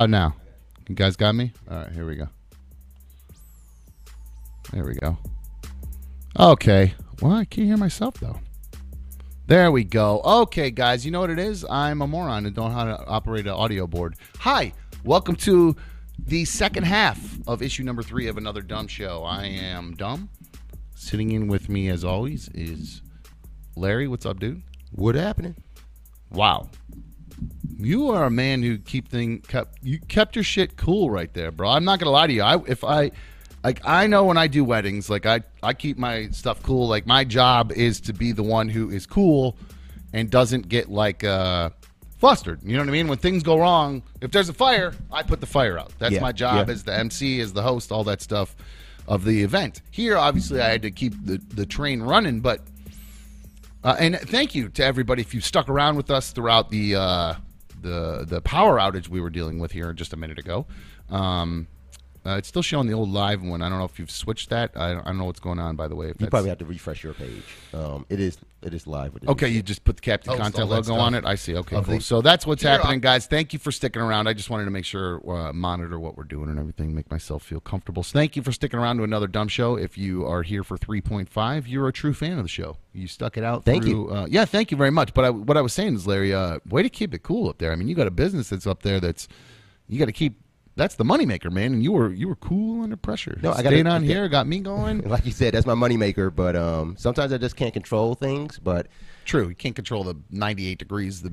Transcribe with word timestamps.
Oh, 0.00 0.06
now. 0.06 0.36
You 0.88 0.94
guys 0.94 1.16
got 1.16 1.34
me? 1.34 1.52
All 1.68 1.76
right, 1.76 1.90
here 1.90 2.06
we 2.06 2.14
go. 2.14 2.28
There 4.72 4.84
we 4.84 4.94
go. 4.94 5.18
Okay. 6.38 6.94
Well, 7.20 7.32
I 7.32 7.44
can't 7.44 7.66
hear 7.66 7.76
myself, 7.76 8.14
though. 8.20 8.38
There 9.48 9.72
we 9.72 9.82
go. 9.82 10.20
Okay, 10.24 10.70
guys, 10.70 11.04
you 11.04 11.10
know 11.10 11.18
what 11.18 11.30
it 11.30 11.40
is? 11.40 11.66
I'm 11.68 12.00
a 12.00 12.06
moron 12.06 12.46
and 12.46 12.54
don't 12.54 12.68
know 12.68 12.76
how 12.76 12.84
to 12.84 13.06
operate 13.06 13.46
an 13.46 13.54
audio 13.54 13.88
board. 13.88 14.14
Hi, 14.38 14.72
welcome 15.02 15.34
to 15.36 15.74
the 16.16 16.44
second 16.44 16.84
half 16.84 17.18
of 17.48 17.60
issue 17.60 17.82
number 17.82 18.04
three 18.04 18.28
of 18.28 18.36
another 18.36 18.62
dumb 18.62 18.86
show. 18.86 19.24
I 19.24 19.46
am 19.46 19.94
dumb. 19.96 20.28
Sitting 20.94 21.32
in 21.32 21.48
with 21.48 21.68
me, 21.68 21.88
as 21.88 22.04
always, 22.04 22.48
is 22.54 23.02
Larry. 23.74 24.06
What's 24.06 24.26
up, 24.26 24.38
dude? 24.38 24.62
What 24.92 25.16
happening? 25.16 25.56
Wow. 26.30 26.70
You 27.76 28.08
are 28.10 28.24
a 28.24 28.30
man 28.30 28.62
who 28.62 28.78
keep 28.78 29.08
thing 29.08 29.40
kept 29.40 29.78
you 29.82 29.98
kept 30.00 30.36
your 30.36 30.42
shit 30.44 30.76
cool 30.76 31.10
right 31.10 31.32
there, 31.34 31.50
bro. 31.50 31.68
I'm 31.70 31.84
not 31.84 31.98
gonna 31.98 32.10
lie 32.10 32.26
to 32.26 32.32
you. 32.32 32.42
I 32.42 32.58
if 32.66 32.82
I 32.84 33.10
like 33.62 33.80
I 33.84 34.06
know 34.06 34.24
when 34.24 34.38
I 34.38 34.46
do 34.46 34.64
weddings, 34.64 35.10
like 35.10 35.26
I 35.26 35.40
I 35.62 35.74
keep 35.74 35.98
my 35.98 36.28
stuff 36.30 36.62
cool. 36.62 36.88
Like 36.88 37.06
my 37.06 37.24
job 37.24 37.72
is 37.72 38.00
to 38.02 38.12
be 38.12 38.32
the 38.32 38.42
one 38.42 38.68
who 38.68 38.90
is 38.90 39.06
cool 39.06 39.56
and 40.12 40.30
doesn't 40.30 40.68
get 40.68 40.88
like 40.90 41.24
uh 41.24 41.70
flustered. 42.18 42.60
You 42.64 42.72
know 42.74 42.80
what 42.80 42.88
I 42.88 42.92
mean? 42.92 43.08
When 43.08 43.18
things 43.18 43.42
go 43.42 43.58
wrong, 43.58 44.02
if 44.20 44.32
there's 44.32 44.48
a 44.48 44.54
fire, 44.54 44.92
I 45.12 45.22
put 45.22 45.40
the 45.40 45.46
fire 45.46 45.78
out. 45.78 45.92
That's 45.98 46.14
Yeah, 46.14 46.20
my 46.20 46.32
job 46.32 46.66
yeah. 46.66 46.72
as 46.72 46.82
the 46.82 46.96
MC, 46.96 47.40
as 47.40 47.52
the 47.52 47.62
host, 47.62 47.92
all 47.92 48.02
that 48.04 48.20
stuff 48.22 48.56
of 49.06 49.24
the 49.24 49.42
event. 49.42 49.82
Here, 49.90 50.16
obviously, 50.16 50.60
I 50.60 50.68
had 50.68 50.82
to 50.82 50.90
keep 50.90 51.14
the 51.24 51.38
the 51.54 51.66
train 51.66 52.02
running, 52.02 52.40
but 52.40 52.62
uh, 53.84 53.96
and 54.00 54.18
thank 54.18 54.54
you 54.54 54.68
to 54.70 54.84
everybody 54.84 55.22
if 55.22 55.32
you 55.32 55.40
stuck 55.40 55.68
around 55.68 55.96
with 55.96 56.10
us 56.10 56.32
throughout 56.32 56.70
the 56.70 56.96
uh, 56.96 57.34
the 57.80 58.24
the 58.26 58.40
power 58.40 58.78
outage 58.78 59.08
we 59.08 59.20
were 59.20 59.30
dealing 59.30 59.58
with 59.58 59.72
here 59.72 59.92
just 59.92 60.12
a 60.12 60.16
minute 60.16 60.38
ago. 60.38 60.66
Um, 61.08 61.68
uh, 62.28 62.36
it's 62.36 62.48
still 62.48 62.62
showing 62.62 62.86
the 62.86 62.92
old 62.92 63.08
live 63.08 63.42
one. 63.42 63.62
I 63.62 63.68
don't 63.68 63.78
know 63.78 63.84
if 63.84 63.98
you've 63.98 64.10
switched 64.10 64.50
that. 64.50 64.72
I 64.76 64.92
don't, 64.92 65.00
I 65.00 65.04
don't 65.06 65.18
know 65.18 65.24
what's 65.24 65.40
going 65.40 65.58
on. 65.58 65.76
By 65.76 65.88
the 65.88 65.96
way, 65.96 66.08
if 66.10 66.20
You 66.20 66.26
probably 66.26 66.50
have 66.50 66.58
to 66.58 66.64
refresh 66.66 67.02
your 67.02 67.14
page. 67.14 67.42
Um, 67.72 68.04
it 68.08 68.20
is 68.20 68.38
it 68.60 68.74
is 68.74 68.86
live. 68.86 69.14
With 69.14 69.22
the 69.22 69.30
Okay, 69.30 69.48
you 69.48 69.62
just 69.62 69.84
put 69.84 69.96
the 69.96 70.02
Captain 70.02 70.30
Post 70.32 70.42
Content 70.42 70.68
logo 70.68 70.94
on 70.94 71.14
it. 71.14 71.24
I 71.24 71.36
see. 71.36 71.56
Okay, 71.56 71.76
Of 71.76 71.86
cool. 71.86 72.00
So 72.00 72.20
that's 72.20 72.44
what's 72.44 72.62
Here, 72.62 72.72
happening, 72.72 72.94
I'll- 72.94 73.00
guys. 73.00 73.26
Thank 73.26 73.52
you 73.52 73.58
for 73.58 73.70
sticking 73.70 74.02
around. 74.02 74.26
I 74.26 74.32
just 74.32 74.50
wanted 74.50 74.64
to 74.64 74.70
make 74.72 74.84
sure, 74.84 75.22
uh, 75.30 75.52
monitor 75.52 75.98
what 75.98 76.16
we're 76.16 76.24
doing 76.24 76.48
and 76.50 76.58
everything, 76.58 76.94
make 76.94 77.08
myself 77.10 77.44
feel 77.44 77.60
comfortable. 77.60 78.02
So 78.02 78.18
thank 78.18 78.34
you 78.36 78.42
for 78.42 78.50
sticking 78.52 78.78
around 78.80 78.98
to 78.98 79.04
another 79.04 79.28
dumb 79.28 79.48
show. 79.48 79.76
If 79.76 79.96
you 79.96 80.26
are 80.26 80.42
here 80.42 80.64
for 80.64 80.76
3.5, 80.76 81.68
you're 81.68 81.86
a 81.88 81.92
true 81.92 82.12
fan 82.12 82.36
of 82.38 82.44
the 82.44 82.48
show. 82.48 82.76
You 82.92 83.06
stuck 83.06 83.36
it 83.36 83.44
out. 83.44 83.64
Thank 83.64 83.84
through, 83.84 84.10
Uh, 84.10 84.26
yeah, 84.28 84.44
thank 84.44 84.70
you 84.72 84.76
very 84.76 84.90
much. 84.90 85.14
But 85.14 85.24
I, 85.24 85.30
what 85.30 85.56
I 85.56 85.60
was 85.60 85.72
saying 85.72 85.94
is, 85.94 86.06
Larry, 86.06 86.34
uh, 86.34 86.58
way 86.68 86.82
to 86.82 86.90
keep 86.90 87.14
it 87.14 87.22
cool 87.22 87.48
up 87.48 87.58
there. 87.58 87.70
I 87.72 87.76
mean, 87.76 87.86
you 87.86 87.94
got 87.94 88.08
a 88.08 88.12
business 88.12 88.48
that's 88.48 88.66
up 88.66 88.82
there 88.82 88.98
that's 88.98 89.28
you 89.86 89.98
got 89.98 90.06
to 90.06 90.12
keep. 90.12 90.40
That's 90.78 90.94
the 90.94 91.04
moneymaker, 91.04 91.50
man. 91.50 91.74
And 91.74 91.82
you 91.82 91.92
were 91.92 92.10
you 92.10 92.28
were 92.28 92.36
cool 92.36 92.82
under 92.82 92.96
pressure. 92.96 93.38
No, 93.42 93.50
I 93.50 93.56
gotta- 93.62 93.68
stayed 93.76 93.86
on 93.86 94.02
here, 94.02 94.28
got 94.28 94.46
me 94.46 94.60
going. 94.60 95.00
like 95.08 95.26
you 95.26 95.32
said, 95.32 95.52
that's 95.54 95.66
my 95.66 95.74
moneymaker. 95.74 96.34
But 96.34 96.56
um, 96.56 96.96
sometimes 96.96 97.32
I 97.32 97.38
just 97.38 97.56
can't 97.56 97.74
control 97.74 98.14
things. 98.14 98.58
But 98.58 98.86
True, 99.28 99.50
you 99.50 99.54
can't 99.54 99.76
control 99.76 100.04
the 100.04 100.16
98 100.30 100.78
degrees, 100.78 101.20
the 101.20 101.30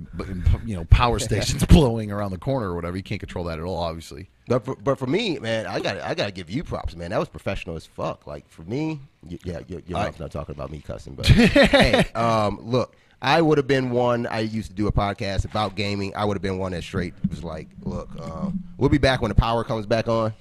you 0.66 0.76
know 0.76 0.84
power 0.86 1.18
stations 1.30 1.66
blowing 1.66 2.12
around 2.12 2.32
the 2.32 2.38
corner 2.38 2.72
or 2.72 2.76
whatever. 2.76 2.98
You 2.98 3.04
can't 3.04 3.22
control 3.22 3.46
that 3.46 3.58
at 3.58 3.64
all, 3.64 3.78
obviously. 3.78 4.30
but 4.50 4.66
for, 4.66 4.76
but 4.76 5.00
for 5.00 5.08
me, 5.08 5.40
man, 5.40 5.66
I 5.66 5.80
got 5.80 6.02
I 6.02 6.14
got 6.14 6.26
to 6.26 6.34
give 6.34 6.50
you 6.50 6.62
props, 6.66 6.94
man. 6.94 7.12
That 7.12 7.20
was 7.20 7.30
professional 7.30 7.78
as 7.78 7.86
fuck. 7.86 8.28
Like 8.28 8.50
for 8.50 8.64
me, 8.64 9.00
yeah, 9.46 9.62
your, 9.68 9.80
your 9.88 9.98
I- 9.98 10.12
not 10.20 10.30
talking 10.32 10.54
about 10.54 10.72
me 10.72 10.80
cussing, 10.86 11.16
but 11.16 11.26
hey, 11.28 12.04
um, 12.16 12.60
look, 12.62 12.98
I 13.26 13.42
would 13.42 13.58
have 13.58 13.68
been 13.68 13.90
one. 13.90 14.28
I 14.28 14.42
used 14.42 14.70
to 14.70 14.76
do 14.76 14.86
a 14.88 14.92
podcast 14.92 15.46
about 15.46 15.76
gaming. 15.76 16.16
I 16.16 16.26
would 16.26 16.36
have 16.38 16.42
been 16.44 16.60
one 16.60 16.74
that 16.74 16.84
straight 16.84 17.14
was 17.30 17.44
like, 17.44 17.68
look, 17.84 18.10
um, 18.22 18.64
we'll 18.78 18.90
be 18.90 19.00
back 19.00 19.22
when 19.22 19.30
the 19.30 19.36
power 19.36 19.64
comes 19.64 19.86
back 19.86 20.08
on. 20.08 20.34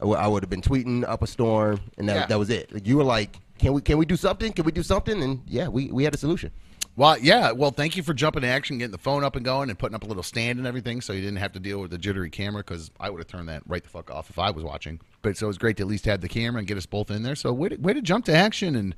I 0.00 0.26
would 0.28 0.42
have 0.42 0.50
been 0.50 0.62
tweeting 0.62 1.04
up 1.08 1.22
a 1.22 1.26
storm, 1.26 1.80
and 1.98 2.08
that, 2.08 2.14
Yeah. 2.14 2.26
that 2.26 2.38
was 2.38 2.50
it. 2.50 2.72
Like, 2.72 2.86
you 2.86 2.96
were 2.96 3.04
like, 3.04 3.38
can 3.58 3.72
we 3.72 3.80
can 3.82 3.98
we 3.98 4.06
do 4.06 4.16
something? 4.16 4.52
Can 4.52 4.64
we 4.64 4.72
do 4.72 4.82
something? 4.82 5.22
And 5.22 5.42
yeah, 5.46 5.68
we 5.68 5.90
we 5.92 6.02
had 6.04 6.14
a 6.14 6.18
solution. 6.18 6.50
Well, 6.94 7.18
yeah. 7.18 7.52
Well, 7.52 7.70
thank 7.70 7.96
you 7.96 8.02
for 8.02 8.12
jumping 8.12 8.42
to 8.42 8.48
action, 8.48 8.78
getting 8.78 8.92
the 8.92 8.98
phone 8.98 9.24
up 9.24 9.34
and 9.36 9.44
going, 9.44 9.70
and 9.70 9.78
putting 9.78 9.94
up 9.94 10.02
a 10.02 10.06
little 10.06 10.22
stand 10.22 10.58
and 10.58 10.66
everything, 10.66 11.00
so 11.00 11.12
you 11.12 11.20
didn't 11.22 11.38
have 11.38 11.52
to 11.52 11.60
deal 11.60 11.80
with 11.80 11.90
the 11.90 11.98
jittery 11.98 12.30
camera. 12.30 12.62
Because 12.62 12.90
I 13.00 13.10
would 13.10 13.18
have 13.18 13.28
turned 13.28 13.48
that 13.48 13.62
right 13.66 13.82
the 13.82 13.88
fuck 13.88 14.10
off 14.10 14.28
if 14.30 14.38
I 14.38 14.50
was 14.50 14.62
watching. 14.64 15.00
But 15.22 15.36
so 15.36 15.46
it 15.46 15.48
was 15.48 15.58
great 15.58 15.76
to 15.78 15.84
at 15.84 15.88
least 15.88 16.04
have 16.06 16.20
the 16.20 16.28
camera 16.28 16.58
and 16.58 16.68
get 16.68 16.76
us 16.76 16.86
both 16.86 17.10
in 17.10 17.22
there. 17.22 17.34
So 17.36 17.52
way 17.52 17.70
to, 17.70 17.76
way 17.76 17.94
to 17.94 18.02
jump 18.02 18.24
to 18.26 18.34
action, 18.34 18.74
and 18.76 18.94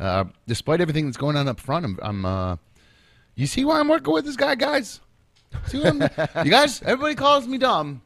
uh, 0.00 0.24
despite 0.46 0.80
everything 0.80 1.06
that's 1.06 1.16
going 1.16 1.36
on 1.36 1.46
up 1.48 1.58
front, 1.60 1.84
I'm, 1.84 1.98
I'm 2.02 2.24
uh, 2.24 2.56
you 3.38 3.46
see 3.46 3.64
why 3.64 3.78
I'm 3.78 3.88
working 3.88 4.12
with 4.12 4.24
this 4.24 4.36
guy, 4.36 4.56
guys. 4.56 5.00
See 5.66 5.78
what 5.78 5.86
I'm, 5.86 6.44
you 6.44 6.50
guys? 6.50 6.82
Everybody 6.82 7.14
calls 7.14 7.46
me 7.46 7.56
dumb. 7.56 8.02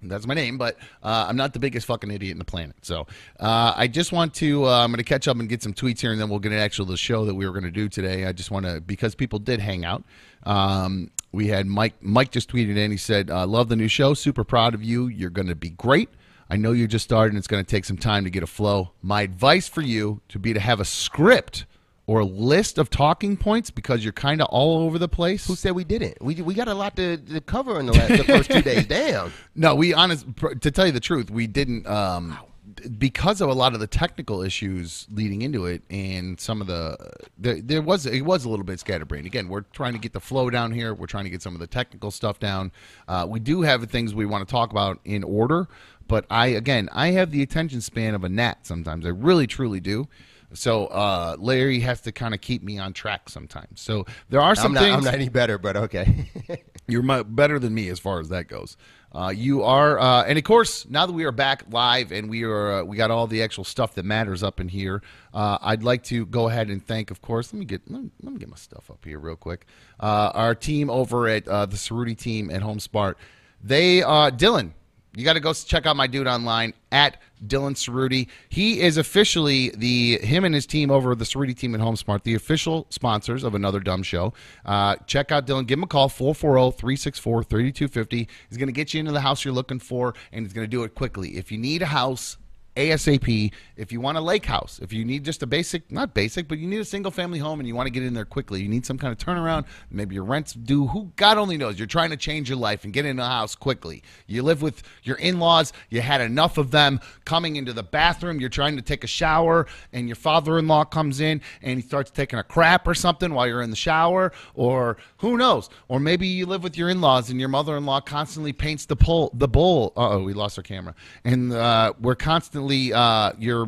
That's 0.00 0.26
my 0.26 0.34
name, 0.34 0.56
but 0.56 0.76
uh, 1.02 1.26
I'm 1.28 1.36
not 1.36 1.52
the 1.52 1.58
biggest 1.58 1.86
fucking 1.86 2.10
idiot 2.10 2.32
in 2.32 2.38
the 2.38 2.44
planet. 2.44 2.76
So 2.82 3.06
uh, 3.38 3.74
I 3.76 3.86
just 3.86 4.12
want 4.12 4.32
to. 4.34 4.66
Uh, 4.66 4.82
I'm 4.82 4.90
going 4.90 4.98
to 4.98 5.04
catch 5.04 5.28
up 5.28 5.38
and 5.38 5.48
get 5.48 5.62
some 5.62 5.74
tweets 5.74 6.00
here, 6.00 6.10
and 6.12 6.20
then 6.20 6.30
we'll 6.30 6.38
get 6.38 6.52
an 6.52 6.58
actual 6.58 6.86
the 6.86 6.96
show 6.96 7.26
that 7.26 7.34
we 7.34 7.46
were 7.46 7.52
going 7.52 7.64
to 7.64 7.70
do 7.70 7.88
today. 7.88 8.24
I 8.24 8.32
just 8.32 8.50
want 8.50 8.64
to 8.64 8.80
because 8.80 9.14
people 9.14 9.38
did 9.38 9.60
hang 9.60 9.84
out. 9.84 10.04
Um, 10.44 11.10
we 11.32 11.48
had 11.48 11.66
Mike. 11.66 11.94
Mike 12.00 12.30
just 12.30 12.50
tweeted 12.50 12.76
in. 12.76 12.90
He 12.90 12.96
said, 12.96 13.30
uh, 13.30 13.46
"Love 13.46 13.68
the 13.68 13.76
new 13.76 13.88
show. 13.88 14.14
Super 14.14 14.44
proud 14.44 14.74
of 14.74 14.82
you. 14.82 15.06
You're 15.06 15.30
going 15.30 15.48
to 15.48 15.54
be 15.54 15.70
great. 15.70 16.08
I 16.48 16.56
know 16.56 16.72
you 16.72 16.86
just 16.86 17.04
started, 17.04 17.30
and 17.30 17.38
it's 17.38 17.48
going 17.48 17.64
to 17.64 17.70
take 17.70 17.84
some 17.84 17.98
time 17.98 18.24
to 18.24 18.30
get 18.30 18.42
a 18.42 18.46
flow. 18.46 18.92
My 19.02 19.22
advice 19.22 19.68
for 19.68 19.82
you 19.82 20.20
to 20.28 20.38
be 20.38 20.54
to 20.54 20.60
have 20.60 20.80
a 20.80 20.84
script." 20.84 21.66
Or 22.08 22.22
list 22.22 22.78
of 22.78 22.88
talking 22.88 23.36
points 23.36 23.70
because 23.70 24.04
you're 24.04 24.12
kind 24.12 24.40
of 24.40 24.46
all 24.50 24.78
over 24.84 24.96
the 24.96 25.08
place. 25.08 25.44
Who 25.48 25.56
said 25.56 25.72
we 25.72 25.82
didn't? 25.82 26.22
We 26.22 26.36
we 26.36 26.54
got 26.54 26.68
a 26.68 26.74
lot 26.74 26.94
to, 26.96 27.16
to 27.16 27.40
cover 27.40 27.80
in 27.80 27.86
the, 27.86 27.94
last, 27.94 28.08
the 28.08 28.22
first 28.22 28.48
two 28.48 28.62
days. 28.62 28.86
Damn. 28.88 29.32
No, 29.56 29.74
we 29.74 29.92
honest 29.92 30.24
to 30.60 30.70
tell 30.70 30.86
you 30.86 30.92
the 30.92 31.00
truth, 31.00 31.30
we 31.30 31.48
didn't 31.48 31.84
um 31.88 32.38
d- 32.74 32.88
because 32.90 33.40
of 33.40 33.48
a 33.48 33.52
lot 33.52 33.74
of 33.74 33.80
the 33.80 33.88
technical 33.88 34.40
issues 34.42 35.08
leading 35.10 35.42
into 35.42 35.66
it 35.66 35.82
and 35.90 36.38
some 36.40 36.60
of 36.60 36.68
the 36.68 36.96
there, 37.38 37.60
there 37.60 37.82
was 37.82 38.06
it 38.06 38.20
was 38.24 38.44
a 38.44 38.48
little 38.48 38.64
bit 38.64 38.78
scatterbrained. 38.78 39.26
Again, 39.26 39.48
we're 39.48 39.62
trying 39.72 39.94
to 39.94 39.98
get 39.98 40.12
the 40.12 40.20
flow 40.20 40.48
down 40.48 40.70
here. 40.70 40.94
We're 40.94 41.06
trying 41.06 41.24
to 41.24 41.30
get 41.30 41.42
some 41.42 41.54
of 41.54 41.60
the 41.60 41.66
technical 41.66 42.12
stuff 42.12 42.38
down. 42.38 42.70
Uh, 43.08 43.26
we 43.28 43.40
do 43.40 43.62
have 43.62 43.82
things 43.90 44.14
we 44.14 44.26
want 44.26 44.46
to 44.46 44.50
talk 44.52 44.70
about 44.70 45.00
in 45.04 45.24
order, 45.24 45.66
but 46.06 46.24
I 46.30 46.46
again, 46.48 46.88
I 46.92 47.08
have 47.08 47.32
the 47.32 47.42
attention 47.42 47.80
span 47.80 48.14
of 48.14 48.22
a 48.22 48.28
gnat 48.28 48.64
sometimes. 48.64 49.04
I 49.06 49.08
really 49.08 49.48
truly 49.48 49.80
do. 49.80 50.06
So 50.52 50.86
uh, 50.86 51.36
Larry 51.38 51.80
has 51.80 52.00
to 52.02 52.12
kind 52.12 52.34
of 52.34 52.40
keep 52.40 52.62
me 52.62 52.78
on 52.78 52.92
track 52.92 53.28
sometimes. 53.28 53.80
So 53.80 54.06
there 54.28 54.40
are 54.40 54.54
some 54.54 54.66
I'm 54.66 54.74
not, 54.74 54.80
things 54.80 54.96
I'm 54.96 55.04
not 55.04 55.14
any 55.14 55.28
better, 55.28 55.58
but 55.58 55.76
okay. 55.76 56.30
you're 56.88 57.02
better 57.24 57.58
than 57.58 57.74
me 57.74 57.88
as 57.88 57.98
far 57.98 58.20
as 58.20 58.28
that 58.28 58.48
goes. 58.48 58.76
Uh, 59.12 59.30
you 59.30 59.62
are, 59.62 59.98
uh, 59.98 60.24
and 60.24 60.36
of 60.36 60.44
course, 60.44 60.86
now 60.90 61.06
that 61.06 61.12
we 61.12 61.24
are 61.24 61.32
back 61.32 61.64
live 61.70 62.12
and 62.12 62.28
we 62.28 62.42
are, 62.44 62.80
uh, 62.80 62.84
we 62.84 62.96
got 62.96 63.10
all 63.10 63.26
the 63.26 63.42
actual 63.42 63.64
stuff 63.64 63.94
that 63.94 64.04
matters 64.04 64.42
up 64.42 64.60
in 64.60 64.68
here. 64.68 65.02
Uh, 65.32 65.56
I'd 65.62 65.82
like 65.82 66.02
to 66.04 66.26
go 66.26 66.48
ahead 66.48 66.68
and 66.68 66.84
thank, 66.84 67.10
of 67.10 67.22
course. 67.22 67.52
Let 67.52 67.60
me 67.60 67.64
get, 67.64 67.90
let 67.90 68.02
me, 68.02 68.10
let 68.22 68.32
me 68.34 68.38
get 68.38 68.48
my 68.48 68.56
stuff 68.56 68.90
up 68.90 69.04
here 69.04 69.18
real 69.18 69.36
quick. 69.36 69.66
Uh, 69.98 70.30
our 70.34 70.54
team 70.54 70.90
over 70.90 71.28
at 71.28 71.48
uh, 71.48 71.66
the 71.66 71.76
Cerutti 71.76 72.16
team 72.16 72.50
at 72.50 72.62
Home 72.62 72.78
Smart. 72.78 73.16
They, 73.62 74.02
uh, 74.02 74.30
Dylan, 74.30 74.72
you 75.16 75.24
got 75.24 75.32
to 75.32 75.40
go 75.40 75.52
check 75.52 75.86
out 75.86 75.96
my 75.96 76.06
dude 76.06 76.26
online 76.26 76.74
at 76.92 77.22
Dylan 77.46 77.72
Cerutti. 77.72 78.28
He 78.50 78.80
is 78.80 78.98
officially 78.98 79.70
the 79.70 80.18
him 80.18 80.44
and 80.44 80.54
his 80.54 80.66
team 80.66 80.90
over 80.90 81.14
the 81.14 81.24
Cerutti 81.24 81.56
team 81.56 81.74
at 81.74 81.80
HomeSmart, 81.80 82.22
the 82.22 82.34
official 82.34 82.86
sponsors 82.90 83.42
of 83.42 83.54
another 83.54 83.80
dumb 83.80 84.02
show. 84.02 84.34
Uh, 84.66 84.96
check 85.06 85.32
out 85.32 85.46
Dylan. 85.46 85.66
Give 85.66 85.78
him 85.78 85.84
a 85.84 85.86
call 85.86 86.04
oh, 86.04 86.32
440-364-3250. 86.34 88.28
He's 88.48 88.58
going 88.58 88.68
to 88.68 88.72
get 88.72 88.92
you 88.92 89.00
into 89.00 89.12
the 89.12 89.22
house 89.22 89.42
you're 89.42 89.54
looking 89.54 89.78
for, 89.78 90.14
and 90.32 90.44
he's 90.44 90.52
going 90.52 90.66
to 90.66 90.70
do 90.70 90.84
it 90.84 90.94
quickly. 90.94 91.38
If 91.38 91.50
you 91.50 91.56
need 91.56 91.80
a 91.80 91.86
house. 91.86 92.36
ASAP. 92.76 93.52
If 93.76 93.92
you 93.92 94.00
want 94.00 94.18
a 94.18 94.20
lake 94.20 94.46
house, 94.46 94.78
if 94.82 94.92
you 94.92 95.04
need 95.04 95.24
just 95.24 95.42
a 95.42 95.46
basic, 95.46 95.90
not 95.90 96.14
basic, 96.14 96.48
but 96.48 96.58
you 96.58 96.66
need 96.66 96.80
a 96.80 96.84
single 96.84 97.10
family 97.10 97.38
home 97.38 97.60
and 97.60 97.68
you 97.68 97.74
want 97.74 97.86
to 97.86 97.90
get 97.90 98.02
in 98.02 98.14
there 98.14 98.24
quickly, 98.24 98.62
you 98.62 98.68
need 98.68 98.86
some 98.86 98.98
kind 98.98 99.12
of 99.12 99.18
turnaround. 99.18 99.66
Maybe 99.90 100.14
your 100.14 100.24
rent's 100.24 100.52
due. 100.52 100.86
Who 100.88 101.12
God 101.16 101.38
only 101.38 101.56
knows. 101.56 101.78
You're 101.78 101.86
trying 101.86 102.10
to 102.10 102.16
change 102.16 102.48
your 102.48 102.58
life 102.58 102.84
and 102.84 102.92
get 102.92 103.04
in 103.04 103.18
a 103.18 103.26
house 103.26 103.54
quickly. 103.54 104.02
You 104.26 104.42
live 104.42 104.62
with 104.62 104.82
your 105.02 105.16
in-laws. 105.16 105.72
You 105.90 106.00
had 106.00 106.20
enough 106.20 106.58
of 106.58 106.70
them 106.70 107.00
coming 107.24 107.56
into 107.56 107.72
the 107.72 107.82
bathroom. 107.82 108.40
You're 108.40 108.50
trying 108.50 108.76
to 108.76 108.82
take 108.82 109.04
a 109.04 109.06
shower, 109.06 109.66
and 109.92 110.06
your 110.08 110.16
father-in-law 110.16 110.84
comes 110.84 111.20
in 111.20 111.40
and 111.62 111.80
he 111.80 111.86
starts 111.86 112.10
taking 112.10 112.38
a 112.38 112.44
crap 112.44 112.86
or 112.86 112.94
something 112.94 113.32
while 113.32 113.46
you're 113.46 113.62
in 113.62 113.70
the 113.70 113.76
shower, 113.76 114.32
or 114.54 114.98
who 115.18 115.36
knows? 115.36 115.70
Or 115.88 116.00
maybe 116.00 116.26
you 116.26 116.46
live 116.46 116.62
with 116.62 116.76
your 116.76 116.88
in-laws 116.88 117.30
and 117.30 117.40
your 117.40 117.48
mother-in-law 117.48 118.00
constantly 118.02 118.52
paints 118.52 118.86
the 118.86 118.96
pole, 118.96 119.30
the 119.32 119.48
bowl. 119.48 119.92
Uh 119.96 120.10
oh, 120.10 120.22
we 120.24 120.32
lost 120.32 120.58
our 120.58 120.62
camera, 120.62 120.94
and 121.24 121.52
uh, 121.52 121.92
we're 122.00 122.14
constantly 122.14 122.65
uh, 122.68 123.32
your 123.38 123.66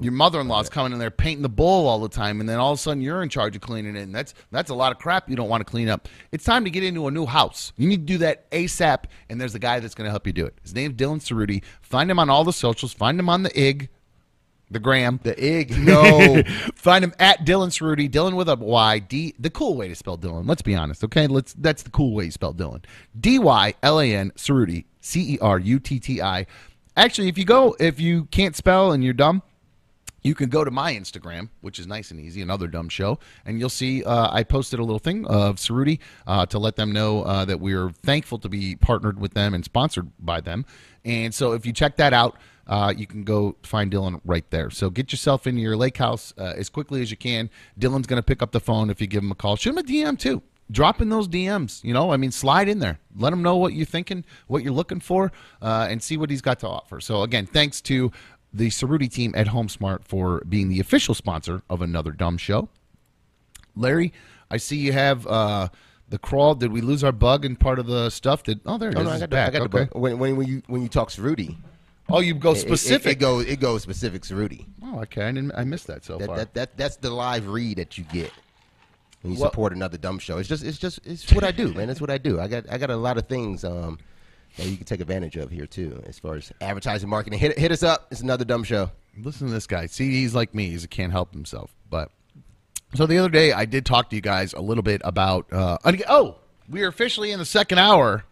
your 0.00 0.12
mother-in-law's 0.12 0.68
coming 0.68 0.92
in 0.92 0.98
there 0.98 1.10
painting 1.10 1.42
the 1.42 1.48
bowl 1.48 1.88
all 1.88 1.98
the 1.98 2.08
time, 2.08 2.40
and 2.40 2.48
then 2.48 2.58
all 2.58 2.72
of 2.72 2.78
a 2.78 2.80
sudden 2.80 3.00
you're 3.02 3.22
in 3.22 3.28
charge 3.28 3.56
of 3.56 3.62
cleaning 3.62 3.96
it. 3.96 4.02
And 4.02 4.14
that's 4.14 4.34
that's 4.50 4.70
a 4.70 4.74
lot 4.74 4.92
of 4.92 4.98
crap 4.98 5.28
you 5.28 5.34
don't 5.36 5.48
want 5.48 5.60
to 5.60 5.70
clean 5.70 5.88
up. 5.88 6.08
It's 6.30 6.44
time 6.44 6.64
to 6.64 6.70
get 6.70 6.84
into 6.84 7.06
a 7.06 7.10
new 7.10 7.26
house. 7.26 7.72
You 7.76 7.88
need 7.88 8.06
to 8.06 8.12
do 8.12 8.18
that 8.18 8.50
ASAP, 8.50 9.04
and 9.28 9.40
there's 9.40 9.54
a 9.54 9.58
guy 9.58 9.80
that's 9.80 9.94
going 9.94 10.06
to 10.06 10.10
help 10.10 10.26
you 10.26 10.32
do 10.32 10.46
it. 10.46 10.54
His 10.62 10.74
name's 10.74 10.94
Dylan 10.94 11.18
Cerutti. 11.20 11.64
Find 11.80 12.10
him 12.10 12.18
on 12.18 12.30
all 12.30 12.44
the 12.44 12.52
socials. 12.52 12.92
Find 12.92 13.18
him 13.18 13.28
on 13.28 13.42
the 13.42 13.60
IG. 13.60 13.88
the 14.70 14.78
gram. 14.78 15.18
The 15.22 15.42
ig 15.42 15.76
No. 15.78 16.42
Find 16.74 17.02
him 17.02 17.14
at 17.18 17.44
Dylan 17.44 17.68
Cerutti. 17.68 18.08
Dylan 18.08 18.36
with 18.36 18.48
a 18.48 18.56
Y. 18.56 18.98
D. 19.00 19.34
The 19.38 19.50
cool 19.50 19.74
way 19.76 19.88
to 19.88 19.94
spell 19.96 20.18
Dylan. 20.18 20.46
Let's 20.46 20.62
be 20.62 20.74
honest, 20.76 21.02
okay? 21.04 21.26
Let's. 21.26 21.54
That's 21.54 21.82
the 21.82 21.90
cool 21.90 22.14
way 22.14 22.26
you 22.26 22.30
spell 22.30 22.54
Dylan. 22.54 22.84
D 23.18 23.38
Y 23.38 23.74
L 23.82 23.98
A 24.00 24.14
N 24.14 24.30
Cerutti. 24.36 24.84
C 25.00 25.34
E 25.34 25.38
R 25.40 25.58
U 25.58 25.80
T 25.80 25.98
T 25.98 26.20
I. 26.22 26.46
Actually, 26.98 27.28
if 27.28 27.38
you 27.38 27.44
go, 27.44 27.76
if 27.78 28.00
you 28.00 28.24
can't 28.24 28.56
spell 28.56 28.90
and 28.90 29.04
you're 29.04 29.12
dumb, 29.12 29.40
you 30.22 30.34
can 30.34 30.48
go 30.48 30.64
to 30.64 30.70
my 30.72 30.92
Instagram, 30.92 31.48
which 31.60 31.78
is 31.78 31.86
nice 31.86 32.10
and 32.10 32.18
easy, 32.18 32.42
another 32.42 32.66
dumb 32.66 32.88
show, 32.88 33.20
and 33.46 33.60
you'll 33.60 33.68
see 33.68 34.02
uh, 34.02 34.28
I 34.32 34.42
posted 34.42 34.80
a 34.80 34.82
little 34.82 34.98
thing 34.98 35.24
of 35.26 35.58
Cerutti 35.58 36.00
uh, 36.26 36.46
to 36.46 36.58
let 36.58 36.74
them 36.74 36.90
know 36.90 37.22
uh, 37.22 37.44
that 37.44 37.60
we're 37.60 37.90
thankful 37.90 38.40
to 38.40 38.48
be 38.48 38.74
partnered 38.74 39.20
with 39.20 39.34
them 39.34 39.54
and 39.54 39.64
sponsored 39.64 40.10
by 40.18 40.40
them. 40.40 40.66
And 41.04 41.32
so 41.32 41.52
if 41.52 41.64
you 41.64 41.72
check 41.72 41.98
that 41.98 42.12
out, 42.12 42.36
uh, 42.66 42.92
you 42.96 43.06
can 43.06 43.22
go 43.22 43.54
find 43.62 43.92
Dylan 43.92 44.20
right 44.24 44.50
there. 44.50 44.68
So 44.68 44.90
get 44.90 45.12
yourself 45.12 45.46
into 45.46 45.60
your 45.60 45.76
lake 45.76 45.98
house 45.98 46.34
uh, 46.36 46.54
as 46.56 46.68
quickly 46.68 47.00
as 47.00 47.12
you 47.12 47.16
can. 47.16 47.48
Dylan's 47.78 48.08
going 48.08 48.18
to 48.18 48.26
pick 48.26 48.42
up 48.42 48.50
the 48.50 48.60
phone 48.60 48.90
if 48.90 49.00
you 49.00 49.06
give 49.06 49.22
him 49.22 49.30
a 49.30 49.36
call. 49.36 49.54
Shoot 49.54 49.70
him 49.70 49.78
a 49.78 49.82
DM 49.84 50.18
too. 50.18 50.42
Drop 50.70 51.00
in 51.00 51.08
those 51.08 51.26
DMs. 51.28 51.82
You 51.82 51.94
know, 51.94 52.12
I 52.12 52.16
mean, 52.18 52.30
slide 52.30 52.68
in 52.68 52.78
there. 52.78 52.98
Let 53.16 53.32
him 53.32 53.42
know 53.42 53.56
what 53.56 53.72
you're 53.72 53.86
thinking, 53.86 54.24
what 54.48 54.62
you're 54.62 54.72
looking 54.72 55.00
for, 55.00 55.32
uh, 55.62 55.86
and 55.88 56.02
see 56.02 56.16
what 56.16 56.28
he's 56.30 56.42
got 56.42 56.60
to 56.60 56.68
offer. 56.68 57.00
So 57.00 57.22
again, 57.22 57.46
thanks 57.46 57.80
to 57.82 58.12
the 58.52 58.68
Cerutti 58.68 59.10
team 59.10 59.32
at 59.36 59.46
HomeSmart 59.48 60.04
for 60.04 60.42
being 60.48 60.68
the 60.68 60.80
official 60.80 61.14
sponsor 61.14 61.62
of 61.70 61.80
another 61.82 62.12
dumb 62.12 62.36
show. 62.38 62.68
Larry, 63.76 64.12
I 64.50 64.56
see 64.56 64.76
you 64.76 64.92
have 64.92 65.26
uh, 65.26 65.68
the 66.08 66.18
crawl. 66.18 66.54
Did 66.54 66.72
we 66.72 66.80
lose 66.80 67.04
our 67.04 67.12
bug 67.12 67.44
and 67.44 67.58
part 67.58 67.78
of 67.78 67.86
the 67.86 68.10
stuff? 68.10 68.42
Did 68.42 68.60
oh 68.66 68.78
there 68.78 68.90
it 68.90 68.96
Oh, 68.96 69.00
is. 69.00 69.06
no, 69.06 69.12
I 69.12 69.18
got, 69.20 69.30
the, 69.30 69.38
I 69.40 69.44
got 69.50 69.54
okay. 69.54 69.58
the 69.62 69.68
book. 69.68 69.94
When, 69.94 70.18
when, 70.18 70.36
when 70.36 70.46
you 70.46 70.62
when 70.66 70.82
you 70.82 70.88
talk 70.88 71.10
Cerutti, 71.10 71.56
Oh, 72.10 72.20
you 72.20 72.34
go 72.34 72.52
it- 72.52 72.56
it- 72.58 72.60
specific. 72.60 73.12
It, 73.12 73.20
goes 73.20 73.44
it 73.46 73.60
goes 73.60 73.82
specific 73.82 74.22
Cerutti. 74.22 74.66
oh, 74.82 75.00
okay. 75.02 75.22
I 75.24 75.32
didn't. 75.32 75.52
I 75.56 75.64
missed 75.64 75.86
that 75.86 76.04
so 76.04 76.18
That, 76.18 76.26
far. 76.26 76.36
that 76.36 76.54
that 76.54 76.76
that's 76.76 76.96
the 76.96 77.10
live 77.10 77.46
read 77.48 77.78
that 77.78 77.96
you 77.98 78.04
get 78.04 78.32
when 79.22 79.32
you 79.34 79.40
Well- 79.40 79.50
support 79.50 79.72
another 79.72 79.98
dumb 79.98 80.18
show. 80.18 80.38
It's 80.38 80.48
just 80.48 80.64
it's 80.64 80.78
just 80.78 81.00
it's 81.04 81.30
what 81.32 81.44
I 81.44 81.50
do, 81.50 81.72
man. 81.74 81.90
It's 81.90 82.00
what 82.00 82.10
I 82.10 82.18
do. 82.18 82.40
I 82.40 82.48
got 82.48 82.64
I 82.70 82.78
got 82.78 82.90
a 82.90 82.96
lot 82.96 83.18
of 83.18 83.26
things 83.26 83.64
um, 83.64 83.98
that 84.56 84.66
you 84.66 84.76
can 84.76 84.86
take 84.86 85.00
advantage 85.00 85.36
of 85.36 85.50
here 85.50 85.66
too, 85.66 86.02
as 86.06 86.18
far 86.18 86.34
as 86.36 86.52
advertising, 86.60 87.08
marketing. 87.08 87.38
Hit 87.38 87.58
hit 87.58 87.72
us 87.72 87.82
up. 87.82 88.08
It's 88.10 88.20
another 88.20 88.44
dumb 88.44 88.64
show. 88.64 88.90
Listen 89.16 89.48
to 89.48 89.52
this 89.52 89.66
guy. 89.66 89.86
See, 89.86 90.10
he's 90.10 90.34
like 90.34 90.54
me. 90.54 90.70
He 90.70 90.86
can't 90.86 91.12
help 91.12 91.32
himself. 91.32 91.74
But 91.90 92.10
so 92.94 93.06
the 93.06 93.18
other 93.18 93.28
day, 93.28 93.52
I 93.52 93.64
did 93.64 93.84
talk 93.84 94.10
to 94.10 94.16
you 94.16 94.22
guys 94.22 94.52
a 94.52 94.60
little 94.60 94.82
bit 94.82 95.00
about. 95.04 95.52
Uh, 95.52 95.78
oh, 96.08 96.36
we 96.68 96.82
are 96.82 96.88
officially 96.88 97.32
in 97.32 97.38
the 97.38 97.44
second 97.44 97.78
hour 97.78 98.24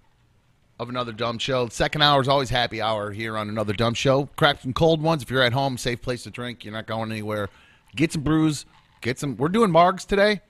of 0.79 0.89
another 0.89 1.13
dumb 1.13 1.39
show. 1.39 1.69
Second 1.69 2.03
hour 2.03 2.21
is 2.21 2.29
always 2.29 2.51
happy 2.51 2.81
hour 2.81 3.11
here 3.11 3.37
on 3.37 3.49
another 3.49 3.73
dumb 3.73 3.95
show. 3.95 4.27
Crack 4.37 4.61
some 4.61 4.73
cold 4.73 5.03
ones 5.03 5.23
if 5.23 5.31
you're 5.31 5.43
at 5.43 5.53
home. 5.53 5.77
Safe 5.77 6.01
place 6.01 6.23
to 6.25 6.31
drink. 6.31 6.65
You're 6.65 6.75
not 6.75 6.87
going 6.87 7.11
anywhere. 7.11 7.49
Get 7.97 8.13
some 8.13 8.23
brews. 8.23 8.65
Get 9.01 9.19
some. 9.19 9.37
We're 9.37 9.49
doing 9.49 9.71
margs 9.71 10.07
today. 10.07 10.41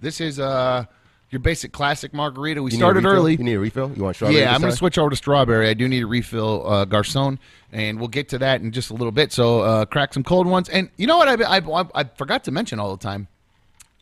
This 0.00 0.20
is 0.20 0.38
uh 0.38 0.84
your 1.30 1.40
basic 1.40 1.72
classic 1.72 2.14
margarita. 2.14 2.62
We 2.62 2.70
started 2.70 3.04
early. 3.04 3.32
You 3.32 3.42
need 3.44 3.54
a 3.54 3.58
refill. 3.58 3.92
You 3.96 4.04
want 4.04 4.14
strawberry? 4.16 4.40
Yeah, 4.40 4.54
I'm 4.54 4.60
going 4.60 4.70
to 4.70 4.76
switch 4.76 4.96
over 4.96 5.10
to 5.10 5.16
strawberry. 5.16 5.68
I 5.68 5.74
do 5.74 5.88
need 5.88 6.04
a 6.04 6.06
refill 6.06 6.64
uh, 6.64 6.84
Garcon, 6.84 7.40
and 7.72 7.98
we'll 7.98 8.06
get 8.06 8.28
to 8.28 8.38
that 8.38 8.60
in 8.60 8.70
just 8.70 8.90
a 8.90 8.94
little 8.94 9.10
bit. 9.10 9.32
So, 9.32 9.60
uh, 9.60 9.84
crack 9.86 10.14
some 10.14 10.22
cold 10.22 10.46
ones. 10.46 10.68
And 10.68 10.88
you 10.96 11.08
know 11.08 11.16
what? 11.16 11.42
I, 11.42 11.58
I, 11.58 11.84
I 11.96 12.04
forgot 12.16 12.44
to 12.44 12.52
mention 12.52 12.78
all 12.78 12.96
the 12.96 13.02
time 13.02 13.26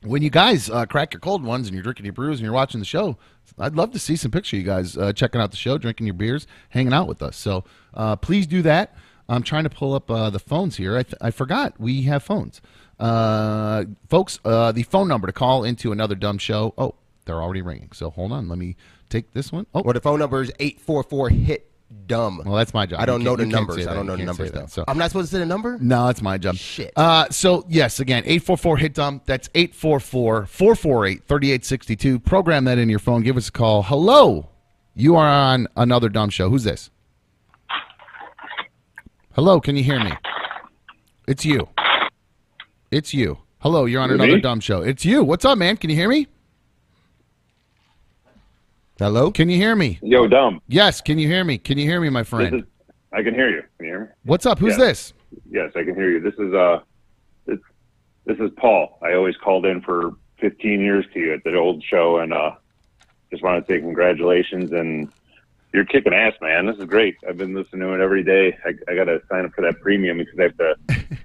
when 0.05 0.23
you 0.23 0.31
guys 0.31 0.71
uh, 0.71 0.87
crack 0.87 1.13
your 1.13 1.21
cold 1.21 1.43
ones 1.43 1.67
and 1.67 1.75
you're 1.75 1.83
drinking 1.83 2.05
your 2.05 2.13
brews 2.13 2.39
and 2.39 2.45
you're 2.45 2.53
watching 2.55 2.79
the 2.79 2.85
show, 2.87 3.17
I'd 3.59 3.75
love 3.75 3.93
to 3.93 3.99
see 3.99 4.17
some 4.17 4.31
picture 4.31 4.57
of 4.57 4.61
you 4.63 4.67
guys 4.67 4.97
uh, 4.97 5.13
checking 5.13 5.41
out 5.41 5.51
the 5.51 5.57
show, 5.57 5.79
drinking 5.79 6.07
your 6.07 6.15
beers, 6.15 6.47
hanging 6.71 6.93
out 6.93 7.09
with 7.09 7.23
us. 7.23 7.37
So 7.37 7.65
uh, 7.95 8.17
please 8.17 8.47
do 8.47 8.63
that. 8.63 8.95
I'm 9.29 9.43
trying 9.43 9.65
to 9.65 9.71
pull 9.71 9.95
up 9.95 10.11
uh, 10.11 10.29
the 10.29 10.39
phones 10.39 10.77
here. 10.77 10.99
I, 10.99 11.03
th- 11.03 11.15
I 11.21 11.31
forgot 11.31 11.81
we 11.81 12.03
have 12.03 12.23
phones. 12.23 12.61
Uh, 12.99 13.85
folks, 14.09 14.39
uh, 14.45 14.73
the 14.73 14.83
phone 14.85 15.09
number 15.09 15.27
to 15.27 15.33
call 15.33 15.65
into 15.65 15.93
another 15.93 16.15
dumb 16.15 16.39
show. 16.39 16.75
Oh, 16.79 16.95
they're 17.25 17.43
already 17.43 17.63
ringing. 17.63 17.91
So 17.93 18.11
hold 18.11 18.33
on. 18.33 18.49
Let 18.49 18.59
me 18.59 18.77
take 19.09 19.33
this 19.33 19.51
one. 19.53 19.67
Oh, 19.75 19.83
Well, 19.83 19.95
the 19.95 20.01
phone 20.01 20.19
number 20.19 20.43
is 20.43 20.53
eight 20.61 20.81
four 20.81 21.03
four 21.03 21.29
hit 21.29 21.71
dumb. 22.07 22.43
well, 22.45 22.55
that's 22.57 22.75
my 22.75 22.87
job. 22.87 23.01
I 23.01 23.07
don't 23.07 23.21
You 23.21 23.25
know 23.25 23.37
the 23.37 23.47
numbers. 23.47 23.87
I 23.87 23.95
don't 23.95 24.07
know 24.07 24.17
the 24.17 24.25
numbers 24.25 24.53
that. 24.53 24.61
though. 24.61 24.67
So 24.67 24.85
I'm 24.89 24.99
not 24.99 25.11
supposed 25.11 25.31
to 25.31 25.37
say 25.37 25.41
the 25.41 25.47
number. 25.47 25.79
no, 25.81 26.07
that's 26.07 26.23
my 26.23 26.39
job. 26.39 26.57
Shit. 26.57 26.93
Uh, 26.97 27.29
so, 27.31 27.65
yes, 27.69 28.01
again, 28.01 28.23
844 28.27 28.77
hit 28.79 28.95
dumb. 28.95 29.21
That's 29.27 29.49
844 29.55 30.47
448 30.47 31.25
3862. 31.27 32.19
Program 32.21 32.65
that 32.65 32.79
in 32.79 32.89
your 32.89 32.99
phone. 32.99 33.23
Give 33.23 33.37
us 33.37 33.49
a 33.49 33.53
call. 33.53 33.83
Hello. 33.85 34.49
You 34.95 35.17
are 35.17 35.27
on 35.29 35.67
another 35.77 36.09
dumb 36.09 36.31
show. 36.31 36.49
Who's 36.51 36.65
this? 36.65 36.91
Hello. 39.33 39.61
Can 39.61 39.77
you 39.77 39.83
hear 39.83 39.99
me? 40.03 40.13
It's 41.27 41.45
you. 41.45 41.69
It's 42.95 43.13
you. 43.13 43.39
Hello. 43.59 43.87
You're 43.87 44.01
on 44.03 44.11
Me? 44.11 44.15
another 44.15 44.39
dumb 44.39 44.61
show. 44.61 44.81
It's 44.81 45.05
you. 45.05 45.25
What's 45.25 45.45
up, 45.45 45.59
man? 45.59 45.77
Can 45.77 45.91
you 45.91 45.97
hear 45.97 46.09
me? 46.09 46.29
Hello. 49.01 49.33
Can 49.33 49.49
you 49.49 49.57
hear 49.57 49.75
me? 49.75 49.99
Yo, 50.01 50.29
dumb. 50.29 50.61
Yes. 50.69 51.01
Can 51.01 51.19
you 51.19 51.27
hear 51.27 51.43
me? 51.43 51.59
Can 51.59 51.77
you 51.77 51.87
hear 51.89 52.01
me, 52.01 52.09
my 52.09 52.23
friend? 52.23 52.55
is. 52.55 52.63
I 53.13 53.25
can 53.25 53.35
hear 53.35 53.51
you. 53.51 53.63
Can 53.79 53.87
you 53.87 53.93
hear 53.93 54.01
me? 54.03 54.07
What's 54.23 54.47
up? 54.47 54.61
Who's 54.61 54.79
Yeah. 54.79 54.85
this? 54.85 55.13
Yes, 55.51 55.73
I 55.75 55.83
can 55.83 55.97
hear 55.97 56.09
you. 56.09 56.21
This 56.21 56.35
is 56.35 56.55
uh, 56.55 56.83
this 57.47 57.59
this 58.27 58.39
is 58.39 58.53
Paul. 58.57 58.97
I 59.03 59.15
always 59.15 59.37
called 59.39 59.67
in 59.67 59.81
for 59.81 60.13
15 60.39 60.81
years 60.81 61.05
to 61.15 61.19
you 61.19 61.35
at 61.35 61.43
the 61.43 61.57
old 61.57 61.83
show, 61.83 62.19
and 62.19 62.33
uh, 62.33 62.53
just 63.33 63.43
want 63.43 63.67
to 63.67 63.73
say 63.73 63.81
congratulations. 63.81 64.71
And 64.71 65.11
you're 65.75 65.85
kicking 65.85 66.15
ass, 66.15 66.33
man. 66.41 66.67
This 66.67 66.77
is 66.79 66.85
great. 66.85 67.17
I've 67.29 67.37
been 67.37 67.53
listening 67.53 67.81
to 67.83 67.93
it 67.95 68.01
every 68.01 68.23
day. 68.23 68.57
I, 68.65 68.71
I 68.91 68.95
got 68.95 69.05
to 69.05 69.21
sign 69.29 69.45
up 69.45 69.53
for 69.55 69.63
that 69.63 69.81
premium 69.81 70.19
because 70.19 70.39
I 70.39 70.43
have 70.45 70.57
to 70.59 70.77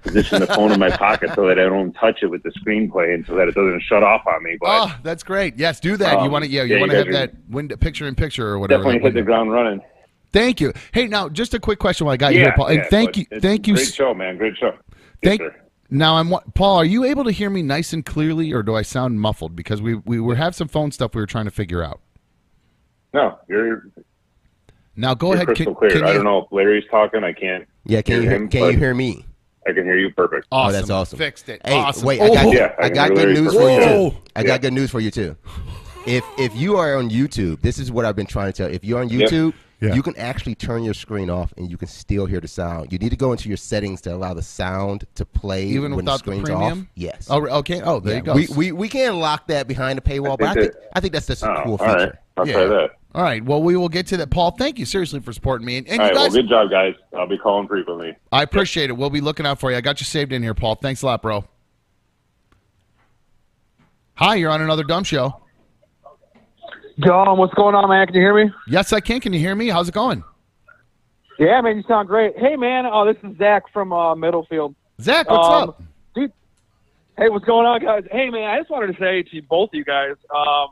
position 0.02 0.40
the 0.40 0.48
phone 0.48 0.72
in 0.72 0.80
my 0.80 0.90
pocket 0.90 1.30
so 1.36 1.46
that 1.46 1.58
I 1.58 1.62
don't 1.64 1.92
touch 1.92 2.18
it 2.22 2.26
with 2.26 2.42
the 2.42 2.50
screen 2.52 2.90
playing, 2.90 3.24
so 3.26 3.36
that 3.36 3.46
it 3.48 3.54
doesn't 3.54 3.80
shut 3.82 4.02
off 4.02 4.26
on 4.26 4.42
me. 4.42 4.58
But 4.60 4.66
Oh, 4.68 4.96
that's 5.04 5.22
great. 5.22 5.56
Yes, 5.56 5.78
do 5.78 5.96
that. 5.98 6.14
you 6.14 6.18
Um, 6.26 6.32
want 6.32 6.44
to? 6.44 6.50
Yeah, 6.50 6.64
you 6.64 6.74
yeah, 6.74 6.80
want 6.80 6.90
to 6.90 6.98
have 6.98 7.12
that 7.12 7.32
window, 7.48 7.76
picture 7.76 8.06
in 8.08 8.14
picture 8.16 8.46
or 8.48 8.58
whatever. 8.58 8.82
definitely 8.82 9.08
hit 9.08 9.14
the 9.14 9.22
ground 9.22 9.52
running. 9.52 9.80
Thank 10.32 10.60
you. 10.60 10.72
Hey, 10.92 11.06
now 11.06 11.28
just 11.28 11.54
a 11.54 11.60
quick 11.60 11.78
question 11.78 12.06
while 12.06 12.14
I 12.14 12.16
got 12.16 12.34
you 12.34 12.40
here, 12.40 12.52
Paul. 12.56 12.66
And 12.66 12.76
yeah, 12.78 12.88
thank 12.88 13.16
you, 13.16 13.26
thank 13.40 13.66
you. 13.68 13.74
Great 13.74 13.94
show, 13.94 14.12
man. 14.14 14.36
Great 14.36 14.56
show. 14.56 14.76
Thank. 15.22 15.40
sir. 15.42 15.54
Now 15.90 16.16
I'm 16.16 16.32
Paul. 16.54 16.76
Are 16.76 16.84
you 16.84 17.04
able 17.04 17.24
to 17.24 17.32
hear 17.32 17.50
me 17.50 17.62
nice 17.62 17.92
and 17.92 18.04
clearly, 18.04 18.52
or 18.52 18.62
do 18.62 18.74
I 18.76 18.82
sound 18.82 19.20
muffled? 19.20 19.54
Because 19.56 19.80
we 19.82 19.94
we 19.94 20.20
were 20.20 20.34
have 20.36 20.54
some 20.54 20.68
phone 20.68 20.90
stuff 20.92 21.14
we 21.14 21.20
were 21.20 21.26
trying 21.26 21.46
to 21.46 21.50
figure 21.50 21.82
out. 21.84 22.00
No, 23.12 23.38
you're 23.48 23.86
Now 25.00 25.14
go 25.14 25.28
You're 25.28 25.36
ahead. 25.36 25.46
crystal 25.46 25.66
Can, 25.66 25.74
clear. 25.76 25.90
can 25.90 26.04
I 26.04 26.08
you? 26.08 26.14
don't 26.16 26.24
know 26.24 26.38
if 26.42 26.52
Larry's 26.52 26.84
talking. 26.90 27.24
I 27.24 27.32
can't. 27.32 27.66
Yeah. 27.86 28.02
Can 28.02 28.16
you 28.16 28.20
hear 28.22 28.30
hear, 28.32 28.40
him, 28.40 28.48
can 28.50 28.72
you 28.72 28.78
hear 28.78 28.94
me? 28.94 29.24
I 29.66 29.72
can 29.72 29.84
hear 29.84 29.98
you 29.98 30.10
perfect. 30.12 30.46
Awesome. 30.52 30.68
Oh, 30.68 30.72
that's 30.72 30.90
awesome. 30.90 31.18
Fixed 31.18 31.48
it. 31.48 31.60
Hey, 31.64 31.74
awesome. 31.74 32.06
wait, 32.06 32.20
I 32.20 32.28
got, 32.28 32.46
Oh, 32.46 32.52
Yeah, 32.52 32.74
I 32.78 32.86
I 32.86 32.88
got 32.90 33.08
good 33.08 33.16
Larry 33.18 33.34
news 33.34 33.54
for 33.54 33.60
you 33.62 33.76
perfectly. 33.78 34.10
too. 34.10 34.16
I 34.36 34.40
Yeah. 34.40 34.46
got 34.46 34.60
good 34.60 34.72
news 34.74 34.90
for 34.90 35.00
you 35.00 35.10
too. 35.10 35.36
If 36.06 36.24
if 36.38 36.54
you 36.54 36.76
are 36.76 36.96
on 36.96 37.08
YouTube, 37.10 37.60
this 37.62 37.78
is 37.78 37.90
what 37.90 38.04
I've 38.04 38.16
been 38.16 38.26
trying 38.26 38.52
to 38.52 38.56
tell. 38.56 38.68
you. 38.68 38.74
If 38.74 38.84
you're 38.84 39.00
on 39.00 39.08
Yep. 39.08 39.30
YouTube, 39.30 39.52
Yeah. 39.80 39.94
you 39.94 40.02
can 40.02 40.16
actually 40.18 40.54
turn 40.54 40.82
your 40.82 40.94
screen 40.94 41.28
off 41.30 41.52
and 41.56 41.70
you 41.70 41.76
can 41.78 41.88
still 41.88 42.26
hear 42.26 42.40
the 42.40 42.48
sound. 42.48 42.92
You 42.92 42.98
need 42.98 43.10
to 43.10 43.16
go 43.16 43.32
into 43.32 43.48
your 43.48 43.56
settings 43.58 44.00
to 44.02 44.14
allow 44.14 44.34
the 44.34 44.42
sound 44.42 45.04
to 45.14 45.24
play 45.24 45.64
Even 45.66 45.92
when 45.94 45.96
without 46.04 46.24
the 46.24 46.30
the 46.30 46.36
screen's 46.36 46.48
premium? 46.48 46.80
off. 46.80 46.86
Yes. 46.94 47.26
Oh, 47.30 47.46
okay. 47.60 47.80
Oh, 47.82 48.00
there 48.00 48.12
Yeah, 48.14 48.18
you 48.18 48.24
go. 48.24 48.34
We, 48.34 48.48
we 48.56 48.72
we 48.72 48.88
can't 48.88 49.16
lock 49.16 49.46
that 49.48 49.66
behind 49.68 49.96
the 49.98 50.02
paywall, 50.02 50.36
but 50.38 50.48
I 50.48 50.54
think 50.54 50.64
think 50.64 50.72
that- 50.74 50.90
I 50.94 51.00
think 51.00 51.12
that's 51.14 51.26
just 51.26 51.42
a 51.42 51.50
Oh, 51.50 51.62
cool 51.64 51.72
all 51.72 51.78
feature. 51.78 51.96
right. 51.98 52.12
I'll 52.38 52.46
Yeah. 52.46 52.52
try 52.54 52.64
that. 52.66 52.90
All 53.14 53.22
right. 53.24 53.44
Well, 53.44 53.60
we 53.62 53.76
will 53.76 53.88
get 53.88 54.06
to 54.08 54.16
that. 54.18 54.30
Paul, 54.30 54.52
thank 54.52 54.78
you 54.78 54.84
seriously 54.86 55.18
for 55.20 55.32
supporting 55.32 55.66
me. 55.66 55.78
And, 55.78 55.88
and 55.88 56.00
All 56.00 56.06
you 56.06 56.12
right. 56.12 56.18
guys, 56.26 56.32
Well, 56.32 56.42
good 56.42 56.48
job, 56.48 56.70
guys. 56.70 56.94
I'll 57.16 57.26
be 57.26 57.38
calling 57.38 57.66
frequently. 57.66 58.16
I 58.30 58.42
appreciate 58.44 58.88
it. 58.88 58.92
We'll 58.96 59.10
be 59.10 59.20
looking 59.20 59.46
out 59.46 59.58
for 59.58 59.70
you. 59.70 59.76
I 59.76 59.80
got 59.80 60.00
you 60.00 60.04
saved 60.04 60.32
in 60.32 60.42
here, 60.42 60.54
Paul. 60.54 60.76
Thanks 60.76 61.02
a 61.02 61.06
lot, 61.06 61.20
bro. 61.22 61.44
Hi, 64.14 64.36
you're 64.36 64.50
on 64.50 64.60
another 64.60 64.84
dumb 64.84 65.02
show. 65.04 65.40
John, 67.00 67.38
what's 67.38 67.54
going 67.54 67.74
on, 67.74 67.88
man? 67.88 68.06
Can 68.06 68.14
you 68.16 68.20
hear 68.20 68.34
me? 68.34 68.52
Yes, 68.68 68.92
I 68.92 69.00
can. 69.00 69.20
Can 69.20 69.32
you 69.32 69.38
hear 69.40 69.54
me? 69.54 69.68
How's 69.68 69.88
it 69.88 69.94
going? 69.94 70.22
Yeah, 71.38 71.60
man, 71.62 71.78
you 71.78 71.82
sound 71.88 72.06
great. 72.06 72.36
Hey, 72.38 72.54
man, 72.56 72.84
oh, 72.84 73.06
this 73.10 73.16
is 73.24 73.36
Zach 73.38 73.62
from 73.72 73.92
uh, 73.94 74.14
Middlefield. 74.14 74.74
Zach, 75.00 75.30
what's 75.30 75.48
Um, 75.48 75.68
up? 75.70 75.82
Dude, 76.14 76.32
hey, 77.16 77.30
what's 77.30 77.46
going 77.46 77.66
on, 77.66 77.80
guys? 77.80 78.04
Hey, 78.12 78.28
man, 78.28 78.44
I 78.50 78.58
just 78.58 78.70
wanted 78.70 78.94
to 78.94 79.00
say 79.02 79.22
to 79.22 79.40
both 79.48 79.70
of 79.70 79.74
you 79.74 79.84
guys, 79.84 80.16
um, 80.36 80.66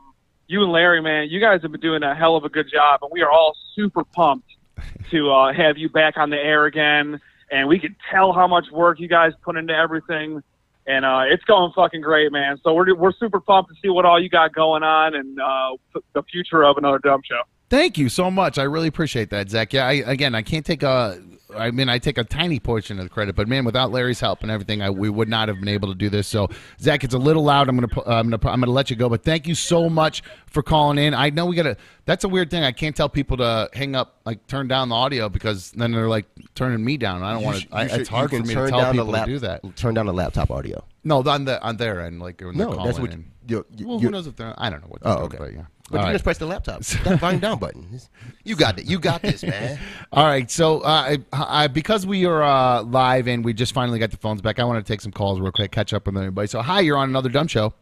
you 0.49 0.63
and 0.63 0.71
Larry, 0.71 0.99
man, 0.99 1.29
you 1.29 1.39
guys 1.39 1.61
have 1.61 1.71
been 1.71 1.79
doing 1.79 2.01
a 2.01 2.15
hell 2.15 2.35
of 2.35 2.43
a 2.43 2.49
good 2.49 2.69
job, 2.69 3.01
and 3.03 3.11
we 3.13 3.21
are 3.21 3.29
all 3.29 3.55
super 3.75 4.03
pumped 4.03 4.49
to 5.11 5.31
uh, 5.31 5.53
have 5.53 5.77
you 5.77 5.89
back 5.89 6.17
on 6.17 6.31
the 6.31 6.37
air 6.37 6.65
again. 6.65 7.21
And 7.51 7.67
we 7.67 7.79
can 7.79 7.95
tell 8.11 8.33
how 8.33 8.47
much 8.47 8.65
work 8.71 8.99
you 8.99 9.07
guys 9.07 9.33
put 9.43 9.57
into 9.57 9.73
everything, 9.73 10.43
and 10.85 11.05
uh, 11.05 11.21
it's 11.27 11.43
going 11.45 11.71
fucking 11.75 12.01
great, 12.01 12.31
man. 12.31 12.59
So 12.63 12.73
we're 12.73 12.93
we're 12.95 13.13
super 13.13 13.39
pumped 13.39 13.69
to 13.69 13.75
see 13.81 13.89
what 13.89 14.05
all 14.05 14.21
you 14.21 14.29
got 14.29 14.53
going 14.53 14.83
on 14.83 15.15
and 15.15 15.39
uh, 15.39 16.01
the 16.13 16.23
future 16.23 16.63
of 16.63 16.77
another 16.77 16.99
dumb 16.99 17.21
show. 17.23 17.41
Thank 17.69 17.97
you 17.99 18.09
so 18.09 18.31
much. 18.31 18.57
I 18.57 18.63
really 18.63 18.87
appreciate 18.87 19.29
that, 19.29 19.49
Zach. 19.49 19.73
Yeah, 19.73 19.85
I, 19.85 19.93
again, 19.93 20.33
I 20.33 20.41
can't 20.41 20.65
take 20.65 20.83
uh, 20.83 21.15
I 21.57 21.71
mean, 21.71 21.89
I 21.89 21.97
take 21.97 22.17
a 22.17 22.23
tiny 22.23 22.59
portion 22.59 22.99
of 22.99 23.05
the 23.05 23.09
credit, 23.09 23.35
but 23.35 23.47
man, 23.47 23.65
without 23.65 23.91
Larry's 23.91 24.19
help 24.19 24.41
and 24.43 24.51
everything, 24.51 24.81
I, 24.81 24.89
we 24.89 25.09
would 25.09 25.27
not 25.29 25.47
have 25.47 25.59
been 25.59 25.67
able 25.67 25.87
to 25.89 25.95
do 25.95 26.09
this. 26.09 26.27
So, 26.27 26.49
Zach, 26.79 27.03
it's 27.03 27.13
a 27.13 27.17
little 27.17 27.43
loud. 27.43 27.69
I'm 27.69 27.75
gonna 27.79 27.87
I'm 28.07 28.29
gonna 28.29 28.51
I'm 28.51 28.59
gonna 28.59 28.71
let 28.71 28.89
you 28.89 28.95
go, 28.95 29.09
but 29.09 29.23
thank 29.23 29.47
you 29.47 29.55
so 29.55 29.89
much 29.89 30.21
for 30.47 30.61
calling 30.61 30.97
in. 30.97 31.13
I 31.13 31.29
know 31.31 31.45
we 31.47 31.55
gotta. 31.55 31.77
That's 32.05 32.23
a 32.23 32.29
weird 32.29 32.51
thing. 32.51 32.63
I 32.63 32.71
can't 32.71 32.95
tell 32.95 33.09
people 33.09 33.37
to 33.37 33.69
hang 33.73 33.95
up, 33.95 34.19
like 34.25 34.45
turn 34.47 34.67
down 34.67 34.89
the 34.89 34.95
audio 34.95 35.29
because 35.29 35.71
then 35.71 35.91
they're 35.91 36.07
like 36.09 36.25
turning 36.55 36.83
me 36.83 36.97
down. 36.97 37.23
I 37.23 37.33
don't 37.33 37.43
want 37.43 37.61
to. 37.61 37.67
It's 37.99 38.09
hard 38.09 38.29
for 38.29 38.39
me 38.39 38.53
to 38.53 38.67
tell 38.69 38.91
people 38.91 39.07
lap- 39.07 39.25
to 39.25 39.31
do 39.31 39.39
that. 39.39 39.75
Turn 39.75 39.93
down 39.95 40.05
the 40.05 40.13
laptop 40.13 40.51
audio. 40.51 40.83
No, 41.03 41.23
on 41.23 41.45
the 41.45 41.61
on 41.63 41.77
their 41.77 42.01
end, 42.01 42.19
like 42.21 42.41
when 42.41 42.57
they're 42.57 42.67
No, 42.67 42.73
calling 42.73 42.85
that's 42.85 42.99
what 42.99 43.11
in. 43.11 43.31
you- 43.47 43.65
you- 43.75 43.87
well, 43.87 43.99
who 43.99 44.09
knows 44.11 44.27
if 44.27 44.35
they're? 44.35 44.53
I 44.57 44.69
don't 44.69 44.81
know 44.81 44.87
what. 44.89 45.01
Oh, 45.03 45.15
they're 45.15 45.23
okay. 45.23 45.37
doing, 45.37 45.49
But 45.51 45.59
yeah. 45.59 45.65
But 45.89 45.97
All 45.97 46.03
you 46.03 46.07
right. 46.07 46.13
just 46.13 46.23
press 46.23 46.37
the 46.37 46.45
laptop. 46.45 46.81
that 47.03 47.19
volume 47.19 47.39
down 47.39 47.59
button. 47.59 47.99
You 48.43 48.55
got 48.55 48.77
it. 48.77 48.85
You 48.85 48.99
got 48.99 49.21
this, 49.21 49.43
man. 49.43 49.79
All 50.11 50.25
right, 50.25 50.49
so 50.49 50.81
uh, 50.81 51.17
I, 51.33 51.63
I, 51.63 51.67
because 51.67 52.05
we 52.05 52.25
are 52.25 52.43
uh, 52.43 52.83
live 52.83 53.27
and 53.27 53.43
we 53.43 53.53
just 53.53 53.73
finally 53.73 53.99
got 53.99 54.11
the 54.11 54.17
phones 54.17 54.41
back, 54.41 54.59
I 54.59 54.63
want 54.63 54.85
to 54.85 54.93
take 54.93 55.01
some 55.01 55.11
calls 55.11 55.39
real 55.39 55.51
quick, 55.51 55.71
catch 55.71 55.93
up 55.93 56.05
with 56.05 56.15
everybody. 56.15 56.47
So, 56.47 56.61
hi, 56.61 56.81
you're 56.81 56.97
on 56.97 57.09
another 57.09 57.29
dumb 57.29 57.47
show. 57.47 57.73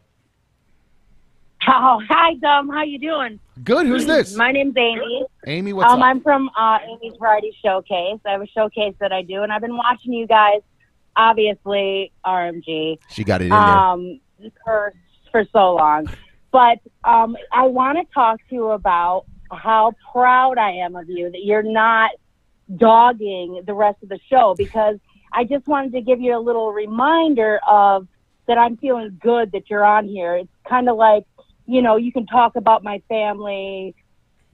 Oh, 1.66 2.00
hi, 2.08 2.34
dumb. 2.34 2.68
How 2.70 2.82
you 2.82 2.98
doing? 2.98 3.38
Good. 3.62 3.86
Who's 3.86 4.06
this? 4.06 4.34
My 4.36 4.52
name's 4.52 4.76
Amy. 4.76 5.24
Amy. 5.46 5.72
What's 5.72 5.92
um, 5.92 6.00
up? 6.00 6.08
I'm 6.08 6.20
from 6.22 6.48
uh, 6.58 6.78
Amy's 6.88 7.14
Variety 7.18 7.54
Showcase. 7.62 8.20
I 8.24 8.30
have 8.30 8.40
a 8.40 8.46
showcase 8.46 8.94
that 9.00 9.12
I 9.12 9.22
do, 9.22 9.42
and 9.42 9.52
I've 9.52 9.60
been 9.60 9.76
watching 9.76 10.12
you 10.12 10.26
guys. 10.26 10.60
Obviously, 11.16 12.12
RMG 12.24 12.98
She 13.10 13.24
got 13.24 13.40
it 13.42 13.46
in 13.46 13.50
there. 13.50 13.58
um, 13.58 14.20
for 14.64 14.94
for 15.32 15.44
so 15.52 15.74
long, 15.74 16.08
but 16.50 16.78
um, 17.04 17.36
I 17.52 17.66
want 17.66 17.98
to 17.98 18.14
talk 18.14 18.40
to 18.48 18.54
you 18.54 18.70
about 18.70 19.26
how 19.50 19.92
proud 20.12 20.58
I 20.58 20.72
am 20.72 20.96
of 20.96 21.08
you 21.08 21.30
that 21.30 21.44
you're 21.44 21.62
not 21.62 22.10
dogging 22.76 23.62
the 23.66 23.74
rest 23.74 24.02
of 24.02 24.08
the 24.08 24.18
show 24.28 24.54
because 24.56 24.98
I 25.32 25.44
just 25.44 25.66
wanted 25.66 25.92
to 25.92 26.00
give 26.00 26.20
you 26.20 26.36
a 26.36 26.40
little 26.40 26.72
reminder 26.72 27.60
of 27.66 28.06
that 28.46 28.58
I'm 28.58 28.76
feeling 28.76 29.18
good 29.20 29.52
that 29.52 29.68
you're 29.68 29.84
on 29.84 30.06
here. 30.06 30.36
It's 30.36 30.50
kind 30.68 30.88
of 30.88 30.96
like, 30.96 31.24
you 31.66 31.82
know, 31.82 31.96
you 31.96 32.12
can 32.12 32.26
talk 32.26 32.56
about 32.56 32.82
my 32.82 33.02
family, 33.08 33.94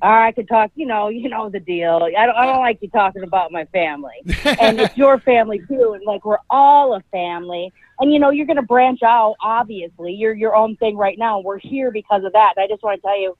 or 0.04 0.23
I 0.23 0.32
could 0.32 0.49
talk, 0.49 0.70
you 0.75 0.87
know, 0.87 1.08
you 1.25 1.28
know 1.28 1.49
the 1.49 1.61
deal. 1.61 2.00
I 2.16 2.26
don't, 2.26 2.37
I 2.37 2.46
don't 2.46 2.61
like 2.61 2.78
you 2.82 2.90
talking 2.90 3.23
about 3.23 3.50
my 3.50 3.64
family, 3.66 4.23
and 4.61 4.80
it's 4.80 4.96
your 4.96 5.18
family 5.18 5.61
too. 5.66 5.94
And 5.94 6.04
like 6.04 6.25
we're 6.25 6.38
all 6.50 6.94
a 6.94 7.00
family, 7.11 7.73
and 7.99 8.12
you 8.12 8.18
know 8.18 8.30
you're 8.30 8.46
going 8.46 8.56
to 8.56 8.62
branch 8.62 9.02
out. 9.02 9.37
Obviously, 9.40 10.12
you're 10.12 10.34
your 10.34 10.54
own 10.54 10.76
thing 10.76 10.96
right 10.96 11.18
now. 11.18 11.40
We're 11.40 11.58
here 11.58 11.90
because 11.90 12.25
of 12.25 12.32
that. 12.32 12.54
And 12.56 12.64
I 12.64 12.68
just 12.68 12.82
want 12.82 13.00
to 13.00 13.06
tell 13.06 13.18
you, 13.18 13.37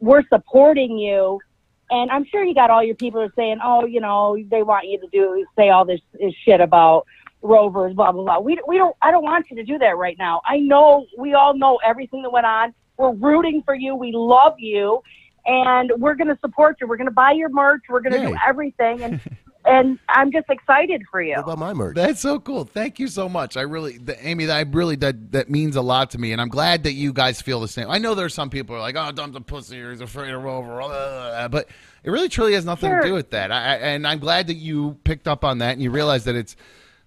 we're 0.00 0.22
supporting 0.28 0.98
you. 0.98 1.40
And 1.88 2.10
I'm 2.10 2.24
sure 2.24 2.42
you 2.42 2.52
got 2.52 2.70
all 2.70 2.82
your 2.82 2.96
people 2.96 3.20
are 3.20 3.32
saying, 3.36 3.58
oh, 3.62 3.84
you 3.84 4.00
know, 4.00 4.36
they 4.50 4.64
want 4.64 4.88
you 4.88 4.98
to 4.98 5.06
do 5.12 5.46
say 5.54 5.68
all 5.68 5.84
this, 5.84 6.00
this 6.18 6.34
shit 6.44 6.60
about 6.60 7.06
rovers, 7.42 7.94
blah 7.94 8.10
blah 8.10 8.22
blah. 8.22 8.38
We 8.40 8.58
we 8.66 8.76
don't. 8.76 8.96
I 9.02 9.10
don't 9.10 9.22
want 9.22 9.46
you 9.50 9.56
to 9.56 9.64
do 9.64 9.78
that 9.78 9.96
right 9.96 10.16
now. 10.18 10.40
I 10.44 10.58
know 10.58 11.06
we 11.16 11.34
all 11.34 11.56
know 11.56 11.78
everything 11.84 12.22
that 12.22 12.30
went 12.30 12.46
on. 12.46 12.74
We're 12.96 13.12
rooting 13.12 13.62
for 13.62 13.74
you. 13.74 13.94
We 13.94 14.12
love 14.12 14.54
you, 14.58 15.02
and 15.46 15.92
we're 15.98 16.14
going 16.14 16.28
to 16.28 16.38
support 16.40 16.76
you. 16.80 16.86
We're 16.86 16.96
going 16.96 17.08
to 17.08 17.14
buy 17.14 17.32
your 17.32 17.48
merch. 17.48 17.82
We're 17.88 18.00
going 18.00 18.20
to 18.20 18.28
do 18.28 18.36
everything, 18.46 19.02
and 19.02 19.20
and 19.66 19.98
I'm 20.08 20.32
just 20.32 20.48
excited 20.48 21.02
for 21.10 21.22
you. 21.22 21.34
What 21.36 21.44
about 21.44 21.58
my 21.58 21.72
merch? 21.72 21.96
That's 21.96 22.20
so 22.20 22.38
cool. 22.38 22.64
Thank 22.64 22.98
you 22.98 23.08
so 23.08 23.28
much. 23.28 23.56
I 23.56 23.62
really, 23.62 23.98
the, 23.98 24.26
Amy, 24.26 24.46
that 24.46 24.74
really 24.74 24.96
that 24.96 25.32
that 25.32 25.50
means 25.50 25.76
a 25.76 25.82
lot 25.82 26.10
to 26.10 26.18
me, 26.18 26.32
and 26.32 26.40
I'm 26.40 26.48
glad 26.48 26.84
that 26.84 26.92
you 26.92 27.12
guys 27.12 27.40
feel 27.40 27.60
the 27.60 27.68
same. 27.68 27.90
I 27.90 27.98
know 27.98 28.14
there's 28.14 28.34
some 28.34 28.50
people 28.50 28.74
who 28.74 28.78
are 28.78 28.82
like, 28.82 28.96
"Oh, 28.96 29.12
Dumb's 29.12 29.36
a 29.36 29.40
pussy," 29.40 29.80
or 29.80 29.90
"He's 29.90 30.00
afraid 30.00 30.32
of 30.32 30.42
Rover," 30.42 30.82
uh, 30.82 31.48
but 31.48 31.68
it 32.02 32.10
really 32.10 32.28
truly 32.28 32.54
has 32.54 32.64
nothing 32.64 32.90
to 32.90 33.02
do 33.02 33.14
with 33.14 33.30
that. 33.30 33.50
I, 33.52 33.56
I, 33.56 33.74
and 33.76 34.06
I'm 34.06 34.18
glad 34.18 34.46
that 34.48 34.54
you 34.54 34.98
picked 35.04 35.28
up 35.28 35.44
on 35.44 35.58
that 35.58 35.72
and 35.72 35.82
you 35.82 35.90
realize 35.90 36.24
that 36.24 36.34
it's. 36.34 36.56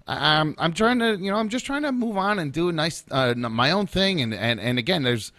I'm 0.08 0.56
I'm 0.58 0.74
trying 0.74 0.98
to 1.00 1.18
you 1.18 1.30
know 1.30 1.38
I'm 1.38 1.50
just 1.50 1.68
trying 1.68 1.84
to 1.84 1.92
move 1.92 2.18
on 2.18 2.40
and 2.40 2.52
do 2.52 2.70
a 2.70 2.74
nice 2.74 3.04
uh, 3.12 3.36
my 3.36 3.70
own 3.70 3.86
thing 3.86 4.22
and 4.22 4.34
and 4.34 4.60
and 4.60 4.80
again 4.80 5.04
there's 5.04 5.32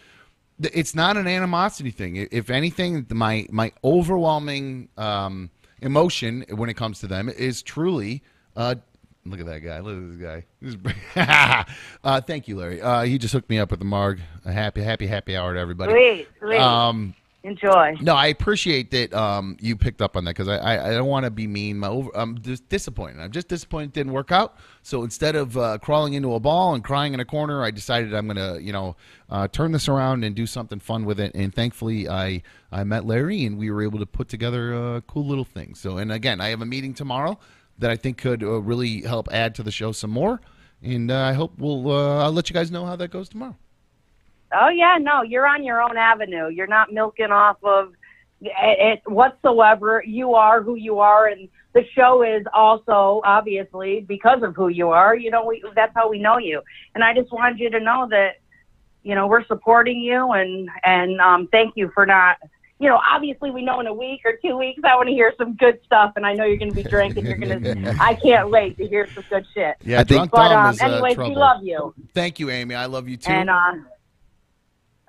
it's 0.60 0.94
not 0.94 1.16
an 1.16 1.26
animosity 1.26 1.90
thing. 1.90 2.28
If 2.30 2.50
anything, 2.50 3.06
my 3.10 3.46
my 3.50 3.72
overwhelming 3.82 4.88
um, 4.96 5.50
emotion 5.80 6.44
when 6.50 6.68
it 6.68 6.74
comes 6.74 7.00
to 7.00 7.06
them 7.06 7.28
is 7.28 7.62
truly. 7.62 8.22
Uh, 8.56 8.74
look 9.24 9.40
at 9.40 9.46
that 9.46 9.60
guy! 9.60 9.80
Look 9.80 10.22
at 10.22 10.44
this 10.60 10.76
guy! 11.14 11.66
Uh, 12.02 12.20
thank 12.20 12.48
you, 12.48 12.56
Larry. 12.56 12.80
Uh, 12.80 13.02
he 13.02 13.18
just 13.18 13.32
hooked 13.32 13.50
me 13.50 13.58
up 13.58 13.70
with 13.70 13.78
the 13.78 13.84
Marg. 13.84 14.20
A 14.44 14.52
happy, 14.52 14.82
happy, 14.82 15.06
happy 15.06 15.36
hour 15.36 15.52
to 15.52 15.60
everybody. 15.60 15.92
Sweet, 15.92 16.28
sweet. 16.38 16.58
Um, 16.58 17.14
Enjoy. 17.42 17.96
no, 18.02 18.14
I 18.14 18.26
appreciate 18.26 18.90
that 18.90 19.14
um, 19.14 19.56
you 19.60 19.74
picked 19.74 20.02
up 20.02 20.14
on 20.14 20.24
that 20.24 20.32
because 20.32 20.48
I, 20.48 20.56
I, 20.56 20.88
I 20.88 20.90
don't 20.90 21.06
want 21.06 21.24
to 21.24 21.30
be 21.30 21.46
mean. 21.46 21.78
My 21.78 21.88
over, 21.88 22.10
I'm 22.14 22.38
just 22.42 22.68
disappointed. 22.68 23.18
I'm 23.18 23.30
just 23.30 23.48
disappointed 23.48 23.88
it 23.88 23.92
didn't 23.94 24.12
work 24.12 24.30
out. 24.30 24.58
So 24.82 25.04
instead 25.04 25.36
of 25.36 25.56
uh, 25.56 25.78
crawling 25.78 26.12
into 26.12 26.34
a 26.34 26.40
ball 26.40 26.74
and 26.74 26.84
crying 26.84 27.14
in 27.14 27.20
a 27.20 27.24
corner, 27.24 27.64
I 27.64 27.70
decided 27.70 28.14
I'm 28.14 28.28
to, 28.34 28.58
you 28.60 28.74
know, 28.74 28.94
uh, 29.30 29.48
turn 29.48 29.72
this 29.72 29.88
around 29.88 30.22
and 30.22 30.34
do 30.34 30.46
something 30.46 30.80
fun 30.80 31.06
with 31.06 31.18
it. 31.18 31.34
And 31.34 31.54
thankfully, 31.54 32.08
I 32.08 32.42
I 32.70 32.84
met 32.84 33.06
Larry 33.06 33.46
and 33.46 33.56
we 33.56 33.70
were 33.70 33.82
able 33.82 34.00
to 34.00 34.06
put 34.06 34.28
together 34.28 34.96
a 34.96 35.00
cool 35.02 35.26
little 35.26 35.44
thing. 35.44 35.74
So, 35.74 35.96
and 35.96 36.12
again, 36.12 36.42
I 36.42 36.48
have 36.48 36.60
a 36.60 36.66
meeting 36.66 36.92
tomorrow 36.92 37.38
that 37.78 37.90
I 37.90 37.96
think 37.96 38.18
could 38.18 38.42
uh, 38.42 38.60
really 38.60 39.00
help 39.00 39.32
add 39.32 39.54
to 39.54 39.62
the 39.62 39.70
show 39.70 39.92
some 39.92 40.10
more. 40.10 40.42
And 40.82 41.10
uh, 41.10 41.18
I 41.18 41.32
hope 41.32 41.54
we'll 41.58 41.90
uh, 41.90 42.24
I'll 42.24 42.32
let 42.32 42.50
you 42.50 42.54
guys 42.54 42.70
know 42.70 42.84
how 42.84 42.96
that 42.96 43.10
goes 43.10 43.30
tomorrow. 43.30 43.56
Oh 44.52 44.68
yeah, 44.68 44.98
no, 45.00 45.22
you're 45.22 45.46
on 45.46 45.62
your 45.64 45.80
own 45.80 45.96
avenue. 45.96 46.48
You're 46.48 46.66
not 46.66 46.92
milking 46.92 47.30
off 47.30 47.58
of 47.62 47.92
it, 48.40 49.00
it 49.06 49.10
whatsoever. 49.10 50.02
You 50.04 50.34
are 50.34 50.62
who 50.62 50.74
you 50.74 50.98
are, 51.00 51.26
and 51.28 51.48
the 51.72 51.84
show 51.94 52.22
is 52.22 52.44
also 52.52 53.20
obviously 53.24 54.00
because 54.00 54.42
of 54.42 54.56
who 54.56 54.68
you 54.68 54.90
are. 54.90 55.14
You 55.14 55.30
know, 55.30 55.46
we, 55.46 55.62
that's 55.74 55.94
how 55.94 56.08
we 56.10 56.18
know 56.18 56.38
you. 56.38 56.62
And 56.94 57.04
I 57.04 57.14
just 57.14 57.30
wanted 57.32 57.60
you 57.60 57.70
to 57.70 57.80
know 57.80 58.08
that, 58.10 58.40
you 59.02 59.14
know, 59.14 59.26
we're 59.26 59.44
supporting 59.46 60.00
you, 60.00 60.32
and 60.32 60.68
and 60.84 61.20
um, 61.20 61.48
thank 61.52 61.76
you 61.76 61.90
for 61.94 62.06
not. 62.06 62.38
You 62.80 62.88
know, 62.88 62.96
obviously, 62.96 63.50
we 63.50 63.62
know 63.62 63.78
in 63.80 63.86
a 63.86 63.92
week 63.92 64.22
or 64.24 64.32
two 64.42 64.56
weeks, 64.56 64.80
I 64.84 64.96
want 64.96 65.08
to 65.08 65.12
hear 65.12 65.34
some 65.36 65.54
good 65.54 65.80
stuff, 65.84 66.14
and 66.16 66.26
I 66.26 66.32
know 66.32 66.44
you're 66.46 66.56
going 66.56 66.70
to 66.70 66.74
be 66.74 66.82
drinking. 66.82 67.26
You're 67.26 67.36
going 67.36 67.62
to. 67.62 67.96
I 68.00 68.14
can't 68.14 68.48
wait 68.48 68.78
to 68.78 68.88
hear 68.88 69.06
some 69.14 69.24
good 69.28 69.46
shit. 69.52 69.76
Yeah, 69.84 70.00
I 70.00 70.04
think- 70.04 70.08
drunk 70.08 70.30
But 70.30 70.48
Dom 70.48 70.66
um, 70.66 70.74
is, 70.74 70.80
uh, 70.80 70.84
anyways, 70.86 71.16
we 71.18 71.34
love 71.36 71.62
you, 71.62 71.94
Thank 72.14 72.40
you, 72.40 72.48
Amy. 72.48 72.74
I 72.74 72.86
love 72.86 73.06
you 73.06 73.18
too. 73.18 73.30
and 73.30 73.50
uh, 73.50 73.72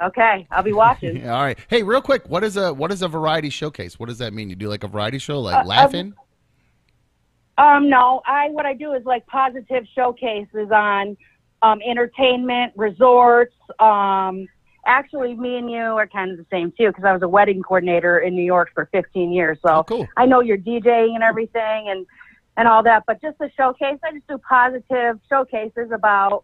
okay, 0.03 0.47
I'll 0.51 0.63
be 0.63 0.73
watching. 0.73 1.27
All 1.29 1.41
right. 1.43 1.57
Hey, 1.69 1.83
real 1.83 2.01
quick, 2.01 2.27
what 2.29 2.43
is 2.43 2.57
a 2.57 2.73
what 2.73 2.91
is 2.91 3.01
a 3.01 3.07
variety 3.07 3.49
showcase? 3.49 3.99
What 3.99 4.09
does 4.09 4.17
that 4.19 4.33
mean? 4.33 4.49
You 4.49 4.55
do 4.55 4.69
like 4.69 4.83
a 4.83 4.87
variety 4.87 5.19
show, 5.19 5.39
like 5.39 5.63
Uh, 5.63 5.67
laughing? 5.67 6.13
Um, 7.57 7.89
no, 7.89 8.21
I 8.25 8.49
what 8.49 8.65
I 8.65 8.73
do 8.73 8.93
is 8.93 9.03
like 9.05 9.25
positive 9.27 9.85
showcases 9.93 10.71
on 10.71 11.15
um, 11.61 11.79
entertainment, 11.85 12.73
resorts. 12.75 13.53
Um, 13.79 14.47
actually, 14.85 15.35
me 15.35 15.57
and 15.57 15.69
you 15.69 15.77
are 15.79 16.07
kind 16.07 16.31
of 16.31 16.37
the 16.37 16.45
same 16.49 16.71
too 16.77 16.87
because 16.87 17.03
I 17.03 17.13
was 17.13 17.21
a 17.21 17.27
wedding 17.27 17.61
coordinator 17.61 18.19
in 18.19 18.35
New 18.35 18.41
York 18.43 18.71
for 18.73 18.87
15 18.91 19.31
years. 19.31 19.59
So 19.65 19.75
Oh, 19.75 19.83
cool. 19.83 20.07
I 20.17 20.25
know 20.25 20.39
you're 20.41 20.57
DJing 20.57 21.13
and 21.13 21.23
everything 21.23 21.89
and 21.89 22.05
and 22.57 22.67
all 22.67 22.83
that. 22.83 23.03
But 23.05 23.21
just 23.21 23.37
a 23.41 23.49
showcase, 23.55 23.99
I 24.03 24.11
just 24.13 24.27
do 24.27 24.37
positive 24.39 25.19
showcases 25.29 25.91
about 25.93 26.43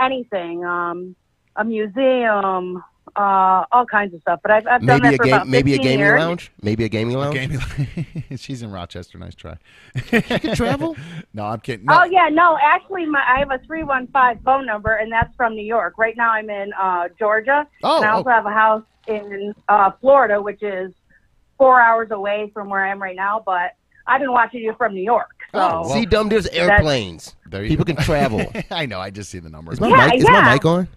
anything. 0.00 0.64
Um, 0.64 1.14
a 1.58 1.64
museum, 1.64 2.82
uh, 3.16 3.64
all 3.72 3.84
kinds 3.84 4.14
of 4.14 4.20
stuff. 4.22 4.40
But 4.42 4.52
I've, 4.52 4.66
I've 4.66 4.86
done 4.86 5.02
Maybe 5.02 5.02
that 5.02 5.14
a 5.14 5.16
for 5.18 5.24
game, 5.24 5.34
about 5.34 5.48
maybe 5.48 5.74
a 5.74 5.78
gaming 5.78 5.98
years. 6.00 6.20
lounge. 6.20 6.52
Maybe 6.62 6.84
a 6.84 6.88
gaming 6.88 7.16
lounge. 7.18 7.34
Gaming. 7.34 8.06
She's 8.36 8.62
in 8.62 8.70
Rochester. 8.70 9.18
Nice 9.18 9.34
try. 9.34 9.56
she 10.08 10.20
can 10.22 10.54
travel? 10.54 10.96
No, 11.34 11.44
I'm 11.44 11.60
kidding. 11.60 11.86
No. 11.86 12.00
Oh 12.00 12.04
yeah, 12.04 12.28
no, 12.30 12.56
actually, 12.62 13.06
my 13.06 13.20
I 13.20 13.38
have 13.40 13.50
a 13.50 13.58
three 13.66 13.82
one 13.84 14.06
five 14.08 14.38
phone 14.44 14.64
number, 14.66 14.94
and 14.96 15.10
that's 15.12 15.34
from 15.36 15.54
New 15.54 15.64
York. 15.64 15.94
Right 15.98 16.16
now, 16.16 16.30
I'm 16.30 16.48
in 16.50 16.72
uh, 16.80 17.08
Georgia, 17.18 17.66
Oh, 17.84 17.96
and 17.98 18.06
I 18.06 18.12
oh. 18.12 18.16
also 18.16 18.30
have 18.30 18.46
a 18.46 18.50
house 18.52 18.82
in 19.06 19.54
uh, 19.68 19.90
Florida, 20.00 20.40
which 20.40 20.62
is 20.62 20.92
four 21.58 21.80
hours 21.80 22.10
away 22.10 22.50
from 22.54 22.68
where 22.70 22.84
I 22.84 22.90
am 22.90 23.00
right 23.02 23.16
now. 23.16 23.42
But 23.44 23.74
I've 24.06 24.20
been 24.20 24.32
watching 24.32 24.60
you 24.60 24.74
from 24.78 24.94
New 24.94 25.02
York, 25.02 25.30
so 25.52 25.58
Oh, 25.58 25.80
well, 25.82 25.90
See, 25.90 26.06
dumb. 26.06 26.28
There's 26.28 26.46
airplanes. 26.48 27.34
There 27.46 27.62
you 27.62 27.68
People 27.70 27.84
go. 27.84 27.94
can 27.94 28.04
travel. 28.04 28.50
I 28.70 28.86
know. 28.86 29.00
I 29.00 29.10
just 29.10 29.30
see 29.30 29.38
the 29.38 29.50
numbers. 29.50 29.74
Is 29.74 29.80
my 29.80 29.88
Yeah, 29.88 30.06
mic? 30.06 30.14
Is 30.16 30.24
yeah. 30.24 30.30
my 30.42 30.52
mic 30.54 30.64
on? 30.64 30.88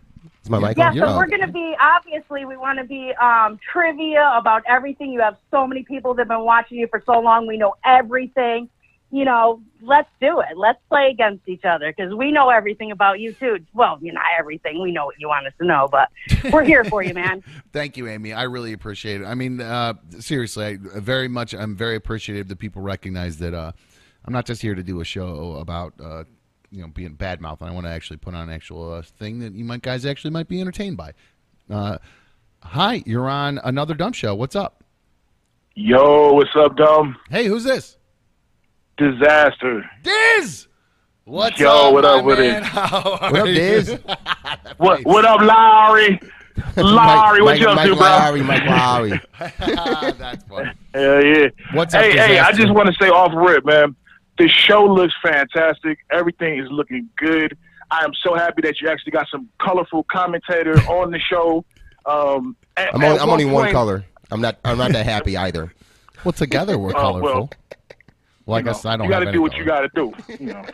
Is 0.44 0.50
my 0.50 0.60
mic 0.60 0.78
yeah. 0.78 0.90
on? 0.90 0.98
So 0.98 1.06
Oh, 1.06 1.18
we're 1.18 1.26
okay. 1.26 1.38
gonna 1.38 1.52
be 1.52 1.76
obviously 1.80 2.46
we 2.46 2.58
want 2.58 2.80
to 2.80 2.84
be 2.86 3.14
um, 3.22 3.60
trivia 3.72 4.32
about 4.36 4.64
everything. 4.68 5.12
You 5.12 5.22
have 5.22 5.38
so 5.52 5.68
many 5.68 5.84
people 5.84 6.14
that 6.16 6.22
have 6.22 6.28
been 6.30 6.46
watching 6.46 6.78
you 6.80 6.88
for 6.88 7.02
so 7.06 7.20
long. 7.20 7.48
We 7.48 7.58
know 7.58 7.76
everything. 7.86 8.70
You 9.14 9.26
know, 9.26 9.62
let's 9.82 10.10
do 10.22 10.40
it. 10.40 10.58
Let's 10.58 10.80
play 10.88 11.10
against 11.10 11.48
each 11.50 11.66
other 11.66 11.92
because 11.92 12.14
we 12.14 12.32
know 12.32 12.50
everything 12.50 12.92
about 12.92 13.20
you 13.20 13.34
too. 13.34 13.60
Well, 13.74 14.00
you 14.02 14.14
know 14.14 14.22
everything. 14.40 14.82
We 14.82 14.94
know 14.94 15.06
what 15.06 15.20
you 15.20 15.28
want 15.28 15.46
us 15.48 15.54
to 15.60 15.68
know, 15.68 15.90
but 15.92 16.10
we're 16.52 16.64
here 16.64 16.86
for 16.86 17.04
you, 17.04 17.14
man. 17.14 17.44
Thank 17.74 17.98
you, 17.98 18.08
Amy. 18.08 18.32
I 18.32 18.44
really 18.44 18.72
appreciate 18.72 19.20
it. 19.20 19.26
I 19.26 19.36
mean, 19.36 19.60
uh, 19.60 19.96
seriously, 20.20 20.66
I 20.66 20.78
very 20.80 21.28
much. 21.28 21.54
I'm 21.54 21.76
very 21.76 21.98
appreciative 21.98 22.48
that 22.48 22.58
people 22.60 22.82
recognize 22.82 23.38
that 23.40 23.54
uh, 23.54 23.74
I'm 24.24 24.32
not 24.32 24.46
just 24.46 24.62
here 24.62 24.76
to 24.76 24.84
do 24.84 25.02
a 25.02 25.06
show 25.06 25.58
about 25.58 25.94
uh, 26.02 26.24
you 26.72 26.82
know 26.82 26.88
being 26.88 27.14
bad 27.14 27.42
mouth. 27.42 27.62
and 27.62 27.70
I 27.70 27.74
want 27.74 27.86
to 27.86 27.92
actually 27.92 28.18
put 28.18 28.34
on 28.34 28.50
an 28.50 28.56
actual 28.56 28.94
uh, 28.94 29.02
thing 29.02 29.40
that 29.40 29.54
you 29.54 29.64
might 29.66 29.82
guys 29.82 30.06
actually 30.06 30.32
might 30.32 30.48
be 30.48 30.62
entertained 30.62 30.98
by. 30.98 31.14
Uh, 31.70 31.98
hi, 32.64 33.04
you're 33.06 33.30
on 33.30 33.60
another 33.64 33.94
dumb 33.94 34.14
show. 34.14 34.34
What's 34.34 34.56
up? 34.56 34.84
Yo, 35.76 36.34
what's 36.34 36.56
up, 36.56 36.76
Dom? 36.76 37.18
Hey, 37.30 37.46
who's 37.46 37.64
this? 37.64 37.98
Disaster. 38.98 39.90
Diz. 40.04 40.68
What's 41.24 41.60
Yo, 41.60 41.70
up, 41.70 41.94
what 41.94 42.04
my 42.04 42.10
up 42.10 42.26
with 42.26 42.40
man? 42.40 42.62
it? 42.62 42.64
How 42.66 43.18
are 43.22 43.32
What 43.32 43.40
up. 43.42 43.46
Diz? 43.46 44.00
What 44.78 45.06
what 45.06 45.26
up, 45.26 45.42
Lowry? 45.42 46.20
Lowry, 46.76 47.42
what 47.42 47.52
Mike, 47.52 47.60
you 47.62 47.68
up 47.70 47.76
Mike 47.76 47.88
to, 47.88 47.96
bro? 47.96 48.02
Lowry, 48.04 48.42
Mike 48.44 48.66
Lowry. 48.66 49.22
That's 49.40 50.44
fun. 50.46 50.76
Hell 50.94 51.24
yeah. 51.24 51.48
What's 51.74 51.94
up, 51.94 52.02
hey, 52.02 52.14
hey, 52.14 52.40
I 52.40 52.52
just 52.52 52.74
want 52.74 52.88
to 52.88 52.96
say 53.00 53.10
off 53.10 53.32
rip, 53.36 53.64
man. 53.66 53.96
The 54.42 54.50
show 54.50 54.84
looks 54.86 55.14
fantastic. 55.22 56.00
Everything 56.10 56.58
is 56.58 56.68
looking 56.72 57.08
good. 57.16 57.56
I 57.92 58.04
am 58.04 58.12
so 58.24 58.34
happy 58.34 58.64
that 58.64 58.82
you 58.82 58.90
actually 58.90 59.12
got 59.12 59.28
some 59.30 59.48
colorful 59.60 60.04
commentator 60.12 60.74
on 60.90 61.12
the 61.12 61.20
show. 61.20 61.64
Um, 62.08 62.56
at- 62.76 62.96
I'm 62.96 63.04
only, 63.04 63.20
I'm 63.20 63.30
only 63.30 63.46
one 63.46 63.72
color. 63.72 64.04
I'm 64.32 64.42
not. 64.42 64.58
I'm 64.66 64.80
not 64.80 64.94
that 64.94 65.06
happy 65.06 65.38
either. 65.38 65.72
Well, 66.24 66.32
together 66.32 66.80
we're 66.80 66.90
Oh, 66.96 67.02
colorful. 67.02 67.22
well, 67.22 67.50
well, 68.48 68.56
I 68.56 68.60
you 68.62 68.64
know, 68.66 68.72
guess 68.72 68.84
I 68.84 68.98
don't 68.98 69.06
You 69.06 69.12
gotta 69.12 69.28
any 69.28 69.34
do 69.34 69.42
what 69.44 69.52
color. 69.52 69.62
you 69.62 69.68
got 69.68 69.82
to 69.82 69.90
do. 69.94 70.14
You 70.40 70.54
know. 70.54 70.66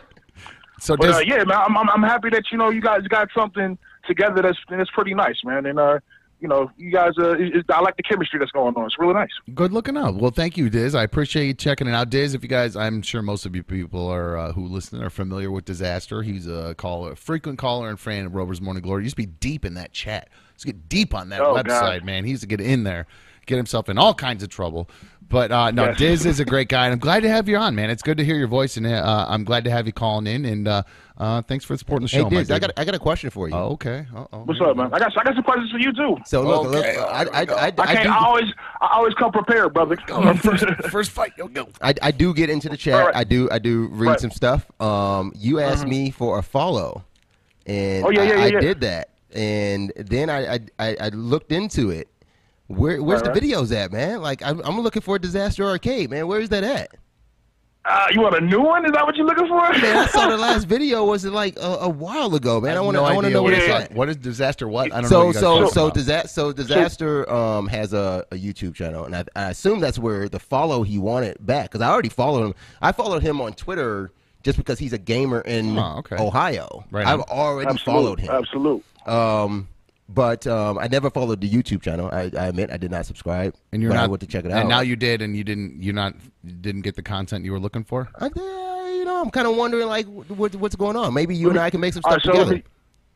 So 0.80 0.96
But 0.96 1.06
Diz, 1.08 1.16
uh, 1.16 1.20
yeah, 1.26 1.44
man, 1.44 1.58
I'm, 1.58 1.76
I'm 1.76 1.90
I'm 1.90 2.02
happy 2.02 2.30
that 2.30 2.44
you 2.50 2.56
know 2.56 2.70
you 2.70 2.80
guys 2.80 3.02
got 3.08 3.28
something 3.36 3.76
together 4.06 4.40
that's 4.40 4.56
that's 4.70 4.90
pretty 4.92 5.12
nice, 5.12 5.44
man. 5.44 5.66
And 5.66 5.78
uh, 5.78 5.98
you 6.40 6.48
know, 6.48 6.70
you 6.76 6.90
guys, 6.92 7.12
uh, 7.18 7.34
I 7.68 7.80
like 7.80 7.96
the 7.96 8.02
chemistry 8.02 8.38
that's 8.38 8.50
going 8.52 8.74
on. 8.76 8.84
It's 8.86 8.98
really 8.98 9.14
nice. 9.14 9.28
good 9.54 9.72
looking 9.72 9.96
out. 9.96 10.14
Well, 10.14 10.30
thank 10.30 10.56
you, 10.56 10.70
Diz. 10.70 10.94
I 10.94 11.02
appreciate 11.02 11.46
you 11.46 11.54
checking 11.54 11.86
it 11.88 11.94
out, 11.94 12.10
Diz. 12.10 12.34
If 12.34 12.42
you 12.42 12.48
guys, 12.48 12.76
I'm 12.76 13.02
sure 13.02 13.22
most 13.22 13.44
of 13.46 13.56
you 13.56 13.62
people 13.62 14.06
are 14.08 14.36
uh, 14.36 14.52
who 14.52 14.66
listen 14.66 15.02
are 15.02 15.10
familiar 15.10 15.50
with 15.50 15.64
Disaster. 15.64 16.22
He's 16.22 16.46
a 16.46 16.74
caller, 16.76 17.14
frequent 17.16 17.58
caller 17.58 17.88
and 17.88 17.98
fan 17.98 18.26
of 18.26 18.34
Rover's 18.34 18.60
Morning 18.60 18.82
Glory. 18.82 19.02
He 19.02 19.06
used 19.06 19.16
to 19.16 19.22
be 19.22 19.26
deep 19.26 19.64
in 19.64 19.74
that 19.74 19.92
chat. 19.92 20.28
Let's 20.52 20.64
get 20.64 20.88
deep 20.88 21.14
on 21.14 21.28
that 21.30 21.40
Oh, 21.40 21.54
website, 21.54 21.98
God. 22.00 22.04
man. 22.04 22.24
He 22.24 22.30
used 22.30 22.42
to 22.42 22.48
get 22.48 22.60
in 22.60 22.84
there, 22.84 23.06
get 23.46 23.56
himself 23.56 23.88
in 23.88 23.98
all 23.98 24.14
kinds 24.14 24.42
of 24.42 24.48
trouble. 24.48 24.88
But 25.30 25.52
uh, 25.52 25.70
no, 25.72 25.84
Yes. 25.86 25.98
Diz 25.98 26.26
is 26.26 26.40
a 26.40 26.44
great 26.46 26.68
guy, 26.68 26.84
and 26.86 26.92
I'm 26.94 26.98
glad 26.98 27.20
to 27.22 27.28
have 27.28 27.48
you 27.48 27.56
on, 27.58 27.74
man. 27.74 27.90
It's 27.90 28.02
good 28.02 28.16
to 28.18 28.24
hear 28.24 28.36
your 28.36 28.48
voice, 28.48 28.76
and 28.76 28.86
uh, 28.86 29.26
I'm 29.28 29.44
glad 29.44 29.64
to 29.64 29.70
have 29.70 29.86
you 29.86 29.92
calling 29.92 30.26
in. 30.26 30.44
And 30.44 30.66
uh, 31.18 31.42
thanks 31.42 31.64
for 31.64 31.76
supporting 31.76 32.04
the 32.04 32.08
show, 32.08 32.24
my 32.24 32.30
Diz, 32.30 32.50
I 32.50 32.58
got 32.58 32.70
I 32.76 32.84
got 32.84 32.94
a 32.94 32.98
question 32.98 33.28
for 33.30 33.48
you. 33.48 33.54
Oh, 33.54 33.70
okay. 33.72 34.06
Uh-oh. 34.14 34.38
What's 34.44 34.60
up, 34.60 34.76
man? 34.76 34.92
I 34.94 34.98
got 34.98 35.18
I 35.18 35.24
got 35.24 35.34
some 35.34 35.42
questions 35.42 35.70
for 35.70 35.78
you 35.78 35.92
too. 35.92 36.16
So 36.24 36.42
look, 36.42 36.62
look 36.70 36.84
Okay, 36.84 36.96
I, 36.96 37.02
I. 37.02 37.22
I, 37.22 37.40
I, 37.40 37.66
I 37.66 37.70
can't. 37.70 38.02
do, 38.04 38.10
I, 38.10 38.24
always 38.24 38.44
I 38.80 38.88
always 38.92 39.14
come 39.14 39.32
prepared, 39.32 39.74
brother. 39.74 39.96
First, 40.36 40.64
first 40.90 41.10
fight. 41.10 41.32
Yo, 41.36 41.48
go. 41.48 41.68
I, 41.82 41.92
I 42.00 42.10
do 42.12 42.32
get 42.32 42.50
into 42.50 42.68
the 42.68 42.76
chat. 42.76 42.94
All 42.94 43.06
right. 43.06 43.16
I 43.16 43.24
do 43.24 43.48
I 43.50 43.58
do 43.58 43.88
read 43.88 44.08
Right. 44.10 44.20
some 44.20 44.30
stuff. 44.30 44.70
Um, 44.80 45.32
you 45.36 45.58
asked 45.60 45.86
me 45.86 46.10
for 46.10 46.38
a 46.38 46.42
follow, 46.42 47.04
and 47.66 48.04
Oh, 48.06 48.10
yeah, 48.10 48.22
yeah, 48.22 48.32
I, 48.34 48.46
yeah, 48.46 48.56
I 48.58 48.60
did 48.60 48.80
that, 48.82 49.10
and 49.34 49.92
then 49.96 50.30
I 50.30 50.54
I, 50.54 50.58
I, 50.78 50.96
I 51.00 51.08
looked 51.10 51.52
into 51.52 51.90
it. 51.90 52.08
Where 52.68 53.02
where's 53.02 53.22
Right, 53.22 53.34
the 53.34 53.40
right. 53.40 53.42
videos 53.42 53.74
at, 53.74 53.90
man? 53.92 54.20
Like 54.22 54.42
I'm, 54.42 54.60
I'm 54.60 54.78
looking 54.80 55.02
for 55.02 55.16
a 55.16 55.18
disaster 55.18 55.64
arcade, 55.64 56.10
man. 56.10 56.26
Where 56.28 56.38
is 56.40 56.50
that 56.50 56.62
at? 56.64 56.90
Uh, 57.84 58.06
you 58.12 58.20
want 58.20 58.36
a 58.36 58.40
new 58.40 58.60
one? 58.60 58.84
Is 58.84 58.92
that 58.92 59.06
what 59.06 59.16
you're 59.16 59.24
looking 59.24 59.46
for? 59.48 59.56
Man, 59.78 59.96
I 59.96 60.06
saw 60.08 60.28
the 60.28 60.36
last 60.48 60.64
video 60.66 61.04
was 61.06 61.24
it 61.24 61.32
like 61.32 61.56
a, 61.58 61.78
a 61.82 61.88
while 61.88 62.34
ago, 62.34 62.60
man. 62.60 62.76
I, 62.76 62.80
want 62.80 62.96
to 62.96 63.00
I 63.02 63.14
want 63.14 63.20
to 63.24 63.26
idea 63.28 63.34
know 63.34 63.42
what 63.42 63.52
what 63.52 63.54
it's 63.54 63.66
it 63.66 63.70
it's 63.70 63.78
is. 63.78 63.84
at. 63.84 63.90
like. 63.90 63.96
What 63.98 64.08
is 64.10 64.16
disaster? 64.16 64.68
What 64.68 64.92
I 64.92 65.00
don't 65.00 65.02
know. 65.04 65.08
So 65.08 65.18
what 65.18 65.26
you 65.28 65.32
guys 65.32 65.40
so 65.40 65.68
so 65.68 65.84
about. 65.86 65.94
disaster 65.94 66.28
so 66.28 66.52
disaster 66.52 67.30
um 67.32 67.66
has 67.68 67.94
a, 67.94 68.26
a 68.30 68.36
YouTube 68.36 68.74
channel 68.74 69.04
and 69.04 69.16
I, 69.16 69.24
I 69.36 69.50
assume 69.50 69.80
that's 69.80 69.98
where 69.98 70.28
the 70.28 70.38
follow 70.38 70.82
he 70.82 70.98
wanted 70.98 71.38
back 71.46 71.70
because 71.70 71.80
I 71.80 71.88
already 71.88 72.10
followed 72.10 72.44
him. 72.48 72.54
I 72.82 72.92
followed 72.92 73.22
him 73.22 73.40
on 73.40 73.54
Twitter 73.54 74.12
just 74.42 74.58
because 74.58 74.78
he's 74.78 74.92
a 74.92 74.98
gamer 74.98 75.40
in 75.40 75.78
Oh, 75.78 75.96
okay. 75.98 76.16
Ohio. 76.16 76.84
Right 76.90 77.06
I've 77.06 77.20
already 77.22 77.70
Absolute, 77.70 77.84
followed 77.84 78.20
him. 78.20 78.30
Absolute. 78.30 78.84
Um, 79.06 79.68
but 80.08 80.46
um, 80.46 80.78
I 80.78 80.88
never 80.88 81.10
followed 81.10 81.40
the 81.40 81.48
YouTube 81.48 81.82
channel. 81.82 82.08
I, 82.10 82.30
I 82.36 82.46
admit 82.46 82.70
I 82.70 82.78
did 82.78 82.90
not 82.90 83.04
subscribe. 83.06 83.54
and 83.72 83.82
you're 83.82 83.90
but 83.90 83.96
not 83.96 84.04
I 84.04 84.06
went 84.08 84.20
to 84.22 84.26
check 84.26 84.44
it 84.44 84.50
out. 84.50 84.60
And 84.60 84.68
now 84.68 84.80
you 84.80 84.96
did, 84.96 85.20
and 85.20 85.36
you 85.36 85.44
didn't. 85.44 85.82
You 85.82 85.92
not 85.92 86.14
didn't 86.60 86.82
get 86.82 86.96
the 86.96 87.02
content 87.02 87.44
you 87.44 87.52
were 87.52 87.60
looking 87.60 87.84
for. 87.84 88.08
I, 88.18 88.26
uh, 88.26 88.86
you 88.88 89.04
know, 89.04 89.20
I'm 89.20 89.30
kind 89.30 89.46
of 89.46 89.56
wondering 89.56 89.86
like 89.86 90.06
what, 90.06 90.54
what's 90.56 90.76
going 90.76 90.96
on. 90.96 91.12
Maybe 91.12 91.36
you 91.36 91.50
and 91.50 91.58
I 91.58 91.70
can 91.70 91.80
make 91.80 91.92
some 91.92 92.02
stuff 92.02 92.14
right, 92.14 92.22
so 92.22 92.32
let 92.32 92.38
together. 92.38 92.56
me, 92.56 92.62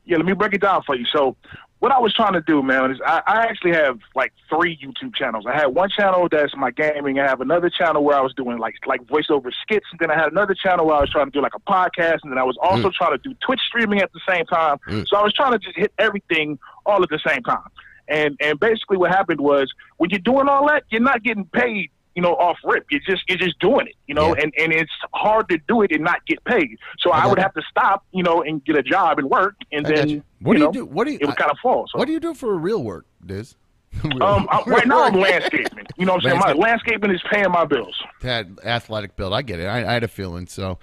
yeah, 0.04 0.16
let 0.18 0.26
me 0.26 0.34
break 0.34 0.52
it 0.52 0.61
down 0.61 0.82
for 0.84 0.94
you. 0.94 1.06
So, 1.12 1.37
what 1.83 1.91
I 1.91 1.99
was 1.99 2.15
trying 2.15 2.35
to 2.35 2.41
do, 2.41 2.62
man, 2.62 2.93
is 2.93 2.99
I, 3.05 3.23
I 3.27 3.37
actually 3.47 3.73
have 3.73 3.99
like 4.15 4.33
three 4.49 4.79
YouTube 4.81 5.17
channels. 5.17 5.47
I 5.49 5.53
had 5.57 5.67
one 5.67 5.91
channel 5.91 6.29
that's 6.31 6.55
my 6.57 6.71
gaming. 6.71 7.19
I 7.19 7.27
have 7.27 7.41
another 7.41 7.69
channel 7.69 8.05
where 8.05 8.17
I 8.17 8.21
was 8.21 8.33
doing 8.35 8.59
like 8.59 8.77
like 8.87 9.03
voiceover 9.03 9.51
skits, 9.62 9.87
and 9.91 9.99
then 9.99 10.09
I 10.09 10.15
had 10.15 10.31
another 10.31 10.55
channel 10.55 10.87
where 10.87 10.95
I 10.95 11.01
was 11.01 11.11
trying 11.11 11.25
to 11.27 11.33
do 11.33 11.43
like 11.43 11.57
a 11.57 11.61
podcast, 11.61 12.19
and 12.23 12.31
then 12.31 12.39
I 12.39 12.45
was 12.45 12.57
also 12.62 12.89
Mm. 12.89 12.93
trying 12.95 13.19
to 13.19 13.19
do 13.19 13.35
Twitch 13.45 13.61
streaming 13.67 14.01
at 14.01 14.12
the 14.12 14.21
same 14.29 14.47
time. 14.47 14.77
So 15.09 15.17
I 15.17 15.25
was 15.25 15.33
trying 15.33 15.53
to 15.53 15.59
just 15.59 15.77
hit 15.77 15.93
everything 15.99 16.57
all 16.87 17.03
at 17.03 17.09
the 17.09 17.19
same 17.27 17.43
time. 17.43 17.67
And 18.07 18.37
and 18.41 18.61
basically, 18.61 18.97
what 18.97 19.11
happened 19.11 19.41
was 19.41 19.69
when 19.97 20.11
you're 20.11 20.21
doing 20.21 20.47
all 20.49 20.69
that, 20.69 20.85
you're 20.91 21.01
not 21.01 21.25
getting 21.25 21.47
paid. 21.47 21.91
You 22.14 22.23
know, 22.23 22.35
off 22.35 22.59
rip. 22.64 22.87
You're 22.90 23.00
just 23.07 23.23
you're 23.28 23.38
just 23.38 23.59
doing 23.59 23.87
it. 23.87 23.95
You 24.07 24.14
know, 24.14 24.35
Yeah. 24.37 24.42
and 24.45 24.52
and 24.59 24.73
it's 24.73 24.90
hard 25.14 25.49
to 25.49 25.59
do 25.69 25.83
it 25.83 25.92
and 25.92 26.02
not 26.04 26.25
get 26.26 26.42
paid. 26.45 26.78
So 26.99 27.11
I 27.11 27.21
I, 27.25 27.26
would 27.26 27.38
you. 27.38 27.42
have 27.42 27.54
to 27.54 27.62
stop. 27.71 28.04
You 28.12 28.22
know, 28.22 28.42
and 28.42 28.64
get 28.64 28.77
a 28.77 28.83
job 28.83 29.18
and 29.18 29.31
work, 29.31 29.55
and 29.72 29.87
I 29.87 29.90
then 29.94 30.09
you. 30.09 30.22
What 30.40 30.57
do 30.57 30.61
you 30.62 30.72
do? 30.72 30.85
What 30.87 31.05
do 31.07 31.12
you? 31.12 31.18
It 31.20 31.27
would 31.27 31.37
kind 31.37 31.51
of 31.51 31.59
fall. 31.62 31.87
So. 31.90 31.98
What 31.98 32.07
do 32.07 32.12
you 32.12 32.20
do 32.20 32.35
for 32.35 32.57
real 32.57 32.83
work, 32.83 33.07
Diz? 33.25 33.57
Um, 34.22 34.48
I, 34.51 34.62
right 34.66 34.87
now 34.88 35.05
I'm 35.05 35.14
landscaping. 35.20 35.85
You 35.98 36.07
know 36.07 36.14
what 36.14 36.25
I'm 36.27 36.31
saying? 36.31 36.40
My 36.40 36.53
landscaping 36.55 37.11
is 37.11 37.20
paying 37.31 37.51
my 37.51 37.66
bills. 37.66 37.94
That 38.22 38.46
athletic 38.64 39.16
build. 39.16 39.35
I 39.35 39.42
get 39.42 39.61
it. 39.61 39.66
I, 39.66 39.87
I 39.88 39.92
had 39.92 40.03
a 40.03 40.09
feeling. 40.09 40.46
So, 40.46 40.79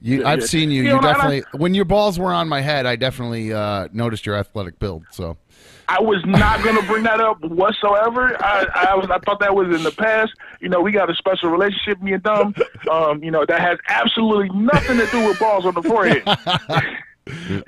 you, 0.00 0.20
Yeah, 0.22 0.28
I've 0.30 0.40
yeah. 0.40 0.46
seen 0.46 0.70
you. 0.70 0.82
You 0.82 0.88
You, 0.88 0.94
know, 0.96 1.00
definitely. 1.02 1.44
when 1.58 1.74
your 1.74 1.84
balls 1.84 2.18
were 2.18 2.32
on 2.32 2.48
my 2.48 2.62
head, 2.62 2.86
I 2.86 2.96
definitely 2.96 3.52
uh, 3.52 3.88
noticed 3.92 4.24
your 4.24 4.36
athletic 4.36 4.78
build. 4.78 5.04
So, 5.10 5.36
I 5.88 6.00
was 6.00 6.24
not 6.26 6.62
going 6.64 6.76
to 6.76 6.82
bring 6.86 7.02
that 7.04 7.20
up 7.20 7.40
whatsoever. 7.42 8.36
I, 8.42 8.66
I 8.90 8.94
was, 8.94 9.08
I 9.10 9.18
thought 9.18 9.40
that 9.40 9.54
was 9.54 9.74
in 9.74 9.82
the 9.82 9.90
past. 9.92 10.32
You 10.60 10.68
know, 10.68 10.80
we 10.80 10.92
got 10.92 11.10
a 11.10 11.14
special 11.14 11.50
relationship, 11.50 12.00
me 12.02 12.12
and 12.14 12.22
Dumb. 12.22 12.54
Um, 12.90 13.22
you 13.22 13.30
know, 13.30 13.44
that 13.46 13.60
has 13.60 13.78
absolutely 13.88 14.48
nothing 14.58 14.96
to 14.98 15.06
do 15.06 15.26
with 15.26 15.38
balls 15.38 15.66
on 15.66 15.74
the 15.74 15.82
forehead. 15.82 16.22
all 16.26 16.34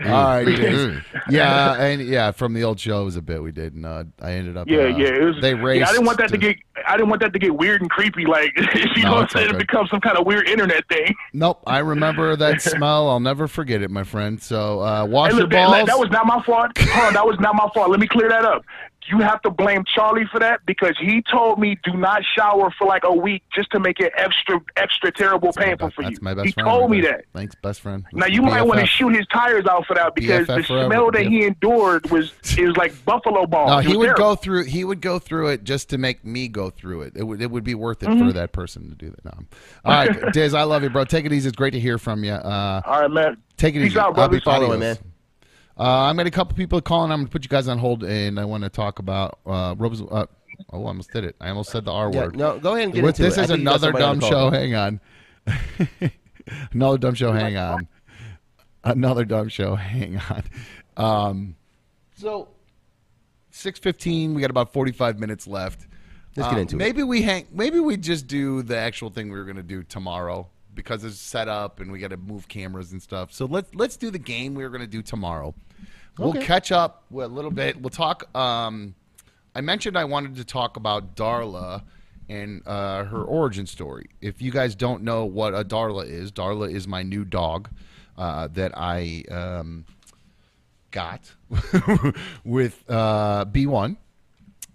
right, 0.07 0.45
Diz. 0.45 0.99
yeah, 1.31 1.81
and 1.81 2.03
yeah, 2.03 2.31
from 2.31 2.53
the 2.53 2.63
old 2.65 2.79
show 2.79 3.01
it 3.03 3.05
was 3.07 3.17
a 3.17 3.23
bit 3.23 3.43
we 3.43 3.53
did, 3.53 3.75
and 3.75 3.87
uh, 3.87 4.05
I 4.21 4.33
ended 4.33 4.57
up. 4.57 4.69
Yeah, 4.69 4.81
uh, 4.83 4.87
yeah. 4.89 5.09
It 5.09 5.23
was, 5.23 5.41
they 5.41 5.55
raced. 5.55 5.81
yeah, 5.81 5.89
I 5.89 5.93
didn't 5.93 6.07
want 6.07 6.19
that 6.19 6.29
to 6.29 6.33
to- 6.33 6.39
get. 6.39 6.57
I 6.87 6.97
didn't 6.97 7.09
want 7.09 7.21
that 7.23 7.33
to 7.33 7.39
get 7.39 7.55
weird 7.57 7.81
and 7.81 7.91
creepy. 7.91 8.25
Like 8.27 8.53
you 8.97 9.03
No, 9.03 9.09
know, 9.09 9.15
what 9.17 9.23
I'm 9.23 9.29
saying, 9.31 9.51
it 9.51 9.59
becomes 9.59 9.91
some 9.91 10.01
kind 10.01 10.17
of 10.17 10.27
weird 10.27 10.49
internet 10.49 10.87
thing. 10.89 11.15
Nope, 11.33 11.63
I 11.67 11.79
remember 11.79 12.37
that 12.37 12.63
smell. 12.63 13.09
I'll 13.11 13.21
never 13.21 13.49
forget 13.49 13.83
it, 13.83 13.91
my 13.91 14.05
friend. 14.05 14.41
So, 14.43 14.81
uh, 14.83 15.05
wash 15.07 15.31
Hey, 15.33 15.37
your 15.37 15.43
look, 15.43 15.53
that, 15.53 15.67
balls. 15.67 15.87
that 15.89 15.99
was 15.99 16.11
not 16.11 16.27
my 16.27 16.43
fault. 16.45 16.71
Hold 16.79 17.07
on, 17.09 17.15
that 17.15 17.27
was 17.27 17.39
not 17.41 17.55
my 17.55 17.69
fault. 17.75 17.91
Let 17.91 18.01
me 18.01 18.07
clear 18.09 18.29
that 18.29 18.45
up. 18.45 18.65
You 19.09 19.19
have 19.21 19.41
to 19.43 19.51
blame 19.51 19.85
Charlie 19.95 20.27
for 20.31 20.41
that 20.41 20.61
because 20.67 20.95
he 21.01 21.23
told 21.31 21.59
me 21.61 21.79
do 21.85 21.93
not 21.97 22.23
shower 22.37 22.71
for 22.79 22.87
like 22.87 23.03
a 23.05 23.15
week 23.15 23.43
just 23.55 23.71
to 23.71 23.81
make 23.81 24.01
it 24.01 24.13
extra, 24.17 24.61
extra 24.77 25.13
terrible 25.13 25.53
That's 25.53 25.65
painful 25.67 25.87
best- 25.89 25.95
for 25.97 26.03
you. 26.03 26.17
My 26.21 26.35
best 26.35 26.47
he 26.47 26.53
friend. 26.53 26.69
told 26.69 26.91
me 26.91 27.01
that. 27.03 27.25
Thanks, 27.35 27.55
best 27.63 27.81
friend. 27.81 28.05
Now 28.13 28.27
you 28.27 28.43
might 28.43 28.63
want 28.63 28.81
to 28.81 28.87
shoot 28.87 29.11
his 29.15 29.27
tires 29.29 29.67
out 29.67 29.87
for 29.87 29.95
that 29.95 30.15
because 30.15 30.47
BFF 30.47 30.57
the 30.57 30.63
forever. 30.65 30.87
smell 30.89 31.11
that 31.13 31.27
he 31.27 31.45
endured 31.45 32.11
was 32.11 32.33
was 32.59 32.77
like 32.77 32.93
buffalo 33.05 33.47
balls. 33.47 33.71
No, 33.71 33.79
he 33.91 33.97
would 33.97 34.07
terrible. 34.07 34.23
go 34.31 34.35
through. 34.37 34.65
He 34.65 34.85
would 34.85 35.01
go 35.01 35.19
through 35.19 35.49
it 35.49 35.65
just 35.65 35.89
to 35.91 35.99
make 35.99 36.25
me 36.25 36.49
go 36.49 36.71
through 36.71 37.03
it. 37.03 37.13
It 37.17 37.25
would. 37.25 37.41
It 37.43 37.51
would 37.51 37.65
be 37.65 37.75
worth 37.75 38.03
it 38.03 38.09
Mm-hmm. 38.09 38.27
for 38.27 38.33
that 38.35 38.53
person 38.53 38.89
to 38.89 38.95
do 38.95 39.11
that. 39.11 39.25
No. 39.25 39.33
All 39.85 39.93
right, 40.07 40.33
Diz, 40.33 40.55
I 40.55 40.63
love 40.65 40.83
you, 40.83 40.91
bro. 40.91 41.05
Take 41.05 41.25
it 41.27 41.33
easy. 41.33 41.49
It's 41.49 41.57
great 41.57 41.73
to 41.73 41.81
hear 41.81 41.99
from 41.99 42.25
you. 42.25 42.33
Uh, 42.33 42.83
All 42.85 43.01
right, 43.03 43.11
man. 43.11 43.37
take 43.57 43.75
it 43.75 43.79
Peace 43.81 43.93
easy. 43.93 43.99
out, 44.01 44.19
I'll 44.19 44.29
be 44.29 44.41
following, 44.41 44.81
man. 44.81 44.97
Uh, 45.79 45.83
I'm 46.09 46.17
got 46.17 46.27
a 46.27 46.31
couple 46.31 46.57
people 46.57 46.81
calling. 46.81 47.13
I'm 47.13 47.19
going 47.19 47.27
to 47.27 47.33
put 47.33 47.45
you 47.45 47.49
guys 47.51 47.69
on 47.69 47.79
hold, 47.79 48.03
and 48.03 48.41
I 48.41 48.45
want 48.47 48.65
to 48.65 48.71
talk 48.71 48.99
about 48.99 49.39
uh, 49.45 49.75
Robes. 49.77 50.01
Uh, 50.01 50.05
oh, 50.73 50.85
I 50.85 50.87
almost 50.89 51.11
did 51.13 51.25
it. 51.25 51.37
I 51.41 51.51
almost 51.51 51.71
said 51.71 51.85
the 51.85 51.93
R 51.93 52.11
Yeah, 52.13 52.21
word. 52.21 52.37
no, 52.37 52.59
go 52.59 52.73
ahead 52.75 52.85
and 52.85 52.95
get 52.95 53.05
With- 53.05 53.21
into 53.21 53.23
this 53.25 53.37
it. 53.37 53.43
Is 53.43 53.47
think 53.49 53.59
you 53.61 53.65
got 53.67 53.83
another 53.83 53.93
dumb 53.99 54.21
show. 54.21 54.51
Hang 54.51 54.75
on. 54.75 55.01
another 56.73 56.99
dumb 56.99 57.15
show. 57.15 57.33
Hang 57.33 57.57
on. 57.57 57.89
Another 58.85 59.25
dumb 59.25 59.49
show. 59.49 59.75
Hang 59.75 60.19
on. 60.31 60.43
Um, 60.97 61.57
so, 62.17 62.49
six 63.51 63.79
fifteen. 63.79 64.33
We 64.35 64.41
got 64.41 64.51
about 64.51 64.73
forty 64.73 64.93
five 64.93 65.19
minutes 65.19 65.47
left. 65.47 65.87
Let's 66.37 66.49
get 66.51 66.57
Uh, 66.59 66.61
into 66.61 66.77
it. 66.77 66.79
maybe 66.79 67.03
we 67.03 67.23
hang. 67.23 67.47
Maybe 67.53 67.81
we 67.81 67.97
just 67.97 68.27
do 68.27 68.63
the 68.63 68.77
actual 68.79 69.11
thing 69.11 69.31
we 69.31 69.39
were 69.39 69.45
going 69.45 69.57
to 69.57 69.63
do 69.63 69.83
tomorrow 69.83 70.49
because 70.77 71.03
it's 71.03 71.19
set 71.19 71.49
up 71.49 71.81
and 71.81 71.91
we 71.91 71.99
got 71.99 72.11
to 72.11 72.17
move 72.17 72.47
cameras 72.47 72.93
and 72.93 73.03
stuff. 73.03 73.33
So 73.33 73.47
let's 73.47 73.75
let's 73.75 73.97
do 73.97 74.11
the 74.11 74.19
game 74.19 74.55
we 74.55 74.63
were 74.63 74.71
going 74.71 74.83
to 74.83 74.87
do 74.87 75.03
tomorrow. 75.03 75.55
We'll 76.19 76.31
Okay. 76.31 76.45
catch 76.45 76.71
up 76.73 77.05
with 77.11 77.27
a 77.27 77.29
little 77.35 77.51
bit. 77.51 77.81
We'll 77.81 77.91
talk. 77.91 78.35
Um, 78.37 78.95
I 79.55 79.61
mentioned 79.61 79.99
I 79.99 80.05
wanted 80.05 80.37
to 80.37 80.45
talk 80.45 80.77
about 80.77 81.17
Darla 81.17 81.83
and 82.29 82.63
uh, 82.67 83.05
her 83.05 83.23
origin 83.23 83.67
story. 83.67 84.07
If 84.21 84.41
you 84.41 84.51
guys 84.51 84.75
don't 84.75 85.03
know 85.03 85.25
what 85.25 85.55
a 85.55 85.65
Darla 85.65 86.07
is, 86.09 86.31
Darla 86.33 86.73
is 86.73 86.87
my 86.89 87.03
new 87.03 87.25
dog 87.25 87.69
uh, 88.17 88.49
that 88.53 88.73
I 88.77 89.25
um, 89.31 89.85
got 90.91 91.31
with 92.45 92.83
uh, 92.89 93.45
B1 93.47 93.97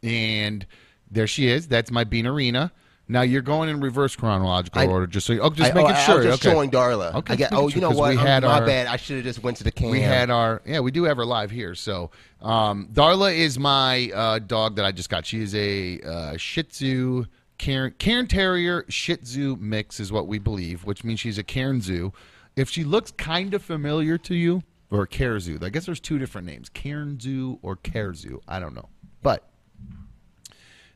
and 0.04 0.66
there 1.10 1.28
she 1.28 1.48
is. 1.48 1.68
That's 1.68 1.92
my 1.92 2.04
Bean 2.04 2.26
Arena. 2.26 2.72
Now 3.12 3.24
you're 3.24 3.42
going 3.42 3.68
in 3.68 3.82
reverse 3.82 4.16
chronological 4.16 4.82
I- 4.82 4.86
order, 4.86 5.06
just 5.06 5.28
so 5.28 5.34
you, 5.34 5.42
oh, 5.42 5.50
just 5.50 5.72
I, 5.72 5.74
making 5.74 5.92
oh, 5.92 5.96
I 5.96 6.04
sure. 6.04 6.18
was 6.18 6.26
just 6.26 6.46
okay. 6.46 6.54
showing 6.54 6.72
Darla. 6.72 7.14
Okay, 7.16 7.34
I 7.34 7.36
get, 7.36 7.52
oh, 7.52 7.68
you 7.68 7.82
know 7.82 7.92
what? 7.92 8.12
we 8.12 8.16
had 8.16 8.44
my 8.44 8.60
our- 8.60 8.66
bad. 8.66 8.88
I 8.88 8.96
should 8.96 9.18
have 9.18 9.26
just 9.26 9.44
went 9.44 9.58
to 9.58 9.66
the 9.66 9.72
cam. 9.72 9.92
We 9.92 10.00
had 10.00 10.30
our 10.30 10.62
yeah, 10.66 10.80
we 10.80 10.92
do 10.92 11.04
have 11.04 11.18
her 11.18 11.26
live 11.26 11.52
here. 11.52 11.76
So 11.76 12.12
um, 12.42 12.88
Darla 12.94 13.36
is 13.36 13.60
my 13.60 14.10
uh, 14.14 14.40
dog 14.40 14.78
that 14.78 14.86
I 14.86 14.94
just 14.94 15.10
got. 15.10 15.26
She 15.26 15.42
is 15.42 15.54
a 15.54 16.00
uh, 16.02 16.38
Shih 16.38 16.64
Tzu 16.64 17.26
Cairn, 17.58 17.94
Cairn 18.00 18.28
Terrier 18.28 18.86
Shih 18.88 19.18
Tzu 19.18 19.58
mix 19.60 20.00
is 20.00 20.12
what 20.12 20.28
we 20.28 20.40
believe, 20.40 20.86
which 20.86 21.04
means 21.04 21.20
she's 21.20 21.38
a 21.38 21.44
Cairn 21.44 21.82
Zoo. 21.82 22.14
If 22.56 22.70
she 22.70 22.84
looks 22.84 23.12
kind 23.12 23.54
of 23.54 23.62
familiar 23.62 24.18
to 24.20 24.36
you, 24.36 24.64
or 24.90 25.06
Care 25.06 25.40
Zoo, 25.40 25.60
I 25.62 25.70
guess 25.70 25.86
there's 25.86 26.00
two 26.00 26.18
different 26.18 26.48
names, 26.48 26.70
Cairn 26.70 27.20
Zoo 27.20 27.60
or 27.62 27.76
Care 27.76 28.14
Zoo. 28.14 28.42
I 28.48 28.60
don't 28.60 28.74
know, 28.74 28.90
but 29.22 29.50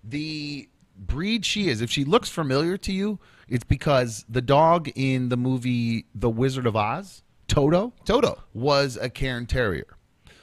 the 0.03 0.69
breed 0.97 1.45
she 1.45 1.69
is, 1.69 1.81
if 1.81 1.89
she 1.89 2.03
looks 2.03 2.29
familiar 2.29 2.77
to 2.77 2.91
you, 2.91 3.19
it's 3.47 3.63
because 3.63 4.25
the 4.27 4.41
dog 4.41 4.89
in 4.95 5.29
the 5.29 5.37
movie 5.37 6.05
The 6.15 6.29
Wizard 6.29 6.65
of 6.65 6.75
Oz, 6.75 7.23
Toto, 7.47 7.93
Toto. 8.05 8.41
was 8.53 8.97
a 8.97 9.09
Cairn 9.09 9.45
Terrier. 9.45 9.97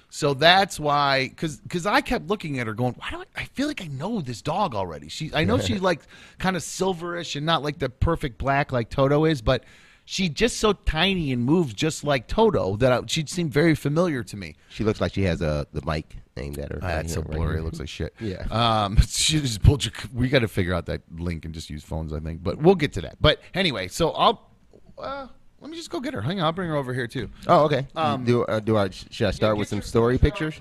So 0.08 0.34
that's 0.34 0.78
why, 0.78 1.28
because 1.28 1.58
because 1.60 1.86
I 1.86 2.02
kept 2.02 2.26
looking 2.26 2.58
at 2.58 2.66
her, 2.66 2.74
going, 2.74 2.92
"Why 2.98 3.08
do 3.10 3.20
I, 3.20 3.24
I 3.34 3.44
feel 3.46 3.66
like 3.66 3.80
I 3.80 3.86
know 3.86 4.20
this 4.20 4.42
dog 4.42 4.74
already?" 4.74 5.08
She, 5.08 5.30
I 5.34 5.44
know 5.44 5.58
she's 5.58 5.80
like 5.90 6.00
kind 6.38 6.54
of 6.54 6.62
silverish 6.62 7.34
and 7.34 7.46
not 7.46 7.62
like 7.62 7.78
the 7.78 7.88
perfect 7.88 8.36
black 8.36 8.72
like 8.72 8.90
Toto 8.90 9.24
is, 9.24 9.40
but 9.40 9.64
she 10.12 10.28
just 10.28 10.58
so 10.58 10.74
tiny 10.74 11.32
and 11.32 11.42
moves 11.42 11.72
just 11.72 12.04
like 12.04 12.26
Toto 12.26 12.76
that 12.76 12.92
I, 12.92 13.00
she 13.06 13.24
seemed 13.24 13.50
very 13.50 13.74
familiar 13.74 14.22
to 14.24 14.36
me. 14.36 14.56
She 14.68 14.84
looks 14.84 15.00
like 15.00 15.14
she 15.14 15.22
has 15.22 15.40
a 15.40 15.66
the 15.72 15.80
mic 15.86 16.16
aimed 16.36 16.58
at 16.58 16.70
her. 16.70 16.80
Ah, 16.82 16.86
that's 16.88 17.14
so 17.14 17.22
blurry. 17.22 17.60
it 17.60 17.62
looks 17.62 17.78
like 17.78 17.88
shit. 17.88 18.14
Yeah. 18.20 18.42
Um, 18.50 18.98
she 19.08 19.40
just 19.40 19.62
pulled 19.62 19.86
your. 19.86 19.92
We 20.12 20.28
got 20.28 20.40
to 20.40 20.48
figure 20.48 20.74
out 20.74 20.84
that 20.84 21.00
link 21.16 21.46
and 21.46 21.54
just 21.54 21.70
use 21.70 21.82
phones, 21.82 22.12
I 22.12 22.20
think. 22.20 22.42
But 22.42 22.58
we'll 22.58 22.74
get 22.74 22.92
to 22.92 23.00
that. 23.00 23.16
But 23.22 23.40
anyway, 23.54 23.88
so 23.88 24.10
I'll. 24.10 24.50
Uh, 24.98 25.28
let 25.62 25.70
me 25.70 25.78
just 25.78 25.88
go 25.88 25.98
get 25.98 26.12
her. 26.12 26.20
Hang 26.20 26.40
on, 26.40 26.44
I'll 26.44 26.52
bring 26.52 26.68
her 26.68 26.76
over 26.76 26.92
here 26.92 27.06
too. 27.06 27.30
Oh, 27.46 27.64
okay. 27.64 27.86
Um, 27.96 28.24
do 28.26 28.44
uh, 28.44 28.60
do 28.60 28.76
I 28.76 28.90
should 28.90 29.28
I 29.28 29.30
start 29.30 29.56
with 29.56 29.68
some 29.68 29.80
story 29.80 30.18
pictures? 30.18 30.60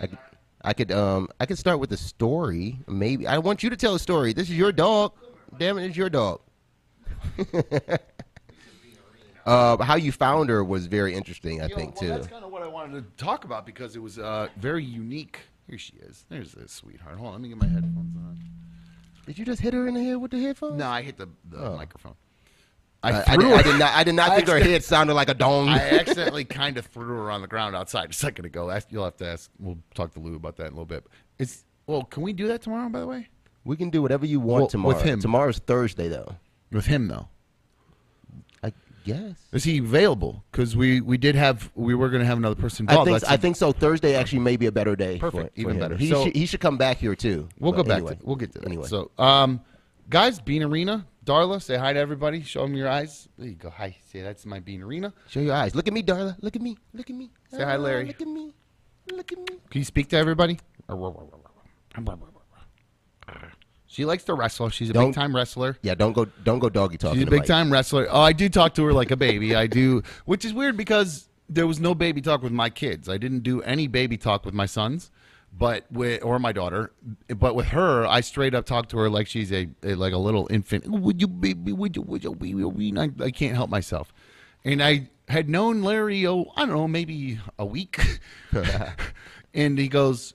I, 0.00 0.06
could- 0.06 0.18
I 0.62 0.72
could 0.72 0.92
um 0.92 1.28
I 1.38 1.44
could 1.44 1.58
start 1.58 1.78
with 1.78 1.92
a 1.92 1.98
story. 1.98 2.78
Maybe 2.88 3.26
I 3.26 3.36
want 3.36 3.62
you 3.62 3.68
to 3.68 3.76
tell 3.76 3.94
a 3.94 3.98
story. 3.98 4.32
This 4.32 4.48
is 4.48 4.56
your 4.56 4.72
dog. 4.72 5.12
Damn 5.58 5.76
it, 5.76 5.84
it's 5.88 5.96
your 5.96 6.08
dog. 6.08 6.40
uh, 9.50 9.82
how 9.82 9.96
you 9.96 10.12
found 10.12 10.48
her 10.50 10.62
was 10.62 10.86
very 10.86 11.14
interesting. 11.14 11.60
I 11.60 11.68
think 11.68 11.94
well, 11.94 12.00
too. 12.02 12.08
That's 12.08 12.26
kind 12.26 12.44
of 12.44 12.50
what 12.52 12.62
I 12.62 12.68
wanted 12.68 13.02
to 13.16 13.24
talk 13.24 13.44
about 13.44 13.66
because 13.66 13.96
it 13.96 14.02
was 14.02 14.18
uh, 14.18 14.48
very 14.56 14.84
unique. 14.84 15.40
Here 15.68 15.78
she 15.78 15.94
is. 15.96 16.24
There's 16.28 16.52
this 16.52 16.72
sweetheart. 16.72 17.16
Hold 17.18 17.28
on, 17.28 17.32
let 17.34 17.40
me 17.42 17.48
get 17.48 17.58
my 17.58 17.66
headphones 17.66 18.16
on. 18.16 18.38
Did 19.26 19.38
you 19.38 19.44
just 19.44 19.60
hit 19.60 19.74
her 19.74 19.86
in 19.86 19.94
the 19.94 20.02
head 20.02 20.16
with 20.16 20.30
the 20.32 20.40
headphones? 20.40 20.76
No, 20.76 20.88
I 20.88 21.02
hit 21.02 21.16
the, 21.16 21.28
the 21.48 21.58
Oh. 21.58 21.76
microphone. 21.76 22.14
I, 23.02 23.12
I, 23.12 23.20
I, 23.20 23.34
threw 23.34 23.44
did, 23.44 23.50
her. 23.50 23.56
I 23.56 23.62
did 23.62 23.78
not. 23.78 23.94
I 23.94 24.04
did 24.04 24.14
not 24.14 24.30
I 24.30 24.36
think 24.36 24.48
her 24.48 24.58
head 24.58 24.84
sounded 24.84 25.14
like 25.14 25.28
a 25.30 25.34
dong. 25.34 25.68
I 25.68 25.78
accidentally 26.00 26.44
kind 26.44 26.76
of 26.76 26.86
threw 26.86 27.08
her 27.16 27.30
on 27.30 27.40
the 27.40 27.46
ground 27.48 27.74
outside 27.74 28.10
a 28.10 28.12
second 28.12 28.44
ago. 28.44 28.78
You'll 28.90 29.04
have 29.04 29.16
to 29.18 29.26
ask. 29.26 29.50
We'll 29.58 29.78
talk 29.94 30.12
to 30.14 30.20
Lou 30.20 30.36
about 30.36 30.56
that 30.56 30.66
in 30.66 30.72
a 30.72 30.76
little 30.76 30.84
bit. 30.84 31.06
It's 31.38 31.64
well. 31.86 32.02
Can 32.02 32.22
we 32.22 32.32
do 32.34 32.48
that 32.48 32.60
tomorrow? 32.62 32.88
By 32.90 33.00
the 33.00 33.06
way, 33.06 33.28
we 33.64 33.76
can 33.76 33.88
do 33.88 34.02
whatever 34.02 34.26
you 34.26 34.38
want 34.38 34.60
Well, 34.62 34.68
tomorrow. 34.68 34.94
with 34.96 35.04
him. 35.04 35.20
Tomorrow's 35.20 35.58
Thursday 35.58 36.08
though. 36.08 36.34
with 36.72 36.86
him 36.86 37.08
though. 37.08 37.28
Guess. 39.04 39.48
Is 39.52 39.64
he 39.64 39.78
available? 39.78 40.44
Because 40.52 40.76
we 40.76 41.00
we 41.00 41.16
did 41.16 41.34
have 41.34 41.70
we 41.74 41.94
were 41.94 42.08
going 42.10 42.20
to 42.20 42.26
have 42.26 42.38
another 42.38 42.54
person 42.54 42.86
I 42.88 42.92
involved. 42.92 43.06
think 43.08 43.20
That's 43.20 43.32
I 43.32 43.36
think 43.38 43.56
so. 43.56 43.72
Thursday 43.72 44.14
actually 44.14 44.40
may 44.40 44.56
be 44.56 44.66
a 44.66 44.72
better 44.72 44.94
day. 44.94 45.18
for- 45.18 45.30
Perfect, 45.30 45.54
for 45.54 45.60
even 45.60 45.74
him. 45.74 45.80
better. 45.80 45.96
He, 45.96 46.10
So- 46.10 46.24
should, 46.24 46.36
he 46.36 46.46
should 46.46 46.60
come 46.60 46.76
back 46.76 46.98
here 46.98 47.14
too. 47.14 47.48
We'll 47.58 47.72
But 47.72 47.78
go 47.78 47.82
back 47.84 47.96
anyway. 47.98 48.14
to 48.16 48.20
we'll 48.26 48.36
get 48.36 48.52
to 48.52 48.58
that. 48.58 48.66
Anyway, 48.66 48.86
So, 48.88 49.10
um, 49.18 49.60
guys, 50.08 50.38
Bean 50.40 50.62
Arena, 50.62 51.06
Darla, 51.24 51.62
say 51.62 51.76
hi 51.76 51.92
to 51.94 51.98
everybody. 51.98 52.42
Show 52.42 52.62
them 52.62 52.74
your 52.74 52.88
eyes. 52.88 53.28
There 53.38 53.48
you 53.48 53.54
go. 53.54 53.70
Hi. 53.70 53.96
Say 54.12 54.20
that's 54.22 54.44
my 54.44 54.60
Bean 54.60 54.82
Arena. 54.82 55.12
show 55.28 55.40
your 55.40 55.54
eyes. 55.54 55.74
Look 55.74 55.88
at 55.88 55.94
me, 55.94 56.02
Darla. 56.02 56.36
Look 56.42 56.56
at 56.56 56.62
me. 56.62 56.76
Look 56.92 57.08
at 57.10 57.16
me. 57.16 57.30
Say 57.50 57.64
hi, 57.64 57.74
Ah, 57.74 57.78
Larry. 57.78 58.06
Look 58.06 58.20
at 58.20 58.28
me. 58.28 58.54
Look 59.12 59.32
at 59.32 59.38
me. 59.38 59.46
Can 59.70 59.78
you 59.80 59.84
speak 59.84 60.08
to 60.10 60.16
everybody? 60.16 60.58
She 63.92 64.04
likes 64.04 64.22
to 64.24 64.34
wrestle. 64.34 64.68
She's 64.68 64.88
a 64.88 64.92
Don't- 64.92 65.06
big 65.08 65.14
time 65.16 65.34
wrestler. 65.34 65.76
Yeah, 65.82 65.96
don't 65.96 66.12
go. 66.12 66.24
Don't 66.44 66.60
go 66.60 66.68
doggy 66.68 66.96
talking. 66.96 67.18
She's 67.18 67.26
a 67.26 67.30
big 67.30 67.44
time 67.44 67.72
wrestler. 67.72 68.06
Oh, 68.08 68.20
I 68.20 68.32
do 68.32 68.48
talk 68.48 68.74
to 68.74 68.84
her 68.84 68.92
like 68.92 69.10
a 69.10 69.16
baby. 69.16 69.56
I 69.56 69.66
do, 69.66 70.02
which 70.26 70.44
is 70.44 70.54
weird 70.54 70.76
because 70.76 71.28
there 71.48 71.66
was 71.66 71.80
no 71.80 71.92
baby 71.92 72.20
talk 72.20 72.40
with 72.40 72.52
my 72.52 72.70
kids. 72.70 73.08
I 73.08 73.18
didn't 73.18 73.40
do 73.42 73.60
any 73.62 73.88
baby 73.88 74.16
talk 74.16 74.44
with 74.44 74.54
my 74.54 74.66
sons, 74.66 75.10
but 75.52 75.90
with 75.90 76.22
or 76.22 76.38
my 76.38 76.52
daughter. 76.52 76.92
But 77.36 77.56
with 77.56 77.66
her, 77.66 78.06
I 78.06 78.20
straight 78.20 78.54
up 78.54 78.64
talk 78.64 78.88
to 78.90 78.98
her 78.98 79.10
like 79.10 79.26
she's 79.26 79.50
a, 79.52 79.68
a- 79.82 79.96
like 79.96 80.12
a 80.12 80.18
little 80.18 80.46
infant. 80.52 80.86
Would 80.86 81.20
you 81.20 81.26
baby? 81.26 81.72
Would 81.72 81.96
you? 81.96 82.02
Would 82.02 82.22
you? 82.22 82.36
You? 82.40 82.68
Would 82.68 82.80
you? 82.80 83.00
I, 83.00 83.10
I 83.24 83.30
can't 83.32 83.56
help 83.56 83.70
myself. 83.70 84.12
And 84.64 84.80
I 84.80 85.08
had 85.26 85.48
known 85.48 85.82
Larry. 85.82 86.24
Oh, 86.28 86.52
I 86.54 86.60
don't 86.60 86.76
know, 86.76 86.86
maybe 86.86 87.40
a 87.58 87.66
week. 87.66 87.98
and 89.54 89.78
he 89.78 89.88
goes. 89.88 90.34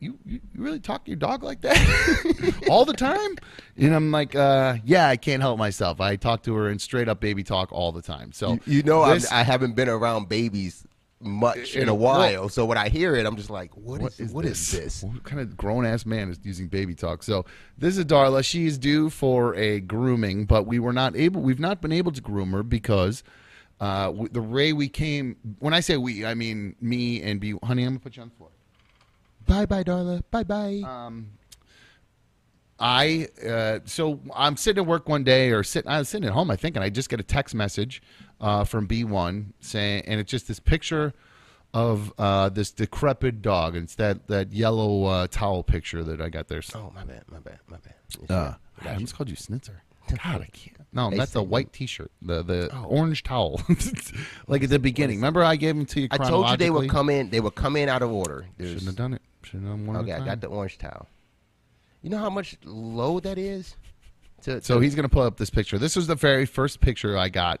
You, 0.00 0.18
you 0.24 0.40
really 0.56 0.80
talk 0.80 1.04
to 1.04 1.10
your 1.10 1.18
dog 1.18 1.42
like 1.42 1.60
that 1.60 2.64
all 2.70 2.84
the 2.86 2.94
time? 2.94 3.36
And 3.76 3.94
I'm 3.94 4.10
like, 4.10 4.34
uh, 4.34 4.76
yeah, 4.84 5.08
I 5.08 5.16
can't 5.16 5.42
help 5.42 5.58
myself. 5.58 6.00
I 6.00 6.16
talk 6.16 6.42
to 6.44 6.54
her 6.54 6.70
in 6.70 6.78
straight 6.78 7.08
up 7.08 7.20
baby 7.20 7.42
talk 7.44 7.70
all 7.70 7.92
the 7.92 8.00
time. 8.02 8.32
So 8.32 8.54
You, 8.54 8.60
you 8.78 8.82
know, 8.82 9.12
this- 9.12 9.30
I 9.30 9.42
haven't 9.42 9.76
been 9.76 9.90
around 9.90 10.28
babies 10.30 10.86
much 11.22 11.76
in 11.76 11.90
a 11.90 11.94
Well- 11.94 12.18
while. 12.18 12.48
so 12.48 12.64
when 12.64 12.78
I 12.78 12.88
hear 12.88 13.14
it, 13.14 13.26
I'm 13.26 13.36
just 13.36 13.50
like, 13.50 13.76
what 13.76 14.00
is 14.18 14.32
what 14.32 14.46
is 14.46 14.72
this? 14.72 15.02
What 15.02 15.22
kind 15.22 15.38
of 15.38 15.54
grown 15.54 15.84
ass 15.84 16.06
man 16.06 16.30
is 16.30 16.38
using 16.42 16.68
baby 16.68 16.94
talk? 16.94 17.22
So 17.22 17.44
this 17.76 17.98
is 17.98 18.06
Darla. 18.06 18.42
She 18.42 18.64
is 18.64 18.78
due 18.78 19.10
for 19.10 19.54
a 19.54 19.80
grooming, 19.80 20.46
but 20.46 20.66
we 20.66 20.78
were 20.78 20.94
not 20.94 21.14
able. 21.14 21.42
We've 21.42 21.60
not 21.60 21.82
been 21.82 21.92
able 21.92 22.12
to 22.12 22.22
groom 22.22 22.52
her 22.52 22.62
because 22.62 23.22
uh, 23.80 24.12
the 24.32 24.40
way 24.40 24.72
we 24.72 24.88
came. 24.88 25.36
When 25.58 25.74
I 25.74 25.80
say 25.80 25.98
we, 25.98 26.24
I 26.24 26.32
mean 26.32 26.74
me 26.80 27.20
and 27.20 27.38
B. 27.38 27.54
Honey, 27.62 27.82
I'm 27.82 27.90
gonna 27.90 28.00
put 28.00 28.16
you 28.16 28.22
on 28.22 28.30
the 28.30 28.34
floor. 28.36 28.48
Bye, 29.50 29.66
bye, 29.66 29.82
Darla. 29.82 30.22
Bye, 30.30 30.44
bye. 30.44 30.80
Um, 30.86 31.30
I 32.78 33.26
uh, 33.46 33.80
so 33.84 34.20
I'm 34.34 34.56
sitting 34.56 34.82
at 34.82 34.86
work 34.88 35.08
one 35.08 35.24
day, 35.24 35.50
or 35.50 35.64
sitting 35.64 35.90
I 35.90 35.98
was 35.98 36.08
sitting 36.08 36.28
at 36.28 36.32
home, 36.32 36.50
I 36.52 36.56
think, 36.56 36.76
and 36.76 36.84
I 36.84 36.88
just 36.88 37.08
get 37.10 37.18
a 37.18 37.24
text 37.24 37.52
message 37.54 38.00
uh, 38.40 38.62
from 38.64 38.86
B1 38.86 39.46
saying, 39.60 40.04
and 40.06 40.20
it's 40.20 40.30
just 40.30 40.46
this 40.46 40.60
picture 40.60 41.12
of 41.74 42.12
uh, 42.16 42.48
this 42.48 42.70
decrepit 42.70 43.42
dog, 43.42 43.74
and 43.74 43.84
it's 43.84 43.96
that 43.96 44.28
that 44.28 44.52
yellow 44.52 45.04
uh, 45.04 45.26
towel 45.26 45.64
picture 45.64 46.04
that 46.04 46.20
I 46.20 46.28
got 46.28 46.46
there. 46.46 46.62
oh, 46.76 46.92
my 46.94 47.04
bad, 47.04 47.24
my 47.28 47.40
bad, 47.40 47.58
my 47.68 47.78
bad. 47.78 48.30
Uh, 48.30 48.54
I 48.82 48.94
almost 48.94 49.16
called 49.16 49.28
you 49.28 49.36
Snitzer. 49.36 49.80
God, 50.08 50.42
I 50.42 50.48
can't. 50.52 50.76
No, 50.92 51.10
They 51.10 51.18
that's 51.18 51.34
a 51.36 51.42
white 51.42 51.72
T-shirt, 51.72 52.10
the 52.22 52.42
the 52.42 52.70
Oh. 52.72 52.84
orange 52.84 53.24
towel, 53.24 53.60
like 54.48 54.62
at 54.62 54.70
the 54.70 54.78
beginning. 54.78 55.16
Remember, 55.18 55.42
I 55.44 55.56
gave 55.56 55.74
them 55.76 55.86
to 55.86 56.00
you. 56.02 56.08
I 56.12 56.18
told 56.18 56.48
you 56.50 56.56
they 56.56 56.70
would 56.70 56.88
come 56.88 57.10
in. 57.10 57.30
They 57.30 57.40
would 57.40 57.54
come 57.56 57.76
in 57.76 57.88
out 57.88 58.02
of 58.02 58.10
order. 58.12 58.46
There's- 58.56 58.72
Shouldn't 58.74 58.86
have 58.86 58.96
done 58.96 59.14
it. 59.14 59.22
Shouldn't 59.42 59.68
have 59.68 59.76
done 59.78 59.86
one. 59.86 59.96
Okay, 59.98 60.12
I 60.12 60.24
got 60.24 60.40
the 60.40 60.48
orange 60.48 60.78
towel. 60.78 61.06
You 62.02 62.10
know 62.10 62.18
how 62.18 62.30
much 62.30 62.56
load 62.64 63.24
that 63.24 63.38
is? 63.38 63.76
To, 64.42 64.62
So 64.62 64.74
to- 64.76 64.80
he's 64.80 64.94
going 64.94 65.08
to 65.08 65.08
pull 65.08 65.22
up 65.22 65.36
this 65.36 65.50
picture. 65.50 65.78
This 65.78 65.96
was 65.96 66.06
the 66.06 66.14
very 66.14 66.46
first 66.46 66.80
picture 66.80 67.16
I 67.16 67.28
got 67.28 67.60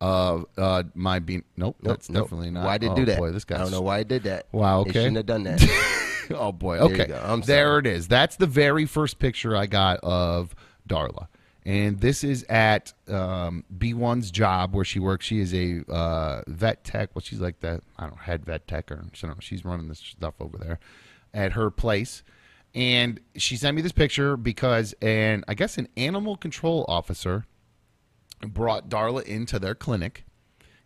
of 0.00 0.46
uh, 0.56 0.84
my 0.94 1.18
bean. 1.18 1.44
Nope, 1.56 1.76
Nope, 1.82 1.92
that's 1.92 2.08
nope. 2.08 2.24
definitely 2.24 2.50
not. 2.50 2.64
Why 2.64 2.78
did 2.78 2.90
oh, 2.90 2.94
do 2.94 3.04
that? 3.06 3.18
Boy, 3.18 3.30
this 3.32 3.44
guy. 3.44 3.56
I 3.56 3.58
don't 3.58 3.70
know 3.70 3.82
why 3.82 3.98
I 3.98 4.02
did 4.02 4.22
that. 4.24 4.46
Wow, 4.52 4.84
They 4.84 4.90
okay. 4.90 4.98
shouldn't 5.00 5.16
have 5.16 5.26
done 5.26 5.42
that. 5.44 6.26
oh 6.30 6.52
boy. 6.52 6.76
There 6.76 6.86
Okay. 6.86 7.06
there 7.06 7.66
sorry. 7.66 7.78
it 7.80 7.86
is. 7.86 8.08
That's 8.08 8.36
the 8.36 8.46
very 8.46 8.86
first 8.86 9.18
picture 9.18 9.56
I 9.56 9.66
got 9.66 10.00
of 10.00 10.54
Darla. 10.88 11.26
And 11.66 12.00
this 12.00 12.24
is 12.24 12.44
at 12.44 12.94
um, 13.08 13.64
B1's 13.76 14.30
job 14.30 14.74
where 14.74 14.84
she 14.84 14.98
works. 14.98 15.26
She 15.26 15.40
is 15.40 15.52
a 15.52 15.84
uh, 15.92 16.42
vet 16.46 16.84
tech. 16.84 17.10
Well, 17.14 17.22
she's 17.22 17.40
like 17.40 17.60
the 17.60 17.82
I 17.98 18.04
don't 18.04 18.12
know, 18.12 18.22
head 18.22 18.46
vet 18.46 18.66
tech, 18.66 18.90
or 18.90 18.94
I 18.94 19.16
don't 19.20 19.30
know. 19.30 19.36
She's 19.40 19.64
running 19.64 19.88
this 19.88 19.98
stuff 19.98 20.34
over 20.40 20.56
there 20.56 20.78
at 21.32 21.52
her 21.52 21.70
place. 21.70 22.22
And 22.74 23.20
she 23.36 23.56
sent 23.56 23.74
me 23.76 23.82
this 23.82 23.92
picture 23.92 24.36
because, 24.36 24.94
and 25.02 25.44
I 25.48 25.54
guess 25.54 25.76
an 25.76 25.88
animal 25.96 26.36
control 26.36 26.84
officer 26.88 27.46
brought 28.46 28.88
Darla 28.88 29.22
into 29.24 29.58
their 29.58 29.74
clinic, 29.74 30.24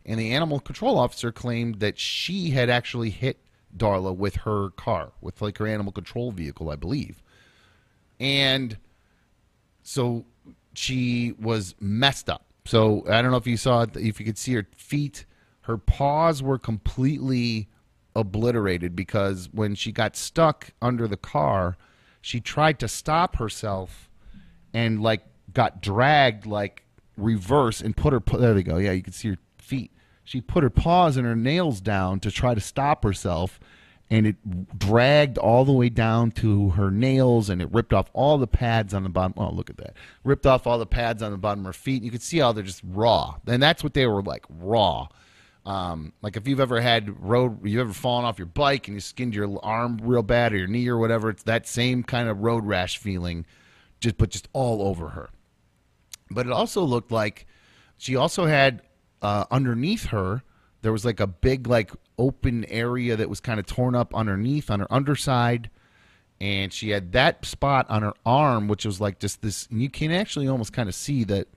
and 0.06 0.18
the 0.18 0.32
animal 0.32 0.60
control 0.60 0.98
officer 0.98 1.30
claimed 1.30 1.80
that 1.80 1.98
she 1.98 2.50
had 2.50 2.70
actually 2.70 3.10
hit 3.10 3.38
Darla 3.76 4.16
with 4.16 4.36
her 4.36 4.70
car, 4.70 5.12
with 5.20 5.42
like 5.42 5.58
her 5.58 5.66
animal 5.66 5.92
control 5.92 6.30
vehicle, 6.30 6.70
I 6.70 6.76
believe. 6.76 7.22
And 8.18 8.78
so 9.82 10.24
she 10.74 11.34
was 11.38 11.74
messed 11.80 12.30
up. 12.30 12.46
So 12.64 13.04
I 13.08 13.20
don't 13.20 13.30
know 13.30 13.36
if 13.36 13.46
you 13.46 13.56
saw 13.56 13.82
it, 13.82 13.96
if 13.96 14.18
you 14.18 14.26
could 14.26 14.38
see 14.38 14.54
her 14.54 14.66
feet, 14.76 15.26
her 15.62 15.76
paws 15.76 16.42
were 16.42 16.58
completely 16.58 17.68
obliterated 18.14 18.94
because 18.94 19.48
when 19.52 19.74
she 19.74 19.92
got 19.92 20.16
stuck 20.16 20.70
under 20.80 21.08
the 21.08 21.16
car, 21.16 21.76
she 22.20 22.40
tried 22.40 22.78
to 22.78 22.88
stop 22.88 23.36
herself 23.36 24.08
and 24.72 25.02
like 25.02 25.22
got 25.52 25.82
dragged 25.82 26.46
like 26.46 26.84
reverse 27.16 27.80
and 27.80 27.96
put 27.96 28.12
her 28.12 28.22
there 28.38 28.54
they 28.54 28.62
go. 28.62 28.76
Yeah 28.78 28.92
you 28.92 29.02
can 29.02 29.12
see 29.12 29.28
her 29.30 29.38
feet. 29.58 29.90
She 30.24 30.40
put 30.40 30.62
her 30.62 30.70
paws 30.70 31.16
and 31.16 31.26
her 31.26 31.36
nails 31.36 31.80
down 31.80 32.20
to 32.20 32.30
try 32.30 32.54
to 32.54 32.60
stop 32.60 33.04
herself 33.04 33.60
and 34.10 34.26
it 34.26 34.78
dragged 34.78 35.38
all 35.38 35.64
the 35.64 35.72
way 35.72 35.88
down 35.88 36.30
to 36.30 36.70
her 36.70 36.90
nails 36.90 37.48
and 37.48 37.60
it 37.60 37.72
ripped 37.72 37.92
off 37.92 38.10
all 38.12 38.38
the 38.38 38.46
pads 38.46 38.92
on 38.94 39.02
the 39.02 39.08
bottom 39.08 39.34
oh 39.36 39.50
look 39.50 39.70
at 39.70 39.76
that 39.76 39.94
ripped 40.24 40.46
off 40.46 40.66
all 40.66 40.78
the 40.78 40.86
pads 40.86 41.22
on 41.22 41.30
the 41.30 41.38
bottom 41.38 41.60
of 41.60 41.66
her 41.66 41.72
feet. 41.72 42.02
You 42.02 42.10
could 42.10 42.22
see 42.22 42.38
how 42.38 42.52
they're 42.52 42.64
just 42.64 42.82
raw 42.84 43.36
and 43.46 43.62
that's 43.62 43.82
what 43.82 43.94
they 43.94 44.06
were 44.06 44.22
like 44.22 44.44
raw 44.48 45.08
Um, 45.66 46.12
like 46.20 46.36
if 46.36 46.46
you've 46.46 46.60
ever 46.60 46.80
had 46.80 47.22
road, 47.22 47.66
you've 47.66 47.80
ever 47.80 47.92
fallen 47.92 48.24
off 48.24 48.38
your 48.38 48.46
bike 48.46 48.86
and 48.86 48.94
you 48.96 49.00
skinned 49.00 49.34
your 49.34 49.58
arm 49.64 49.98
real 50.02 50.22
bad 50.22 50.52
or 50.52 50.58
your 50.58 50.66
knee 50.66 50.88
or 50.88 50.98
whatever. 50.98 51.30
It's 51.30 51.42
that 51.44 51.66
same 51.66 52.02
kind 52.02 52.28
of 52.28 52.40
road 52.40 52.66
rash 52.66 52.98
feeling, 52.98 53.46
just 54.00 54.18
but 54.18 54.30
just 54.30 54.48
all 54.52 54.82
over 54.82 55.10
her. 55.10 55.30
But 56.30 56.46
it 56.46 56.52
also 56.52 56.82
looked 56.82 57.10
like 57.10 57.46
she 57.96 58.14
also 58.16 58.44
had 58.44 58.82
uh, 59.22 59.46
underneath 59.50 60.06
her 60.06 60.42
there 60.84 60.92
was 60.92 61.04
like 61.04 61.18
a 61.18 61.26
big 61.26 61.66
like 61.66 61.90
open 62.18 62.64
area 62.66 63.16
that 63.16 63.28
was 63.28 63.40
kind 63.40 63.58
of 63.58 63.64
torn 63.64 63.94
up 63.94 64.14
underneath 64.14 64.70
on 64.70 64.80
her 64.80 64.92
underside 64.92 65.70
and 66.42 66.72
she 66.74 66.90
had 66.90 67.12
that 67.12 67.44
spot 67.44 67.86
on 67.88 68.02
her 68.02 68.12
arm 68.26 68.68
which 68.68 68.84
was 68.84 69.00
like 69.00 69.18
just 69.18 69.40
this 69.40 69.66
and 69.68 69.80
you 69.80 69.88
can 69.88 70.12
actually 70.12 70.46
almost 70.46 70.74
kind 70.74 70.88
of 70.88 70.94
see 70.94 71.24
that 71.24 71.48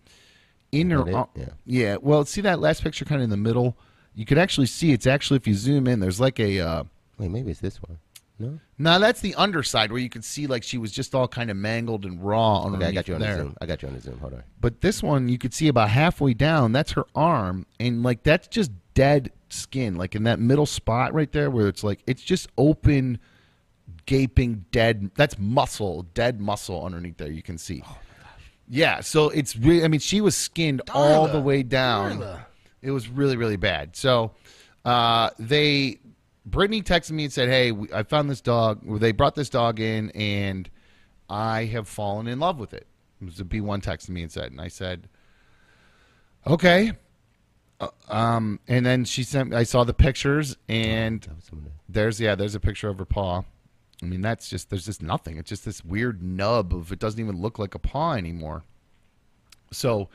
in 0.72 0.90
her 0.92 1.08
it? 1.08 1.28
Yeah. 1.36 1.50
yeah 1.66 1.98
well 2.02 2.24
see 2.24 2.40
that 2.42 2.60
last 2.60 2.82
picture 2.82 3.04
kind 3.04 3.20
of 3.20 3.26
in 3.26 3.30
the 3.30 3.38
middle 3.38 3.78
you 4.18 4.26
could 4.26 4.38
actually 4.38 4.68
see 4.68 4.92
it's 4.92 5.08
actually 5.08 5.38
if 5.38 5.48
you 5.48 5.54
zoom 5.54 5.88
in 5.88 6.00
there's 6.02 6.20
like 6.20 6.40
a 6.40 6.60
uh 6.60 6.84
Wait, 7.20 7.30
maybe 7.32 7.50
it's 7.52 7.60
this 7.62 7.78
one. 7.82 7.98
No. 8.40 8.60
no 8.78 9.00
that's 9.00 9.22
the 9.22 9.34
underside 9.36 9.92
where 9.92 10.00
you 10.02 10.10
could 10.10 10.24
see 10.26 10.46
like 10.46 10.62
she 10.64 10.78
was 10.78 10.92
just 10.92 11.16
all 11.16 11.28
kind 11.28 11.50
of 11.50 11.58
mangled 11.58 12.06
and 12.06 12.22
raw 12.24 12.66
Okay, 12.66 12.86
I 12.86 12.92
got 12.92 13.08
you 13.08 13.16
on 13.16 13.22
there 13.22 13.38
the 13.38 13.42
zoom. 13.44 13.58
I 13.62 13.66
got 13.66 13.82
you 13.82 13.88
on 13.88 13.96
the 13.96 14.02
zoom. 14.02 14.20
Hold 14.20 14.34
on. 14.34 14.44
but 14.62 14.82
this 14.82 15.02
one 15.02 15.30
you 15.30 15.38
could 15.40 15.54
see 15.54 15.68
about 15.70 15.90
halfway 15.90 16.34
down 16.36 16.72
that's 16.74 16.92
her 16.92 17.06
arm 17.16 17.66
and 17.80 18.04
like 18.04 18.22
that's 18.24 18.48
just 18.48 18.72
dead 18.94 19.32
skin 19.50 19.96
like 19.96 20.14
in 20.16 20.24
that 20.24 20.40
middle 20.40 20.66
spot 20.68 21.14
right 21.14 21.32
there 21.32 21.50
where 21.50 21.68
it's 21.68 21.84
like 21.84 22.02
it's 22.06 22.22
just 22.22 22.48
open 22.58 23.18
gaping 24.06 24.66
dead 24.72 25.10
that's 25.16 25.38
muscle 25.40 26.04
dead 26.14 26.40
muscle 26.40 26.86
underneath 26.86 27.18
there 27.18 27.32
you 27.32 27.42
can 27.42 27.58
see 27.58 27.82
Oh 27.88 27.98
yeah 28.70 29.00
so 29.00 29.30
it's 29.30 29.56
really 29.56 29.84
i 29.84 29.88
mean 29.88 30.00
she 30.02 30.20
was 30.22 30.36
skinned 30.36 30.82
all 30.94 31.28
the 31.28 31.40
way 31.40 31.64
down 31.64 32.20
it 32.88 32.92
was 32.92 33.08
really 33.10 33.36
really 33.38 33.58
bad 33.58 33.96
so 33.96 34.32
uh 34.86 35.30
they 35.38 36.00
brittany 36.46 36.82
texted 36.82 37.12
me 37.12 37.26
and 37.26 37.34
said 37.34 37.50
hey 37.50 37.72
i 37.94 38.02
found 38.04 38.30
this 38.30 38.42
dog 38.42 38.80
they 39.00 39.12
brought 39.12 39.36
this 39.36 39.50
dog 39.50 39.80
in 39.80 40.10
and 40.12 40.70
i 41.30 41.66
have 41.66 41.88
fallen 41.88 42.28
in 42.28 42.40
love 42.40 42.58
with 42.58 42.74
it 42.74 42.88
it 43.22 43.26
was 43.26 43.40
a 43.40 43.44
b1 43.44 43.82
texted 43.84 44.10
me 44.10 44.22
and 44.24 44.32
said 44.32 44.52
and 44.52 44.62
i 44.62 44.68
said 44.68 45.08
okay 46.46 46.92
Uh, 47.80 47.90
um 48.10 48.60
and 48.68 48.86
then 48.86 49.04
she 49.06 49.24
sent 49.24 49.54
i 49.54 49.64
saw 49.64 49.84
the 49.84 49.94
pictures 49.94 50.56
and 50.68 51.22
That 51.24 51.36
was 51.36 51.44
some 51.46 51.58
of 51.60 51.66
the- 51.66 51.72
there's 51.90 52.20
yeah, 52.20 52.36
there's 52.36 52.54
a 52.56 52.60
picture 52.60 52.90
of 52.90 53.00
her 53.00 53.06
paw. 53.06 53.44
I 54.04 54.06
mean, 54.06 54.22
that's 54.22 54.50
just 54.50 54.70
there's 54.70 54.86
just 54.86 55.02
nothing. 55.02 55.38
It's 55.38 55.48
just 55.48 55.64
this 55.64 55.84
weird 55.86 56.22
nub 56.22 56.74
of 56.76 56.92
it 56.92 57.00
doesn't 57.00 57.20
even 57.20 57.42
look 57.42 57.58
like 57.60 57.76
a 57.76 57.80
paw 57.80 58.12
anymore. 58.14 58.64
So 59.72 60.10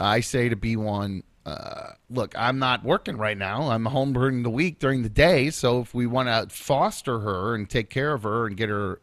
I 0.00 0.18
say 0.20 0.48
to 0.48 0.56
B1, 0.56 1.22
uh, 1.46 1.92
look, 2.10 2.34
I'm 2.36 2.58
not 2.58 2.82
working 2.84 3.16
right 3.16 3.38
now. 3.38 3.70
I'm 3.70 3.84
home 3.86 4.12
during 4.12 4.42
the 4.42 4.50
week 4.50 4.80
during 4.80 5.02
the 5.04 5.08
day. 5.08 5.50
So 5.50 5.80
if 5.80 5.94
we 5.94 6.04
want 6.04 6.28
to 6.28 6.52
foster 6.54 7.20
her 7.20 7.54
and 7.54 7.70
take 7.70 7.88
care 7.88 8.12
of 8.12 8.24
her 8.24 8.46
and 8.46 8.56
get 8.56 8.68
her, 8.68 9.00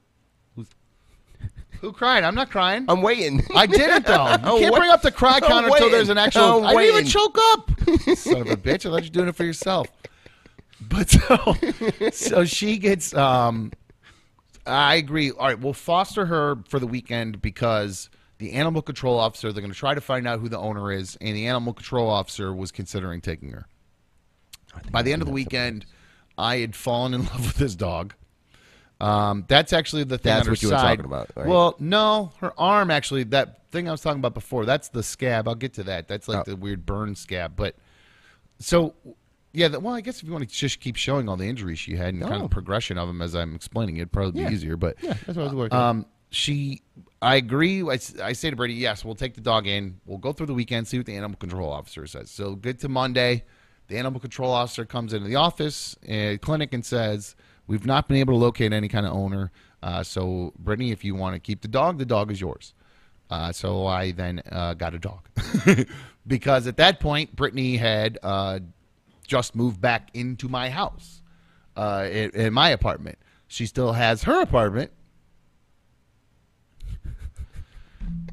who's, 0.56 0.68
who 1.80 1.94
cried? 1.94 2.26
I'm 2.26 2.36
not 2.36 2.52
crying. 2.52 2.84
I'm 2.90 3.02
waiting. 3.02 3.42
I 3.56 3.66
did 3.66 3.90
it 3.90 4.06
though. 4.06 4.14
You 4.16 4.20
I'm 4.20 4.42
can't 4.42 4.62
wait- 4.62 4.74
bring 4.74 4.92
up 4.92 5.02
the 5.02 5.12
cry 5.12 5.40
counter 5.40 5.70
until 5.70 5.90
there's 5.90 6.10
an 6.10 6.18
actual. 6.18 6.66
I'm 6.66 6.78
I 6.78 6.84
didn't 6.84 6.84
even 6.84 6.96
waiting. 6.96 7.10
choke 7.12 7.38
up. 7.54 7.72
Son 8.18 8.42
of 8.42 8.50
a 8.50 8.58
bitch! 8.58 8.86
I 8.86 8.90
thought 8.90 9.04
you 9.04 9.10
were 9.10 9.14
doing 9.14 9.28
it 9.30 9.36
for 9.38 9.46
yourself. 9.46 9.88
But 10.82 11.10
so, 11.12 11.56
so 12.12 12.44
she 12.46 12.78
gets. 12.78 13.14
Um, 13.14 13.72
I 14.68 14.96
agree. 14.96 15.32
All 15.32 15.48
right, 15.48 15.58
we'll 15.60 15.72
foster 15.72 16.26
her 16.26 16.58
for 16.68 16.78
the 16.80 16.88
weekend 16.88 17.42
because 17.42 18.10
the 18.40 18.54
animal 18.54 18.82
control 18.82 19.20
officer. 19.20 19.52
They're 19.52 19.62
going 19.62 19.74
to 19.74 19.78
try 19.78 19.94
to 19.94 20.02
find 20.02 20.28
out 20.28 20.40
who 20.40 20.50
the 20.50 20.58
owner 20.60 20.92
is, 20.92 21.18
and 21.22 21.36
the 21.36 21.48
animal 21.48 21.74
control 21.74 22.10
officer 22.10 22.54
was 22.54 22.72
considering 22.72 23.22
taking 23.22 23.52
her. 23.52 23.66
By 24.92 25.02
the 25.04 25.14
end 25.14 25.22
of 25.22 25.28
the 25.28 25.34
weekend, 25.34 25.86
I 26.38 26.58
had 26.58 26.76
fallen 26.76 27.14
in 27.14 27.22
love 27.26 27.46
with 27.46 27.56
this 27.56 27.76
dog. 27.76 28.14
Um, 29.00 29.46
that's 29.48 29.74
actually 29.74 30.04
the 30.06 30.18
thing. 30.18 30.32
That's 30.32 30.42
on 30.42 30.46
her 30.48 30.52
what 30.52 30.62
you 30.64 30.70
were 30.70 30.76
talking 30.76 31.06
about, 31.06 31.30
right? 31.36 31.46
Well, 31.48 31.76
no, 31.80 32.32
her 32.40 32.54
arm 32.58 32.90
actually. 32.90 33.24
That 33.26 33.70
thing 33.72 33.88
I 33.88 33.92
was 33.92 34.02
talking 34.02 34.20
about 34.20 34.34
before. 34.34 34.66
That's 34.66 34.90
the 34.90 35.04
scab. 35.04 35.48
I'll 35.48 35.56
get 35.56 35.74
to 35.74 35.84
that. 35.84 36.08
That's 36.08 36.28
like 36.28 36.40
Oh. 36.40 36.44
the 36.52 36.56
weird 36.56 36.86
burn 36.86 37.16
scab. 37.16 37.54
But 37.56 37.76
so, 38.60 38.94
yeah. 39.52 39.68
The, 39.68 39.80
well, 39.80 39.94
I 39.94 40.02
guess 40.02 40.18
if 40.18 40.24
you 40.24 40.32
want 40.32 40.48
to 40.48 40.56
just 40.56 40.80
keep 40.80 40.96
showing 40.96 41.28
all 41.28 41.36
the 41.36 41.48
injuries 41.50 41.80
she 41.80 41.96
had 41.98 42.14
and 42.14 42.24
kind 42.24 42.42
Oh. 42.42 42.46
of 42.46 42.52
progression 42.52 42.98
of 42.98 43.08
them 43.08 43.22
as 43.22 43.36
I'm 43.36 43.56
explaining, 43.56 43.98
it'd 43.98 44.12
probably 44.12 44.42
Yeah. 44.42 44.50
be 44.50 44.56
easier. 44.56 44.78
But 44.78 44.96
yeah, 45.02 45.14
that's 45.26 45.38
what 45.38 45.40
I 45.40 45.44
was 45.44 45.54
working. 45.54 45.78
um, 45.78 46.06
she, 46.34 46.82
I 47.22 47.36
agree. 47.36 47.88
I 47.88 47.98
say 47.98 48.50
to 48.50 48.56
Brady, 48.56 48.74
yes, 48.74 49.06
we'll 49.06 49.14
take 49.14 49.36
the 49.36 49.42
dog 49.42 49.68
in. 49.68 50.00
We'll 50.06 50.18
go 50.18 50.34
through 50.34 50.48
the 50.48 50.54
weekend, 50.54 50.88
see 50.88 50.98
what 50.98 51.06
the 51.06 51.16
animal 51.16 51.38
control 51.38 51.72
officer 51.72 52.08
says. 52.08 52.32
So 52.32 52.56
good 52.56 52.80
to 52.80 52.90
Monday. 52.90 53.44
The 53.88 53.98
animal 53.98 54.20
control 54.20 54.52
officer 54.52 54.84
comes 54.84 55.14
into 55.14 55.28
the 55.28 55.36
office, 55.36 55.96
uh, 56.10 56.38
clinic, 56.42 56.74
and 56.74 56.84
says, 56.84 57.36
"We've 57.68 57.86
not 57.86 58.08
been 58.08 58.18
able 58.18 58.34
to 58.34 58.40
locate 58.40 58.74
any 58.74 58.88
kind 58.88 59.06
of 59.06 59.14
owner. 59.14 59.52
Uh, 59.84 60.02
so, 60.02 60.54
Brittany, 60.58 60.92
if 60.92 61.04
you 61.04 61.14
want 61.14 61.36
to 61.36 61.40
keep 61.40 61.62
the 61.62 61.68
dog, 61.68 62.00
the 62.00 62.06
dog 62.06 62.32
is 62.32 62.42
yours." 62.42 62.74
Uh, 63.30 63.52
so 63.52 63.86
I 63.86 64.12
then 64.12 64.42
uh, 64.52 64.74
got 64.74 64.94
a 64.94 65.00
dog 65.00 65.28
because 66.28 66.66
at 66.68 66.78
that 66.78 67.00
point, 67.00 67.36
Brittany 67.36 67.78
had 67.78 68.18
uh, 68.24 68.60
just 69.28 69.56
moved 69.56 69.80
back 69.80 70.10
into 70.14 70.50
my 70.50 70.70
house, 70.70 71.22
uh, 71.76 72.08
in, 72.10 72.32
in 72.32 72.54
my 72.54 72.70
apartment. 72.70 73.20
She 73.48 73.66
still 73.66 73.94
has 73.94 74.24
her 74.24 74.42
apartment, 74.42 74.92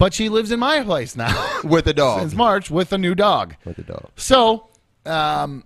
but 0.00 0.14
she 0.14 0.30
lives 0.30 0.50
in 0.50 0.58
my 0.58 0.82
place 0.82 1.14
now 1.14 1.60
with 1.64 1.84
the 1.84 1.92
dog. 1.92 2.20
since 2.20 2.34
March 2.34 2.70
with 2.70 2.90
a 2.94 2.96
new 2.96 3.14
dog. 3.14 3.54
With 3.66 3.76
the 3.76 3.82
dog. 3.82 4.08
So, 4.16 4.70
um, 5.04 5.62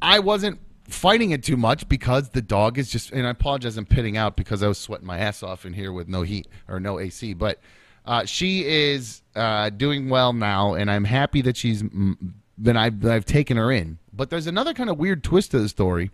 I 0.00 0.20
wasn't 0.20 0.60
fighting 0.84 1.32
it 1.32 1.42
too 1.42 1.56
much 1.56 1.88
because 1.88 2.28
the 2.28 2.40
dog 2.40 2.78
is 2.78 2.88
just, 2.88 3.10
and 3.10 3.26
I 3.26 3.30
apologize, 3.30 3.76
I'm 3.76 3.84
pitting 3.84 4.16
out 4.16 4.36
because 4.36 4.62
I 4.62 4.68
was 4.68 4.78
sweating 4.78 5.08
my 5.08 5.18
ass 5.18 5.42
off 5.42 5.66
in 5.66 5.72
here 5.72 5.92
with 5.92 6.06
no 6.06 6.22
heat 6.22 6.46
or 6.68 6.78
no 6.78 7.00
AC, 7.00 7.34
but 7.34 7.58
uh, 8.06 8.24
she 8.24 8.64
is 8.64 9.22
uh, 9.34 9.70
doing 9.70 10.08
well 10.08 10.32
now, 10.32 10.74
and 10.74 10.88
I'm 10.88 11.04
happy 11.04 11.42
that 11.42 11.56
she's 11.56 11.82
mm, 11.82 12.14
been, 12.62 12.76
I've, 12.76 13.04
I've 13.04 13.24
taken 13.24 13.56
her 13.56 13.72
in. 13.72 13.98
But 14.12 14.30
there's 14.30 14.46
another 14.46 14.72
kind 14.72 14.88
of 14.88 14.98
weird 14.98 15.24
twist 15.24 15.50
to 15.50 15.58
the 15.58 15.68
story. 15.68 16.12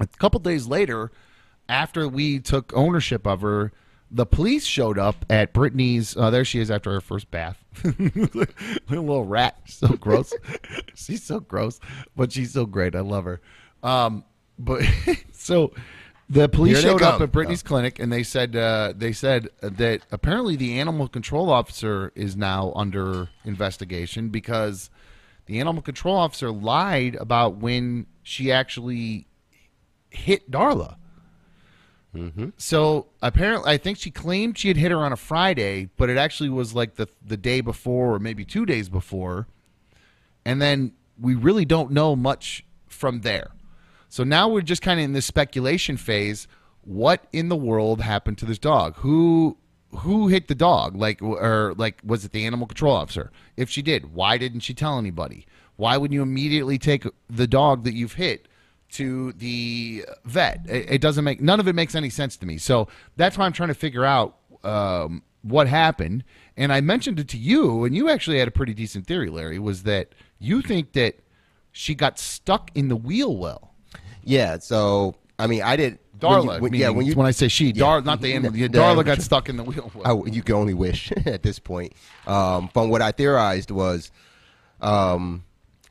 A 0.00 0.06
couple 0.08 0.40
days 0.40 0.66
later, 0.66 1.12
after 1.68 2.08
we 2.08 2.40
took 2.40 2.72
ownership 2.74 3.24
of 3.24 3.40
her, 3.42 3.70
the 4.10 4.26
police 4.26 4.64
showed 4.64 4.98
up 4.98 5.24
at 5.30 5.52
Brittany's. 5.52 6.16
Uh, 6.16 6.30
there 6.30 6.44
she 6.44 6.60
is 6.60 6.70
after 6.70 6.90
her 6.92 7.00
first 7.00 7.30
bath. 7.30 7.62
little 8.88 9.24
rat, 9.24 9.58
so 9.66 9.88
gross. 9.88 10.32
she's 10.94 11.22
so 11.22 11.40
gross, 11.40 11.78
but 12.16 12.32
she's 12.32 12.52
so 12.52 12.66
great. 12.66 12.94
I 12.94 13.00
love 13.00 13.24
her. 13.24 13.40
Um, 13.82 14.24
but 14.58 14.82
so 15.32 15.72
the 16.28 16.48
police 16.48 16.80
showed 16.80 17.02
up 17.02 17.20
at 17.20 17.32
Brittany's 17.32 17.62
clinic, 17.62 17.98
and 17.98 18.12
they 18.12 18.22
said 18.22 18.56
uh, 18.56 18.92
they 18.96 19.12
said 19.12 19.48
that 19.60 20.02
apparently 20.10 20.56
the 20.56 20.78
animal 20.78 21.08
control 21.08 21.50
officer 21.50 22.12
is 22.14 22.36
now 22.36 22.72
under 22.74 23.28
investigation 23.44 24.28
because 24.28 24.90
the 25.46 25.60
animal 25.60 25.82
control 25.82 26.16
officer 26.16 26.50
lied 26.50 27.16
about 27.16 27.56
when 27.56 28.06
she 28.22 28.52
actually 28.52 29.26
hit 30.10 30.50
Darla. 30.50 30.96
Mm-hmm. 32.14 32.48
So 32.56 33.06
apparently, 33.22 33.70
I 33.72 33.76
think 33.76 33.98
she 33.98 34.10
claimed 34.10 34.58
she 34.58 34.68
had 34.68 34.76
hit 34.76 34.90
her 34.90 34.98
on 34.98 35.12
a 35.12 35.16
Friday, 35.16 35.90
but 35.96 36.10
it 36.10 36.16
actually 36.16 36.48
was 36.48 36.74
like 36.74 36.96
the 36.96 37.08
the 37.24 37.36
day 37.36 37.60
before, 37.60 38.14
or 38.14 38.18
maybe 38.18 38.44
two 38.44 38.66
days 38.66 38.88
before. 38.88 39.46
And 40.44 40.60
then 40.60 40.92
we 41.20 41.34
really 41.34 41.64
don't 41.64 41.90
know 41.92 42.16
much 42.16 42.64
from 42.88 43.20
there. 43.20 43.52
So 44.08 44.24
now 44.24 44.48
we're 44.48 44.62
just 44.62 44.82
kind 44.82 44.98
of 44.98 45.04
in 45.04 45.12
this 45.12 45.26
speculation 45.26 45.96
phase. 45.96 46.48
What 46.82 47.26
in 47.32 47.48
the 47.48 47.56
world 47.56 48.00
happened 48.00 48.38
to 48.38 48.46
this 48.46 48.58
dog? 48.58 48.96
Who 48.96 49.56
who 49.98 50.28
hit 50.28 50.48
the 50.48 50.54
dog? 50.54 50.96
Like 50.96 51.22
or 51.22 51.74
like 51.76 52.00
was 52.04 52.24
it 52.24 52.32
the 52.32 52.44
animal 52.44 52.66
control 52.66 52.96
officer? 52.96 53.30
If 53.56 53.70
she 53.70 53.82
did, 53.82 54.12
why 54.14 54.36
didn't 54.36 54.60
she 54.60 54.74
tell 54.74 54.98
anybody? 54.98 55.46
Why 55.76 55.96
would 55.96 56.12
you 56.12 56.22
immediately 56.22 56.78
take 56.78 57.06
the 57.28 57.46
dog 57.46 57.84
that 57.84 57.94
you've 57.94 58.14
hit 58.14 58.48
to 58.92 59.32
the 59.32 60.04
vet? 60.24 60.66
It, 60.68 60.90
it 60.92 61.00
doesn't 61.00 61.24
make 61.24 61.40
none 61.40 61.60
of 61.60 61.68
it 61.68 61.74
makes 61.74 61.94
any 61.94 62.10
sense 62.10 62.36
to 62.38 62.46
me. 62.46 62.58
So 62.58 62.88
that's 63.16 63.36
why 63.38 63.46
I'm 63.46 63.52
trying 63.52 63.68
to 63.68 63.74
figure 63.74 64.04
out 64.04 64.36
um, 64.64 65.22
what 65.42 65.68
happened. 65.68 66.24
And 66.56 66.72
I 66.72 66.80
mentioned 66.80 67.18
it 67.18 67.28
to 67.28 67.38
you, 67.38 67.84
and 67.84 67.94
you 67.94 68.08
actually 68.10 68.38
had 68.38 68.48
a 68.48 68.50
pretty 68.50 68.74
decent 68.74 69.06
theory, 69.06 69.30
Larry. 69.30 69.58
Was 69.58 69.84
that 69.84 70.14
you 70.38 70.62
think 70.62 70.92
that 70.92 71.16
she 71.72 71.94
got 71.94 72.18
stuck 72.18 72.70
in 72.74 72.88
the 72.88 72.96
wheel 72.96 73.36
well? 73.36 73.74
Yeah. 74.22 74.58
So 74.58 75.14
I 75.40 75.46
mean, 75.46 75.62
I 75.62 75.76
did. 75.76 75.98
Darla, 76.18 76.44
When 76.44 76.44
you, 76.54 76.60
when, 76.60 76.74
yeah. 76.74 76.88
When 76.90 77.06
you 77.06 77.14
when 77.14 77.26
I 77.26 77.30
say 77.30 77.48
she, 77.48 77.68
Yeah. 77.68 77.72
Dar, 77.80 78.02
not 78.02 78.20
the 78.20 78.34
animal. 78.34 78.54
Yeah, 78.54 78.68
Darla 78.68 78.98
I'm 78.98 79.04
got 79.04 79.22
stuck 79.22 79.48
in 79.48 79.56
the 79.56 79.64
wheel 79.64 79.90
well. 79.94 80.24
I, 80.26 80.30
you 80.30 80.42
can 80.42 80.54
only 80.54 80.74
wish 80.74 81.10
at 81.26 81.42
this 81.42 81.58
point. 81.58 81.94
Um, 82.26 82.68
from 82.68 82.90
what 82.90 83.00
I 83.00 83.10
theorized 83.10 83.70
was, 83.70 84.10
um, 84.82 85.44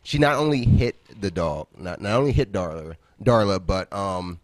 she 0.09 0.17
not 0.17 0.37
only 0.37 0.65
hit 0.65 0.95
the 1.21 1.29
dog, 1.29 1.67
not 1.77 2.01
not 2.01 2.17
only 2.17 2.31
hit 2.31 2.51
Darla, 2.51 2.95
Darla, 3.23 3.63
but 3.63 3.93
um, 3.93 4.39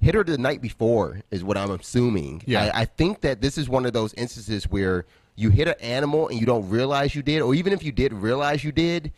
hit 0.00 0.14
her 0.14 0.24
the 0.24 0.38
night 0.38 0.62
before 0.62 1.20
is 1.30 1.44
what 1.44 1.58
I'm 1.58 1.70
assuming. 1.72 2.42
Yeah. 2.46 2.70
I, 2.74 2.80
I 2.80 2.84
think 2.86 3.20
that 3.20 3.42
this 3.42 3.58
is 3.58 3.68
one 3.68 3.84
of 3.84 3.92
those 3.92 4.14
instances 4.14 4.64
where 4.64 5.04
you 5.36 5.50
hit 5.50 5.68
an 5.68 5.74
animal 5.82 6.28
and 6.28 6.40
you 6.40 6.46
don't 6.46 6.66
realize 6.70 7.14
you 7.14 7.22
did, 7.22 7.42
or 7.42 7.54
even 7.54 7.74
if 7.74 7.82
you 7.82 7.92
did 7.92 8.14
realize 8.14 8.64
you 8.64 8.72
did, 8.72 9.12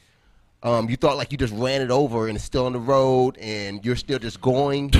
Um, 0.64 0.90
you 0.90 0.96
thought 0.96 1.16
like 1.16 1.30
you 1.30 1.38
just 1.38 1.54
ran 1.54 1.82
it 1.82 1.90
over 1.92 2.26
and 2.26 2.34
it's 2.36 2.44
still 2.44 2.66
on 2.66 2.72
the 2.72 2.80
road 2.80 3.38
and 3.38 3.84
you're 3.84 3.94
still 3.94 4.18
just 4.18 4.40
going. 4.40 4.90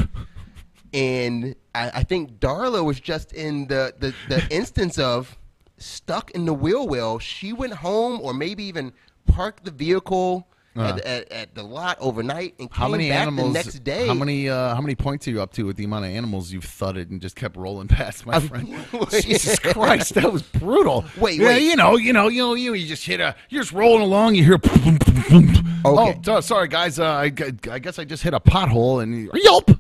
and 0.94 1.56
I, 1.74 1.90
I 1.94 2.02
think 2.04 2.38
Darla 2.38 2.84
was 2.84 3.00
just 3.00 3.32
in 3.32 3.66
the, 3.66 3.92
the, 3.98 4.14
the 4.28 4.46
instance 4.54 5.00
of 5.00 5.36
stuck 5.78 6.30
in 6.30 6.44
the 6.44 6.54
wheel 6.54 6.86
well. 6.86 7.18
She 7.18 7.52
went 7.52 7.72
home 7.72 8.20
or 8.22 8.32
maybe 8.32 8.62
even 8.64 8.92
parked 9.34 9.64
the 9.64 9.70
vehicle 9.70 10.46
at, 10.76 10.98
at, 11.02 11.30
at 11.30 11.54
the 11.54 11.62
lot 11.62 11.96
overnight 12.00 12.54
and 12.58 12.68
came 12.68 12.82
Uh. 12.82 12.86
How 12.86 12.88
many 12.88 13.08
back 13.08 13.22
animals? 13.28 13.48
the 13.48 13.52
next 13.52 13.84
day. 13.84 14.06
How 14.08 14.14
many? 14.14 14.48
Uh, 14.48 14.74
how 14.74 14.80
many 14.80 14.94
points 14.96 15.28
are 15.28 15.30
you 15.30 15.40
up 15.40 15.52
to 15.52 15.64
with 15.66 15.76
the 15.76 15.84
amount 15.84 16.04
of 16.06 16.10
animals 16.10 16.52
you've 16.52 16.64
thudded 16.64 17.10
and 17.10 17.20
just 17.20 17.36
kept 17.36 17.56
rolling 17.56 17.86
past, 17.98 18.26
my 18.26 18.40
friend? 18.40 18.68
Jesus 19.10 19.58
Christ, 19.60 20.14
that 20.14 20.32
was 20.32 20.42
brutal. 20.42 21.04
Wait, 21.18 21.38
yeah, 21.38 21.46
wait. 21.46 21.62
you 21.62 21.76
know, 21.76 21.96
you 21.96 22.12
know, 22.12 22.26
you 22.28 22.42
know, 22.42 22.54
you, 22.54 22.74
you 22.74 22.86
just 22.86 23.04
hit 23.06 23.20
a. 23.20 23.36
You're 23.50 23.62
just 23.62 23.72
rolling 23.72 24.02
along. 24.02 24.34
You 24.34 24.44
hear. 24.44 24.58
boom, 24.58 24.98
boom, 24.98 24.98
boom, 25.28 25.46
boom. 25.46 25.80
Okay. 25.86 26.14
Oh, 26.18 26.20
so- 26.24 26.40
sorry, 26.40 26.66
guys. 26.68 26.98
Uh, 26.98 27.04
I, 27.06 27.24
I 27.70 27.78
guess 27.78 27.98
I 28.00 28.04
just 28.04 28.22
hit 28.24 28.34
a 28.34 28.40
pothole 28.40 29.02
and 29.02 29.30
yelp. 29.44 29.70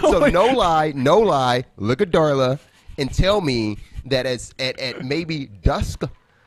So 0.00 0.26
no 0.28 0.46
lie, 0.46 0.92
no 0.94 1.18
lie. 1.20 1.64
Look 1.76 2.00
at 2.00 2.10
Darla 2.10 2.58
and 2.98 3.12
tell 3.12 3.40
me 3.40 3.78
that 4.06 4.26
as 4.26 4.52
at, 4.58 4.78
at 4.80 5.04
maybe 5.04 5.46
dusk, 5.46 6.02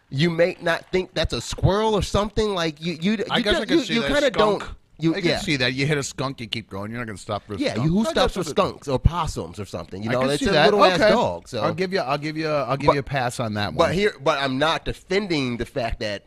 you 0.10 0.30
may 0.30 0.58
not 0.62 0.86
think 0.92 1.14
that's 1.14 1.34
a 1.34 1.42
squirrel 1.42 1.94
or 1.94 2.02
something. 2.02 2.56
Like 2.56 2.82
you, 2.82 2.98
you, 3.00 3.12
you 3.14 3.26
I 3.30 3.42
guess 3.42 3.62
I 3.62 3.74
you, 3.74 3.82
you 3.82 4.02
kind 4.04 4.26
of 4.26 4.34
don't. 4.34 4.64
You, 5.02 5.16
I 5.16 5.22
can 5.22 5.30
yeah, 5.30 5.40
see 5.40 5.56
that. 5.58 5.74
You 5.74 5.86
hit 5.86 5.98
a 5.98 6.04
skunk, 6.04 6.42
you 6.42 6.48
keep 6.48 6.70
going. 6.70 6.92
You're 6.92 7.00
not 7.00 7.06
going 7.06 7.16
to 7.16 7.22
stop 7.22 7.46
for 7.46 7.54
a 7.54 7.58
yeah. 7.58 7.72
skunk. 7.72 7.88
You, 7.88 7.94
who 7.94 8.06
stops 8.06 8.34
for 8.34 8.44
skunks 8.44 8.88
or 8.90 9.00
possums 9.00 9.58
or 9.58 9.64
something? 9.64 10.04
You 10.04 10.10
know, 10.10 10.22
it's 10.24 10.44
see 10.44 10.50
a 10.50 10.52
that. 10.52 10.66
little 10.66 10.84
ass 10.84 11.00
dog. 11.00 11.48
So 11.48 11.62
I'll 11.62 11.74
give 11.74 11.94
you. 11.94 12.00
I'll 12.00 12.18
give 12.18 12.36
you. 12.36 12.50
I'll 12.50 12.76
give 12.76 12.88
But- 12.88 12.94
you 12.94 13.00
a 13.00 13.04
pass 13.04 13.40
on 13.40 13.54
that 13.54 13.68
one. 13.68 13.78
But 13.78 13.94
here, 13.94 14.14
but 14.22 14.40
I'm 14.40 14.58
not 14.58 14.84
defending 14.84 15.56
the 15.56 15.66
fact 15.66 16.02
that 16.02 16.26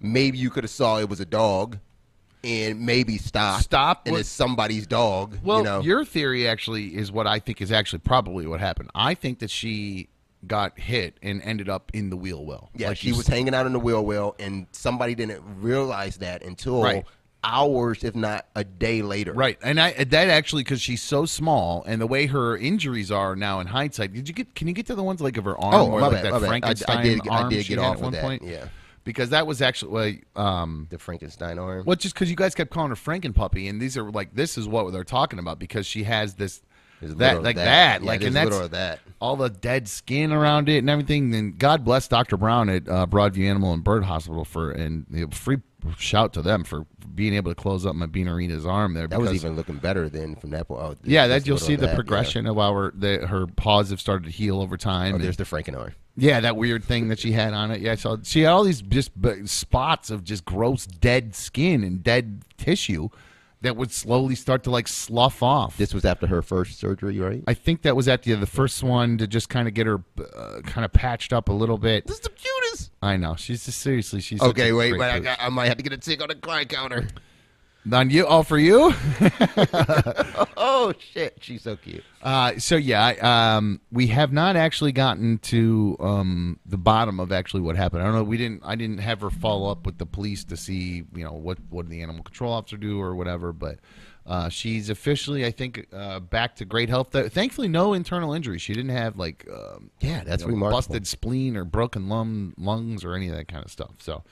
maybe 0.00 0.38
you 0.38 0.50
could 0.50 0.64
have 0.64 0.70
saw 0.70 0.98
it 0.98 1.08
was 1.08 1.20
a 1.20 1.24
dog, 1.24 1.78
and 2.42 2.80
maybe 2.80 3.16
stopped. 3.16 3.62
Stop 3.62 4.06
and 4.06 4.12
what- 4.14 4.20
it's 4.20 4.28
somebody's 4.28 4.88
dog. 4.88 5.38
Well, 5.44 5.58
you 5.58 5.64
know, 5.64 5.80
your 5.80 6.04
theory 6.04 6.48
actually 6.48 6.96
is 6.96 7.12
what 7.12 7.28
I 7.28 7.38
think 7.38 7.60
is 7.60 7.70
actually 7.70 8.00
probably 8.00 8.48
what 8.48 8.58
happened. 8.58 8.90
I 8.92 9.14
think 9.14 9.38
that 9.38 9.50
she 9.50 10.08
got 10.46 10.78
hit 10.78 11.16
and 11.22 11.42
ended 11.42 11.68
up 11.68 11.90
in 11.94 12.10
the 12.10 12.16
wheel 12.16 12.44
well. 12.44 12.70
yeah, 12.76 12.88
Like 12.88 12.98
she 12.98 13.12
was 13.12 13.26
hanging 13.26 13.54
out 13.54 13.66
in 13.66 13.72
the 13.72 13.80
wheel 13.80 14.04
well, 14.04 14.36
and 14.38 14.66
somebody 14.72 15.14
didn't 15.14 15.42
realize 15.60 16.18
that 16.18 16.42
until 16.44 16.82
Right. 16.82 17.04
hours, 17.44 18.04
if 18.04 18.14
not 18.14 18.46
a 18.54 18.64
day 18.64 19.02
later. 19.02 19.32
right, 19.32 19.58
and 19.62 19.80
I 19.80 19.92
that 19.92 20.28
actually 20.28 20.62
because 20.64 20.80
she's 20.80 21.02
so 21.02 21.24
small 21.24 21.84
and 21.86 22.00
the 22.00 22.06
way 22.06 22.26
her 22.26 22.56
injuries 22.56 23.10
are 23.10 23.36
now 23.36 23.60
in 23.60 23.68
hindsight. 23.68 24.12
Did 24.12 24.28
you 24.28 24.34
get? 24.34 24.54
Can 24.54 24.68
you 24.68 24.74
get 24.74 24.86
to 24.86 24.94
the 24.94 25.02
ones 25.02 25.20
like 25.20 25.36
of 25.36 25.44
her 25.44 25.58
arm 25.58 25.74
Oh, 25.74 25.86
or 25.90 26.00
my 26.00 26.06
like 26.08 26.16
bad, 26.16 26.24
that 26.24 26.32
my 26.32 26.38
bad. 26.38 26.42
I- 26.44 26.46
I 26.46 26.48
Frankenstein 26.48 27.04
did- 27.04 27.28
I 27.28 27.48
did 27.48 27.66
get 27.66 27.78
off 27.78 27.96
at 27.96 28.02
one 28.02 28.12
that, 28.12 28.22
point? 28.22 28.42
yeah. 28.42 28.66
because 29.04 29.30
that 29.30 29.46
was 29.46 29.62
actually 29.62 30.22
um, 30.36 30.86
The 30.90 30.98
Frankenstein 30.98 31.58
arm. 31.58 31.84
Well, 31.86 31.96
just 31.96 32.14
because 32.14 32.28
you 32.28 32.36
guys 32.36 32.54
kept 32.54 32.70
calling 32.70 32.90
her 32.90 32.96
Franken 32.96 33.34
puppy, 33.34 33.66
and 33.68 33.80
these 33.80 33.96
are 33.96 34.10
like 34.10 34.34
this 34.34 34.58
is 34.58 34.68
what 34.68 34.92
they're 34.92 35.02
talking 35.04 35.38
about 35.38 35.58
because 35.58 35.86
she 35.86 36.02
has 36.04 36.34
this 36.34 36.60
that 37.00 37.42
like 37.42 37.56
that. 37.56 37.64
that, 37.64 38.02
Yeah, 38.02 38.06
like 38.08 38.22
and 38.22 38.34
that's 38.34 38.68
that. 38.68 39.00
all 39.20 39.36
the 39.36 39.48
dead 39.50 39.88
skin 39.88 40.32
around 40.32 40.68
it 40.68 40.78
and 40.78 40.90
everything. 40.90 41.30
Then 41.30 41.52
God 41.56 41.84
bless 41.84 42.08
Dr. 42.08 42.36
Brown 42.36 42.68
at 42.68 42.88
uh, 42.88 43.06
Broadview 43.06 43.48
Animal 43.48 43.72
and 43.72 43.84
Bird 43.84 44.04
Hospital 44.04 44.44
for 44.44 44.70
and 44.70 45.06
free 45.34 45.58
shout 45.96 46.32
to 46.32 46.42
them 46.42 46.64
for 46.64 46.86
being 47.14 47.34
able 47.34 47.50
to 47.52 47.54
close 47.54 47.86
up 47.86 47.94
my 47.94 48.06
Beanarina's 48.06 48.66
arm 48.66 48.94
there. 48.94 49.06
That 49.06 49.20
was 49.20 49.32
even 49.32 49.54
looking 49.56 49.76
better 49.76 50.08
than 50.08 50.36
from 50.36 50.50
that 50.50 50.66
point. 50.68 50.80
Oh, 50.82 50.94
yeah, 51.04 51.26
that 51.28 51.46
you'll 51.46 51.58
see 51.58 51.74
the 51.76 51.82
that, 51.82 51.88
yeah. 51.90 51.94
progression 51.94 52.46
of 52.46 52.58
our 52.58 52.92
the, 52.94 53.26
her 53.26 53.46
paws 53.46 53.90
have 53.90 54.00
started 54.00 54.24
to 54.24 54.30
heal 54.30 54.60
over 54.60 54.76
time. 54.76 55.12
Oh, 55.12 55.14
and- 55.16 55.24
there's 55.24 55.36
the 55.36 55.44
Franken 55.44 55.78
arm. 55.78 55.94
yeah, 56.16 56.40
that 56.40 56.56
weird 56.56 56.84
thing 56.84 57.08
that 57.08 57.18
she 57.20 57.32
had 57.32 57.54
on 57.54 57.70
it. 57.70 57.80
Yeah, 57.80 57.94
so 57.94 58.18
she 58.24 58.40
had 58.42 58.50
all 58.50 58.64
these 58.64 58.82
just 58.82 59.12
spots 59.44 60.10
of 60.10 60.24
just 60.24 60.44
gross 60.44 60.86
dead 60.86 61.34
skin 61.34 61.84
and 61.84 62.02
dead 62.02 62.42
tissue 62.56 63.08
that 63.62 63.76
would 63.76 63.90
slowly 63.90 64.34
start 64.34 64.62
to 64.64 64.70
like 64.70 64.88
slough 64.88 65.42
off. 65.42 65.76
This 65.76 65.92
was 65.92 66.04
after 66.04 66.26
her 66.26 66.42
first 66.42 66.78
surgery, 66.78 67.18
right? 67.18 67.42
I 67.46 67.54
think 67.54 67.82
that 67.82 67.96
was 67.96 68.08
at 68.08 68.22
the 68.22 68.34
the 68.34 68.46
first 68.46 68.82
one 68.82 69.18
to 69.18 69.26
just 69.26 69.48
kind 69.48 69.66
of 69.66 69.74
get 69.74 69.86
her 69.86 70.02
uh, 70.36 70.60
kind 70.64 70.84
of 70.84 70.92
patched 70.92 71.32
up 71.32 71.48
a 71.48 71.52
little 71.52 71.78
bit. 71.78 72.06
This 72.06 72.16
is 72.16 72.22
the 72.22 72.30
cutest. 72.30 72.92
I 73.02 73.16
know 73.16 73.34
she's 73.36 73.64
just 73.64 73.80
seriously 73.80 74.20
she's 74.20 74.42
Okay, 74.42 74.72
wait, 74.72 74.96
but 74.96 75.10
I, 75.10 75.18
got, 75.18 75.38
I 75.40 75.48
might 75.48 75.68
have 75.68 75.76
to 75.76 75.82
get 75.82 75.92
a 75.92 75.98
tick 75.98 76.22
on 76.22 76.28
the 76.28 76.34
cry 76.34 76.64
counter. 76.64 77.08
On 77.92 78.10
you. 78.10 78.26
Oh, 78.26 78.42
for 78.42 78.58
you. 78.58 78.92
Oh 80.60 80.92
shit, 80.98 81.38
she's 81.40 81.62
so 81.62 81.76
cute. 81.76 82.04
Uh, 82.22 82.58
so 82.58 82.76
yeah, 82.76 83.04
I- 83.04 83.56
um, 83.56 83.80
we 83.90 84.06
have 84.08 84.32
not 84.32 84.54
actually 84.56 84.92
gotten 84.92 85.38
to 85.38 85.96
um, 86.00 86.58
the 86.66 86.76
bottom 86.76 87.20
of 87.20 87.32
actually 87.32 87.60
what 87.62 87.76
happened. 87.76 88.02
I 88.02 88.06
don't 88.06 88.14
know. 88.14 88.22
We 88.24 88.36
didn't. 88.36 88.62
I 88.64 88.74
didn't 88.76 88.98
have 88.98 89.20
her 89.20 89.30
follow 89.30 89.70
up 89.70 89.86
with 89.86 89.98
the 89.98 90.06
police 90.06 90.44
to 90.44 90.56
see, 90.56 91.04
you 91.14 91.24
know, 91.24 91.32
what 91.32 91.58
what 91.70 91.88
the 91.88 92.02
animal 92.02 92.22
control 92.22 92.52
officer 92.52 92.76
do 92.76 93.00
or 93.00 93.14
whatever. 93.16 93.52
But 93.52 93.78
uh, 94.26 94.48
she's 94.48 94.88
officially, 94.90 95.44
I 95.46 95.50
think, 95.50 95.86
uh, 95.92 96.20
back 96.20 96.56
to 96.56 96.64
great 96.64 96.88
health. 96.88 97.12
Thankfully, 97.12 97.68
no 97.68 97.92
internal 97.92 98.32
injuries. 98.32 98.62
She 98.62 98.72
didn't 98.74 98.94
have 98.96 99.16
like 99.16 99.46
um, 99.52 99.90
Yeah, 100.00 100.22
that's 100.24 100.42
you 100.42 100.48
know, 100.48 100.54
remarkable. 100.54 100.78
busted 100.78 101.06
spleen 101.06 101.56
or 101.56 101.64
broken 101.64 102.08
lung 102.08 102.54
lungs 102.56 103.04
or 103.04 103.14
any 103.14 103.28
of 103.28 103.34
that 103.36 103.48
kind 103.48 103.64
of 103.64 103.70
stuff. 103.70 103.94
So. 103.98 104.22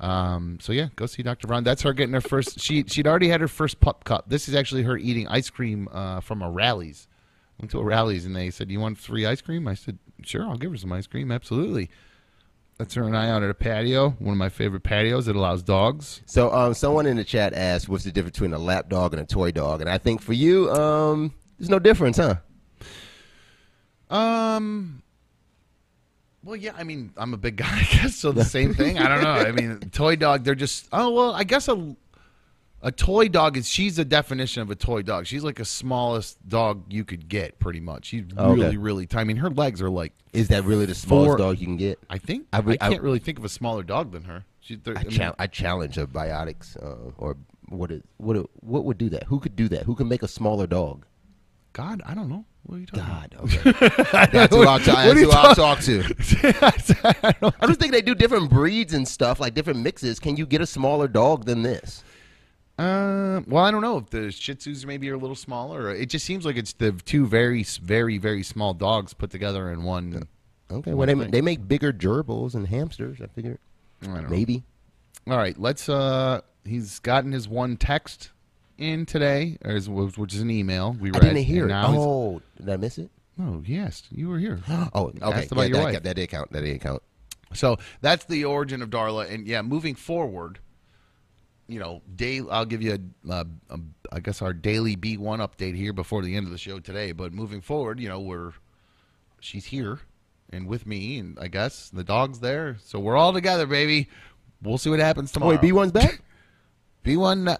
Um, 0.00 0.58
so 0.60 0.72
yeah, 0.72 0.88
go 0.96 1.04
see 1.04 1.22
Dr. 1.22 1.46
Brown. 1.46 1.62
That's 1.62 1.82
her 1.82 1.92
getting 1.92 2.14
her 2.14 2.22
first. 2.22 2.58
She 2.58 2.84
she'd 2.84 3.06
already 3.06 3.28
had 3.28 3.40
her 3.42 3.48
first 3.48 3.80
pup 3.80 4.04
cup. 4.04 4.28
This 4.28 4.48
is 4.48 4.54
actually 4.54 4.82
her 4.84 4.96
eating 4.96 5.28
ice 5.28 5.50
cream 5.50 5.88
uh, 5.92 6.20
from 6.20 6.40
a 6.42 6.50
Rally's. 6.50 7.06
Went 7.60 7.70
to 7.72 7.78
a 7.80 7.84
Rally's 7.84 8.24
and 8.24 8.34
they 8.34 8.50
said, 8.50 8.70
"You 8.70 8.80
want 8.80 8.96
free 8.98 9.26
ice 9.26 9.42
cream?" 9.42 9.68
I 9.68 9.74
said, 9.74 9.98
"Sure, 10.22 10.48
I'll 10.48 10.56
give 10.56 10.70
her 10.70 10.78
some 10.78 10.92
ice 10.92 11.06
cream. 11.06 11.30
Absolutely." 11.30 11.90
That's 12.78 12.94
her 12.94 13.02
and 13.02 13.14
I 13.14 13.28
out 13.28 13.42
at 13.42 13.50
a 13.50 13.54
patio, 13.54 14.16
one 14.20 14.32
of 14.32 14.38
my 14.38 14.48
favorite 14.48 14.82
patios. 14.82 15.26
that 15.26 15.36
allows 15.36 15.62
dogs. 15.62 16.22
So, 16.24 16.50
um, 16.50 16.72
someone 16.72 17.04
in 17.04 17.18
the 17.18 17.24
chat 17.24 17.52
asked, 17.52 17.90
"What's 17.90 18.04
the 18.04 18.10
difference 18.10 18.36
between 18.38 18.54
a 18.54 18.58
lap 18.58 18.88
dog 18.88 19.12
and 19.12 19.20
a 19.20 19.26
toy 19.26 19.50
dog?" 19.50 19.82
And 19.82 19.90
I 19.90 19.98
think 19.98 20.22
for 20.22 20.32
you, 20.32 20.70
um, 20.70 21.34
there's 21.58 21.68
no 21.68 21.78
difference, 21.78 22.16
huh? 22.16 22.36
Um. 24.08 24.99
Well, 26.42 26.56
yeah. 26.56 26.72
I 26.76 26.84
mean, 26.84 27.12
I'm 27.16 27.34
a 27.34 27.36
big 27.36 27.56
guy, 27.56 27.68
I 27.70 27.84
guess. 27.84 28.16
So 28.16 28.32
the 28.32 28.44
same 28.44 28.74
thing. 28.74 28.98
I 28.98 29.08
don't 29.08 29.22
know. 29.22 29.30
I 29.30 29.52
mean, 29.52 29.78
toy 29.92 30.16
dog. 30.16 30.44
They're 30.44 30.54
just. 30.54 30.88
Oh 30.92 31.10
well, 31.12 31.32
I 31.32 31.44
guess 31.44 31.68
a 31.68 31.94
a 32.82 32.90
toy 32.90 33.28
dog 33.28 33.56
is. 33.58 33.68
She's 33.68 33.96
the 33.96 34.04
definition 34.06 34.62
of 34.62 34.70
a 34.70 34.74
toy 34.74 35.02
dog. 35.02 35.26
She's 35.26 35.44
like 35.44 35.60
a 35.60 35.64
smallest 35.66 36.38
dog 36.48 36.84
you 36.92 37.04
could 37.04 37.28
get, 37.28 37.58
pretty 37.58 37.80
much. 37.80 38.06
She's 38.06 38.24
Oh, 38.38 38.52
okay. 38.52 38.62
really, 38.62 38.76
really 38.78 39.06
tiny. 39.06 39.20
I 39.20 39.24
mean, 39.24 39.36
her 39.36 39.50
legs 39.50 39.82
are 39.82 39.90
like. 39.90 40.12
Is 40.32 40.48
that 40.48 40.64
really 40.64 40.86
the 40.86 40.94
smallest 40.94 41.28
Four- 41.28 41.36
dog 41.36 41.58
you 41.58 41.66
can 41.66 41.76
get? 41.76 41.98
I 42.08 42.16
think. 42.18 42.46
I 42.52 42.58
I, 42.58 42.60
I- 42.80 42.88
can't 42.90 43.02
really 43.02 43.18
think 43.18 43.38
of 43.38 43.44
a 43.44 43.48
smaller 43.50 43.82
dog 43.82 44.12
than 44.12 44.24
her. 44.24 44.44
She, 44.60 44.76
they're- 44.76 44.96
I, 44.96 45.00
I 45.00 45.02
mean, 45.04 45.10
chal- 45.12 45.34
I 45.38 45.46
challenge 45.46 45.98
a 45.98 46.06
biotics, 46.06 46.76
uh, 46.82 47.10
or 47.18 47.36
what? 47.68 47.90
Is, 47.90 48.02
what? 48.16 48.36
What 48.64 48.84
would 48.86 48.96
do 48.96 49.10
that? 49.10 49.24
Who 49.24 49.40
could 49.40 49.56
do 49.56 49.68
that? 49.68 49.82
Who 49.82 49.94
can 49.94 50.08
make 50.08 50.22
a 50.22 50.28
smaller 50.28 50.66
dog? 50.66 51.04
God, 51.74 52.00
I 52.06 52.14
don't 52.14 52.28
know. 52.30 52.44
What 52.64 52.76
are 52.76 52.78
you 52.80 52.86
talking 52.86 53.04
God, 53.06 53.36
okay. 53.40 53.72
that's 54.32 54.54
who 54.54 54.62
I'll, 54.62 54.78
ta- 54.78 55.06
What 55.06 55.14
that's 55.14 55.20
you 55.20 55.26
who 55.26 55.30
talk- 55.32 55.56
talk 55.56 55.80
to. 55.80 56.02
I 57.24 57.32
don't- 57.40 57.54
I'm 57.60 57.68
just 57.68 57.80
thinking 57.80 57.92
they 57.92 58.02
do 58.02 58.14
different 58.14 58.50
breeds 58.50 58.92
and 58.94 59.06
stuff, 59.08 59.40
like 59.40 59.54
different 59.54 59.80
mixes. 59.80 60.18
Can 60.20 60.36
you 60.36 60.46
get 60.46 60.60
a 60.60 60.66
smaller 60.66 61.08
dog 61.08 61.46
than 61.46 61.62
this? 61.62 62.04
Uh, 62.78 63.42
well, 63.46 63.64
I 63.64 63.70
don't 63.70 63.82
know 63.82 63.98
if 63.98 64.08
the 64.10 64.30
Shih 64.30 64.54
Tzus 64.54 64.86
maybe 64.86 65.10
are 65.10 65.14
a 65.14 65.18
little 65.18 65.36
smaller. 65.36 65.90
It 65.94 66.06
just 66.08 66.24
seems 66.24 66.46
like 66.46 66.56
it's 66.56 66.72
the 66.72 66.92
two 66.92 67.26
very, 67.26 67.62
very, 67.62 68.16
very 68.18 68.42
small 68.42 68.72
dogs 68.72 69.12
put 69.12 69.30
together 69.30 69.70
in 69.70 69.82
one. 69.82 70.26
Okay, 70.70 70.92
One 70.92 71.08
well 71.08 71.16
they, 71.18 71.30
they 71.30 71.40
make 71.42 71.66
bigger 71.68 71.92
gerbils 71.92 72.54
and 72.54 72.66
hamsters. 72.68 73.20
I 73.20 73.26
figure 73.26 73.58
I 74.02 74.06
don't 74.06 74.22
know. 74.22 74.28
maybe. 74.30 74.62
All 75.26 75.36
right, 75.36 75.58
let's. 75.60 75.88
Uh, 75.90 76.40
he's 76.64 77.00
gotten 77.00 77.32
his 77.32 77.48
one 77.48 77.76
text 77.76 78.30
in 78.80 79.06
today, 79.06 79.58
or 79.64 79.72
his, 79.72 79.88
which 79.88 80.34
is 80.34 80.40
an 80.40 80.50
email. 80.50 80.96
We 80.98 81.10
I 81.10 81.12
read. 81.12 81.22
didn't 81.22 81.44
hear 81.44 81.64
it. 81.66 81.68
now 81.68 81.94
Oh, 81.96 82.42
did 82.56 82.68
I 82.68 82.76
miss 82.76 82.98
it? 82.98 83.10
no, 83.36 83.62
yes, 83.64 84.02
you 84.10 84.28
were 84.28 84.38
here. 84.38 84.60
Oh, 84.94 85.12
okay. 85.22 85.46
Yeah, 85.50 85.62
your 85.64 85.68
that, 85.76 85.82
wife. 85.84 86.02
that 86.02 86.16
did 86.16 86.28
count. 86.28 86.52
That 86.52 86.62
did 86.62 86.80
count. 86.80 87.02
So 87.52 87.78
that's 88.00 88.24
the 88.24 88.44
origin 88.44 88.82
of 88.82 88.90
Darla, 88.90 89.30
and 89.30 89.46
yeah, 89.46 89.62
moving 89.62 89.94
forward, 89.94 90.58
you 91.68 91.78
know, 91.80 92.02
day. 92.14 92.40
I'll 92.50 92.64
give 92.66 92.82
you 92.82 92.98
a, 93.28 93.32
uh, 93.32 93.44
a, 93.70 93.78
I 94.12 94.20
guess 94.20 94.40
our 94.42 94.52
daily 94.52 94.94
B 94.96 95.16
one 95.16 95.40
update 95.40 95.74
here 95.76 95.92
before 95.92 96.22
the 96.22 96.36
end 96.36 96.46
of 96.46 96.52
the 96.52 96.58
show 96.58 96.78
today. 96.78 97.12
But 97.12 97.32
moving 97.32 97.60
forward, 97.60 97.98
you 97.98 98.08
know, 98.08 98.20
we're 98.20 98.52
she's 99.40 99.66
here 99.66 100.00
and 100.50 100.66
with 100.66 100.86
me, 100.86 101.18
and 101.18 101.38
I 101.40 101.48
guess 101.48 101.90
the 101.90 102.04
dog's 102.04 102.40
there, 102.40 102.76
so 102.84 102.98
we're 102.98 103.16
all 103.16 103.32
together, 103.32 103.66
baby. 103.66 104.08
We'll 104.62 104.78
see 104.78 104.90
what 104.90 105.00
happens 105.00 105.32
tomorrow. 105.32 105.52
Wait, 105.52 105.60
B 105.60 105.72
one's 105.72 105.92
back. 105.92 106.20
B 107.02 107.16
one, 107.16 107.56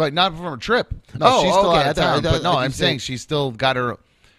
but 0.00 0.14
not 0.14 0.34
from 0.34 0.46
a 0.54 0.56
trip. 0.56 0.94
No, 1.18 1.26
Oh, 1.28 1.42
she's 1.42 1.52
still 1.52 1.70
okay. 1.72 1.80
out 1.80 1.90
of 1.90 1.96
town. 1.96 2.22
But 2.22 2.42
no, 2.42 2.52
I'm 2.56 2.70
saying 2.72 3.00
she's 3.00 3.20
still 3.20 3.50
got 3.50 3.76
her. 3.76 3.98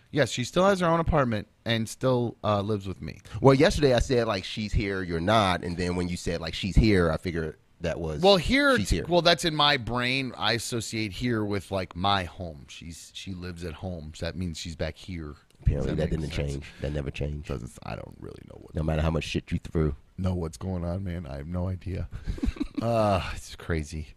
Yes, 0.10 0.32
she 0.32 0.44
still 0.44 0.66
has 0.66 0.80
her 0.80 0.88
own 0.88 1.00
apartment 1.00 1.48
and 1.66 1.88
still 1.88 2.36
uh, 2.44 2.62
lives 2.62 2.88
with 2.88 3.00
me. 3.00 3.20
Well, 3.42 3.54
yesterday 3.54 3.94
I 3.94 4.00
said 4.00 4.26
like 4.28 4.44
she's 4.44 4.74
here, 4.74 5.04
you're 5.04 5.20
not, 5.22 5.64
and 5.64 5.78
then 5.78 5.96
when 5.96 6.10
you 6.10 6.18
said 6.18 6.42
like 6.42 6.56
she's 6.56 6.76
here, 6.76 7.12
I 7.12 7.18
figured 7.18 7.58
that 7.82 8.00
was 8.00 8.22
Well, 8.22 8.38
here, 8.38 8.76
She's 8.78 8.90
here. 8.90 9.06
well, 9.08 9.22
that's 9.22 9.46
in 9.46 9.56
my 9.56 9.78
brain. 9.78 10.34
I 10.36 10.54
associate 10.54 11.12
here 11.12 11.46
with 11.46 11.70
like 11.70 11.96
my 11.96 12.24
home. 12.24 12.66
She's 12.70 13.12
she 13.14 13.34
lives 13.36 13.64
at 13.64 13.74
home, 13.74 14.14
so 14.16 14.26
that 14.26 14.36
means 14.36 14.58
she's 14.58 14.76
back 14.76 14.98
here. 14.98 15.36
Apparently 15.62 15.92
Does 15.92 15.98
that 16.00 16.10
didn't 16.10 16.32
sense? 16.34 16.36
change. 16.54 16.66
That 16.82 16.92
never 16.92 17.12
changed. 17.12 17.48
Doesn't 17.50 17.72
I 17.84 17.96
don't 17.96 18.16
really 18.20 18.42
know 18.50 18.58
what 18.62 18.74
No 18.74 18.82
matter 18.82 19.04
how 19.04 19.12
much 19.12 19.26
shit 19.26 19.52
you 19.52 19.60
threw. 19.60 19.96
know 20.18 20.34
what's 20.34 20.58
going 20.58 20.84
on, 20.84 21.04
man. 21.04 21.28
I 21.28 21.38
have 21.38 21.48
no 21.48 21.68
idea. 21.68 22.10
uh, 22.82 23.22
it's 23.36 23.56
crazy. 23.56 24.08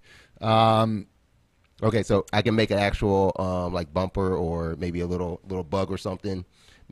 Um, 0.40 1.06
Okay, 1.84 2.02
so 2.02 2.24
I 2.32 2.42
can 2.42 2.54
make 2.56 2.70
an 2.70 2.78
actual 2.78 3.32
um, 3.38 3.72
like 3.72 3.92
bumper 3.92 4.34
or 4.34 4.74
maybe 4.78 5.00
a 5.00 5.06
little 5.06 5.40
little 5.48 5.62
bug 5.64 5.90
or 5.90 5.98
something. 5.98 6.44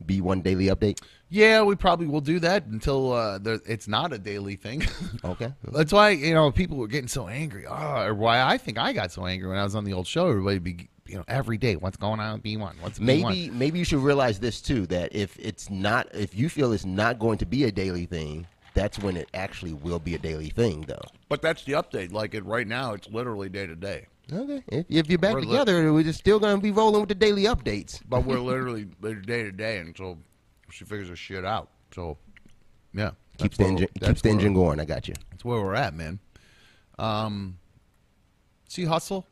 Be 0.07 0.20
one 0.20 0.40
daily 0.40 0.66
update. 0.66 1.01
yeah, 1.28 1.62
we 1.62 1.74
probably 1.76 2.07
will 2.07 2.22
do 2.22 2.38
that 2.40 2.64
until 2.66 3.12
uh, 3.12 3.38
there, 3.38 3.61
it's 3.66 3.86
not 3.88 4.12
a 4.12 4.18
daily 4.18 4.57
thing. 4.57 4.82
Okay. 5.24 5.53
That's 5.64 5.93
why 5.93 6.11
you 6.11 6.34
know 6.34 6.51
people 6.51 6.76
were 6.78 6.88
getting 6.88 7.09
so 7.09 7.28
angry. 7.28 7.66
Oh, 7.66 8.03
or 8.03 8.14
why 8.14 8.43
I 8.43 8.59
think 8.59 8.78
I 8.78 8.93
got 8.93 9.12
so 9.12 9.26
angry 9.26 9.49
when 9.49 9.59
I 9.59 9.64
was 9.64 9.74
on 9.74 9.84
the 9.84 9.93
old 9.93 10.07
show. 10.07 10.28
Everybody 10.28 10.59
be 10.59 10.88
you 11.07 11.16
know 11.16 11.24
every 11.28 11.59
day. 11.59 11.76
What's 11.76 11.97
going 11.97 12.20
on 12.20 12.34
with 12.34 12.43
B 12.43 12.57
one? 12.57 12.76
What's 12.80 12.99
B1? 12.99 13.05
Maybe 13.05 13.51
maybe 13.51 13.78
you 13.78 13.84
should 13.84 14.01
realize 14.01 14.40
this 14.40 14.61
too 14.61 14.86
that 14.86 15.14
if 15.14 15.38
it's 15.38 15.70
not 15.70 16.09
if 16.14 16.34
you 16.34 16.49
feel 16.49 16.72
it's 16.72 16.84
not 16.86 17.18
going 17.18 17.38
to 17.38 17.47
be 17.47 17.64
a 17.64 17.72
daily 17.72 18.07
thing, 18.07 18.47
that's 18.74 18.99
when 18.99 19.16
it 19.16 19.28
actually 19.34 19.74
will 19.74 19.99
be 20.01 20.14
a 20.14 20.18
daily 20.18 20.49
thing 20.49 20.82
though. 20.88 21.05
But 21.28 21.40
that's 21.43 21.64
the 21.64 21.72
update. 21.72 22.12
Like 22.12 22.34
it 22.34 22.45
right 22.45 22.66
now, 22.66 22.95
it's 22.95 23.09
literally 23.09 23.49
day 23.49 23.66
to 23.66 23.76
day. 23.76 24.07
Okay. 24.31 24.62
If, 24.68 24.87
if 24.89 25.09
you're 25.09 25.18
back 25.18 25.35
We're 25.35 25.41
together, 25.41 25.93
we're 25.93 26.05
just 26.05 26.18
still 26.18 26.39
going 26.39 26.57
to 26.57 26.62
be 26.62 26.70
rolling 26.70 27.01
with 27.01 27.09
the 27.09 27.14
daily 27.14 27.45
updates. 27.45 28.01
But 28.09 28.25
we're 28.25 28.39
literally 28.39 28.85
day 28.85 29.43
to 29.43 29.53
day 29.53 29.79
until 29.79 30.18
she 30.70 30.85
figures 30.85 31.09
her 31.09 31.16
shit 31.16 31.45
out. 31.45 31.70
So, 31.93 32.18
yeah, 32.95 33.11
Keeps 33.39 33.57
the 33.57 33.64
engine 33.64 33.89
keeps 34.01 34.23
the 34.23 34.29
engine 34.29 34.55
going. 34.55 34.79
I 34.81 34.85
got 34.85 35.09
you. 35.09 35.14
That's 35.31 35.45
where 35.45 35.61
we're 35.61 35.75
at, 35.75 35.95
man. 35.95 36.18
Um, 36.99 37.59
see 38.68 38.85
Hustle. 38.85 39.27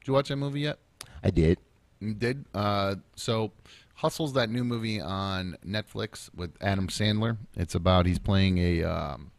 Did 0.00 0.08
you 0.08 0.14
watch 0.14 0.28
that 0.28 0.36
movie 0.36 0.60
yet? 0.60 0.78
I 1.22 1.30
did. 1.30 1.58
You 2.00 2.14
did. 2.14 2.44
Uh, 2.54 2.96
so 3.14 3.52
Hustle's 3.94 4.34
that 4.34 4.50
new 4.50 4.64
movie 4.64 5.00
on 5.00 5.56
Netflix 5.66 6.28
with 6.34 6.52
Adam 6.60 6.88
Sandler. 6.88 7.36
It's 7.56 7.74
about 7.74 8.06
he's 8.06 8.18
playing 8.18 8.58
a 8.58 8.84
um, 8.84 9.30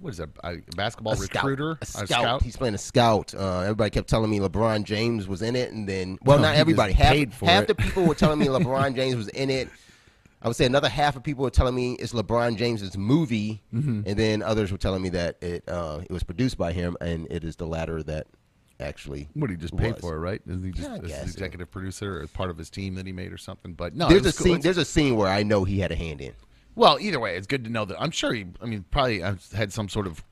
what 0.00 0.10
is 0.10 0.18
that? 0.18 0.28
A 0.44 0.56
basketball 0.76 1.12
A 1.14 1.16
scout. 1.16 1.44
recruiter, 1.44 1.78
A 1.82 1.86
scout. 1.86 2.42
He's 2.42 2.56
playing 2.56 2.74
a 2.74 2.78
scout. 2.78 3.34
Uh, 3.34 3.60
everybody 3.60 3.90
kept 3.90 4.08
telling 4.08 4.30
me 4.30 4.38
LeBron 4.40 4.84
James 4.84 5.26
was 5.28 5.42
in 5.42 5.56
it, 5.56 5.72
and 5.72 5.88
then 5.88 6.18
well, 6.22 6.38
No, 6.38 6.44
not 6.44 6.56
everybody. 6.56 6.92
Half, 6.92 7.16
half 7.40 7.62
it. 7.64 7.68
the 7.68 7.74
people 7.74 8.04
were 8.04 8.14
telling 8.14 8.38
me 8.38 8.46
LeBron 8.48 8.94
James 8.94 9.16
was 9.16 9.28
in 9.28 9.50
it. 9.50 9.68
I 10.42 10.46
would 10.48 10.56
say 10.56 10.66
another 10.66 10.90
half 10.90 11.16
of 11.16 11.22
people 11.22 11.42
were 11.42 11.50
telling 11.50 11.74
me 11.74 11.94
it's 11.94 12.12
LeBron 12.12 12.56
James's 12.56 12.98
movie, 12.98 13.62
Mm-hmm. 13.74 14.02
and 14.06 14.18
then 14.18 14.42
others 14.42 14.70
were 14.70 14.76
telling 14.78 15.00
me 15.02 15.08
that 15.10 15.42
it 15.42 15.64
uh, 15.68 16.00
it 16.02 16.10
was 16.12 16.22
produced 16.22 16.58
by 16.58 16.72
him, 16.72 16.96
and 17.00 17.26
it 17.30 17.44
is 17.44 17.56
the 17.56 17.66
latter 17.66 18.02
that 18.02 18.26
actually. 18.80 19.28
What 19.34 19.48
he 19.50 19.56
just 19.56 19.74
paid 19.76 19.92
was. 19.92 20.00
for 20.00 20.16
it, 20.16 20.18
right? 20.18 20.42
Isn't 20.46 20.62
he 20.64 20.70
just 20.72 20.88
Yeah, 20.90 20.96
is 20.96 21.08
guess. 21.08 21.22
executive 21.22 21.70
producer 21.70 22.20
or 22.20 22.26
part 22.26 22.50
of 22.50 22.58
his 22.58 22.68
team 22.68 22.94
that 22.96 23.06
he 23.06 23.12
made 23.12 23.32
or 23.32 23.38
something? 23.38 23.72
But 23.72 23.94
no, 23.94 24.08
There's 24.08 24.26
a 24.26 24.32
cool. 24.32 24.44
scene. 24.52 24.60
There's 24.60 24.76
a 24.76 24.84
scene 24.84 25.16
where 25.16 25.28
I 25.28 25.42
know 25.44 25.64
he 25.64 25.78
had 25.80 25.92
a 25.92 25.96
hand 25.96 26.20
in. 26.20 26.34
Well, 26.76 26.98
either 27.00 27.20
way, 27.20 27.36
it's 27.36 27.46
good 27.46 27.64
to 27.64 27.70
know 27.70 27.84
that. 27.84 28.00
I'm 28.00 28.10
sure 28.10 28.32
he. 28.32 28.46
I 28.60 28.66
mean, 28.66 28.84
probably 28.90 29.22
I've 29.22 29.50
had 29.52 29.72
some 29.72 29.88
sort 29.88 30.06
of, 30.06 30.22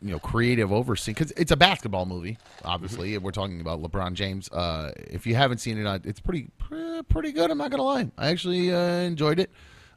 you 0.00 0.10
know, 0.12 0.18
creative 0.18 0.72
overseeing 0.72 1.14
because 1.14 1.30
it's 1.32 1.50
a 1.52 1.56
basketball 1.56 2.06
movie. 2.06 2.38
Obviously, 2.64 3.12
Mm-hmm. 3.12 3.24
we're 3.24 3.32
talking 3.32 3.60
about 3.60 3.82
LeBron 3.82 4.14
James. 4.14 4.48
Uh, 4.50 4.92
if 4.96 5.26
you 5.26 5.34
haven't 5.34 5.58
seen 5.58 5.76
it, 5.78 5.86
uh, 5.86 5.98
it's 6.04 6.20
pretty 6.20 6.48
pretty 7.08 7.32
good. 7.32 7.50
I'm 7.50 7.58
not 7.58 7.70
gonna 7.70 7.82
lie. 7.82 8.10
I 8.16 8.28
actually 8.28 8.72
uh, 8.72 8.78
enjoyed 8.78 9.38
it. 9.40 9.50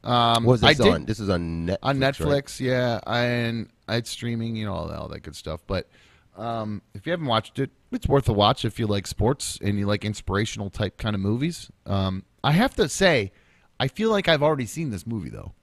Um, 0.03 0.43
What 0.43 0.51
was 0.53 0.63
I 0.63 0.69
this 0.73 0.79
did- 0.85 0.93
on? 0.93 1.05
This 1.05 1.19
is 1.21 1.29
on 1.29 1.67
Netflix. 1.67 1.77
on 1.83 1.99
right? 2.29 2.59
Yeah, 2.59 2.99
and 3.07 3.69
it's 3.87 4.09
streaming, 4.09 4.55
you 4.57 4.65
know, 4.65 4.73
all 4.73 4.87
that, 4.89 4.97
all 4.99 5.07
that 5.07 5.21
good 5.21 5.35
stuff. 5.37 5.61
But 5.65 5.87
um, 6.35 6.81
if 6.93 7.05
you 7.05 7.11
haven't 7.11 7.27
watched 7.27 7.59
it, 7.59 7.69
it's 7.93 8.07
worth 8.07 8.27
a 8.27 8.33
watch 8.33 8.65
if 8.65 8.79
you 8.79 8.87
like 8.87 9.07
sports 9.07 9.57
and 9.63 9.79
you 9.79 9.85
like 9.85 10.03
inspirational 10.03 10.69
type 10.69 10.97
kind 10.97 11.15
of 11.15 11.21
movies. 11.21 11.69
Um, 11.85 12.23
I 12.43 12.51
have 12.51 12.73
to 12.75 12.89
say, 12.89 13.31
I 13.79 13.87
feel 13.87 14.09
like 14.09 14.27
I've 14.27 14.43
already 14.43 14.65
seen 14.65 14.89
this 14.89 15.07
movie 15.07 15.29
though. 15.29 15.53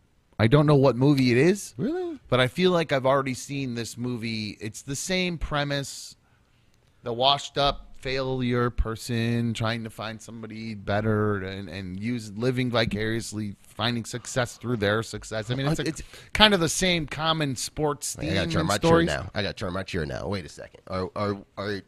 I 0.41 0.47
don't 0.47 0.65
know 0.65 0.75
what 0.77 0.97
movie 0.97 1.31
it 1.33 1.37
is, 1.37 1.75
Really? 1.77 2.19
but 2.31 2.41
I 2.41 2.49
feel 2.49 2.71
like 2.71 2.93
I've 2.93 3.05
already 3.05 3.35
seen 3.35 3.75
this 3.75 3.99
movie. 3.99 4.57
It's 4.59 4.81
the 4.81 4.97
same 4.97 5.37
premise, 5.37 6.17
the 7.03 7.13
washed 7.13 7.59
up 7.59 7.89
failure 7.99 8.71
person 8.71 9.53
trying 9.53 9.85
to 9.85 9.91
find 9.91 10.23
somebody 10.23 10.75
better 10.75 11.43
and, 11.43 11.69
and 11.69 12.01
use 12.01 12.33
living 12.33 12.71
vicariously, 12.71 13.55
finding 13.61 14.07
success 14.07 14.57
through 14.57 14.79
their 14.79 15.03
success. 15.03 15.51
I 15.51 15.57
mean, 15.57 15.67
it's, 15.67 15.79
a, 15.81 15.83
it's- 15.83 16.03
kind 16.33 16.55
of 16.55 16.61
the 16.61 16.71
same 16.71 17.05
common 17.05 17.55
sports 17.55 18.17
I 18.19 18.23
theme 18.23 18.35
gotta 18.35 18.51
turn 18.51 18.65
my 18.67 18.77
stories. 18.77 19.09
chair 19.09 19.19
now. 19.19 19.31
I 19.35 19.43
gotta 19.43 19.53
turn 19.53 19.75
my 19.75 19.83
chair 19.83 20.07
now. 20.07 20.27
Wait 20.27 20.47
a 20.47 20.49
second. 20.49 20.81
Or, 20.87 21.11
or, 21.15 21.45
or, 21.59 21.83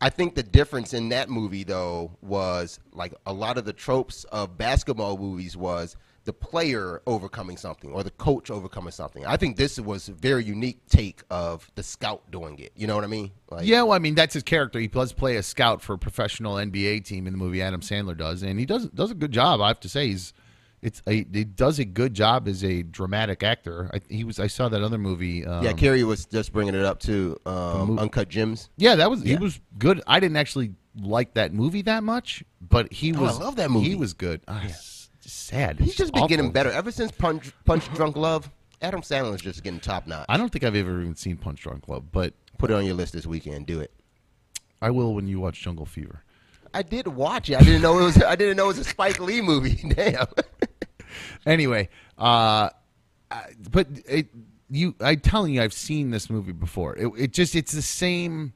I 0.00 0.08
think 0.08 0.34
the 0.34 0.42
difference 0.42 0.94
in 0.94 1.10
that 1.10 1.28
movie 1.28 1.64
though 1.64 2.10
was 2.22 2.78
like 2.94 3.12
a 3.26 3.32
lot 3.34 3.58
of 3.58 3.66
the 3.66 3.74
tropes 3.74 4.24
of 4.24 4.56
basketball 4.56 5.18
movies 5.18 5.58
was 5.58 5.96
the 6.24 6.32
player 6.32 7.02
overcoming 7.06 7.56
something 7.56 7.92
or 7.92 8.02
the 8.02 8.10
coach 8.12 8.50
overcoming 8.50 8.92
something. 8.92 9.26
I 9.26 9.36
think 9.36 9.56
this 9.56 9.78
was 9.78 10.08
a 10.08 10.12
very 10.12 10.42
unique 10.44 10.80
take 10.88 11.22
of 11.30 11.70
the 11.74 11.82
scout 11.82 12.22
doing 12.30 12.58
it. 12.58 12.72
You 12.74 12.86
know 12.86 12.94
what 12.94 13.04
I 13.04 13.08
mean? 13.08 13.30
Like, 13.50 13.66
Yeah, 13.66 13.82
well, 13.82 13.92
I 13.92 13.98
mean 13.98 14.14
that's 14.14 14.32
his 14.34 14.42
character. 14.42 14.78
He 14.78 14.86
does 14.88 15.12
play 15.12 15.36
a 15.36 15.42
scout 15.42 15.82
for 15.82 15.92
a 15.94 15.98
professional 15.98 16.54
NBA 16.54 17.04
team 17.04 17.26
in 17.26 17.32
the 17.34 17.38
movie. 17.38 17.60
Adam 17.60 17.80
Sandler 17.82 18.16
does, 18.16 18.42
and 18.42 18.58
he 18.58 18.64
does 18.66 18.86
does 18.88 19.10
a 19.10 19.14
good 19.14 19.32
job. 19.32 19.60
I 19.60 19.68
have 19.68 19.80
to 19.80 19.88
say, 19.88 20.08
he's 20.08 20.32
it's 20.80 21.02
a, 21.06 21.12
he 21.32 21.44
does 21.44 21.78
a 21.78 21.84
good 21.86 22.12
job 22.14 22.46
as 22.46 22.62
a 22.64 22.82
dramatic 22.82 23.42
actor. 23.42 23.90
I, 23.94 24.00
he 24.08 24.22
was 24.24 24.38
I 24.40 24.46
saw 24.48 24.68
that 24.70 24.82
other 24.82 24.98
movie. 24.98 25.44
Um, 25.46 25.62
Yeah, 25.64 25.72
Kerry 25.72 26.04
was 26.04 26.24
just 26.26 26.52
bringing 26.52 26.74
it 26.74 26.84
up 26.84 27.00
too. 27.00 27.38
Um, 27.46 27.98
Uncut 27.98 28.28
Gems. 28.28 28.70
yeah, 28.76 28.94
that 28.96 29.10
was 29.10 29.22
he 29.22 29.36
was 29.36 29.60
good. 29.78 30.02
I 30.06 30.20
didn't 30.20 30.36
actually 30.38 30.74
like 30.98 31.34
that 31.34 31.52
movie 31.52 31.82
that 31.82 32.02
much, 32.02 32.44
but 32.60 32.90
he 32.92 33.12
Oh, 33.14 33.18
I 33.18 33.20
was. 33.22 33.38
love 33.40 33.56
that 33.56 33.70
movie. 33.70 33.88
He 33.90 33.94
was 33.94 34.14
good. 34.14 34.40
Just 35.24 35.46
sad. 35.46 35.78
He's 35.80 35.88
It's 35.88 35.96
just 35.96 36.12
been 36.14 36.26
getting 36.28 36.52
better 36.52 36.70
ever 36.70 36.90
since 36.92 37.10
Punch, 37.10 37.52
Punch 37.64 37.92
Drunk 37.94 38.16
Love. 38.16 38.48
Adam 38.80 39.00
Sandler's 39.02 39.42
just 39.42 39.62
getting 39.64 39.80
top 39.80 40.06
notch. 40.06 40.26
I 40.28 40.36
don't 40.36 40.50
think 40.50 40.62
I've 40.64 40.76
ever 40.76 41.00
even 41.00 41.16
seen 41.16 41.36
Punch 41.36 41.60
Drunk 41.62 41.88
Love, 41.88 42.12
but 42.12 42.34
Put 42.58 42.70
it 42.70 42.74
on 42.74 42.84
your 42.86 42.94
list 42.94 43.12
this 43.12 43.26
weekend. 43.26 43.66
Do 43.66 43.80
it. 43.80 43.90
I 44.80 44.90
will 44.90 45.14
when 45.14 45.26
you 45.26 45.40
watch 45.40 45.60
Jungle 45.60 45.86
Fever. 45.86 46.22
I 46.72 46.82
did 46.82 47.06
watch 47.08 47.50
it. 47.50 47.56
I 47.56 47.62
didn't 47.62 47.82
know 47.82 47.98
it 47.98 48.02
was. 48.04 48.22
I 48.22 48.36
didn't 48.36 48.56
know 48.56 48.64
it 48.64 48.68
was 48.68 48.78
a 48.78 48.84
Spike 48.84 49.18
Lee 49.20 49.40
movie. 49.40 49.74
Damn. 49.94 50.26
anyway, 51.46 51.88
uh, 52.18 52.70
I- 53.30 53.52
but 53.70 53.88
it, 54.08 54.28
you, 54.70 54.94
I'm 55.00 55.20
telling 55.20 55.54
you, 55.54 55.62
I've 55.62 55.72
seen 55.72 56.10
this 56.10 56.30
movie 56.30 56.52
before. 56.52 56.96
It, 56.96 57.10
it 57.18 57.32
just, 57.32 57.54
it's 57.54 57.72
the 57.72 57.82
same 57.82 58.52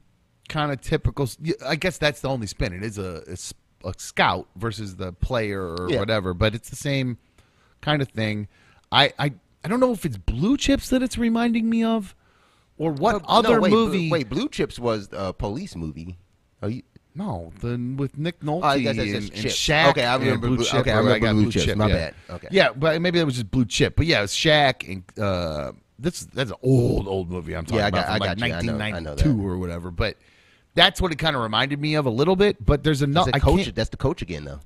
kind 0.47 0.71
of 0.71 0.81
typical. 0.81 1.29
I 1.65 1.75
guess 1.75 1.97
that's 1.97 2.21
the 2.21 2.29
only 2.29 2.47
spin. 2.47 2.73
It 2.73 2.83
is 2.83 2.97
a, 2.97 3.23
a 3.27 3.37
a 3.85 3.93
scout 3.97 4.47
versus 4.55 4.95
the 4.97 5.13
player 5.13 5.61
or 5.75 5.89
Yeah. 5.89 5.99
whatever, 5.99 6.33
but 6.33 6.53
it's 6.55 6.69
the 6.69 6.75
same 6.75 7.17
kind 7.81 8.01
of 8.01 8.09
thing. 8.09 8.47
I, 8.91 9.13
I, 9.19 9.33
I 9.63 9.67
don't 9.67 9.79
know 9.79 9.91
if 9.93 10.05
it's 10.05 10.17
Blue 10.17 10.57
Chips 10.57 10.89
that 10.89 11.01
it's 11.03 11.17
reminding 11.17 11.69
me 11.69 11.83
of, 11.83 12.15
or 12.77 12.91
what 12.91 13.13
No, 13.21 13.25
other 13.27 13.61
wait, 13.61 13.71
movie. 13.71 14.07
Blue, 14.09 14.17
wait, 14.17 14.29
Blue 14.29 14.49
Chips 14.49 14.79
was 14.79 15.09
a 15.11 15.33
police 15.33 15.75
movie. 15.75 16.17
Are 16.61 16.69
you? 16.69 16.83
No, 17.15 17.51
the 17.59 17.77
with 17.97 18.17
Nick 18.17 18.39
Nolte 18.41 18.61
Oh, 18.63 18.67
I 18.67 18.79
guess 18.79 18.95
that's 18.95 19.09
and, 19.11 19.23
and 19.33 19.45
Shaq. 19.45 19.89
Okay, 19.89 20.05
I 20.05 20.15
remember 20.15 20.47
Blue 20.47 20.57
Blue- 20.57 20.65
Chip. 20.65 20.75
okay, 20.81 20.91
I 20.91 20.97
remember 20.99 21.19
got 21.19 21.33
Blue 21.33 21.51
Chips. 21.51 21.75
My 21.75 21.87
yeah. 21.87 21.93
bad. 21.95 22.15
Okay. 22.29 22.47
Yeah, 22.51 22.71
but 22.71 23.01
maybe 23.01 23.19
that 23.19 23.25
was 23.25 23.33
just 23.35 23.51
Blue 23.51 23.65
Chip. 23.65 23.95
But 23.95 24.05
yeah, 24.05 24.19
it 24.19 24.21
was 24.21 24.31
Shaq 24.31 24.87
and 24.87 25.03
uh, 25.19 25.71
this 25.97 26.21
that's 26.33 26.51
an 26.51 26.57
old 26.61 27.07
old 27.07 27.29
movie. 27.29 27.55
I'm 27.55 27.65
talking 27.65 27.79
Yeah, 27.79 27.85
I 27.85 27.87
about 27.89 28.05
got- 28.05 28.09
I 28.09 28.17
like 28.17 28.21
got 28.21 28.47
you. 28.47 28.53
I 28.53 28.61
know- 28.61 28.73
I 28.83 28.99
know 28.99 29.11
1992 29.11 29.47
or 29.47 29.57
whatever. 29.57 29.91
But 29.91 30.17
that's 30.79 31.01
what 31.01 31.11
it 31.11 31.17
kind 31.17 31.35
of 31.35 31.41
reminded 31.41 31.79
me 31.79 31.95
of 31.95 32.05
a 32.05 32.09
little 32.09 32.35
bit. 32.37 32.65
But 32.65 32.83
there's 32.83 33.01
another. 33.01 33.31
the 33.31 33.35
I 33.37 33.39
coach. 33.39 33.73
That's 33.75 33.89
the 33.89 33.97
coach 33.97 34.21
again, 34.21 34.45
though. 34.45 34.59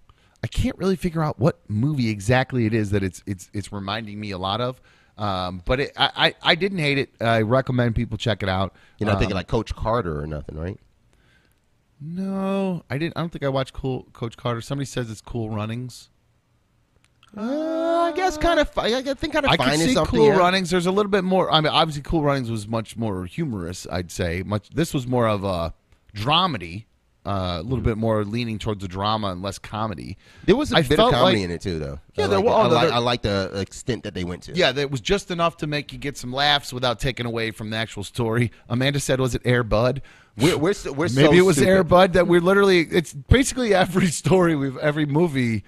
I 0.44 0.48
can't 0.48 0.78
really 0.78 0.96
figure 0.96 1.24
out 1.24 1.40
what 1.40 1.60
movie 1.70 2.10
exactly 2.10 2.66
it 2.66 2.74
is 2.74 2.92
that 2.92 3.02
it's 3.04 3.24
it's 3.26 3.50
it's 3.54 3.72
reminding 3.72 4.20
me 4.20 4.32
a 4.32 4.38
lot 4.38 4.62
of. 4.62 4.80
Um, 5.18 5.62
but 5.66 5.80
it, 5.80 5.92
I, 5.98 6.12
I 6.16 6.52
I 6.52 6.56
didn't 6.56 6.80
hate 6.80 6.98
it. 6.98 7.10
I 7.22 7.42
recommend 7.42 7.96
people 7.96 8.18
check 8.18 8.44
it 8.44 8.50
out. 8.50 8.76
You're 9.00 9.08
not 9.08 9.14
Um, 9.16 9.20
thinking 9.20 9.36
like 9.36 9.48
Coach 9.48 9.74
Carter 9.76 10.20
or 10.22 10.28
nothing, 10.28 10.58
right? 10.58 10.80
no, 12.02 12.84
I 12.90 12.98
didn't. 12.98 13.16
I 13.18 13.22
don't 13.22 13.30
think 13.30 13.44
I 13.44 13.50
watched 13.50 13.74
Cool 13.74 14.08
Coach 14.14 14.36
Carter. 14.38 14.62
Somebody 14.62 14.86
says 14.86 15.10
it's 15.10 15.22
Cool 15.22 15.50
Runnings. 15.50 16.10
Uh, 17.36 17.42
I 17.42 18.14
guess 18.16 18.38
kind 18.38 18.60
of. 18.60 18.70
I 18.78 19.02
think 19.02 19.34
kind 19.34 19.46
of 19.46 19.52
I 19.52 19.58
finding 19.58 19.88
see. 19.88 19.96
Cool 19.96 20.28
yeah. 20.28 20.38
Runnings. 20.38 20.70
There's 20.70 20.86
a 20.86 20.92
little 20.92 21.10
bit 21.10 21.24
more. 21.24 21.50
I 21.52 21.62
mean, 21.62 21.72
obviously, 21.72 22.04
Cool 22.04 22.22
Runnings 22.24 22.52
was 22.52 22.68
much 22.68 22.98
more 22.98 23.26
humorous. 23.26 23.88
I'd 23.92 24.12
say 24.12 24.44
much. 24.44 24.70
This 24.70 24.94
was 24.94 25.08
more 25.08 25.28
of 25.28 25.44
a 25.44 25.74
dramedy, 26.16 26.86
uh, 27.26 27.58
a 27.60 27.64
little 27.64 27.84
bit 27.84 27.98
more 27.98 28.26
leaning 28.26 28.60
towards 28.60 28.82
the 28.82 28.88
drama 28.88 29.28
and 29.32 29.42
less 29.42 29.58
comedy. 29.58 30.18
There 30.46 30.56
was 30.56 30.74
a 30.74 30.78
I 30.78 30.82
bit 30.82 30.92
of 30.92 30.98
felt 30.98 31.14
comedy 31.14 31.38
like- 31.38 31.46
in 31.46 31.52
it 31.52 31.62
too, 31.62 31.80
though. 31.80 32.00
Yeah, 32.16 32.26
I 32.26 32.28
there 32.28 32.40
like 32.40 32.46
it. 32.46 32.50
I 32.50 32.54
oh, 32.54 32.68
no, 32.68 32.74
like, 32.76 32.88
there- 32.88 32.94
I 32.94 32.98
like 33.00 33.22
the 33.22 33.52
extent 33.62 34.04
that 34.04 34.14
they 34.14 34.24
went 34.24 34.44
to. 34.44 34.54
Yeah, 34.56 34.72
that 34.74 34.92
was 34.92 35.00
just 35.02 35.32
enough 35.32 35.58
to 35.58 35.68
make 35.68 35.94
you 35.94 36.00
get 36.00 36.18
some 36.18 36.34
laughs 36.34 36.74
without 36.74 37.00
taking 37.00 37.26
away 37.26 37.52
from 37.52 37.70
the 37.70 37.78
actual 37.78 38.04
story. 38.04 38.52
Amanda 38.70 39.00
said, 39.00 39.20
"Was 39.20 39.36
it 39.36 39.42
Air 39.46 39.64
Bud?" 39.64 40.02
we're 40.38 40.58
we're, 40.58 40.74
so- 40.74 40.92
we're 40.92 41.10
Maybe 41.10 41.28
so 41.28 41.34
it 41.34 41.42
was 41.46 41.56
stupid. 41.58 41.70
Air 41.70 41.84
Bud. 41.84 42.14
That 42.14 42.28
we're 42.28 42.42
literally. 42.42 42.82
It's 42.82 43.14
basically 43.14 43.74
every 43.74 44.08
story 44.08 44.56
we've 44.56 44.78
every 44.78 45.06
movie. 45.06 45.64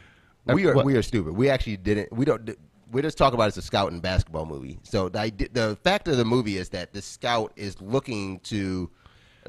We 0.46 0.66
are 0.68 0.76
What- 0.76 0.86
we 0.86 0.96
are 0.98 1.02
stupid. 1.02 1.34
We 1.34 1.50
actually 1.50 1.78
didn't. 1.78 2.12
We 2.12 2.26
don't. 2.26 2.50
We 2.91 3.02
just 3.02 3.18
talk 3.18 3.34
about 3.34 3.46
it 3.46 3.48
as 3.48 3.58
a 3.58 3.62
scout 3.62 3.91
and 3.91 4.02
basketball 4.02 4.46
movie. 4.46 4.78
So 4.84 5.08
the 5.10 5.32
the 5.54 5.78
fact 5.84 6.08
of 6.10 6.18
the 6.18 6.26
movie 6.26 6.58
is 6.58 6.70
that 6.70 6.93
the 6.93 7.02
scout 7.02 7.52
is 7.56 7.82
looking 7.82 8.39
to, 8.41 8.89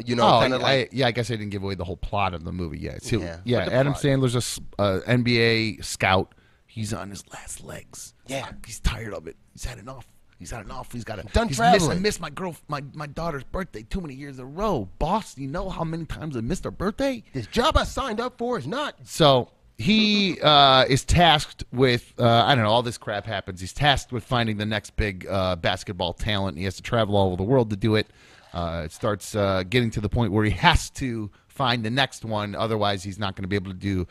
you 0.05 0.15
know, 0.17 0.27
oh, 0.27 0.41
kind 0.41 0.55
of 0.55 0.63
I- 0.63 0.89
yeah, 0.93 1.07
I 1.07 1.11
guess 1.13 1.31
I 1.31 1.35
didn't 1.37 1.51
give 1.51 1.63
away 1.63 1.75
the 1.75 1.85
whole 1.85 1.97
plot 1.97 2.35
of 2.35 2.45
the 2.45 2.53
movie 2.53 2.79
yet. 2.79 3.03
So, 3.03 3.19
Yeah, 3.21 3.39
yeah, 3.45 3.59
Adam 3.71 3.93
plot- 3.95 4.03
Sandler's 4.05 4.35
a 4.35 4.39
s- 4.39 4.61
uh, 4.79 5.01
NBA 5.07 5.85
scout. 5.85 6.35
He's 6.67 6.93
on 6.93 7.09
his 7.11 7.25
last 7.33 7.65
legs. 7.65 8.13
Yeah. 8.27 8.45
Fuck, 8.47 8.67
he's 8.67 8.81
tired 8.81 9.15
of 9.15 9.27
it. 9.27 9.37
He's 9.53 9.65
had 9.65 9.79
enough. 9.79 10.07
He's 10.39 10.51
had 10.51 10.67
enough. 10.67 10.93
He's 10.93 11.05
got 11.05 11.17
to 11.17 11.23
Done 11.33 11.49
he's 11.49 11.59
miss, 11.59 11.67
I 11.67 11.79
traveling. 11.79 12.03
missed 12.03 12.21
my 12.21 12.29
girl, 12.29 12.55
my 12.69 12.83
my 12.93 13.07
daughter's 13.07 13.45
birthday 13.45 13.83
too 13.85 14.03
many 14.03 14.13
years 14.15 14.39
in 14.39 14.45
a 14.45 14.47
row. 14.47 14.87
Boss, 14.99 15.39
you 15.39 15.47
know 15.49 15.71
how 15.71 15.83
many 15.85 16.05
times 16.05 16.37
I 16.37 16.41
missed 16.43 16.65
her 16.65 16.71
birthday? 16.71 17.25
This 17.33 17.47
job 17.47 17.79
I 17.79 17.85
signed 17.85 18.21
up 18.21 18.37
for 18.37 18.59
is 18.59 18.67
not. 18.67 18.97
So 19.05 19.49
he 19.79 20.39
uh, 20.43 20.85
is 20.91 21.07
tasked 21.07 21.65
with 21.73 22.13
uh, 22.19 22.45
I 22.45 22.55
don't 22.55 22.65
know 22.65 22.71
all 22.71 22.83
this 22.83 22.99
crap 22.99 23.25
happens. 23.25 23.63
He's 23.63 23.73
tasked 23.73 24.13
with 24.13 24.25
finding 24.25 24.59
the 24.59 24.67
next 24.67 24.95
big 24.97 25.27
uh, 25.27 25.57
basketball 25.57 26.13
talent. 26.13 26.59
He 26.59 26.65
has 26.65 26.77
to 26.77 26.83
travel 26.83 27.17
all 27.17 27.29
over 27.29 27.37
the 27.37 27.43
world 27.43 27.71
to 27.71 27.77
do 27.77 27.95
it. 27.95 28.07
Uh, 28.53 28.83
it 28.85 28.93
starts 28.93 29.35
uh, 29.35 29.63
getting 29.69 29.91
to 29.91 30.01
the 30.01 30.09
point 30.09 30.33
where 30.33 30.45
he 30.45 30.51
has 30.53 30.91
to 30.91 31.31
find 31.49 31.85
the 31.85 31.91
next 31.91 32.25
one. 32.25 32.55
Otherwise, 32.55 33.03
he's 33.03 33.19
not 33.19 33.37
going 33.37 33.43
to 33.45 33.49
be 33.49 33.57
able 33.57 33.71
to 33.73 33.77
do 33.79 34.07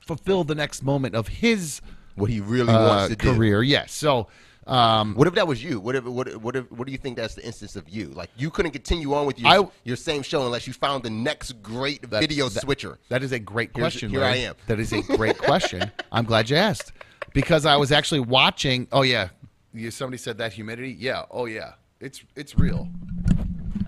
fulfill 0.00 0.44
the 0.44 0.54
next 0.54 0.82
moment 0.82 1.14
of 1.14 1.28
his 1.28 1.80
What 2.16 2.30
he 2.30 2.40
really 2.40 2.72
uh, 2.72 2.88
wants 2.88 3.08
to 3.10 3.16
do. 3.16 3.34
career. 3.34 3.62
Yes. 3.62 3.92
So. 3.92 4.28
Um, 4.66 5.14
What 5.14 5.26
if 5.26 5.34
that 5.34 5.48
was 5.48 5.64
you? 5.64 5.80
What 5.80 5.96
if 5.96 6.04
what 6.04 6.28
if, 6.28 6.36
what 6.36 6.54
if, 6.54 6.70
what 6.70 6.86
do 6.86 6.92
you 6.92 6.98
think 6.98 7.16
that's 7.16 7.34
the 7.34 7.44
instance 7.44 7.74
of 7.76 7.88
you? 7.88 8.08
Like 8.08 8.30
you 8.36 8.50
couldn't 8.50 8.70
continue 8.72 9.14
on 9.14 9.26
with 9.26 9.38
your 9.40 9.48
I- 9.50 9.68
your 9.84 9.96
same 9.96 10.22
show 10.22 10.44
unless 10.44 10.66
you 10.66 10.72
found 10.74 11.02
the 11.02 11.10
next 11.10 11.60
great 11.62 12.04
video 12.06 12.48
that- 12.48 12.60
switcher. 12.60 12.98
That 13.08 13.22
is 13.24 13.32
a 13.32 13.38
great 13.38 13.70
Here's- 13.74 13.94
question. 13.94 14.10
here 14.10 14.20
Larry. 14.20 14.32
I 14.34 14.36
am. 14.48 14.54
That 14.68 14.78
is 14.78 14.92
a 14.92 15.00
great 15.16 15.38
question. 15.38 15.90
I'm 16.12 16.24
glad 16.24 16.50
you 16.50 16.56
asked 16.56 16.92
because 17.32 17.64
I 17.66 17.76
was 17.76 17.90
actually 17.90 18.20
watching. 18.20 18.86
Oh 18.92 19.02
yeah, 19.02 19.30
you, 19.72 19.90
somebody 19.90 20.18
said 20.18 20.38
that 20.38 20.52
humidity. 20.52 20.94
Yeah. 20.96 21.24
Oh 21.32 21.46
yeah, 21.46 21.72
it's 21.98 22.22
it's 22.36 22.56
real. 22.56 22.86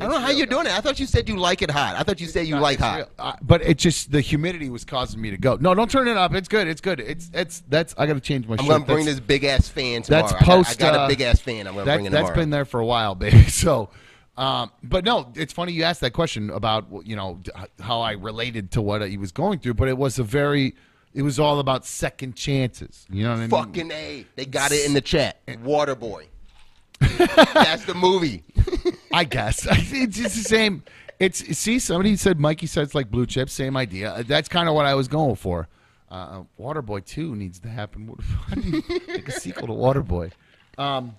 I 0.02 0.10
don't 0.10 0.12
know 0.20 0.26
how 0.26 0.30
you're 0.30 0.46
doing 0.46 0.66
it. 0.66 0.72
I 0.72 0.80
thought 0.80 0.98
you 1.00 1.06
said 1.06 1.28
you 1.28 1.36
like 1.36 1.62
it 1.62 1.70
hot. 1.70 1.96
I 1.96 2.02
thought 2.02 2.20
you 2.20 2.26
said 2.26 2.46
you 2.46 2.58
like 2.58 2.78
hot. 2.78 3.08
Uh, 3.18 3.32
but 3.42 3.62
it 3.62 3.78
just 3.78 4.10
the 4.12 4.20
humidity 4.20 4.68
was 4.70 4.84
causing 4.84 5.20
me 5.20 5.30
to 5.30 5.36
go. 5.36 5.56
No, 5.60 5.74
don't 5.74 5.90
turn 5.90 6.08
it 6.08 6.16
up. 6.16 6.34
It's 6.34 6.48
good. 6.48 6.66
It's 6.68 6.80
good. 6.80 7.00
It's 7.00 7.30
it's 7.32 7.62
that's. 7.68 7.94
I 7.96 8.06
got 8.06 8.14
to 8.14 8.20
change 8.20 8.46
my. 8.46 8.54
I'm 8.54 8.58
shirt. 8.60 8.68
gonna 8.68 8.84
bring 8.84 8.98
That's- 9.04 9.16
this 9.16 9.20
big 9.20 9.44
ass 9.44 9.68
fan 9.68 10.02
tomorrow. 10.02 10.22
That's 10.22 10.32
I 10.34 10.38
got- 10.40 10.46
post. 10.46 10.82
I 10.82 10.90
got, 10.90 11.00
uh, 11.00 11.04
a 11.04 11.08
big 11.08 11.20
ass 11.20 11.40
fan. 11.40 11.66
I'm 11.66 11.74
gonna 11.74 11.84
that, 11.86 11.94
bring 11.96 12.06
it 12.06 12.10
That's 12.10 12.22
tomorrow. 12.22 12.36
been 12.36 12.50
there 12.50 12.64
for 12.64 12.80
a 12.80 12.86
while, 12.86 13.14
baby. 13.16 13.44
So, 13.44 13.90
um, 14.36 14.70
but 14.82 15.04
no, 15.04 15.30
it's 15.34 15.52
funny 15.52 15.72
you 15.72 15.82
asked 15.84 16.00
that 16.00 16.12
question 16.12 16.50
about 16.50 16.86
you 17.04 17.16
know 17.16 17.38
d- 17.42 17.50
how 17.80 18.00
I 18.00 18.12
related 18.12 18.70
to 18.72 18.82
what 18.82 19.08
he 19.08 19.16
was 19.18 19.32
going 19.32 19.58
through, 19.58 19.74
but 19.74 19.88
it 19.88 19.96
was 19.98 20.18
a 20.18 20.24
very. 20.24 20.74
It 21.14 21.20
was 21.20 21.38
all 21.38 21.58
about 21.58 21.84
second 21.84 22.36
chances. 22.36 23.06
You 23.10 23.24
know 23.24 23.30
what 23.32 23.36
I 23.36 23.40
mean? 23.40 23.50
Fucking 23.50 23.90
a. 23.90 24.24
They 24.34 24.46
got 24.46 24.72
it 24.72 24.86
in 24.86 24.94
the 24.94 25.02
chat. 25.02 25.44
Waterboy. 25.46 26.24
That's 27.00 27.84
the 27.84 27.92
movie. 27.94 28.42
I 29.12 29.24
guess 29.24 29.66
it's 29.70 30.16
just 30.16 30.36
the 30.36 30.42
same. 30.48 30.82
It's 31.18 31.38
see 31.58 31.78
somebody 31.78 32.16
said 32.16 32.40
Mikey 32.40 32.66
said 32.66 32.82
it's 32.84 32.94
like 32.94 33.10
blue 33.10 33.26
chips. 33.26 33.52
Same 33.52 33.76
idea. 33.76 34.24
That's 34.26 34.48
kind 34.48 34.68
of 34.68 34.74
what 34.74 34.86
I 34.86 34.94
was 34.94 35.08
going 35.08 35.36
for. 35.36 35.68
Uh, 36.10 36.42
Waterboy 36.60 37.04
two 37.04 37.34
needs 37.36 37.58
to 37.60 37.68
happen. 37.68 38.06
What- 38.06 38.20
How 38.20 38.54
do 38.56 38.60
you 38.68 38.82
a 39.26 39.30
sequel 39.30 39.66
to 39.68 39.72
Waterboy? 39.72 40.32
Um, 40.78 41.14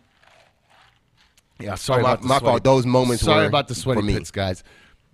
yeah, 1.60 1.76
sorry 1.76 2.02
Oh, 2.02 2.04
my- 2.04 2.12
about 2.14 2.24
my 2.24 2.38
sweaty- 2.40 2.46
fault. 2.52 2.64
Those 2.64 2.86
moments 2.86 3.24
Sorry 3.24 3.46
about 3.46 3.68
the 3.68 3.76
sweaty 3.76 4.02
pits, 4.14 4.32
guys. 4.32 4.64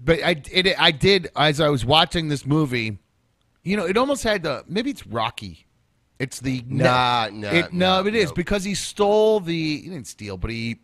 But 0.03 0.23
I 0.23 0.41
it, 0.51 0.80
I 0.80 0.91
did 0.91 1.30
as 1.36 1.59
I 1.59 1.69
was 1.69 1.86
watching 1.86 2.30
this 2.30 2.45
movie. 2.45 2.97
You 3.63 3.75
know, 3.77 3.86
it 3.86 3.97
almost 3.97 4.23
had 4.23 4.43
the 4.43 4.63
maybe 4.67 4.89
it's 4.89 5.05
Rocky. 5.05 5.65
It's 6.17 6.39
the 6.39 6.63
Nah, 6.67 7.30
nah, 7.32 7.49
it, 7.51 7.71
no, 7.73 8.01
nah, 8.01 8.07
it 8.07 8.15
is 8.15 8.30
no. 8.30 8.36
because 8.36 8.63
he 8.63 8.73
stole 8.75 9.39
the 9.41 9.77
he 9.82 9.89
didn't 9.89 10.07
steal, 10.07 10.38
but 10.38 10.49
he 10.51 10.80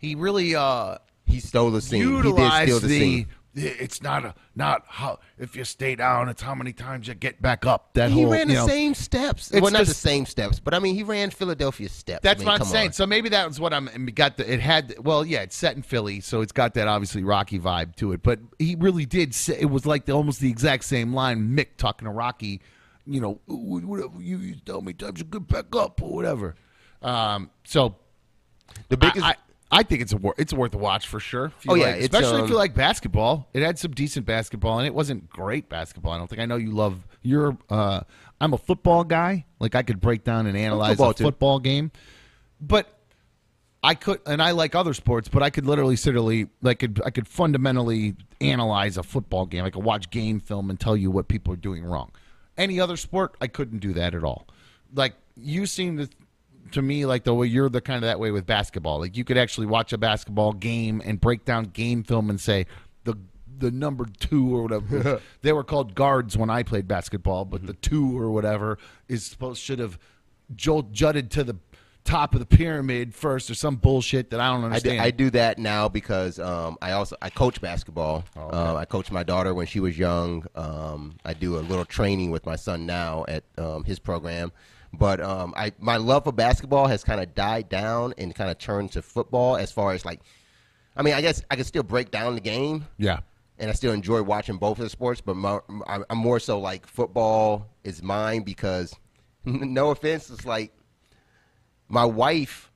he 0.00 0.14
really 0.16 0.54
uh 0.56 0.96
He 1.26 1.38
stole 1.40 1.70
the 1.70 1.80
scene. 1.80 2.00
He 2.22 2.22
did 2.32 2.52
steal 2.62 2.80
the, 2.80 2.86
the, 2.88 2.98
scene. 2.98 3.26
it's 3.54 4.00
not 4.02 4.24
a 4.24 4.34
not 4.54 4.84
how 4.86 5.18
if 5.38 5.56
you 5.56 5.64
stay 5.64 5.94
down 5.96 6.28
it's 6.28 6.40
how 6.42 6.54
many 6.54 6.72
times 6.72 7.08
you 7.08 7.14
get 7.14 7.40
back 7.42 7.66
up 7.66 7.92
that 7.94 8.10
He 8.10 8.22
whole 8.22 8.30
ran 8.32 8.48
you 8.48 8.54
the 8.54 8.60
know, 8.60 8.66
same 8.68 8.94
steps. 8.94 9.50
Well, 9.52 9.70
not 9.72 9.86
the 9.86 9.94
same 9.94 10.24
steps, 10.26 10.60
but 10.60 10.72
I 10.72 10.78
mean, 10.78 10.94
he 10.94 11.02
ran 11.02 11.30
Philadelphia 11.30 11.88
steps. 11.88 12.22
that's 12.22 12.38
I 12.38 12.40
mean, 12.40 12.46
what 12.46 12.52
I'm 12.52 12.58
come 12.58 12.68
saying. 12.68 12.86
on. 12.88 12.92
So 12.92 13.06
maybe 13.06 13.28
that 13.30 13.46
was 13.48 13.58
what 13.60 13.72
I'm 13.74 13.88
and 13.88 14.12
got 14.14 14.36
the 14.36 14.50
it 14.52 14.60
had 14.60 14.94
well 15.04 15.24
yeah 15.26 15.42
it's 15.42 15.56
set 15.56 15.76
in 15.76 15.82
Philly 15.82 16.20
so 16.20 16.40
it's 16.42 16.52
got 16.52 16.74
that 16.74 16.86
obviously 16.88 17.22
Rocky 17.24 17.58
vibe 17.58 17.96
to 17.96 18.12
it 18.12 18.22
but 18.22 18.38
he 18.58 18.76
really 18.76 19.04
did 19.06 19.34
say 19.34 19.56
it 19.60 19.70
was 19.70 19.84
like 19.86 20.06
the, 20.06 20.12
almost 20.12 20.40
the 20.40 20.48
exact 20.50 20.84
same 20.84 21.12
line 21.12 21.56
Mick 21.56 21.76
talking 21.76 22.06
to 22.06 22.12
Rocky 22.12 22.60
you 23.06 23.20
know 23.20 23.40
"Wh- 23.46 23.88
whatever 23.88 24.20
you, 24.20 24.38
you 24.38 24.54
tell 24.64 24.80
me 24.82 24.92
times 24.92 25.18
you 25.18 25.24
get 25.24 25.48
back 25.48 25.74
up 25.74 26.00
or 26.02 26.10
whatever 26.12 26.54
um 27.02 27.50
so 27.64 27.96
The 28.88 28.96
biggest. 28.96 29.24
I, 29.26 29.34
I, 29.70 29.82
think 29.82 30.02
it's 30.02 30.12
a 30.12 30.16
wor- 30.16 30.34
it's 30.36 30.52
worth 30.52 30.74
a 30.74 30.78
watch 30.78 31.06
for 31.06 31.20
sure. 31.20 31.46
If 31.46 31.64
you 31.64 31.72
Oh, 31.72 31.74
yeah, 31.74 31.86
like- 31.92 32.00
especially 32.00 32.42
if 32.42 32.48
you 32.48 32.54
um, 32.56 32.58
like 32.60 32.74
basketball. 32.74 33.48
It 33.52 33.62
had 33.62 33.78
some 33.78 33.92
decent 33.92 34.26
basketball, 34.26 34.78
and 34.78 34.86
it 34.86 34.94
wasn't 34.94 35.30
great 35.30 35.68
basketball. 35.68 36.12
I 36.12 36.18
don't 36.18 36.28
think 36.28 36.40
I 36.40 36.46
know 36.46 36.56
you 36.56 36.72
love. 36.72 37.06
You're. 37.22 37.56
Uh, 37.68 38.00
I'm 38.40 38.52
a 38.54 38.58
football 38.58 39.04
guy. 39.04 39.46
Like 39.58 39.74
I 39.74 39.82
could 39.82 40.00
break 40.00 40.24
down 40.24 40.46
and 40.46 40.56
analyze 40.56 40.90
football, 40.92 41.10
a 41.10 41.14
too. 41.14 41.24
football 41.24 41.58
game, 41.58 41.92
but 42.60 42.96
I 43.82 43.94
could, 43.94 44.20
and 44.26 44.42
I 44.42 44.50
like 44.50 44.74
other 44.74 44.92
sports, 44.92 45.28
but 45.28 45.42
I 45.42 45.48
could 45.50 45.64
literally, 45.66 45.96
literally, 45.96 46.48
like, 46.60 46.80
could 46.80 47.00
I 47.04 47.10
could 47.10 47.26
fundamentally 47.26 48.14
analyze 48.40 48.96
a 48.98 49.02
football 49.02 49.46
game. 49.46 49.64
I 49.64 49.70
could 49.70 49.84
watch 49.84 50.10
game 50.10 50.40
film 50.40 50.68
and 50.70 50.78
tell 50.78 50.96
you 50.96 51.10
what 51.10 51.28
people 51.28 51.52
are 51.52 51.56
doing 51.56 51.84
wrong. 51.84 52.10
Any 52.58 52.78
other 52.78 52.96
sport, 52.96 53.36
I 53.40 53.46
couldn't 53.46 53.78
do 53.78 53.92
that 53.94 54.14
at 54.14 54.22
all. 54.22 54.46
Like 54.94 55.14
you 55.36 55.64
seem 55.64 55.96
to, 55.98 56.08
to 56.72 56.82
me, 56.82 57.06
like 57.06 57.24
the 57.24 57.34
way 57.34 57.46
you're 57.46 57.68
the 57.68 57.80
kind 57.80 57.96
of 57.96 58.02
that 58.02 58.20
way 58.20 58.30
with 58.30 58.46
basketball. 58.46 59.00
Like 59.00 59.16
you 59.16 59.24
could 59.24 59.38
actually 59.38 59.66
watch 59.66 59.92
a 59.92 59.98
basketball 59.98 60.52
game 60.52 61.02
and 61.04 61.20
break 61.20 61.44
down 61.44 61.64
game 61.64 62.02
film 62.02 62.30
and 62.30 62.40
say 62.40 62.66
the 63.04 63.16
the 63.58 63.70
number 63.70 64.06
two 64.18 64.56
or 64.56 64.62
whatever 64.62 65.20
they 65.42 65.52
were 65.52 65.64
called 65.64 65.94
guards 65.94 66.36
when 66.36 66.50
I 66.50 66.62
played 66.62 66.88
basketball, 66.88 67.44
but 67.44 67.66
the 67.66 67.74
two 67.74 68.18
or 68.18 68.30
whatever 68.30 68.78
is 69.08 69.24
supposed 69.24 69.62
should 69.62 69.78
have 69.78 69.98
jolt 70.56 70.92
jutted 70.92 71.30
to 71.32 71.44
the 71.44 71.56
top 72.04 72.34
of 72.34 72.40
the 72.40 72.46
pyramid 72.46 73.14
first 73.14 73.50
or 73.50 73.54
some 73.54 73.76
bullshit 73.76 74.30
that 74.30 74.40
I 74.40 74.48
don't 74.48 74.58
I 74.58 74.60
do, 74.60 74.66
understand. 74.66 75.00
I 75.00 75.10
do 75.10 75.30
that 75.30 75.58
now 75.58 75.88
because 75.88 76.38
um, 76.38 76.76
I 76.82 76.92
also 76.92 77.16
I 77.22 77.30
coach 77.30 77.60
basketball. 77.60 78.24
Oh, 78.36 78.70
um, 78.70 78.76
I 78.76 78.84
coached 78.84 79.12
my 79.12 79.22
daughter 79.22 79.54
when 79.54 79.66
she 79.66 79.80
was 79.80 79.98
young. 79.98 80.46
Um, 80.54 81.16
I 81.24 81.34
do 81.34 81.56
a 81.56 81.60
little 81.60 81.84
training 81.84 82.30
with 82.30 82.46
my 82.46 82.56
son 82.56 82.86
now 82.86 83.24
at 83.28 83.44
um, 83.58 83.84
his 83.84 83.98
program. 83.98 84.52
But 84.92 85.20
um, 85.20 85.54
I 85.56 85.72
my 85.78 85.96
love 85.96 86.24
for 86.24 86.32
basketball 86.32 86.86
has 86.88 87.04
kind 87.04 87.20
of 87.20 87.34
died 87.34 87.68
down 87.68 88.14
and 88.18 88.34
kind 88.34 88.50
of 88.50 88.58
turned 88.58 88.92
to 88.92 89.02
football. 89.02 89.56
As 89.56 89.70
far 89.70 89.92
as 89.92 90.04
like, 90.04 90.20
I 90.96 91.02
mean, 91.02 91.14
I 91.14 91.20
guess 91.20 91.42
I 91.50 91.56
can 91.56 91.64
still 91.64 91.82
break 91.82 92.10
down 92.10 92.34
the 92.34 92.40
game, 92.40 92.86
yeah. 92.98 93.20
and 93.58 93.70
I 93.70 93.72
still 93.72 93.92
enjoy 93.92 94.22
watching 94.22 94.56
both 94.56 94.78
of 94.78 94.84
the 94.84 94.90
sports. 94.90 95.20
But 95.20 95.36
my, 95.36 95.60
I'm 95.86 96.18
more 96.18 96.40
so 96.40 96.58
like 96.58 96.86
football 96.86 97.68
is 97.84 98.02
mine 98.02 98.42
because, 98.42 98.94
no 99.44 99.90
offense, 99.90 100.28
it's 100.28 100.44
like 100.44 100.72
my 101.88 102.04
wife. 102.04 102.66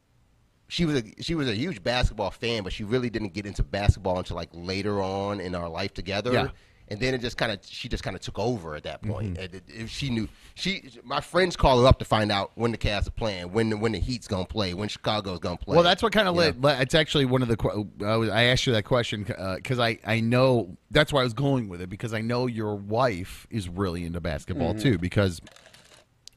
She 0.68 0.86
was 0.86 1.02
a 1.02 1.22
she 1.22 1.34
was 1.34 1.48
a 1.48 1.54
huge 1.54 1.82
basketball 1.82 2.30
fan, 2.30 2.62
but 2.62 2.72
she 2.72 2.84
really 2.84 3.10
didn't 3.10 3.32
get 3.34 3.44
into 3.44 3.62
basketball 3.64 4.18
until 4.18 4.36
like 4.36 4.50
later 4.52 5.02
on 5.02 5.40
in 5.40 5.54
our 5.54 5.68
life 5.68 5.92
together. 5.92 6.32
Yeah. 6.32 6.48
And 6.94 7.02
then 7.02 7.12
it 7.12 7.20
just 7.20 7.36
kind 7.36 7.50
of 7.50 7.58
she 7.66 7.88
just 7.88 8.04
kind 8.04 8.14
of 8.14 8.22
took 8.22 8.38
over 8.38 8.76
at 8.76 8.84
that 8.84 9.02
Mm-hmm. 9.02 9.12
point. 9.12 9.38
And 9.38 9.52
it, 9.54 9.62
it- 9.68 9.90
she 9.90 10.10
knew 10.10 10.28
she 10.54 10.88
my 11.02 11.20
friends 11.20 11.56
call 11.56 11.80
her 11.82 11.88
up 11.88 11.98
to 11.98 12.04
find 12.04 12.30
out 12.30 12.52
when 12.54 12.70
the 12.70 12.78
Cavs 12.78 13.08
are 13.08 13.10
playing, 13.10 13.50
when 13.52 13.70
the, 13.70 13.76
when 13.76 13.90
the 13.90 13.98
Heat's 13.98 14.28
gonna 14.28 14.44
play, 14.44 14.72
when 14.74 14.88
Chicago's 14.88 15.40
gonna 15.40 15.56
play. 15.56 15.74
Well, 15.74 15.82
that's 15.82 16.00
what 16.02 16.12
kind 16.12 16.28
of 16.28 16.36
you 16.36 16.40
know? 16.42 16.46
lit. 16.46 16.60
le- 16.60 16.80
It's 16.80 16.94
actually 16.94 17.24
one 17.24 17.42
of 17.42 17.48
the. 17.48 17.84
I 18.06 18.16
was- 18.16 18.30
I 18.30 18.44
asked 18.44 18.66
you 18.66 18.72
that 18.74 18.84
question 18.84 19.24
because 19.56 19.80
I 19.80 19.98
I 20.06 20.20
know 20.20 20.76
that's 20.92 21.12
why 21.12 21.20
I 21.22 21.24
was 21.24 21.34
going 21.34 21.68
with 21.68 21.80
it 21.82 21.90
because 21.90 22.14
I 22.14 22.20
know 22.20 22.46
your 22.46 22.76
wife 22.76 23.46
is 23.50 23.68
really 23.68 24.04
into 24.04 24.20
basketball 24.20 24.74
Mm-hmm. 24.74 24.82
too 24.82 24.98
because 24.98 25.40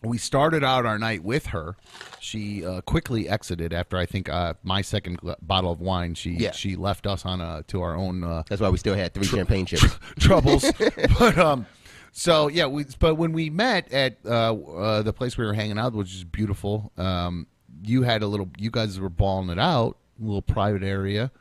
we 0.04 0.18
started 0.18 0.64
out 0.64 0.86
our 0.86 1.00
night 1.00 1.24
with 1.24 1.48
her. 1.48 1.76
She 2.20 2.66
uh, 2.66 2.82
quickly 2.82 3.28
exited 3.28 3.74
after 3.74 3.98
I 3.98 4.06
think 4.06 4.30
uh, 4.30 4.54
my 4.64 4.82
second 4.82 5.22
gl- 5.22 5.36
bottle 5.42 5.72
of 5.72 5.82
wine. 5.82 6.14
She 6.16 6.32
Yeah. 6.32 6.52
she 6.52 6.76
left 6.76 7.08
us 7.08 7.26
on 7.26 7.42
a 7.42 7.64
to 7.68 7.82
our 7.82 7.96
own 7.96 8.24
uh, 8.24 8.44
That's 8.50 8.62
why 8.62 8.70
we 8.70 8.78
still 8.78 8.96
had 8.96 9.14
three 9.14 9.26
champagne 9.26 9.66
chips. 9.66 9.86
troubles. 10.20 10.66
but 11.20 11.38
um, 11.38 11.66
so 12.12 12.48
yeah, 12.48 12.68
we 12.68 12.86
but 13.00 13.16
when 13.16 13.32
we 13.34 13.50
met 13.50 13.92
at 13.92 14.18
uh, 14.26 14.54
uh, 14.56 15.02
the 15.02 15.14
place 15.14 15.38
we 15.38 15.46
were 15.46 15.54
hanging 15.54 15.78
out, 15.80 15.94
which 15.94 16.14
is 16.14 16.24
beautiful, 16.24 16.92
um, 16.98 17.48
you 17.84 18.04
had 18.04 18.24
a 18.24 18.28
little. 18.28 18.50
You 18.58 18.72
guys 18.72 19.00
were 19.00 19.10
balling 19.10 19.50
it 19.50 19.60
out, 19.60 19.98
a 20.20 20.24
little 20.26 20.42
private 20.42 20.84
area 20.84 21.32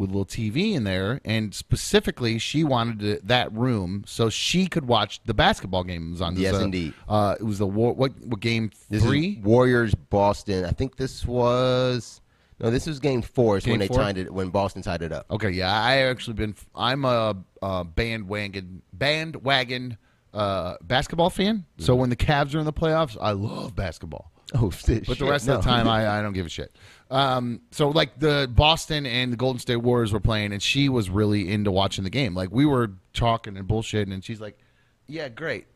with 0.00 0.10
a 0.10 0.12
little 0.12 0.24
TV 0.24 0.72
in 0.72 0.84
there, 0.84 1.20
and 1.24 1.54
specifically, 1.54 2.38
she 2.38 2.64
wanted 2.64 2.98
to, 3.00 3.20
that 3.26 3.52
room 3.52 4.02
so 4.06 4.30
she 4.30 4.66
could 4.66 4.86
watch 4.86 5.20
the 5.26 5.34
basketball 5.34 5.84
games 5.84 6.20
on. 6.20 6.34
This, 6.34 6.42
Yes, 6.42 6.54
uh, 6.54 6.60
indeed. 6.60 6.94
Uh, 7.06 7.36
it 7.38 7.44
was 7.44 7.58
the 7.58 7.66
war. 7.66 7.92
What, 7.92 8.12
what 8.24 8.40
game 8.40 8.70
This 8.88 9.02
three? 9.02 9.38
Warriors 9.44 9.94
Boston. 9.94 10.64
I 10.64 10.70
think 10.70 10.96
this 10.96 11.26
was 11.26 12.22
no, 12.58 12.70
this 12.70 12.86
was 12.86 12.98
game 12.98 13.20
four. 13.20 13.58
Is 13.58 13.64
Game 13.64 13.72
when 13.72 13.80
they 13.80 13.88
four? 13.88 13.98
tied 13.98 14.16
it 14.16 14.32
when 14.32 14.48
Boston 14.48 14.80
tied 14.82 15.02
it 15.02 15.12
up. 15.12 15.26
Okay, 15.30 15.50
yeah, 15.50 15.70
I 15.70 15.98
actually 15.98 16.34
been. 16.34 16.54
I'm 16.74 17.04
a, 17.04 17.36
a 17.60 17.84
bandwagon 17.84 18.82
bandwagon 18.92 19.98
uh, 20.32 20.76
basketball 20.82 21.30
fan. 21.30 21.66
So 21.78 21.94
when 21.94 22.08
the 22.08 22.16
Cavs 22.16 22.54
are 22.54 22.58
in 22.58 22.64
the 22.64 22.72
playoffs, 22.72 23.18
I 23.20 23.32
love 23.32 23.76
basketball. 23.76 24.32
Oh 24.54 24.70
shit! 24.86 25.06
But 25.06 25.18
the 25.18 25.26
rest 25.26 25.48
of 25.48 25.62
the 25.62 25.68
time, 25.68 25.88
I, 25.88 26.08
I 26.18 26.22
don't 26.22 26.32
give 26.32 26.46
a 26.46 26.50
shit. 26.50 26.74
Um, 27.10 27.60
so 27.70 27.88
like 27.90 28.18
the 28.18 28.50
Boston 28.52 29.06
and 29.06 29.32
the 29.32 29.36
Golden 29.36 29.58
State 29.58 29.76
Warriors 29.76 30.12
were 30.12 30.20
playing, 30.20 30.52
and 30.52 30.62
she 30.62 30.88
was 30.88 31.10
really 31.10 31.50
into 31.50 31.70
watching 31.70 32.04
the 32.04 32.10
game. 32.10 32.34
Like 32.34 32.50
we 32.50 32.66
were 32.66 32.92
talking 33.12 33.56
and 33.56 33.66
bullshitting, 33.66 34.12
and 34.12 34.24
she's 34.24 34.40
like, 34.40 34.58
"Yeah, 35.06 35.28
great." 35.28 35.66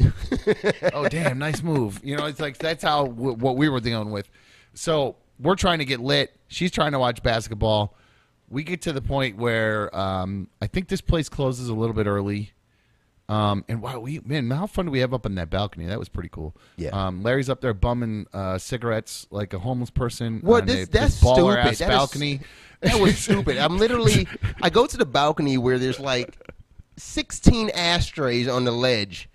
oh 0.92 1.08
damn, 1.08 1.38
nice 1.38 1.62
move. 1.62 2.00
You 2.02 2.16
know, 2.16 2.26
it's 2.26 2.40
like 2.40 2.58
that's 2.58 2.82
how 2.82 3.06
w- 3.06 3.34
what 3.34 3.56
we 3.56 3.68
were 3.68 3.80
dealing 3.80 4.10
with. 4.10 4.28
So 4.74 5.16
we're 5.38 5.56
trying 5.56 5.78
to 5.78 5.84
get 5.84 6.00
lit. 6.00 6.32
She's 6.48 6.70
trying 6.70 6.92
to 6.92 6.98
watch 6.98 7.22
basketball. 7.22 7.96
We 8.48 8.62
get 8.62 8.82
to 8.82 8.92
the 8.92 9.02
point 9.02 9.36
where 9.36 9.94
um, 9.96 10.48
I 10.60 10.66
think 10.66 10.88
this 10.88 11.00
place 11.00 11.28
closes 11.28 11.68
a 11.68 11.74
little 11.74 11.94
bit 11.94 12.06
early. 12.06 12.52
Um, 13.28 13.64
and 13.68 13.80
wow, 13.80 14.00
we 14.00 14.20
man, 14.24 14.50
how 14.50 14.66
fun 14.66 14.84
do 14.86 14.90
we 14.90 14.98
have 14.98 15.14
up 15.14 15.24
on 15.24 15.34
that 15.36 15.48
balcony? 15.48 15.86
That 15.86 15.98
was 15.98 16.08
pretty 16.08 16.28
cool. 16.28 16.54
Yeah. 16.76 16.90
Um, 16.90 17.22
Larry's 17.22 17.48
up 17.48 17.60
there 17.62 17.72
bumming 17.72 18.26
uh, 18.34 18.58
cigarettes 18.58 19.26
like 19.30 19.54
a 19.54 19.58
homeless 19.58 19.90
person. 19.90 20.40
What 20.40 20.62
on 20.62 20.66
this 20.68 20.88
a, 20.88 20.90
that's 20.90 21.20
this 21.20 21.32
stupid. 21.32 21.56
That 21.56 21.72
is- 21.72 21.78
balcony. 21.80 22.40
that 22.80 23.00
was 23.00 23.16
stupid. 23.18 23.56
I'm 23.56 23.78
literally 23.78 24.28
I 24.60 24.68
go 24.68 24.86
to 24.86 24.96
the 24.96 25.06
balcony 25.06 25.56
where 25.56 25.78
there's 25.78 25.98
like 25.98 26.36
16 26.98 27.70
ashtrays 27.70 28.46
on 28.46 28.64
the 28.64 28.72
ledge. 28.72 29.28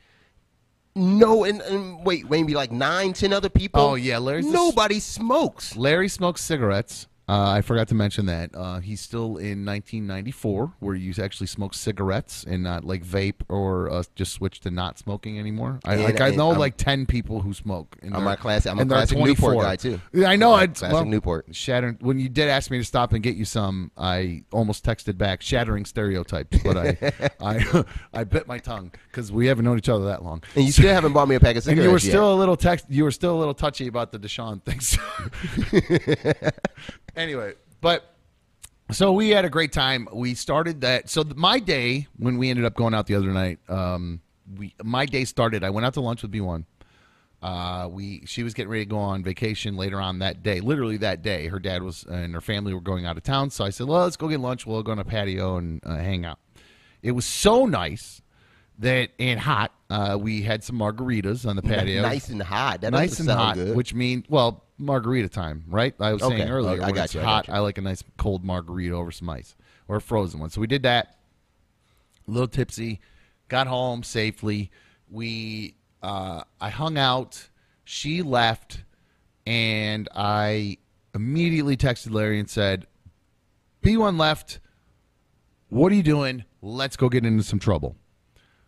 No, 0.96 1.44
and, 1.44 1.62
and 1.62 2.06
wait, 2.06 2.30
maybe 2.30 2.54
like 2.54 2.72
nine, 2.72 3.14
ten 3.14 3.32
other 3.32 3.50
people. 3.50 3.82
Oh, 3.82 3.96
yeah, 3.96 4.18
Larry's 4.18 4.46
Nobody 4.48 5.00
smokes. 5.00 5.76
Larry 5.78 6.10
smokes 6.10 6.42
cigarettes. 6.42 7.08
Uh, 7.30 7.52
I 7.52 7.62
forgot 7.62 7.88
to 7.90 7.96
mention 7.96 8.26
that 8.26 8.50
uh, 8.56 8.80
he's 8.80 9.00
still 9.02 9.38
in 9.38 9.64
1994, 9.64 10.74
where 10.80 10.96
you 10.96 11.14
actually 11.22 11.46
smoke 11.46 11.76
cigarettes 11.76 12.44
and 12.44 12.64
not 12.64 12.84
like 12.84 13.06
vape 13.06 13.42
or 13.50 13.88
uh, 13.92 14.02
just 14.16 14.34
switch 14.34 14.62
to 14.62 14.72
not 14.72 14.98
smoking 14.98 15.38
anymore. 15.38 15.80
I, 15.86 15.94
And- 15.94 16.04
like, 16.06 16.22
I 16.22 16.32
know 16.32 16.50
I'm- 16.50 16.58
like 16.60 16.76
10 16.78 17.06
people 17.06 17.42
who 17.42 17.54
smoke. 17.54 17.98
And 18.02 18.16
I'm 18.16 18.24
they're- 18.24 18.34
a 18.34 18.38
classic- 18.38 18.72
I'm 18.72 18.80
a 18.80 18.82
and 18.82 18.90
classic 18.90 19.20
Newport 19.20 19.58
guy, 19.62 19.76
too. 19.76 20.02
Yeah, 20.12 20.28
I 20.32 20.38
know. 20.38 20.56
A 20.56 20.68
classic 20.68 20.92
well, 20.92 21.06
Newport. 21.06 21.46
Shattering. 21.52 21.98
When 22.02 22.18
you 22.18 22.30
did 22.30 22.50
ask 22.50 22.72
me 22.72 22.80
to 22.80 22.84
stop 22.84 23.14
and 23.14 23.22
get 23.22 23.36
you 23.36 23.46
some, 23.46 23.92
I 23.96 24.44
almost 24.52 24.84
texted 24.84 25.20
back, 25.20 25.44
shattering 25.44 25.86
stereotypes, 25.86 26.58
but 26.64 26.78
I, 26.78 26.98
I, 27.42 27.84
I 28.12 28.24
bit 28.24 28.48
my 28.48 28.58
tongue 28.58 28.92
because 29.12 29.32
we 29.32 29.46
haven't 29.46 29.66
known 29.66 29.78
each 29.78 29.90
other 29.90 30.06
that 30.06 30.24
long. 30.24 30.42
And 30.56 30.66
you 30.66 30.72
still 30.72 30.92
haven't 30.92 31.14
bought 31.14 31.28
me 31.28 31.36
a 31.36 31.40
pack 31.40 31.52
of 31.52 31.58
And 31.58 31.64
cigarettes 31.66 31.86
you 31.86 31.92
were 31.92 32.00
yet. 32.00 32.10
still 32.10 32.34
a 32.34 32.38
little 32.40 32.58
text. 32.58 32.88
You 32.90 33.04
were 33.04 33.12
still 33.12 33.36
a 33.36 33.38
little 33.38 33.54
touchy 33.54 33.86
about 33.88 34.12
the 34.12 34.18
Deshaun 34.18 34.64
things. 34.64 34.98
anyway, 37.16 37.54
but 37.82 38.16
so 38.92 39.12
we 39.12 39.30
had 39.30 39.46
a 39.46 39.50
great 39.50 39.72
time. 39.72 40.08
We 40.12 40.34
started 40.34 40.82
that. 40.82 41.10
So 41.10 41.24
my 41.36 41.60
day 41.60 42.08
when 42.18 42.38
we 42.38 42.50
ended 42.50 42.66
up 42.66 42.76
going 42.76 42.94
out 42.94 43.08
the 43.08 43.16
other 43.16 43.32
night, 43.32 43.60
um, 43.70 44.22
we 44.58 44.74
my 44.84 45.06
day 45.06 45.26
started. 45.26 45.64
I 45.64 45.70
went 45.70 45.86
out 45.86 45.94
to 45.96 46.02
lunch 46.02 46.22
with 46.22 46.32
B 46.32 46.42
one. 46.42 46.66
Uh, 47.42 47.88
we 47.90 48.26
she 48.26 48.44
was 48.44 48.54
getting 48.54 48.70
ready 48.70 48.84
to 48.84 48.90
go 48.90 48.98
on 48.98 49.24
vacation 49.24 49.78
later 49.78 50.02
on 50.02 50.20
that 50.20 50.44
day. 50.44 50.60
Literally 50.60 50.98
that 50.98 51.22
day, 51.22 51.48
her 51.48 51.60
dad 51.60 51.84
was 51.84 52.04
and 52.04 52.34
her 52.34 52.42
family 52.42 52.74
were 52.74 52.82
going 52.82 53.06
out 53.06 53.16
of 53.16 53.24
town. 53.24 53.50
So 53.50 53.64
I 53.64 53.70
said, 53.70 53.88
"Well, 53.88 54.02
let's 54.04 54.18
go 54.18 54.28
get 54.28 54.40
lunch. 54.40 54.66
We'll 54.66 54.84
go 54.84 54.92
on 54.92 55.00
a 55.00 55.06
patio 55.06 55.58
and 55.58 55.82
uh, 55.86 55.96
hang 55.96 56.26
out." 56.26 56.40
It 57.02 57.12
was 57.12 57.26
so 57.26 57.66
nice 57.66 58.22
that 58.80 59.12
and 59.20 59.40
hot. 59.40 59.72
Uh, 59.90 60.18
we 60.20 60.42
had 60.42 60.64
some 60.64 60.78
margaritas 60.78 61.48
on 61.48 61.56
the 61.56 61.62
patio 61.64 62.02
nice 62.02 62.30
and 62.30 62.42
hot. 62.42 62.82
That 62.82 62.92
nice 62.92 63.20
and 63.20 63.30
hot, 63.30 63.56
good. 63.56 63.76
which 63.76 63.94
means 63.94 64.26
well, 64.30 64.66
margarita 64.80 65.30
time, 65.30 65.64
right? 65.68 65.94
I 66.00 66.14
was 66.14 66.24
Okay. 66.24 66.38
saying 66.38 66.50
earlier, 66.50 66.74
Okay, 66.76 66.82
I 66.84 66.86
when 66.88 66.96
got 66.96 67.06
it's 67.06 67.14
you, 67.16 67.22
hot, 67.22 67.48
you. 67.48 67.54
I 67.54 67.60
like 67.60 67.78
a 67.78 67.82
nice 67.82 68.04
cold 68.18 68.44
margarita 68.44 68.96
over 68.96 69.12
some 69.12 69.30
ice 69.30 69.56
or 69.88 69.98
a 69.98 70.02
frozen 70.02 70.40
one. 70.40 70.50
So 70.50 70.62
we 70.62 70.68
did 70.68 70.84
that. 70.84 71.18
A 72.28 72.32
little 72.32 72.48
tipsy, 72.48 73.00
got 73.48 73.68
home 73.68 74.04
safely. 74.04 74.72
We, 75.10 75.76
uh, 76.02 76.44
I 76.62 76.70
hung 76.70 76.98
out. 76.98 77.50
She 77.84 78.22
left, 78.22 78.84
and 79.46 80.08
I 80.16 80.78
immediately 81.16 81.76
texted 81.76 82.12
Larry 82.14 82.40
and 82.40 82.50
said, 82.50 82.86
"B1 83.82 84.18
left. 84.20 84.60
What 85.70 85.92
are 85.92 85.96
you 85.96 86.04
doing? 86.04 86.46
Let's 86.62 86.96
go 86.96 87.10
get 87.10 87.26
into 87.26 87.44
some 87.44 87.58
trouble." 87.60 87.96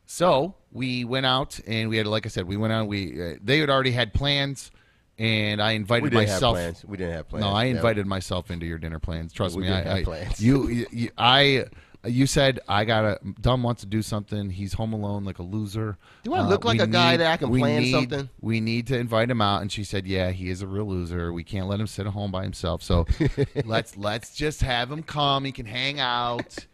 So 0.07 0.55
we 0.71 1.05
went 1.05 1.25
out 1.25 1.59
and 1.67 1.89
we 1.89 1.97
had, 1.97 2.07
like 2.07 2.25
I 2.25 2.29
said, 2.29 2.47
we 2.47 2.57
went 2.57 2.73
out. 2.73 2.87
We 2.87 3.21
uh, 3.33 3.35
they 3.43 3.59
had 3.59 3.69
already 3.69 3.91
had 3.91 4.13
plans, 4.13 4.71
and 5.19 5.61
I 5.61 5.71
invited 5.73 6.13
myself. 6.13 6.83
We 6.85 6.97
didn't 6.97 7.13
have 7.13 7.29
plans. 7.29 7.43
No, 7.45 7.51
I 7.51 7.65
No. 7.71 7.77
invited 7.77 8.05
myself 8.07 8.49
into 8.51 8.65
your 8.65 8.77
dinner 8.77 8.99
plans. 8.99 9.33
Trust 9.33 9.55
We 9.55 9.63
me, 9.63 9.69
I, 9.69 9.81
have 9.81 9.87
I 9.97 10.03
plans. 10.03 10.39
you, 10.41 10.67
you, 10.69 10.85
you, 10.91 11.09
I, 11.17 11.65
you 12.03 12.25
said 12.25 12.59
I 12.67 12.83
gotta. 12.85 13.19
Dumb 13.41 13.61
wants 13.61 13.81
to 13.81 13.87
do 13.87 14.01
something. 14.01 14.49
He's 14.49 14.73
home 14.73 14.91
alone 14.93 15.23
like 15.23 15.37
a 15.37 15.43
loser. 15.43 15.97
Do 16.23 16.33
I 16.33 16.39
Uh, 16.39 16.47
look 16.49 16.65
like 16.65 16.79
we 16.79 16.83
a 16.83 16.87
guy 16.87 17.15
that 17.17 17.31
I 17.31 17.37
can 17.37 17.49
plan 17.55 17.83
need- 17.83 17.91
something? 17.91 18.27
We 18.41 18.59
need 18.59 18.87
to 18.87 18.97
invite 18.97 19.29
him 19.29 19.39
out, 19.41 19.61
and 19.61 19.71
she 19.71 19.83
said, 19.83 20.07
"Yeah, 20.07 20.31
he 20.31 20.49
is 20.49 20.63
a 20.63 20.67
real 20.67 20.85
loser. 20.87 21.31
We 21.31 21.43
can't 21.43 21.67
let 21.67 21.79
him 21.79 21.85
sit 21.85 22.07
at 22.07 22.13
home 22.13 22.31
by 22.31 22.41
himself. 22.43 22.81
So 22.81 23.05
let's 23.65 23.97
let's 23.97 24.33
just 24.33 24.61
have 24.61 24.91
him 24.91 25.03
come. 25.03 25.45
He 25.45 25.51
can 25.51 25.67
hang 25.67 25.99
out." 25.99 26.65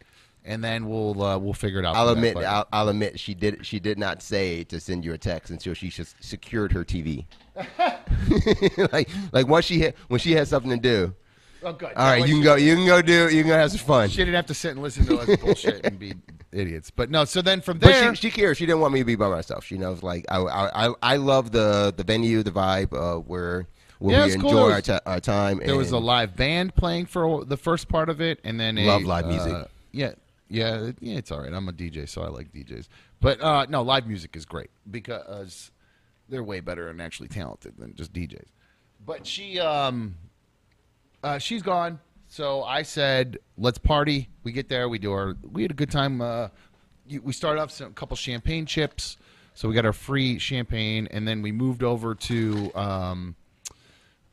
And 0.44 0.64
then 0.64 0.88
we'll 0.88 1.22
uh, 1.22 1.36
we'll 1.36 1.52
figure 1.52 1.78
it 1.80 1.84
out. 1.84 1.94
I'll 1.94 2.08
admit, 2.08 2.34
I'll, 2.38 2.66
I'll 2.72 2.88
admit, 2.88 3.20
she 3.20 3.34
did. 3.34 3.66
She 3.66 3.78
did 3.78 3.98
not 3.98 4.22
say 4.22 4.64
to 4.64 4.80
send 4.80 5.04
you 5.04 5.12
a 5.12 5.18
text 5.18 5.50
until 5.50 5.74
she 5.74 5.90
just 5.90 6.16
secured 6.24 6.72
her 6.72 6.86
TV. 6.86 7.26
like, 8.92 9.08
like 9.32 9.46
once 9.48 9.64
she 9.64 9.80
had, 9.80 9.94
when 10.08 10.20
she 10.20 10.32
had 10.32 10.48
something 10.48 10.70
to 10.70 10.76
do. 10.76 11.14
Oh, 11.62 11.72
good. 11.72 11.92
All 11.96 12.06
right, 12.06 12.26
you 12.28 12.34
can 12.36 12.42
go. 12.44 12.54
You 12.54 12.76
can 12.76 12.86
go 12.86 13.02
do. 13.02 13.28
You 13.34 13.42
can 13.42 13.48
go 13.48 13.56
have 13.58 13.70
some 13.72 13.80
fun. 13.80 14.08
She 14.10 14.18
didn't 14.18 14.34
have 14.34 14.46
to 14.46 14.54
sit 14.54 14.72
and 14.72 14.80
listen 14.82 15.06
to 15.06 15.18
us 15.18 15.36
bullshit 15.40 15.84
and 15.84 15.98
be 15.98 16.14
idiots. 16.52 16.90
But 16.92 17.10
no, 17.10 17.24
so 17.24 17.42
then 17.42 17.60
from 17.62 17.78
But 17.78 17.88
there, 17.88 18.14
she, 18.14 18.28
she 18.28 18.30
cares. 18.30 18.56
She 18.58 18.64
didn't 18.66 18.80
want 18.80 18.94
me 18.94 19.00
to 19.00 19.04
be 19.04 19.16
by 19.16 19.28
myself. 19.28 19.64
She 19.64 19.76
knows, 19.76 20.04
like, 20.04 20.24
I, 20.30 20.38
I, 20.38 20.86
I- 20.88 20.94
I 21.02 21.16
love 21.16 21.50
the 21.50 21.92
the 21.96 22.04
venue, 22.04 22.44
the 22.44 22.52
vibe, 22.52 22.92
uh, 22.92 23.18
where 23.20 23.66
where 23.98 24.16
Yeah, 24.16 24.26
we 24.26 24.32
it's 24.34 24.40
cool. 24.40 24.50
enjoy 24.50 24.70
our, 24.72 24.80
ti- 24.80 25.00
our 25.04 25.18
time. 25.18 25.58
there 25.58 25.74
was 25.76 25.90
a 25.90 25.98
live 25.98 26.36
band 26.36 26.76
playing 26.76 27.06
for 27.06 27.44
the 27.44 27.56
first 27.56 27.88
part 27.88 28.08
of 28.08 28.20
it, 28.20 28.38
and 28.44 28.60
then 28.60 28.78
a, 28.78 28.86
Love 28.86 29.02
live 29.02 29.26
music. 29.26 29.52
uh, 29.52 29.64
yeah, 29.90 30.12
yeah, 30.48 30.92
yeah. 31.00 31.16
It's 31.18 31.32
all 31.32 31.40
right. 31.40 31.52
I'm 31.52 31.68
a 31.68 31.72
DJ, 31.72 32.08
so 32.08 32.22
I 32.22 32.28
like 32.28 32.52
DJs. 32.52 32.86
But 33.20 33.40
uh, 33.40 33.66
no, 33.68 33.82
live 33.82 34.06
music 34.06 34.36
is 34.36 34.44
great 34.44 34.70
because 34.88 35.72
they're 36.28 36.44
way 36.44 36.60
better 36.60 36.88
and 36.88 37.00
actually 37.00 37.28
talented 37.28 37.74
than 37.78 37.94
just 37.94 38.12
DJs. 38.12 38.48
But 39.04 39.26
she, 39.26 39.58
um, 39.58 40.16
uh, 41.22 41.38
she's 41.38 41.62
gone. 41.62 42.00
So 42.28 42.62
I 42.62 42.82
said, 42.82 43.38
"Let's 43.56 43.78
party." 43.78 44.28
We 44.42 44.52
get 44.52 44.68
there. 44.68 44.88
We 44.88 44.98
do 44.98 45.12
our. 45.12 45.36
We 45.50 45.62
had 45.62 45.70
a 45.70 45.74
good 45.74 45.90
time. 45.90 46.20
Uh, 46.20 46.48
we 47.22 47.32
started 47.32 47.60
off 47.60 47.70
some 47.70 47.88
a 47.88 47.94
couple 47.94 48.16
champagne 48.16 48.66
chips. 48.66 49.16
So 49.54 49.68
we 49.68 49.74
got 49.74 49.86
our 49.86 49.92
free 49.92 50.38
champagne, 50.38 51.08
and 51.10 51.26
then 51.26 51.42
we 51.42 51.52
moved 51.52 51.82
over 51.82 52.14
to. 52.14 52.72
Um, 52.74 53.34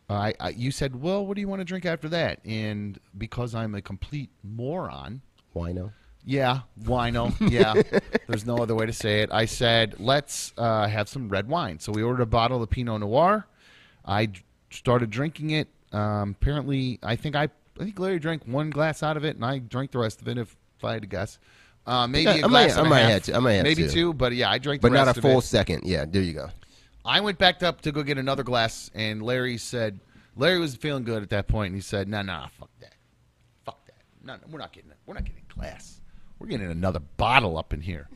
I, 0.09 0.33
I 0.39 0.49
you 0.49 0.71
said, 0.71 1.01
"Well, 1.01 1.25
what 1.25 1.35
do 1.35 1.41
you 1.41 1.47
want 1.47 1.61
to 1.61 1.65
drink 1.65 1.85
after 1.85 2.09
that?" 2.09 2.39
And 2.45 2.99
because 3.17 3.55
I'm 3.55 3.73
a 3.75 3.81
complete 3.81 4.29
moron, 4.43 5.21
wino. 5.55 5.93
Yeah, 6.26 6.61
wino. 6.84 7.34
Yeah, 7.51 7.82
there's 8.28 8.45
no 8.45 8.57
other 8.57 8.76
way 8.76 8.86
to 8.86 8.93
say 8.93 9.21
it. 9.21 9.30
I 9.32 9.45
said, 9.45 9.95
let's 9.99 10.53
uh, 10.57 10.88
have 10.88 11.07
some 11.07 11.30
red 11.30 11.47
wine. 11.47 11.80
So 11.80 11.91
we 11.91 12.01
ordered 12.03 12.23
a 12.23 12.26
bottle 12.26 12.61
of 12.63 12.69
Pinot 12.69 12.99
Noir. 13.01 13.45
I 14.03 14.26
d- 14.28 14.41
started 14.71 15.09
drinking 15.09 15.51
it. 15.51 15.67
Um, 15.91 16.36
apparently, 16.41 16.99
I 17.03 17.15
think 17.15 17.36
I, 17.36 17.43
I 17.80 17.84
think 17.84 17.97
Larry 17.99 18.19
drank 18.19 18.43
one 18.45 18.69
glass 18.69 19.03
out 19.03 19.17
of 19.17 19.23
it, 19.26 19.36
and 19.36 19.45
I 19.45 19.59
drank 19.59 19.91
the 19.91 19.99
rest 19.99 20.21
of 20.21 20.28
it. 20.28 20.38
If, 20.38 20.55
if 20.78 20.84
I 20.84 20.93
had 20.93 21.01
to 21.03 21.07
guess, 21.07 21.39
uh, 21.88 22.07
maybe 22.07 22.26
a 22.28 22.32
I 22.32 22.36
might- 22.41 22.49
glass 22.49 22.76
I 22.76 22.80
and 22.80 22.88
a 22.88 22.89
might 22.89 22.99
half. 23.01 23.11
have 23.11 23.23
to- 23.23 23.36
I 23.36 23.39
might 23.39 23.53
have 23.53 23.63
maybe 23.63 23.84
to. 23.84 23.89
two, 23.89 24.13
but 24.13 24.34
yeah, 24.34 24.49
I 24.49 24.57
drank, 24.57 24.82
But 24.82 24.89
the 24.91 24.95
not 24.97 25.05
rest 25.07 25.17
a 25.17 25.19
of 25.19 25.23
full 25.23 25.39
it. 25.39 25.43
second. 25.43 25.82
Yeah, 25.86 26.05
there 26.07 26.21
you 26.21 26.34
go. 26.34 26.49
I 27.05 27.21
went 27.21 27.38
back 27.38 27.61
up 27.61 27.82
to 27.82 27.91
go 27.91 28.01
get 28.03 28.17
another 28.17 28.41
glass, 28.43 28.89
and 28.95 29.21
Larry 29.21 29.57
said, 29.57 29.99
Larry 30.36 30.59
was 30.59 30.76
feeling 30.76 31.03
good 31.03 31.21
at 31.21 31.30
that 31.30 31.47
point, 31.47 31.67
and 31.67 31.76
he 31.76 31.82
said, 31.82 32.09
"No, 32.09 32.21
no, 32.23 32.45
fuck 32.59 32.69
that, 32.82 32.93
fuck 33.63 33.86
that. 33.86 34.01
No, 34.23 34.34
no, 34.34 34.41
we're 34.49 34.57
not 34.59 34.73
getting 34.73 34.89
it. 34.89 34.97
We're 35.05 35.13
not 35.13 35.23
getting 35.23 35.43
glass. 35.47 36.01
We're 36.39 36.47
getting 36.47 36.71
another 36.71 36.99
bottle 36.99 37.57
up 37.57 37.73
in 37.73 37.81
here." 37.81 38.07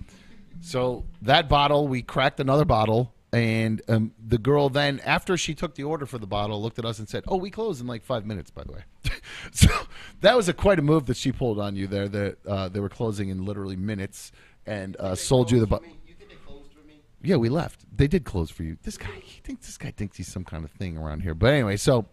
So 0.61 1.05
that 1.21 1.47
bottle, 1.47 1.87
we 1.87 2.01
cracked 2.01 2.39
another 2.39 2.65
bottle, 2.65 3.13
and 3.31 3.81
um, 3.87 4.11
the 4.25 4.37
girl 4.37 4.69
then, 4.69 4.99
after 5.05 5.37
she 5.37 5.53
took 5.53 5.75
the 5.75 5.83
order 5.83 6.05
for 6.05 6.17
the 6.17 6.27
bottle, 6.27 6.61
looked 6.61 6.79
at 6.79 6.85
us 6.85 6.99
and 6.99 7.07
said, 7.07 7.23
"Oh, 7.27 7.37
we 7.37 7.49
close 7.49 7.79
in 7.79 7.87
like 7.87 8.03
five 8.03 8.25
minutes, 8.25 8.51
by 8.51 8.63
the 8.63 8.73
way." 8.73 8.83
so 9.51 9.69
that 10.21 10.35
was 10.35 10.49
a 10.49 10.53
quite 10.53 10.79
a 10.79 10.81
move 10.81 11.05
that 11.05 11.17
she 11.17 11.31
pulled 11.31 11.59
on 11.59 11.75
you 11.75 11.87
there. 11.87 12.07
That 12.07 12.37
uh, 12.45 12.69
they 12.69 12.79
were 12.79 12.89
closing 12.89 13.29
in 13.29 13.45
literally 13.45 13.75
minutes, 13.75 14.31
and 14.65 14.97
uh, 14.97 15.15
sold 15.15 15.51
you 15.51 15.59
the 15.59 15.67
bottle. 15.67 15.87
Yeah, 17.21 17.35
we 17.35 17.49
left. 17.49 17.85
They 17.95 18.07
did 18.07 18.23
close 18.23 18.49
for 18.49 18.63
you. 18.63 18.77
This 18.83 18.97
guy, 18.97 19.11
he 19.21 19.41
thinks 19.41 19.65
this 19.65 19.77
guy 19.77 19.91
thinks 19.91 20.15
he's 20.15 20.29
some 20.29 20.45
kind 20.45 20.63
of 20.63 20.71
thing 20.71 20.97
around 20.97 21.21
here. 21.21 21.33
But 21.35 21.53
anyway, 21.53 21.75
so 21.75 22.05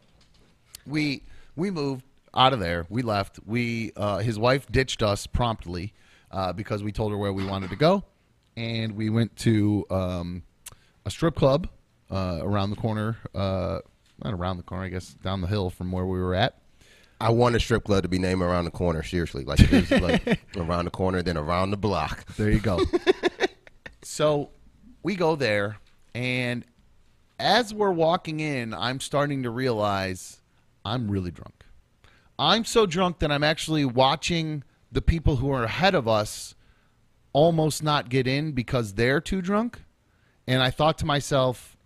we 0.85 1.23
we 1.55 1.71
moved 1.71 2.05
out 2.37 2.53
of 2.53 2.61
there. 2.61 2.87
We 2.89 3.03
left. 3.03 3.41
We 3.45 3.93
uh, 3.97 4.19
his 4.19 4.39
wife 4.39 4.71
ditched 4.71 5.03
us 5.03 5.27
promptly 5.27 5.95
uh, 6.31 6.53
because 6.53 6.83
we 6.83 6.93
told 6.93 7.13
her 7.13 7.19
where 7.19 7.33
we 7.33 7.45
wanted 7.45 7.71
to 7.71 7.77
go, 7.77 8.05
and 8.57 8.95
we 8.95 9.11
went 9.11 9.35
to 9.37 9.87
um, 9.91 10.43
a 11.05 11.11
strip 11.11 11.35
club 11.35 11.69
uh, 12.11 12.39
around 12.43 12.71
the 12.71 12.77
corner. 12.77 13.17
Uh, 13.35 13.79
not 14.23 14.33
around 14.33 14.57
the 14.57 14.63
corner, 14.63 14.85
I 14.85 14.89
guess, 14.89 15.15
down 15.15 15.41
the 15.41 15.47
hill 15.47 15.71
from 15.71 15.93
where 15.93 16.07
we 16.07 16.19
were 16.19 16.35
at. 16.35 16.59
I 17.21 17.31
want 17.31 17.57
a 17.57 17.61
strip 17.61 17.85
club 17.85 18.03
to 18.03 18.09
be 18.09 18.19
named 18.19 18.43
around 18.43 18.67
the 18.67 18.71
corner. 18.71 19.03
Seriously, 19.03 19.45
like 19.45 19.61
it 19.61 19.73
is 19.73 19.91
like 19.91 20.41
around 20.57 20.85
the 20.85 20.91
corner, 20.91 21.23
then 21.23 21.37
around 21.37 21.71
the 21.71 21.77
block. 21.77 22.27
There 22.37 22.51
you 22.51 22.61
go. 22.61 22.81
so 24.03 24.51
we 25.03 25.17
go 25.17 25.37
there, 25.37 25.79
and 26.15 26.65
as 27.39 27.73
we're 27.73 27.93
walking 27.93 28.41
in, 28.41 28.75
I'm 28.75 29.01
starting 29.01 29.43
to 29.45 29.51
realize 29.51 30.41
I'm 30.85 31.11
really 31.11 31.31
drunk. 31.31 31.56
I'm 32.39 32.65
so 32.65 32.87
drunk 32.87 33.19
that 33.21 33.33
I'm 33.33 33.45
actually 33.45 33.85
watching 33.85 34.63
the 34.93 35.03
people 35.03 35.37
who 35.37 35.51
are 35.51 35.65
ahead 35.65 35.95
of 35.95 36.07
us 36.07 36.55
almost 37.33 37.83
not 37.83 38.09
get 38.09 38.27
in 38.27 38.53
because 38.53 38.95
they're 38.95 39.21
too 39.21 39.43
drunk. 39.43 39.83
And 40.47 40.63
I 40.63 40.71
thought 40.71 40.99
to 40.99 41.07
myself, 41.07 41.77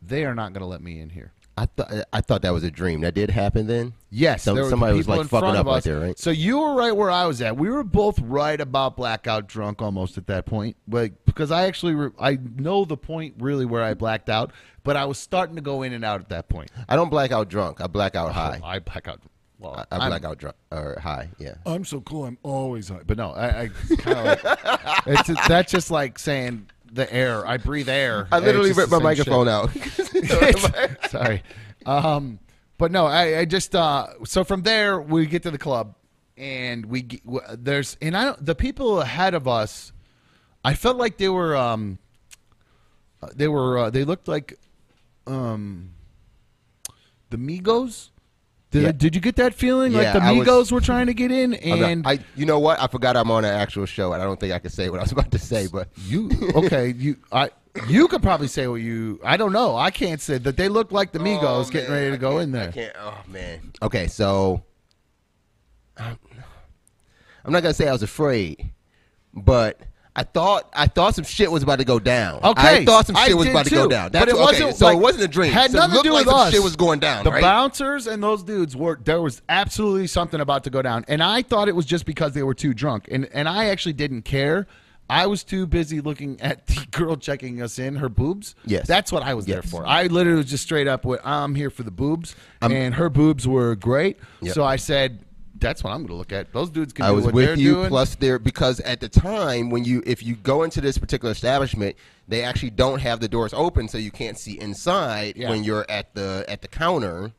they 0.00 0.24
are 0.24 0.34
not 0.34 0.52
going 0.52 0.62
to 0.62 0.66
let 0.66 0.82
me 0.82 1.00
in 1.00 1.10
here. 1.10 1.32
I 1.56 1.66
thought 1.66 1.92
I 2.12 2.20
thought 2.22 2.42
that 2.42 2.52
was 2.52 2.64
a 2.64 2.70
dream. 2.70 3.02
That 3.02 3.14
did 3.14 3.28
happen 3.28 3.66
then. 3.66 3.92
Yes, 4.10 4.42
So 4.42 4.54
there 4.54 4.64
were 4.64 4.70
somebody 4.70 4.96
was, 4.96 5.06
like, 5.06 5.20
in 5.20 5.28
fucking 5.28 5.54
up 5.54 5.66
right 5.66 5.82
there, 5.82 6.00
right? 6.00 6.18
So 6.18 6.30
you 6.30 6.58
were 6.58 6.74
right 6.74 6.96
where 6.96 7.10
I 7.10 7.26
was 7.26 7.42
at. 7.42 7.58
We 7.58 7.68
were 7.68 7.84
both 7.84 8.18
right 8.20 8.58
about 8.58 8.96
blackout 8.96 9.48
drunk 9.48 9.82
almost 9.82 10.16
at 10.16 10.26
that 10.28 10.46
point, 10.46 10.76
like 10.88 11.12
because 11.26 11.50
I 11.50 11.66
actually 11.66 12.10
I 12.18 12.38
know 12.56 12.86
the 12.86 12.96
point 12.96 13.34
really 13.38 13.66
where 13.66 13.82
I 13.82 13.92
blacked 13.92 14.30
out, 14.30 14.52
but 14.82 14.96
I 14.96 15.04
was 15.04 15.18
starting 15.18 15.56
to 15.56 15.62
go 15.62 15.82
in 15.82 15.92
and 15.92 16.06
out 16.06 16.20
at 16.20 16.30
that 16.30 16.48
point. 16.48 16.70
I 16.88 16.96
don't 16.96 17.10
blackout 17.10 17.50
drunk. 17.50 17.82
I 17.82 17.86
black 17.86 18.16
out 18.16 18.32
high. 18.32 18.58
Oh, 18.62 18.66
I 18.66 18.78
black 18.78 19.06
out. 19.06 19.20
Well, 19.62 19.74
I, 19.90 19.94
I 19.96 19.98
I'm- 20.00 20.10
black 20.10 20.24
out 20.24 20.38
drunk 20.38 20.56
or 20.70 20.98
high. 21.00 21.30
Yeah. 21.38 21.54
I'm 21.64 21.84
so 21.84 22.00
cool. 22.00 22.24
I'm 22.24 22.38
always 22.42 22.88
high. 22.88 23.02
But 23.06 23.16
no, 23.18 23.30
I, 23.30 23.62
I 23.62 23.68
kind 23.98 24.18
of 24.18 24.44
like 24.44 24.58
it's 25.06 25.48
that's 25.48 25.70
just 25.72 25.90
like 25.90 26.18
saying 26.18 26.68
the 26.92 27.10
air. 27.12 27.46
I 27.46 27.56
breathe 27.58 27.88
air. 27.88 28.28
I 28.32 28.38
literally 28.40 28.70
It's 28.70 28.78
just 28.78 28.90
ripped 28.90 29.02
my 29.02 29.14
the 29.14 29.22
same 29.22 29.30
microphone 29.32 29.72
shit. 29.72 30.32
out. 31.02 31.10
Sorry. 31.10 31.42
Um, 31.86 32.38
but 32.78 32.90
no, 32.92 33.06
I, 33.06 33.38
I 33.40 33.44
just 33.44 33.74
uh, 33.76 34.08
so 34.24 34.44
from 34.44 34.62
there 34.62 35.00
we 35.00 35.26
get 35.26 35.42
to 35.44 35.50
the 35.50 35.58
club 35.58 35.94
and 36.36 36.86
we 36.86 37.02
g- 37.02 37.22
w- 37.24 37.42
there's 37.56 37.96
and 38.02 38.16
I 38.16 38.24
don't, 38.24 38.44
the 38.44 38.54
people 38.54 39.00
ahead 39.00 39.34
of 39.34 39.46
us. 39.46 39.92
I 40.64 40.74
felt 40.74 40.96
like 40.96 41.16
they 41.18 41.28
were 41.28 41.56
um, 41.56 41.98
uh, 43.22 43.28
they 43.34 43.48
were 43.48 43.78
uh, 43.78 43.90
they 43.90 44.04
looked 44.04 44.26
like 44.28 44.58
um, 45.26 45.90
the 47.30 47.36
Migos. 47.36 48.10
Did, 48.72 48.82
Yeah. 48.82 48.92
did 48.92 49.14
you 49.14 49.20
get 49.20 49.36
that 49.36 49.52
feeling 49.54 49.92
like 49.92 50.12
the 50.14 50.20
I 50.22 50.32
was- 50.32 50.48
Migos 50.48 50.72
were 50.72 50.80
trying 50.80 51.06
to 51.06 51.14
get 51.14 51.30
in 51.30 51.52
and 51.54 52.06
I, 52.06 52.18
you 52.34 52.46
know 52.46 52.58
what? 52.58 52.80
I 52.80 52.86
forgot 52.88 53.16
I'm 53.18 53.30
on 53.30 53.44
an 53.44 53.52
actual 53.54 53.84
show, 53.86 54.12
and 54.14 54.22
I 54.22 54.24
don't 54.24 54.40
think 54.40 54.52
I 54.52 54.58
can 54.58 54.70
say 54.70 54.88
what 54.88 54.98
I 54.98 55.02
was 55.02 55.12
about 55.12 55.30
to 55.30 55.38
say. 55.38 55.68
But 55.70 55.88
You 56.06 56.30
okay? 56.54 56.92
You 56.96 57.16
I 57.30 57.50
you 57.88 58.08
could 58.08 58.22
probably 58.22 58.48
say 58.48 58.66
what 58.66 58.80
you. 58.80 59.20
I 59.24 59.36
don't 59.36 59.52
know. 59.52 59.76
I 59.76 59.90
can't 59.90 60.20
say 60.20 60.38
that 60.38 60.56
they 60.56 60.68
look 60.68 60.90
like 60.90 61.12
the 61.12 61.20
oh, 61.20 61.22
Migos 61.22 61.66
Oh, 61.66 61.70
getting 61.70 61.90
man, 61.90 61.98
ready 61.98 62.10
to 62.10 62.16
I 62.16 62.30
go 62.30 62.38
in 62.38 62.54
I 62.54 62.58
there. 62.58 62.72
can't. 62.72 62.96
Oh 62.98 63.18
man. 63.28 63.72
Okay, 63.82 64.08
so 64.08 64.62
I'm, 65.98 66.18
I'm 67.44 67.52
not 67.52 67.62
gonna 67.62 67.74
say 67.74 67.88
I 67.88 67.92
was 67.92 68.02
afraid, 68.02 68.70
but 69.34 69.80
I 70.14 70.24
thought 70.24 70.68
I 70.74 70.88
thought 70.88 71.14
some 71.14 71.24
shit 71.24 71.50
was 71.50 71.62
about 71.62 71.78
to 71.78 71.86
go 71.86 71.98
down. 71.98 72.40
Okay, 72.44 72.82
I 72.82 72.84
thought 72.84 73.06
some 73.06 73.16
I 73.16 73.28
shit 73.28 73.36
was 73.36 73.46
did 73.46 73.52
about 73.52 73.64
to 73.64 73.70
go 73.70 73.84
too, 73.84 73.88
down. 73.88 74.04
but 74.06 74.12
That's 74.12 74.30
it 74.32 74.34
okay, 74.34 74.42
wasn't 74.42 74.76
So 74.76 74.84
like- 74.86 74.96
it 74.96 75.00
wasn't 75.00 75.24
a 75.24 75.28
dream. 75.28 75.52
Had 75.52 75.70
So 75.70 75.78
it 75.78 75.80
nothing 75.80 75.96
to 75.96 76.02
do 76.02 76.12
like 76.12 76.26
with 76.26 76.34
us. 76.34 76.52
shit 76.52 76.62
was 76.62 76.76
going 76.76 77.00
down. 77.00 77.24
The 77.24 77.30
right? 77.30 77.40
bouncers 77.40 78.06
and 78.06 78.22
those 78.22 78.42
dudes 78.42 78.76
were 78.76 79.00
there 79.02 79.22
was 79.22 79.40
absolutely 79.48 80.06
something 80.08 80.40
about 80.40 80.64
to 80.64 80.70
go 80.70 80.82
down, 80.82 81.06
and 81.08 81.22
I 81.22 81.40
thought 81.42 81.68
it 81.68 81.74
was 81.76 81.86
just 81.86 82.04
because 82.04 82.32
they 82.34 82.42
were 82.42 82.52
too 82.54 82.74
drunk, 82.74 83.08
and 83.10 83.26
and 83.32 83.48
I 83.48 83.66
actually 83.70 83.94
didn't 83.94 84.22
care. 84.22 84.66
I 85.08 85.26
was 85.26 85.44
too 85.44 85.66
busy 85.66 86.00
looking 86.00 86.40
at 86.42 86.66
the 86.68 86.86
girl 86.90 87.16
checking 87.16 87.62
us 87.62 87.78
in, 87.78 87.96
her 87.96 88.08
boobs. 88.10 88.54
Yes. 88.66 88.86
that's 88.86 89.12
what 89.12 89.22
I 89.22 89.32
was 89.34 89.46
there 89.46 89.62
for. 89.62 89.86
I 89.86 90.04
literally 90.08 90.38
was 90.38 90.50
just 90.50 90.62
straight 90.64 90.88
up 90.88 91.06
with, 91.06 91.20
"I'm 91.24 91.54
here 91.54 91.70
for 91.70 91.84
the 91.84 91.90
boobs," 91.90 92.36
and 92.60 92.94
her 92.94 93.08
boobs 93.08 93.48
were 93.48 93.74
great. 93.76 94.18
Yep. 94.42 94.54
So 94.54 94.62
I 94.64 94.76
said, 94.76 95.20
"That's 95.62 95.82
what 95.82 95.90
I'm 95.92 95.98
going 96.00 96.08
to 96.08 96.14
look 96.14 96.32
at. 96.32 96.52
Those 96.52 96.68
dudes 96.70 96.92
can 96.92 97.04
I 97.06 97.10
was 97.10 97.26
with 97.32 97.58
you. 97.58 97.74
doing." 97.74 97.88
Plus, 97.88 98.14
there 98.16 98.38
because 98.38 98.80
at 98.80 99.00
the 99.00 99.08
time 99.08 99.70
when 99.70 99.84
you 99.84 100.02
if 100.06 100.22
you 100.22 100.34
go 100.36 100.62
into 100.64 100.80
this 100.80 100.98
particular 100.98 101.32
establishment, 101.32 101.96
they 102.28 102.42
actually 102.42 102.70
don't 102.70 103.00
have 103.00 103.20
the 103.20 103.28
doors 103.28 103.54
open, 103.54 103.88
so 103.88 103.96
you 103.98 104.10
can't 104.10 104.38
see 104.38 104.58
inside 104.60 105.36
Yeah. 105.36 105.48
when 105.50 105.64
you're 105.64 105.86
at 105.88 106.14
the 106.14 106.44
at 106.48 106.60
the 106.62 106.68
counter, 106.68 107.32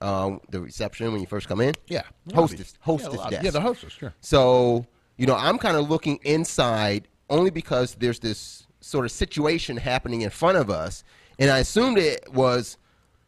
um, 0.00 0.40
the 0.50 0.60
reception 0.60 1.12
when 1.12 1.20
you 1.20 1.26
first 1.26 1.48
come 1.48 1.60
in. 1.60 1.74
yeah, 1.86 2.02
hostess, 2.34 2.74
hostess 2.80 3.14
lobby. 3.14 3.30
desk. 3.36 3.44
Yeah, 3.44 3.50
the 3.52 3.60
hostess. 3.60 3.92
Sure. 3.92 4.12
So, 4.20 4.86
you 5.16 5.26
know, 5.26 5.36
I'm 5.36 5.58
kind 5.58 5.76
of 5.76 5.88
looking 5.88 6.18
inside 6.24 7.08
only 7.30 7.50
because 7.50 7.94
there's 7.94 8.18
this 8.18 8.66
sort 8.80 9.04
of 9.04 9.10
situation 9.10 9.76
happening 9.76 10.20
in 10.22 10.30
front 10.30 10.56
of 10.58 10.70
us. 10.70 11.02
And 11.38 11.50
I 11.50 11.58
assumed 11.58 11.98
it 11.98 12.32
was 12.32 12.78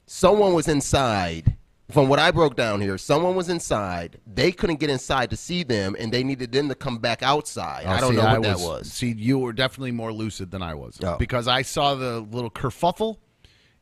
someone 0.06 0.54
was 0.54 0.68
inside. 0.68 1.56
From 1.90 2.08
what 2.10 2.18
I 2.18 2.30
broke 2.30 2.54
down 2.54 2.82
here, 2.82 2.98
someone 2.98 3.34
was 3.34 3.48
inside. 3.48 4.20
They 4.26 4.52
couldn't 4.52 4.78
get 4.78 4.90
inside 4.90 5.30
to 5.30 5.36
see 5.36 5.62
them, 5.62 5.96
and 5.98 6.12
they 6.12 6.22
needed 6.22 6.52
them 6.52 6.68
to 6.68 6.74
come 6.74 6.98
back 6.98 7.22
outside. 7.22 7.84
Oh, 7.86 7.90
I 7.90 8.00
don't 8.00 8.04
Oh, 8.04 8.10
see, 8.10 8.16
know 8.16 8.32
what 8.34 8.42
that 8.42 8.58
was. 8.60 8.92
See, 8.92 9.14
you 9.16 9.38
were 9.38 9.54
definitely 9.54 9.92
more 9.92 10.12
lucid 10.12 10.50
than 10.50 10.62
I 10.62 10.74
was 10.74 10.98
Oh. 11.02 11.16
because 11.18 11.48
I 11.48 11.62
saw 11.62 11.94
the 11.94 12.20
little 12.20 12.50
kerfuffle 12.50 13.16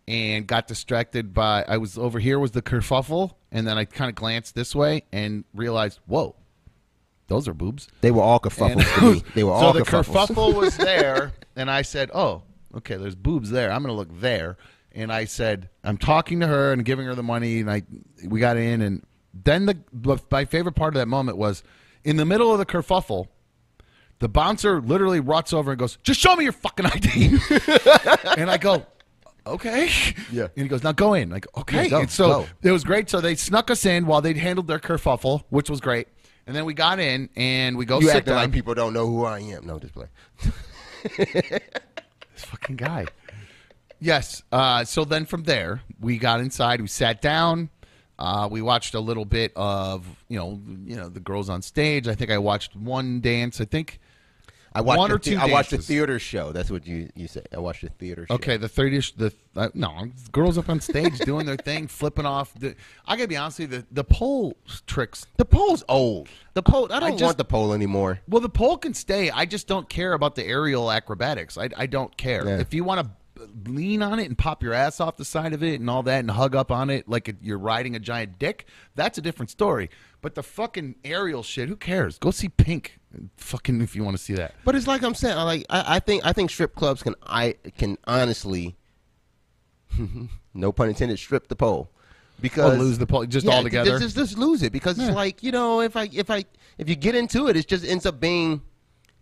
and 0.07 0.47
got 0.47 0.69
distracted 0.69 1.35
by. 1.35 1.65
I 1.67 1.79
was 1.79 1.99
over 1.99 2.21
here 2.21 2.39
was 2.39 2.53
the 2.53 2.63
kerfuffle, 2.63 3.33
and 3.51 3.67
then 3.67 3.77
I 3.77 3.85
kind 3.85 4.09
of 4.09 4.15
glanced 4.15 4.55
this 4.55 4.73
way 4.73 5.03
and 5.13 5.43
realized, 5.53 5.99
whoa, 6.07 6.37
those 7.27 7.49
are 7.49 7.55
boobs. 7.55 7.89
They 8.03 8.13
were 8.13 8.23
all 8.23 8.41
And 8.41 8.53
kerfuffles 8.53 8.95
to 9.01 9.13
me. 9.15 9.23
They 9.35 9.43
were 9.43 9.51
so 9.51 9.55
all 9.67 9.73
the 9.73 9.81
kerfuffles. 9.81 10.29
kerfuffle 10.29 10.55
was 10.55 10.77
there, 10.77 11.33
and 11.57 11.69
I 11.69 11.83
said, 11.83 12.11
"Oh, 12.15 12.43
okay. 12.77 12.95
There's 12.97 13.17
boobs 13.17 13.51
there. 13.51 13.73
I'm 13.73 13.83
going 13.83 13.93
to 13.93 13.99
look 13.99 14.21
there." 14.21 14.59
And 14.97 15.13
I 15.13 15.27
said, 15.27 15.69
"I'm 15.85 15.99
talking 15.99 16.41
to 16.41 16.47
her 16.49 16.73
and 16.73 16.85
giving 16.85 17.07
her 17.07 17.15
the 17.15 17.23
money." 17.23 17.61
And 17.61 17.71
I, 17.71 17.83
we 18.27 18.41
got 18.41 18.57
in, 18.57 18.81
and 18.81 19.05
then 19.33 19.67
the 19.67 19.77
my 20.31 20.45
favorite 20.47 20.73
part 20.75 20.95
of 20.95 20.99
that 20.99 21.07
moment 21.07 21.39
was 21.39 21.63
in 22.03 22.17
the 22.17 22.25
middle 22.25 22.51
of 22.51 22.59
the 22.59 22.67
kerfuffle. 22.67 23.29
The 24.19 24.29
bouncer 24.29 24.81
literally 24.81 25.21
ruts 25.21 25.53
over 25.53 25.73
and 25.73 25.79
goes, 25.79 25.99
"Just 26.03 26.19
show 26.19 26.35
me 26.35 26.45
your 26.45 26.53
fucking 26.55 26.87
ID." 26.87 27.39
and 28.39 28.51
I 28.51 28.57
go, 28.57 28.87
"Okay." 29.47 29.91
Yeah. 30.33 30.45
And 30.57 30.63
he 30.63 30.69
goes, 30.69 30.83
"Now 30.83 30.93
go 30.93 31.13
in." 31.13 31.29
Like, 31.29 31.47
okay. 31.59 31.85
Yeah, 31.85 31.89
go, 31.91 32.01
and 32.01 32.11
so 32.11 32.29
go. 32.29 32.47
it 32.63 32.73
was 32.73 32.83
great. 32.83 33.11
So 33.11 33.21
they 33.21 33.35
snuck 33.35 33.71
us 33.71 33.85
in 33.85 34.07
while 34.07 34.23
they'd 34.23 34.39
handled 34.39 34.67
their 34.67 34.79
kerfuffle, 34.79 35.45
which 35.51 35.69
was 35.69 35.81
great. 35.83 36.09
And 36.47 36.57
then 36.57 36.65
we 36.65 36.73
got 36.73 36.99
in 37.01 37.29
and 37.37 37.77
we 37.77 37.85
go 37.85 38.01
You 38.01 38.07
sit 38.07 38.17
acting 38.17 38.33
down. 38.33 38.43
like 38.45 38.53
people 38.53 38.73
don't 38.73 38.95
know 38.95 39.07
who 39.07 39.25
I 39.25 39.41
am. 39.41 39.67
No, 39.67 39.79
just 39.79 39.93
play. 39.93 40.07
This 42.37 42.45
fucking 42.45 42.77
guy. 42.77 43.07
Yes. 44.01 44.43
Uh, 44.53 44.85
so 44.85 45.05
then 45.05 45.25
from 45.27 45.45
there, 45.45 45.83
we 46.01 46.19
got 46.19 46.41
inside. 46.41 46.81
We 46.81 46.89
sat 46.89 47.23
down. 47.23 47.71
Uh, 48.19 48.49
we 48.51 48.63
watched 48.63 48.95
a 48.95 49.01
little 49.01 49.25
bit 49.27 49.53
of 49.57 50.07
you 50.29 50.39
know 50.39 50.61
you 50.87 50.97
know 50.97 51.09
the 51.09 51.21
girls 51.21 51.49
on 51.51 51.61
stage. 51.63 52.09
I 52.09 52.15
think 52.15 52.31
I 52.31 52.39
watched 52.39 52.75
one 52.75 53.21
dance. 53.21 53.61
I 53.61 53.67
think 53.67 54.01
I 54.75 54.81
watched 54.81 54.99
One 54.99 55.09
the 55.11 55.17
or 55.17 55.19
two 55.19 55.31
the- 55.37 55.43
I 55.43 55.47
watched 55.47 55.71
dances. 55.71 55.87
theater 55.89 56.19
show. 56.19 56.53
That's 56.53 56.71
what 56.71 56.87
you 56.87 57.11
you 57.15 57.29
say. 57.29 57.43
I 57.53 57.59
watched 57.59 57.83
a 57.85 57.91
theater 57.91 58.27
show. 58.27 58.35
okay 58.37 58.57
the 58.57 58.69
thirty 58.69 59.01
the 59.19 59.33
uh, 59.55 59.69
no 59.75 60.09
girls 60.33 60.57
up 60.57 60.71
on 60.71 60.81
stage 60.81 61.19
doing 61.21 61.45
their 61.45 61.57
thing, 61.57 61.87
flipping 61.89 62.25
off. 62.25 62.55
The, 62.55 62.75
I 63.07 63.17
gotta 63.17 63.29
be 63.29 63.37
honest 63.37 63.59
with 63.59 63.73
you, 63.73 63.79
the 63.81 63.87
the 63.93 64.05
pole 64.05 64.57
tricks. 64.87 65.27
The 65.37 65.45
pole's 65.45 65.85
old. 65.87 66.29
The 66.55 66.63
pole. 66.63 66.91
I 66.91 67.01
don't 67.01 67.13
just- 67.13 67.23
want 67.23 67.37
the 67.39 67.45
pole 67.45 67.75
anymore. 67.75 68.21
Well, 68.29 68.41
the 68.41 68.49
pole 68.49 68.79
can 68.79 68.95
stay. 68.95 69.29
I 69.31 69.45
just 69.45 69.67
don't 69.67 69.89
care 69.91 70.15
about 70.15 70.37
the 70.37 70.45
aerial 70.47 70.91
acrobatics. 70.91 71.59
I, 71.59 71.69
I 71.77 71.85
don't 71.87 72.17
care. 72.17 72.47
Yeah. 72.47 72.59
If 72.61 72.73
you 72.73 72.83
want 72.85 73.01
to 73.05 73.11
lean 73.67 74.03
on 74.03 74.19
it 74.19 74.27
and 74.27 74.37
pop 74.37 74.63
your 74.63 74.73
ass 74.73 75.01
off 75.01 75.17
the 75.17 75.25
side 75.25 75.53
of 75.53 75.63
it 75.63 75.81
and 75.81 75.89
all 75.91 76.03
that 76.05 76.21
and 76.21 76.31
hug 76.31 76.55
up 76.55 76.71
on 76.71 76.91
it 76.91 77.09
like 77.09 77.35
you're 77.41 77.59
riding 77.59 77.95
a 77.95 77.99
giant 77.99 78.39
dick, 78.39 78.67
that's 78.95 79.19
a 79.19 79.21
different 79.21 79.51
story. 79.51 79.91
But 80.23 80.35
the 80.35 80.43
fucking 80.43 80.97
aerial 81.05 81.43
shit, 81.43 81.69
who 81.69 81.77
cares? 81.77 82.19
Go 82.19 82.31
see 82.31 82.49
Pink. 82.49 82.99
Fucking 83.37 83.81
if 83.81 83.95
you 83.95 84.05
want 84.05 84.17
to 84.17 84.23
see 84.23 84.35
that. 84.35 84.55
But 84.65 84.75
it's 84.75 84.87
like 84.87 85.03
I'm 85.03 85.15
saying. 85.15 85.37
I 85.39 85.43
Like 85.45 85.67
I, 85.71 85.97
I 85.97 86.01
think 86.01 86.25
I 86.27 86.33
think 86.33 86.51
strip 86.51 86.75
clubs 86.75 87.03
can 87.03 87.15
I 87.23 87.55
can 87.79 87.97
honestly, 88.07 88.77
no 90.55 90.73
pun 90.73 90.89
intended, 90.89 91.19
strip 91.19 91.49
the 91.49 91.57
pole 91.57 91.91
because 92.41 92.75
Or 92.75 92.79
lose 92.79 92.99
the 92.99 93.07
pole 93.07 93.25
just 93.27 93.47
yeah, 93.47 93.55
altogether. 93.55 93.99
Just, 93.99 94.17
just 94.17 94.37
lose 94.39 94.63
it 94.63 94.73
because 94.73 94.99
Yeah. 94.99 95.07
it's 95.09 95.15
like 95.17 95.43
you 95.43 95.53
know 95.53 95.81
if 95.81 95.97
I 95.97 96.09
if 96.13 96.31
I 96.31 96.45
if 96.79 96.89
you 96.89 96.97
get 96.97 97.15
into 97.15 97.49
it, 97.49 97.57
it 97.57 97.67
just 97.67 97.85
ends 97.85 98.07
up 98.07 98.21
being. 98.21 98.63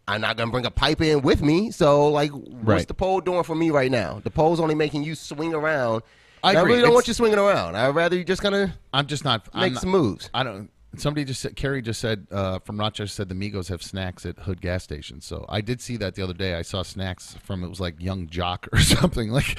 I'm 0.06 0.20
not 0.20 0.36
gonna 0.36 0.50
bring 0.50 0.66
a 0.66 0.70
pipe 0.70 1.00
in 1.00 1.22
with 1.22 1.40
me, 1.42 1.70
so 1.70 2.08
like, 2.08 2.30
what's 2.32 2.54
Right. 2.64 2.88
the 2.88 2.94
pole 2.94 3.20
doing 3.20 3.42
for 3.42 3.54
me 3.54 3.70
right 3.70 3.90
now? 3.90 4.20
The 4.22 4.30
pole's 4.30 4.60
only 4.60 4.74
making 4.74 5.02
you 5.04 5.14
swing 5.14 5.54
around. 5.54 6.02
I 6.42 6.52
agree. 6.52 6.72
really 6.72 6.82
don't 6.82 6.92
want 6.92 7.08
you 7.08 7.14
swinging 7.14 7.38
around. 7.38 7.74
I'd 7.74 7.94
rather 7.94 8.16
you 8.16 8.24
just 8.24 8.42
kind 8.42 8.54
of 8.54 8.70
I'm 8.92 9.06
just 9.06 9.24
not. 9.24 9.48
I'm 9.54 9.60
make 9.62 9.72
not- 9.72 9.80
some 9.82 9.90
moves. 9.90 10.28
I 10.34 10.42
don't. 10.42 10.70
Somebody 10.96 11.24
just 11.24 11.40
said. 11.40 11.56
Carrie 11.56 11.82
just 11.82 12.00
said 12.00 12.26
uh, 12.30 12.60
from 12.60 12.78
Rochester 12.78 13.08
said 13.08 13.28
the 13.28 13.34
Migos 13.34 13.68
have 13.68 13.82
snacks 13.82 14.24
at 14.24 14.38
Hood 14.40 14.60
gas 14.60 14.84
stations. 14.84 15.24
So 15.24 15.44
I 15.48 15.60
did 15.60 15.80
see 15.80 15.96
that 15.96 16.14
the 16.14 16.22
other 16.22 16.34
day. 16.34 16.54
I 16.54 16.62
saw 16.62 16.82
snacks 16.84 17.36
from 17.42 17.64
it 17.64 17.68
was 17.68 17.80
like 17.80 18.00
Young 18.00 18.28
Joc 18.28 18.68
or 18.72 18.78
something 18.80 19.30
like 19.30 19.58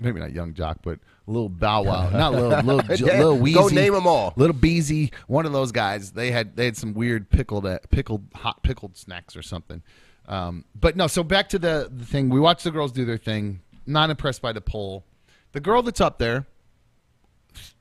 maybe 0.00 0.20
not 0.20 0.32
Young 0.32 0.52
Joc, 0.52 0.78
but 0.82 0.98
little 1.26 1.48
Bow 1.48 1.82
Wow, 1.82 2.08
not 2.12 2.32
little 2.32 2.50
little 2.62 2.96
Yeah, 3.06 3.18
little 3.18 3.38
Weezy. 3.38 3.54
go 3.54 3.68
name 3.68 3.94
'em 3.94 4.06
all. 4.06 4.32
Little 4.36 4.56
Beezy, 4.56 5.12
one 5.26 5.46
of 5.46 5.52
those 5.52 5.72
guys. 5.72 6.12
They 6.12 6.30
had 6.30 6.56
they 6.56 6.64
had 6.66 6.76
some 6.76 6.94
weird 6.94 7.30
pickled 7.30 7.66
uh, 7.66 7.78
pickled 7.90 8.24
hot 8.34 8.62
pickled 8.62 8.96
snacks 8.96 9.36
or 9.36 9.42
something. 9.42 9.82
Um, 10.26 10.64
but 10.74 10.96
no, 10.96 11.06
so 11.06 11.22
back 11.22 11.50
to 11.50 11.58
the, 11.58 11.90
the 11.94 12.04
thing. 12.06 12.30
We 12.30 12.40
watched 12.40 12.64
the 12.64 12.70
girls 12.70 12.92
do 12.92 13.04
their 13.04 13.18
thing. 13.18 13.60
Not 13.86 14.08
impressed 14.08 14.40
by 14.40 14.52
the 14.52 14.62
poll. 14.62 15.04
The 15.52 15.60
girl 15.60 15.82
that's 15.82 16.00
up 16.00 16.18
there, 16.18 16.46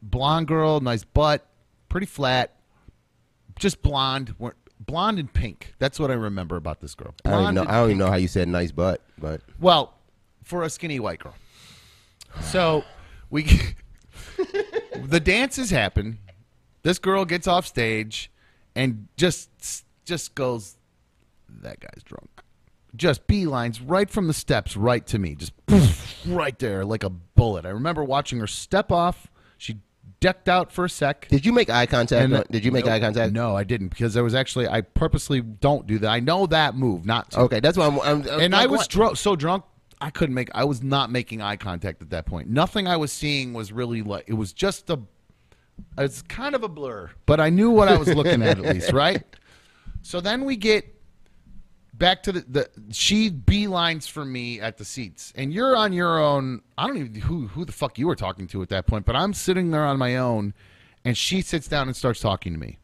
blonde 0.01 0.47
girl, 0.47 0.79
nice 0.81 1.03
butt, 1.05 1.47
pretty 1.89 2.05
flat, 2.05 2.53
just 3.57 3.81
blonde, 3.81 4.35
blonde 4.79 5.19
and 5.19 5.31
pink. 5.31 5.73
That's 5.79 5.99
what 5.99 6.11
I 6.11 6.15
remember 6.15 6.55
about 6.57 6.81
this 6.81 6.95
girl. 6.95 7.15
I 7.25 7.31
don't 7.31 7.41
even 7.43 7.55
know. 7.55 7.61
I 7.67 7.73
don't 7.75 7.89
even 7.91 7.97
know 7.99 8.07
how 8.07 8.15
you 8.15 8.27
said 8.27 8.47
nice 8.49 8.71
butt, 8.71 9.01
but 9.17 9.41
Well, 9.59 9.93
for 10.43 10.63
a 10.63 10.69
skinny 10.69 10.99
white 10.99 11.19
girl. 11.19 11.35
So 12.41 12.83
we, 13.33 13.43
the 15.03 15.19
dances 15.19 15.71
happen. 15.71 16.19
This 16.83 16.99
girl 16.99 17.25
gets 17.25 17.47
off 17.47 17.65
stage 17.65 18.29
and 18.75 19.07
just 19.17 19.49
just 20.05 20.35
goes, 20.35 20.77
"That 21.49 21.79
guy's 21.79 22.03
drunk." 22.03 22.29
Just 22.95 23.25
beelines 23.27 23.81
right 23.83 24.07
from 24.09 24.27
the 24.27 24.33
steps 24.33 24.77
right 24.77 25.05
to 25.07 25.17
me, 25.17 25.35
just 25.35 25.53
right 26.27 26.57
there 26.59 26.85
like 26.85 27.03
a 27.03 27.09
bullet. 27.09 27.65
I 27.65 27.69
remember 27.69 28.03
watching 28.03 28.39
her 28.39 28.45
step 28.47 28.91
off 28.91 29.31
She 29.57 29.77
decked 30.19 30.47
out 30.47 30.71
for 30.71 30.85
a 30.85 30.89
sec. 30.89 31.27
Did 31.27 31.43
you 31.43 31.53
make 31.53 31.71
eye 31.71 31.87
contact? 31.87 32.23
And- 32.23 32.33
uh, 32.35 32.43
Did 32.51 32.63
you 32.63 32.71
make 32.71 32.85
Nope. 32.85 32.93
eye 32.93 32.99
contact? 32.99 33.33
No, 33.33 33.55
I 33.57 33.63
didn't 33.63 33.87
because 33.87 34.13
there 34.13 34.23
was 34.23 34.35
actually 34.35 34.67
I 34.67 34.81
purposely 34.81 35.41
don't 35.41 35.87
do 35.87 35.97
that. 35.99 36.09
I 36.09 36.19
know 36.19 36.45
that 36.45 36.75
move 36.75 37.03
not 37.05 37.31
to. 37.31 37.39
Okay, 37.39 37.59
that's 37.61 37.77
why 37.79 37.87
I'm. 37.87 37.99
I'm, 38.01 38.29
I'm 38.29 38.39
and 38.41 38.55
I 38.55 38.67
was 38.67 38.87
dro- 38.87 39.15
so 39.15 39.35
drunk 39.35 39.63
I 40.03 40.09
couldn't 40.09 40.35
make. 40.35 40.49
I 40.53 40.65
was 40.65 40.83
not 40.83 41.09
making 41.11 41.41
eye 41.41 41.55
contact 41.55 42.01
at 42.01 42.09
that 42.09 42.25
point. 42.25 42.49
Nothing 42.49 42.87
I 42.89 42.97
was 42.97 43.09
seeing 43.11 43.53
was 43.53 43.71
really 43.71 44.01
like. 44.01 44.25
It 44.27 44.33
was 44.33 44.51
just 44.51 44.89
a. 44.89 44.99
It's 45.97 46.21
kind 46.23 46.55
of 46.55 46.63
a 46.63 46.67
blur, 46.67 47.09
but 47.25 47.39
I 47.39 47.49
knew 47.49 47.71
what 47.71 47.87
I 47.87 47.95
was 47.97 48.13
looking 48.13 48.43
at 48.43 48.59
at 48.59 48.65
least, 48.65 48.91
right? 48.91 49.23
So 50.05 50.19
then 50.19 50.43
we 50.43 50.57
get 50.57 50.93
back 51.93 52.23
to 52.23 52.33
the, 52.33 52.41
the 52.41 52.69
she 52.91 53.31
beelines 53.31 54.09
for 54.09 54.25
me 54.25 54.59
at 54.59 54.77
the 54.77 54.83
seats, 54.83 55.31
and 55.37 55.53
you're 55.53 55.77
on 55.77 55.93
your 55.93 56.19
own. 56.19 56.61
I 56.77 56.87
don't 56.87 56.97
even 56.97 57.15
who 57.15 57.47
who 57.47 57.63
the 57.63 57.71
fuck 57.71 57.97
you 57.97 58.07
were 58.07 58.15
talking 58.17 58.45
to 58.47 58.61
at 58.61 58.67
that 58.69 58.85
point, 58.85 59.05
but 59.05 59.15
I'm 59.15 59.33
sitting 59.33 59.71
there 59.71 59.85
on 59.85 59.97
my 59.97 60.17
own, 60.17 60.53
and 61.05 61.17
she 61.17 61.41
sits 61.41 61.69
down 61.69 61.87
and 61.87 61.95
starts 61.95 62.19
talking 62.19 62.51
to 62.51 62.59
me. 62.59 62.79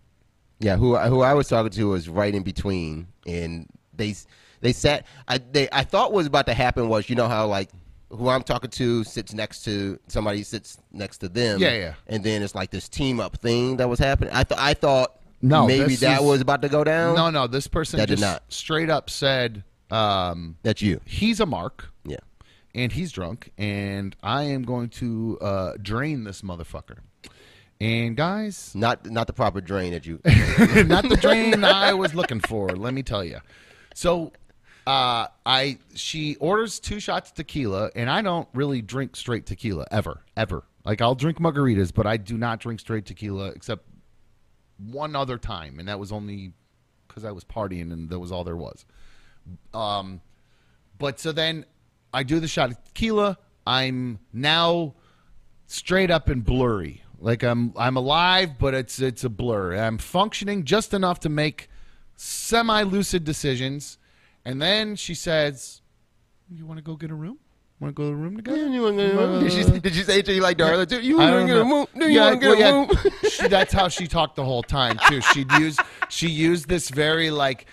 Yeah, 0.61 0.77
who 0.77 0.95
I- 0.95 1.09
who 1.09 1.19
I 1.19 1.33
was 1.33 1.49
talking 1.49 1.71
to 1.71 1.89
was 1.89 2.07
right 2.07 2.33
in 2.33 2.43
between, 2.43 3.07
and 3.27 3.67
they 3.93 4.15
they 4.61 4.73
sat. 4.73 5.05
I 5.27 5.37
they 5.39 5.67
I 5.71 5.83
thought 5.83 6.11
what 6.11 6.17
was 6.17 6.27
about 6.27 6.45
to 6.47 6.53
happen 6.53 6.89
was 6.89 7.09
you 7.09 7.15
know 7.15 7.27
how 7.27 7.47
like 7.47 7.69
who 8.11 8.27
I'm 8.29 8.43
talking 8.43 8.69
to 8.71 9.03
sits 9.03 9.33
next 9.33 9.63
to 9.65 9.99
somebody 10.07 10.41
sits 10.43 10.77
next 10.91 11.19
to 11.19 11.29
them. 11.29 11.59
Yeah, 11.59 11.73
yeah. 11.75 11.93
And 12.07 12.23
then 12.23 12.41
it's 12.41 12.55
like 12.55 12.71
this 12.71 12.89
team 12.89 13.19
up 13.19 13.37
thing 13.37 13.77
that 13.77 13.87
was 13.87 13.99
happening. 13.99 14.33
I 14.33 14.43
thought 14.43 14.59
I 14.59 14.73
thought 14.73 15.19
No, 15.41 15.67
maybe 15.67 15.95
that 15.97 16.19
is- 16.21 16.25
was 16.25 16.41
about 16.41 16.61
to 16.63 16.69
go 16.69 16.83
down. 16.83 17.15
No, 17.15 17.29
no, 17.29 17.45
this 17.47 17.67
person 17.67 17.97
That 17.99 18.07
did 18.07 18.17
just 18.17 18.21
not. 18.33 18.43
straight 18.49 18.89
up 18.89 19.09
said, 19.09 19.63
um, 19.91 20.55
that's 20.63 20.81
you. 20.81 21.01
"He's 21.05 21.39
a 21.39 21.45
mark." 21.45 21.89
Yeah. 22.03 22.17
and 22.75 22.91
he's 22.91 23.11
drunk, 23.11 23.51
and 23.57 24.15
I 24.23 24.43
am 24.43 24.63
going 24.63 24.89
to 24.89 25.37
uh, 25.41 25.73
drain 25.81 26.23
this 26.23 26.41
motherfucker. 26.41 26.97
And 27.81 28.17
guys, 28.17 28.73
Not 28.75 29.05
not 29.05 29.27
the 29.27 29.33
proper 29.33 29.61
drain 29.61 29.93
that 29.93 30.05
you. 30.05 30.19
not 30.85 31.07
the 31.07 31.17
drain 31.21 31.63
I 31.63 31.93
was 31.93 32.13
looking 32.13 32.39
for. 32.41 32.69
Let 32.69 32.93
me 32.93 33.03
tell 33.03 33.23
you. 33.23 33.39
So, 33.95 34.33
uh, 34.89 35.27
I 35.45 35.77
she 35.93 36.35
orders 36.37 36.79
two 36.79 36.99
shots 36.99 37.31
tequila, 37.31 37.91
and 37.95 38.09
I 38.09 38.23
don't 38.23 38.47
really 38.55 38.81
drink 38.81 39.15
straight 39.15 39.45
tequila 39.45 39.85
ever, 39.91 40.23
ever. 40.35 40.63
Like 40.83 40.99
I'll 40.99 41.13
drink 41.13 41.37
margaritas, 41.37 41.93
but 41.93 42.07
I 42.07 42.17
do 42.17 42.39
not 42.39 42.59
drink 42.59 42.79
straight 42.79 43.05
tequila 43.05 43.49
except 43.49 43.85
one 44.79 45.15
other 45.15 45.37
time, 45.37 45.77
and 45.77 45.87
that 45.87 45.99
was 45.99 46.11
only 46.11 46.53
because 47.07 47.23
I 47.23 47.29
was 47.29 47.43
partying, 47.43 47.93
and 47.93 48.09
that 48.09 48.17
was 48.17 48.31
all 48.31 48.43
there 48.43 48.57
was. 48.57 48.83
Um, 49.75 50.21
but 50.97 51.19
so 51.19 51.33
then 51.33 51.65
I 52.11 52.23
do 52.23 52.39
the 52.39 52.47
shot 52.47 52.71
of 52.71 52.83
tequila. 52.85 53.37
I'm 53.67 54.17
now 54.33 54.95
straight 55.67 56.09
up 56.09 56.29
and 56.29 56.43
blurry. 56.43 57.03
Like 57.19 57.43
I'm 57.43 57.73
I'm 57.77 57.95
alive, 57.95 58.57
but 58.57 58.73
it's 58.73 58.99
it's 58.99 59.23
a 59.23 59.29
blur. 59.29 59.75
I'm 59.75 59.99
functioning 59.99 60.63
just 60.63 60.95
enough 60.95 61.19
to 61.19 61.29
make 61.29 61.69
semi 62.15 62.81
lucid 62.81 63.23
decisions. 63.23 63.98
And 64.49 64.61
then 64.61 64.95
she 64.95 65.13
says, 65.13 65.81
"You 66.49 66.65
want 66.65 66.77
to 66.77 66.83
go 66.83 66.95
get 66.95 67.11
a 67.11 67.15
room? 67.15 67.37
Want 67.79 67.95
to 67.95 68.01
go 68.01 68.03
to 68.05 68.09
the 68.09 68.15
room 68.15 68.35
together?" 68.35 68.57
Uh, 68.65 69.39
did, 69.39 69.51
she, 69.51 69.63
did 69.79 69.93
she 69.93 70.03
say 70.03 70.21
to 70.21 70.33
you 70.33 70.41
like 70.41 70.57
Darla? 70.57 70.87
Do 70.87 70.99
you 70.99 71.17
want 71.17 71.29
to 71.31 71.37
don't 71.37 71.47
get 71.47 71.55
a 71.57 71.63
know. 71.63 71.69
room? 71.77 71.87
Do 71.97 72.05
you 72.07 72.15
Yeah, 72.19 72.29
want 72.29 72.41
to 72.41 72.47
get 72.47 72.57
well, 72.57 72.73
a 72.73 72.87
room? 72.87 72.89
yeah. 73.23 73.29
She- 73.29 73.47
that's 73.47 73.73
how 73.73 73.87
she 73.87 74.07
talked 74.07 74.35
the 74.35 74.43
whole 74.45 74.63
time 74.63 74.97
too. 75.07 75.21
She 75.21 75.45
used 75.59 75.79
she 76.09 76.27
used 76.29 76.67
this 76.67 76.89
very 76.89 77.29
like 77.31 77.67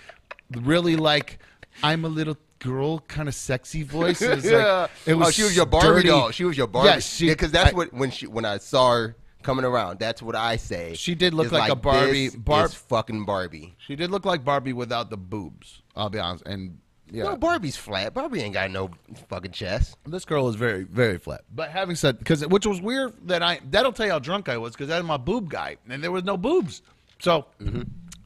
really 0.55 0.95
like 0.95 1.39
I'm 1.83 2.05
a 2.05 2.09
little 2.09 2.37
girl 2.59 2.99
kind 2.99 3.27
of 3.27 3.35
sexy 3.35 3.83
voice. 3.83 4.21
It 4.21 4.35
was 4.35 4.45
like 4.51 4.89
it 5.05 5.13
was 5.15 5.27
oh, 5.29 5.31
she 5.31 5.43
was 5.43 5.55
your 5.55 5.65
Barbie 5.65 5.87
dirty. 6.03 6.07
doll. 6.09 6.31
She 6.31 6.43
was 6.45 6.57
your 6.57 6.67
Barbie. 6.67 6.89
Yes, 6.89 7.15
she- 7.15 7.25
yeah, 7.27 7.33
because 7.33 7.51
that's 7.51 7.73
I- 7.73 7.75
what 7.75 7.91
when 7.93 8.11
she 8.11 8.27
when 8.27 8.45
I 8.45 8.57
saw 8.59 8.91
her 8.93 9.15
coming 9.43 9.65
around, 9.65 9.97
that's 9.99 10.21
what 10.21 10.35
I 10.35 10.57
say. 10.57 10.93
She 10.95 11.15
did 11.15 11.33
look 11.33 11.45
It's 11.45 11.53
like 11.53 11.71
a 11.71 11.75
Barbie- 11.75 12.27
This 12.27 12.35
Barb- 12.35 12.65
is 12.69 12.73
fucking 12.75 13.23
Barbie. 13.25 13.75
She 13.77 13.95
did 13.95 14.09
look 14.11 14.25
like 14.25 14.43
Barbie 14.43 14.73
without 14.73 15.09
the 15.09 15.15
boobs. 15.17 15.81
I'll 15.97 16.09
be 16.09 16.19
honest. 16.19 16.45
And 16.45 16.77
yeah, 17.11 17.23
No, 17.23 17.35
Barbie's 17.37 17.75
flat. 17.77 18.13
Barbie 18.13 18.41
ain't 18.41 18.53
got 18.53 18.69
no 18.71 18.89
fucking 19.29 19.51
chest. 19.51 19.97
This 20.05 20.25
girl 20.25 20.47
is 20.49 20.55
very, 20.55 20.83
very 20.83 21.17
flat. 21.17 21.41
But 21.53 21.69
having 21.71 21.95
said, 21.95 22.19
because 22.19 22.45
which 22.47 22.65
was 22.65 22.81
weird 22.81 23.13
that 23.27 23.41
I 23.43 23.59
that'll 23.71 23.91
tell 23.93 24.05
you 24.05 24.11
how 24.13 24.19
drunk 24.19 24.47
I 24.49 24.57
was 24.57 24.73
because 24.73 24.87
that's 24.89 25.05
my 25.05 25.17
boob 25.17 25.49
guy 25.49 25.77
and 25.89 26.03
there 26.03 26.11
was 26.11 26.23
no 26.23 26.37
boobs. 26.37 26.81
So 27.19 27.45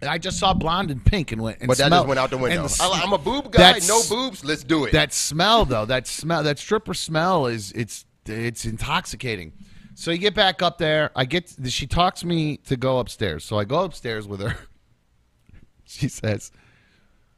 I 0.05 0.17
just 0.17 0.37
saw 0.39 0.53
blonde 0.53 0.89
and 0.91 1.03
pink 1.05 1.31
and 1.31 1.41
went. 1.41 1.59
And 1.61 1.63
Mm-hmm. 1.63 1.67
But 1.69 1.77
that 1.77 1.87
smelled- 1.87 2.01
just 2.03 2.07
went 2.09 2.19
out 2.19 2.29
the 2.31 2.37
window. 2.37 2.67
the 2.67 2.89
I'm 3.03 3.13
a 3.13 3.17
boob 3.17 3.51
guy. 3.51 3.79
No 3.87 4.01
boobs. 4.09 4.43
Let's 4.43 4.63
do 4.63 4.85
it. 4.85 4.91
That 4.93 5.13
smell 5.13 5.63
though, 5.65 5.85
that 5.85 6.07
smell, 6.07 6.43
that 6.43 6.57
stripper 6.59 6.93
smell 6.93 7.45
is 7.45 7.71
it's 7.73 8.05
it's 8.25 8.65
intoxicating. 8.65 9.53
So 9.93 10.09
you 10.09 10.17
get 10.17 10.33
back 10.33 10.61
up 10.63 10.79
there. 10.79 11.11
I 11.15 11.25
get 11.25 11.53
she 11.67 11.85
talks 11.85 12.23
me 12.23 12.57
to 12.65 12.75
go 12.77 12.97
upstairs. 12.99 13.43
So 13.45 13.59
I 13.59 13.63
go 13.65 13.83
upstairs 13.83 14.27
with 14.27 14.39
her. 14.41 14.55
She 15.85 16.07
says, 16.07 16.51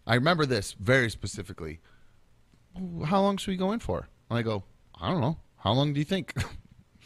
"I 0.05 0.15
remember 0.15 0.45
this 0.45 0.73
very 0.73 1.09
specifically. 1.09 1.79
How 3.05 3.21
long 3.21 3.37
should 3.37 3.51
we 3.51 3.57
go 3.57 3.71
in 3.71 3.79
for?" 3.79 4.07
And 4.29 4.39
I 4.39 4.41
go, 4.41 4.63
"I 4.99 5.09
don't 5.11 5.21
know. 5.21 5.39
How 5.57 5.73
long 5.73 5.93
do 5.93 5.99
you 5.99 6.05
think?" 6.05 6.33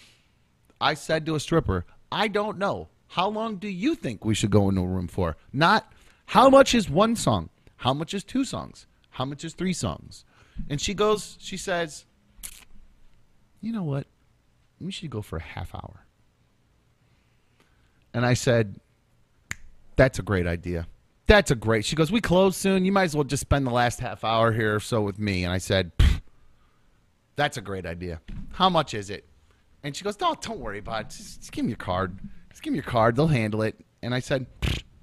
I 0.81 0.93
said 0.93 1.25
to 1.25 1.35
a 1.35 1.39
stripper, 1.39 1.85
"I 2.11 2.27
don't 2.27 2.57
know. 2.57 2.89
How 3.07 3.29
long 3.29 3.57
do 3.57 3.67
you 3.67 3.95
think 3.95 4.25
we 4.25 4.35
should 4.35 4.51
go 4.51 4.69
into 4.69 4.81
a 4.81 4.87
room 4.87 5.07
for? 5.07 5.37
Not 5.53 5.91
how 6.27 6.49
much 6.49 6.75
is 6.75 6.89
one 6.89 7.15
song? 7.15 7.49
How 7.77 7.93
much 7.93 8.13
is 8.13 8.23
two 8.23 8.43
songs? 8.43 8.85
How 9.11 9.25
much 9.25 9.43
is 9.43 9.53
three 9.53 9.73
songs?" 9.73 10.25
And 10.69 10.81
she 10.81 10.93
goes, 10.93 11.37
she 11.39 11.57
says, 11.57 12.05
"You 13.61 13.71
know 13.71 13.83
what? 13.83 14.07
We 14.79 14.91
should 14.91 15.09
go 15.09 15.21
for 15.21 15.37
a 15.37 15.41
half 15.41 15.73
hour." 15.73 16.05
And 18.13 18.25
I 18.25 18.33
said, 18.33 18.79
"That's 19.95 20.19
a 20.19 20.23
great 20.23 20.47
idea. 20.47 20.87
That's 21.27 21.51
a 21.51 21.55
great." 21.55 21.85
She 21.85 21.95
goes, 21.95 22.11
"We 22.11 22.21
close 22.21 22.57
soon. 22.57 22.85
You 22.85 22.91
might 22.91 23.03
as 23.03 23.15
well 23.15 23.23
just 23.23 23.41
spend 23.41 23.67
the 23.67 23.71
last 23.71 23.99
half 23.99 24.23
hour 24.23 24.51
here 24.51 24.75
or 24.75 24.79
so 24.79 25.01
with 25.01 25.19
me." 25.19 25.43
And 25.43 25.53
I 25.53 25.57
said, 25.57 25.91
"That's 27.35 27.57
a 27.57 27.61
great 27.61 27.85
idea. 27.85 28.21
How 28.53 28.69
much 28.69 28.93
is 28.93 29.09
it?" 29.09 29.25
And 29.83 29.95
she 29.95 30.03
goes, 30.03 30.19
"No, 30.19 30.35
don't 30.39 30.59
worry 30.59 30.79
about 30.79 31.01
it. 31.01 31.09
Just, 31.09 31.39
just 31.39 31.51
give 31.51 31.65
me 31.65 31.69
your 31.69 31.77
card. 31.77 32.17
Just 32.49 32.63
give 32.63 32.71
me 32.73 32.77
your 32.77 32.85
card. 32.85 33.15
They'll 33.15 33.27
handle 33.27 33.61
it." 33.61 33.75
And 34.01 34.15
I 34.15 34.19
said, 34.19 34.47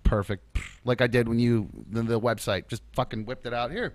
"Perfect, 0.02 0.58
like 0.84 1.00
I 1.00 1.06
did 1.06 1.28
when 1.28 1.38
you 1.38 1.68
the, 1.90 2.02
the 2.02 2.20
website 2.20 2.68
just 2.68 2.82
fucking 2.94 3.26
whipped 3.26 3.46
it 3.46 3.54
out 3.54 3.70
here. 3.70 3.94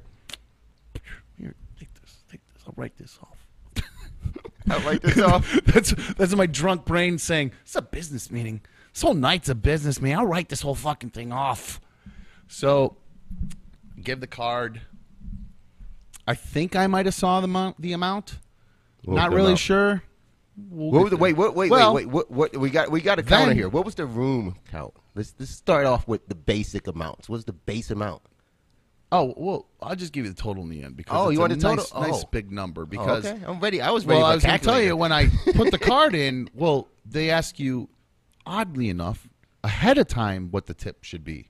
Here, 1.37 1.55
take 1.79 1.93
this. 1.95 2.23
Take 2.31 2.41
this. 2.53 2.63
I'll 2.67 2.73
write 2.75 2.95
this 2.97 3.17
off." 3.21 3.47
I 4.69 4.83
like 4.85 5.01
this 5.01 5.17
off. 5.17 5.59
that's 5.65 5.93
that's 6.13 6.35
my 6.35 6.45
drunk 6.45 6.85
brain 6.85 7.17
saying 7.17 7.53
it's 7.63 7.75
a 7.75 7.81
business 7.81 8.29
meeting. 8.29 8.61
This 8.93 9.01
whole 9.01 9.13
night's 9.15 9.49
a 9.49 9.55
business 9.55 9.99
meeting. 10.01 10.17
I'll 10.17 10.27
write 10.27 10.49
this 10.49 10.61
whole 10.61 10.75
fucking 10.75 11.09
thing 11.09 11.31
off. 11.31 11.79
So, 12.49 12.97
give 14.03 14.19
the 14.19 14.27
card. 14.27 14.81
I 16.27 16.33
think 16.33 16.75
I 16.75 16.87
might 16.87 17.05
have 17.05 17.13
saw 17.15 17.39
the 17.39 17.45
amount. 17.45 17.79
The 17.81 17.93
amount. 17.93 18.37
What 19.05 19.15
Not 19.15 19.29
really 19.31 19.45
amount? 19.47 19.59
sure. 19.59 20.03
What 20.69 21.03
was 21.03 21.09
the, 21.11 21.17
wait, 21.17 21.37
wait, 21.37 21.53
wait, 21.53 21.71
Well, 21.71 21.93
wait, 21.93 22.05
wait. 22.07 22.13
What, 22.13 22.31
what, 22.31 22.57
we 22.57 22.69
got, 22.69 22.91
we 22.91 22.99
got 23.01 23.17
a 23.17 23.23
counter 23.23 23.53
here. 23.53 23.69
What 23.69 23.85
was 23.85 23.95
the 23.95 24.05
room 24.05 24.57
count? 24.71 24.93
Let's, 25.15 25.33
let's 25.39 25.51
start 25.51 25.85
off 25.85 26.05
with 26.07 26.27
the 26.27 26.35
basic 26.35 26.87
amounts. 26.87 27.29
What's 27.29 27.45
the 27.45 27.53
base 27.53 27.91
amount? 27.91 28.23
Oh 29.11 29.33
well, 29.37 29.65
I'll 29.81 29.95
just 29.95 30.13
give 30.13 30.25
you 30.25 30.31
the 30.31 30.39
total 30.39 30.61
in 30.63 30.69
the 30.69 30.83
end 30.83 30.95
because 30.95 31.17
Oh, 31.17 31.29
you 31.31 31.39
a 31.39 31.41
want 31.41 31.53
the 31.53 31.59
total? 31.59 31.77
nice, 31.99 32.09
nice 32.11 32.23
Oh. 32.23 32.29
big 32.31 32.51
number. 32.51 32.83
Oh, 32.83 32.85
Because 32.85 33.25
okay, 33.25 33.41
I'm 33.47 33.59
ready. 33.59 33.81
I 33.81 33.89
was 33.89 34.05
ready. 34.05 34.19
well, 34.21 34.29
I 34.29 34.35
was 34.35 34.43
going 34.43 34.59
to 34.59 34.63
tell 34.65 34.79
you 34.81 34.95
when 34.95 35.11
I 35.11 35.29
put 35.55 35.71
the 35.71 35.79
card 35.79 36.13
in. 36.13 36.47
Well, 36.53 36.87
they 37.05 37.31
ask 37.31 37.57
you, 37.59 37.89
oddly 38.45 38.87
enough, 38.89 39.27
ahead 39.63 39.97
of 39.97 40.07
time 40.07 40.49
what 40.51 40.67
the 40.67 40.75
tip 40.75 41.03
should 41.03 41.23
be. 41.23 41.48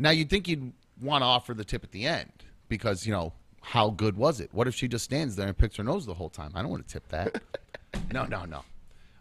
Now 0.00 0.10
you'd 0.10 0.30
think 0.30 0.48
you'd 0.48 0.72
want 1.00 1.20
to 1.22 1.26
offer 1.26 1.52
the 1.52 1.64
tip 1.64 1.84
at 1.84 1.92
the 1.92 2.06
end 2.06 2.32
because 2.68 3.06
you 3.06 3.12
know 3.12 3.34
how 3.60 3.90
good 3.90 4.16
was 4.16 4.40
it? 4.40 4.48
What 4.52 4.66
if 4.66 4.74
she 4.74 4.88
just 4.88 5.04
stands 5.04 5.36
there 5.36 5.46
and 5.46 5.56
picks 5.56 5.76
her 5.76 5.84
nose 5.84 6.06
the 6.06 6.14
whole 6.14 6.30
time? 6.30 6.52
I 6.54 6.62
don't 6.62 6.70
want 6.70 6.88
to 6.88 6.92
tip 6.92 7.06
that. 7.08 7.42
no, 8.12 8.24
no, 8.24 8.46
no. 8.46 8.64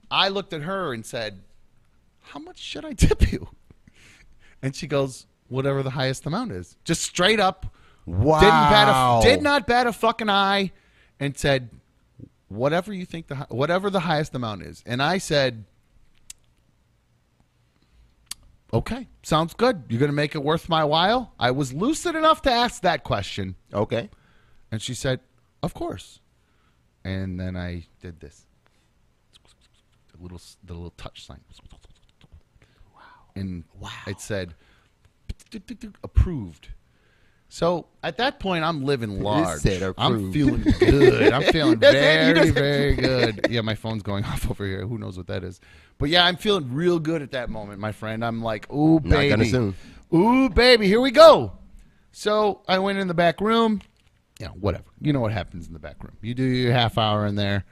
I 0.10 0.30
looked 0.30 0.54
at 0.54 0.62
her 0.62 0.94
and 0.94 1.06
said, 1.06 1.42
"How 2.22 2.40
much 2.40 2.58
should 2.58 2.86
I 2.86 2.94
tip 2.94 3.30
you?" 3.30 3.50
And 4.62 4.74
she 4.74 4.88
goes, 4.88 5.28
"Whatever 5.50 5.84
the 5.84 5.92
highest 5.92 6.26
amount 6.26 6.54
is." 6.54 6.78
Just 6.86 7.02
straight 7.02 7.42
up. 7.42 7.66
Wow. 8.06 8.40
Didn't 8.40 8.52
bat 8.52 8.88
a, 8.88 9.22
did 9.22 9.44
not 9.44 9.68
bat 9.68 9.86
a 9.86 9.94
fucking 9.94 10.30
eye, 10.30 10.72
and 11.20 11.38
said, 11.38 11.70
"Whatever 12.48 12.94
you 12.94 13.06
think 13.06 13.28
the 13.28 13.36
whatever 13.50 13.90
the 13.90 14.00
highest 14.00 14.34
amount 14.34 14.64
is." 14.64 14.82
And 14.86 15.04
I 15.04 15.18
said, 15.18 15.66
"Okay, 18.72 19.08
sounds 19.24 19.54
good. 19.54 19.84
You're 19.90 20.00
going 20.00 20.12
to 20.12 20.16
make 20.16 20.36
it 20.36 20.44
worth 20.44 20.70
my 20.70 20.84
while." 20.84 21.34
I 21.40 21.52
was 21.52 21.74
lucid 21.74 22.16
enough 22.16 22.42
to 22.44 22.52
ask 22.52 22.82
that 22.84 23.04
question, 23.04 23.56
Okay. 23.74 24.10
and 24.72 24.82
she 24.82 24.94
said, 24.94 25.22
"Of 25.64 25.74
course." 25.74 26.20
And 27.04 27.40
then 27.40 27.56
I 27.56 27.88
did 28.02 28.20
this, 28.20 28.46
the 30.12 30.22
little 30.22 30.42
the 30.64 30.74
little 30.74 30.92
touch 30.92 31.26
sign. 31.26 31.40
Wow. 32.94 33.02
And 33.36 33.64
it 34.06 34.20
said, 34.20 34.54
"Approved." 36.04 36.70
So 37.52 37.88
at 38.04 38.18
that 38.18 38.40
point, 38.40 38.64
I'm 38.64 38.86
living 38.86 39.22
large. 39.24 39.66
I'm 39.98 40.32
feeling 40.32 40.62
good. 40.80 41.34
I'm 41.34 41.44
feeling 41.52 41.74
you 41.74 41.78
very, 41.78 42.52
very 42.52 42.96
good. 42.96 43.48
Yeah, 43.50 43.62
my 43.62 43.74
phone's 43.76 44.04
going 44.04 44.24
off 44.26 44.50
over 44.50 44.66
here. 44.66 44.86
Who 44.86 45.00
knows 45.00 45.18
what 45.18 45.28
that 45.28 45.44
is? 45.44 45.60
But 45.98 46.10
yeah, 46.10 46.26
I'm 46.26 46.38
feeling 46.38 46.72
real 46.74 47.00
good 47.00 47.22
at 47.24 47.32
that 47.32 47.50
moment, 47.50 47.80
my 47.80 47.92
friend. 47.92 48.24
I'm 48.24 48.42
like, 48.44 48.72
ooh, 48.72 49.00
baby. 49.00 49.50
soon. 49.50 49.76
Ooh, 50.14 50.50
baby, 50.50 50.88
here 50.88 51.02
we 51.02 51.12
go. 51.12 51.52
So 52.12 52.62
I 52.68 52.80
went 52.80 53.00
in 53.00 53.08
the 53.08 53.14
back 53.16 53.42
room. 53.42 53.82
Yeah, 54.40 54.50
whatever. 54.50 54.86
You 55.02 55.12
know 55.12 55.20
what 55.20 55.32
happens 55.32 55.68
in 55.68 55.74
the 55.74 55.80
back 55.80 56.02
room. 56.04 56.16
You 56.22 56.34
do 56.34 56.44
your 56.44 56.72
half 56.72 56.98
hour 56.98 57.26
in 57.26 57.36
there. 57.36 57.66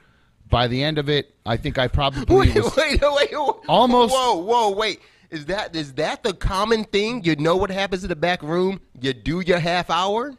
By 0.50 0.66
the 0.66 0.82
end 0.82 0.98
of 0.98 1.08
it, 1.08 1.34
I 1.46 1.56
think 1.56 1.78
I 1.78 1.88
probably 1.88 2.36
Wait, 2.48 2.54
was 2.54 2.74
wait, 2.76 3.00
wait, 3.00 3.30
wait. 3.30 3.34
Almost- 3.68 4.12
Whoa, 4.12 4.36
whoa, 4.38 4.70
wait. 4.72 5.00
Is 5.30 5.46
that 5.46 5.76
is 5.76 5.94
that 5.94 6.22
the 6.22 6.32
common 6.32 6.84
thing? 6.84 7.22
You 7.24 7.36
know 7.36 7.56
what 7.56 7.70
happens 7.70 8.02
in 8.02 8.08
the 8.08 8.16
back 8.16 8.42
room? 8.42 8.80
You 9.00 9.12
do 9.12 9.40
your 9.40 9.58
half 9.58 9.90
hour. 9.90 10.34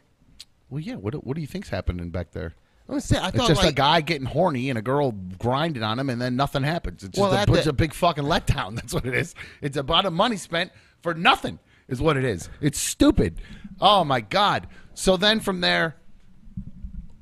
Well, 0.69 0.79
yeah. 0.79 0.95
What 0.95 1.13
what 1.25 1.35
do 1.35 1.41
you 1.41 1.47
think's 1.47 1.69
happening 1.69 2.09
back 2.09 2.31
there? 2.31 2.53
I'm 2.87 2.99
saying, 2.99 3.21
I 3.21 3.27
It's 3.27 3.37
thought 3.37 3.47
just 3.49 3.63
a 3.63 3.71
guy 3.71 4.01
getting 4.01 4.25
horny 4.25 4.69
and 4.69 4.79
a 4.79 4.81
girl 4.81 5.11
grinding 5.11 5.83
on 5.83 5.99
him, 5.99 6.09
and 6.09 6.19
then 6.19 6.35
nothing 6.35 6.63
happens. 6.63 7.03
It's 7.03 7.15
just 7.15 7.21
Well, 7.21 7.31
a, 7.37 7.43
it's 7.55 7.65
the- 7.65 7.69
a 7.69 7.73
big 7.73 7.93
fucking 7.93 8.23
letdown. 8.23 8.75
That's 8.77 8.91
what 8.93 9.05
it 9.05 9.13
is. 9.13 9.35
It's 9.61 9.77
a 9.77 9.83
lot 9.83 10.05
of 10.07 10.13
money 10.13 10.37
spent 10.37 10.71
for 11.03 11.13
nothing. 11.13 11.59
Is 11.87 12.01
what 12.01 12.17
it 12.17 12.25
is. 12.25 12.49
It's 12.61 12.79
stupid. 12.79 13.41
Oh 13.79 14.03
my 14.03 14.21
god. 14.21 14.67
So 14.95 15.17
then 15.17 15.39
from 15.39 15.61
there, 15.61 15.97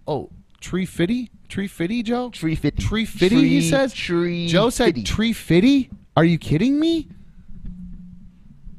oh 0.07 0.29
tree 0.59 0.85
fitty, 0.85 1.29
tree 1.49 1.67
fitty, 1.67 2.03
Joe. 2.03 2.29
Tree 2.29 2.55
fitty. 2.55 2.81
Tree 2.83 3.05
fitty. 3.05 3.47
he 3.47 3.61
says. 3.61 3.93
tree 3.93 4.47
Joe 4.47 4.69
said 4.69 4.87
fitty. 4.87 5.03
tree 5.03 5.33
fitty. 5.33 5.89
Are 6.15 6.25
you 6.25 6.37
kidding 6.37 6.79
me? 6.79 7.09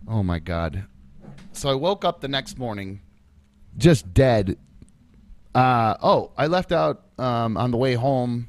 Oh 0.08 0.22
my 0.22 0.38
god. 0.38 0.86
So 1.52 1.68
I 1.68 1.74
woke 1.74 2.04
up 2.04 2.20
the 2.20 2.28
next 2.28 2.58
morning, 2.58 3.00
just 3.76 4.14
dead. 4.14 4.56
Uh, 5.54 5.96
oh, 6.02 6.32
I 6.36 6.46
left 6.46 6.72
out 6.72 7.02
um, 7.18 7.56
on 7.56 7.70
the 7.70 7.76
way 7.76 7.94
home. 7.94 8.48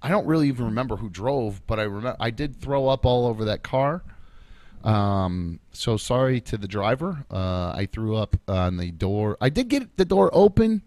I 0.00 0.08
don't 0.08 0.26
really 0.26 0.48
even 0.48 0.66
remember 0.66 0.96
who 0.96 1.08
drove, 1.08 1.66
but 1.66 1.80
I 1.80 1.84
remember 1.84 2.16
I 2.20 2.30
did 2.30 2.60
throw 2.60 2.88
up 2.88 3.04
all 3.06 3.26
over 3.26 3.46
that 3.46 3.62
car. 3.62 4.04
Um, 4.84 5.60
so 5.72 5.96
sorry 5.96 6.40
to 6.42 6.58
the 6.58 6.68
driver. 6.68 7.24
Uh, 7.30 7.72
I 7.74 7.88
threw 7.90 8.16
up 8.16 8.36
on 8.46 8.76
the 8.76 8.90
door. 8.90 9.36
I 9.40 9.48
did 9.48 9.68
get 9.68 9.96
the 9.96 10.04
door 10.04 10.30
open. 10.32 10.82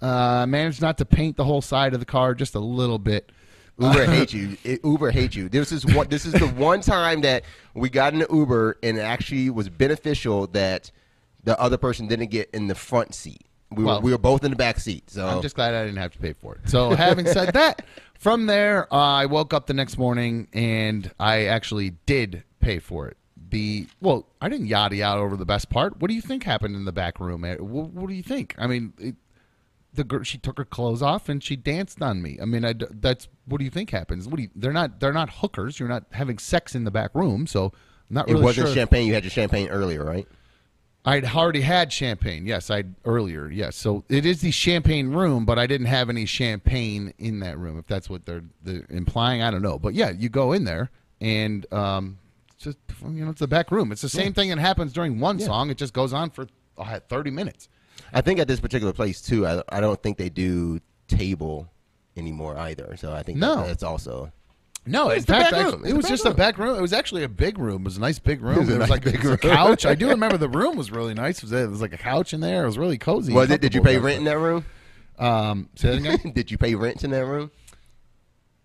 Uh, 0.00 0.46
managed 0.46 0.80
not 0.80 0.98
to 0.98 1.04
paint 1.04 1.36
the 1.36 1.44
whole 1.44 1.62
side 1.62 1.92
of 1.92 2.00
the 2.00 2.06
car, 2.06 2.34
just 2.34 2.54
a 2.54 2.60
little 2.60 2.98
bit. 2.98 3.32
Uber 3.78 4.04
hates 4.10 4.32
you. 4.32 4.56
It, 4.64 4.80
Uber 4.84 5.10
hates 5.10 5.34
you. 5.36 5.48
This 5.48 5.72
is 5.72 5.84
one. 5.86 6.08
This 6.08 6.24
is 6.24 6.32
the 6.32 6.46
one 6.48 6.80
time 6.80 7.20
that 7.22 7.44
we 7.74 7.88
got 7.90 8.14
in 8.14 8.22
an 8.22 8.28
Uber 8.32 8.78
and 8.82 8.96
it 8.98 9.02
actually 9.02 9.50
was 9.50 9.68
beneficial 9.68 10.46
that 10.48 10.90
the 11.44 11.58
other 11.60 11.76
person 11.76 12.06
didn't 12.08 12.30
get 12.30 12.50
in 12.52 12.66
the 12.68 12.74
front 12.74 13.14
seat. 13.14 13.42
We 13.70 13.84
Well- 13.84 13.96
were 14.00 14.04
we 14.06 14.12
were 14.12 14.18
both 14.18 14.44
in 14.44 14.50
the 14.50 14.56
back 14.56 14.78
seat. 14.80 15.10
So 15.10 15.26
I'm 15.26 15.42
just 15.42 15.56
glad 15.56 15.74
I 15.74 15.84
didn't 15.84 15.98
have 15.98 16.12
to 16.12 16.18
pay 16.18 16.32
for 16.32 16.54
it. 16.54 16.68
So, 16.70 16.94
having 16.94 17.26
said 17.26 17.52
that, 17.54 17.82
from 18.18 18.46
there, 18.46 18.92
uh, 18.92 18.96
I 18.96 19.26
woke 19.26 19.52
up 19.52 19.66
the 19.66 19.74
next 19.74 19.98
morning 19.98 20.48
and 20.52 21.10
I 21.20 21.46
actually 21.46 21.90
did 22.06 22.44
pay 22.60 22.78
for 22.78 23.08
it. 23.08 23.16
The 23.50 23.86
well, 24.00 24.26
I 24.40 24.48
didn't 24.48 24.66
yada 24.66 24.96
yada 24.96 25.20
over 25.20 25.36
the 25.36 25.44
best 25.44 25.68
part. 25.70 26.00
What 26.00 26.08
do 26.08 26.14
you 26.14 26.20
think 26.22 26.42
happened 26.44 26.74
in 26.76 26.84
the 26.84 26.92
back 26.92 27.20
room? 27.20 27.44
Eh, 27.44 27.56
What, 27.56 27.90
what 27.90 28.08
do 28.08 28.14
you 28.14 28.22
think? 28.22 28.54
I 28.58 28.66
mean, 28.66 28.92
it, 28.98 29.14
the 29.96 30.04
girl 30.04 30.22
she 30.22 30.38
took 30.38 30.58
her 30.58 30.64
clothes 30.64 31.02
off 31.02 31.28
and 31.28 31.42
she 31.42 31.56
danced 31.56 32.00
on 32.00 32.22
me. 32.22 32.38
I 32.40 32.44
mean, 32.44 32.64
I 32.64 32.74
that's 32.90 33.28
what 33.46 33.58
do 33.58 33.64
you 33.64 33.70
think 33.70 33.90
happens? 33.90 34.28
What 34.28 34.36
do 34.36 34.44
you? 34.44 34.50
They're 34.54 34.72
not 34.72 35.00
they're 35.00 35.12
not 35.12 35.30
hookers. 35.30 35.80
You're 35.80 35.88
not 35.88 36.04
having 36.12 36.38
sex 36.38 36.74
in 36.74 36.84
the 36.84 36.90
back 36.90 37.14
room, 37.14 37.46
so 37.46 37.66
I'm 37.66 38.14
not 38.14 38.28
it 38.28 38.32
really 38.32 38.44
wasn't 38.44 38.68
sure. 38.68 38.74
champagne. 38.74 39.06
You 39.06 39.14
had 39.14 39.24
your 39.24 39.30
champagne 39.30 39.68
earlier, 39.68 40.04
right? 40.04 40.26
I'd 41.04 41.24
already 41.24 41.60
had 41.60 41.92
champagne. 41.92 42.46
Yes, 42.46 42.68
I'd 42.68 42.94
earlier. 43.04 43.48
Yes, 43.48 43.76
so 43.76 44.04
it 44.08 44.26
is 44.26 44.40
the 44.40 44.50
champagne 44.50 45.08
room, 45.12 45.44
but 45.44 45.56
I 45.56 45.68
didn't 45.68 45.86
have 45.86 46.10
any 46.10 46.26
champagne 46.26 47.14
in 47.18 47.38
that 47.40 47.58
room. 47.58 47.78
If 47.78 47.86
that's 47.86 48.10
what 48.10 48.26
they're, 48.26 48.42
they're 48.62 48.84
implying, 48.90 49.40
I 49.40 49.52
don't 49.52 49.62
know. 49.62 49.78
But 49.78 49.94
yeah, 49.94 50.10
you 50.10 50.28
go 50.28 50.52
in 50.52 50.64
there 50.64 50.90
and 51.20 51.72
um, 51.72 52.18
it's 52.54 52.64
just 52.64 52.78
you 53.02 53.24
know 53.24 53.30
it's 53.30 53.38
the 53.40 53.46
back 53.46 53.70
room. 53.70 53.92
It's 53.92 54.02
the 54.02 54.08
same 54.08 54.32
thing 54.32 54.48
that 54.48 54.58
happens 54.58 54.92
during 54.92 55.20
one 55.20 55.38
song. 55.38 55.70
It 55.70 55.76
just 55.76 55.92
goes 55.92 56.12
on 56.12 56.30
for 56.30 56.48
uh, 56.76 56.98
thirty 57.08 57.30
minutes. 57.30 57.68
I 58.12 58.20
think 58.20 58.38
at 58.40 58.48
this 58.48 58.60
particular 58.60 58.92
place 58.92 59.20
too. 59.20 59.46
I, 59.46 59.62
I 59.70 59.80
don't 59.80 60.02
think 60.02 60.16
they 60.18 60.28
do 60.28 60.80
table 61.08 61.68
anymore 62.16 62.56
either. 62.58 62.96
So 62.96 63.12
I 63.12 63.22
think 63.22 63.38
No. 63.38 63.56
that, 63.56 63.66
that's 63.66 63.82
also 63.82 64.32
No, 64.86 65.10
in 65.10 65.16
It's 65.18 65.26
the 65.26 65.32
fact, 65.34 65.50
back 65.52 65.60
I- 65.60 65.64
room. 65.70 65.74
It's 65.82 65.84
it 65.84 65.90
the 65.90 65.96
was 65.96 66.04
back 66.04 66.10
just 66.10 66.24
a 66.24 66.28
room. 66.28 66.36
back 66.36 66.58
room. 66.58 66.78
It 66.78 66.80
was 66.82 66.92
actually 66.92 67.24
a 67.24 67.28
big 67.28 67.58
room. 67.58 67.82
It 67.82 67.84
was 67.86 67.96
a 67.96 68.00
nice 68.00 68.18
big 68.18 68.40
room. 68.42 68.58
was 68.58 68.68
a 68.68 68.70
There 68.72 68.78
was 68.80 68.88
nice 68.88 68.90
like 68.90 69.04
big 69.04 69.20
there 69.20 69.30
was 69.32 69.40
a 69.44 69.46
room. 69.48 69.56
couch. 69.56 69.84
I 69.86 69.94
do 69.94 70.08
remember 70.10 70.36
the 70.38 70.48
room 70.48 70.76
was 70.76 70.90
really 70.90 71.14
nice. 71.14 71.38
It 71.38 71.42
was, 71.44 71.50
there 71.50 71.68
was 71.68 71.80
like 71.80 71.92
a 71.92 71.98
couch 71.98 72.32
in 72.32 72.40
there. 72.40 72.62
It 72.64 72.66
was 72.66 72.78
really 72.78 72.98
cozy. 72.98 73.32
was 73.32 73.50
it? 73.50 73.60
Did 73.60 73.74
you 73.74 73.80
comfortable 73.80 74.00
pay 74.02 74.06
rent 74.06 74.18
in 74.18 74.24
that 74.24 74.38
room? 74.38 74.64
Um, 75.18 75.68
say 75.74 75.98
that 75.98 75.98
again. 76.16 76.32
did 76.34 76.50
you 76.50 76.58
pay 76.58 76.74
rent 76.74 77.02
in 77.04 77.10
that 77.10 77.24
room? 77.26 77.50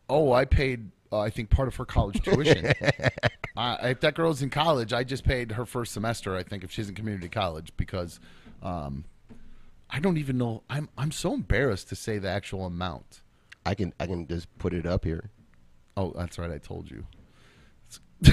Oh, 0.09 0.33
I 0.33 0.45
paid. 0.45 0.91
Uh, 1.13 1.19
I 1.19 1.29
think 1.29 1.49
part 1.49 1.67
of 1.67 1.75
her 1.75 1.85
college 1.85 2.21
tuition. 2.23 2.71
uh, 3.57 3.77
if 3.83 3.99
that 4.01 4.15
girl's 4.15 4.41
in 4.41 4.49
college, 4.49 4.93
I 4.93 5.03
just 5.03 5.23
paid 5.25 5.51
her 5.53 5.65
first 5.65 5.93
semester. 5.93 6.35
I 6.35 6.43
think 6.43 6.63
if 6.63 6.71
she's 6.71 6.87
in 6.89 6.95
community 6.95 7.27
college 7.29 7.71
because 7.77 8.19
um, 8.63 9.03
I 9.91 9.99
don't 9.99 10.17
even 10.17 10.37
know. 10.37 10.63
I'm 10.69 10.89
I'm 10.97 11.11
so 11.11 11.33
embarrassed 11.33 11.89
to 11.89 11.95
say 11.95 12.17
the 12.17 12.29
actual 12.29 12.65
amount. 12.65 13.21
I 13.65 13.75
can 13.75 13.93
I 13.99 14.07
can 14.07 14.25
just 14.25 14.47
put 14.57 14.73
it 14.73 14.85
up 14.85 15.03
here. 15.03 15.29
Oh, 15.97 16.13
that's 16.15 16.39
right. 16.39 16.49
I 16.49 16.57
told 16.57 16.89
you. 16.89 17.05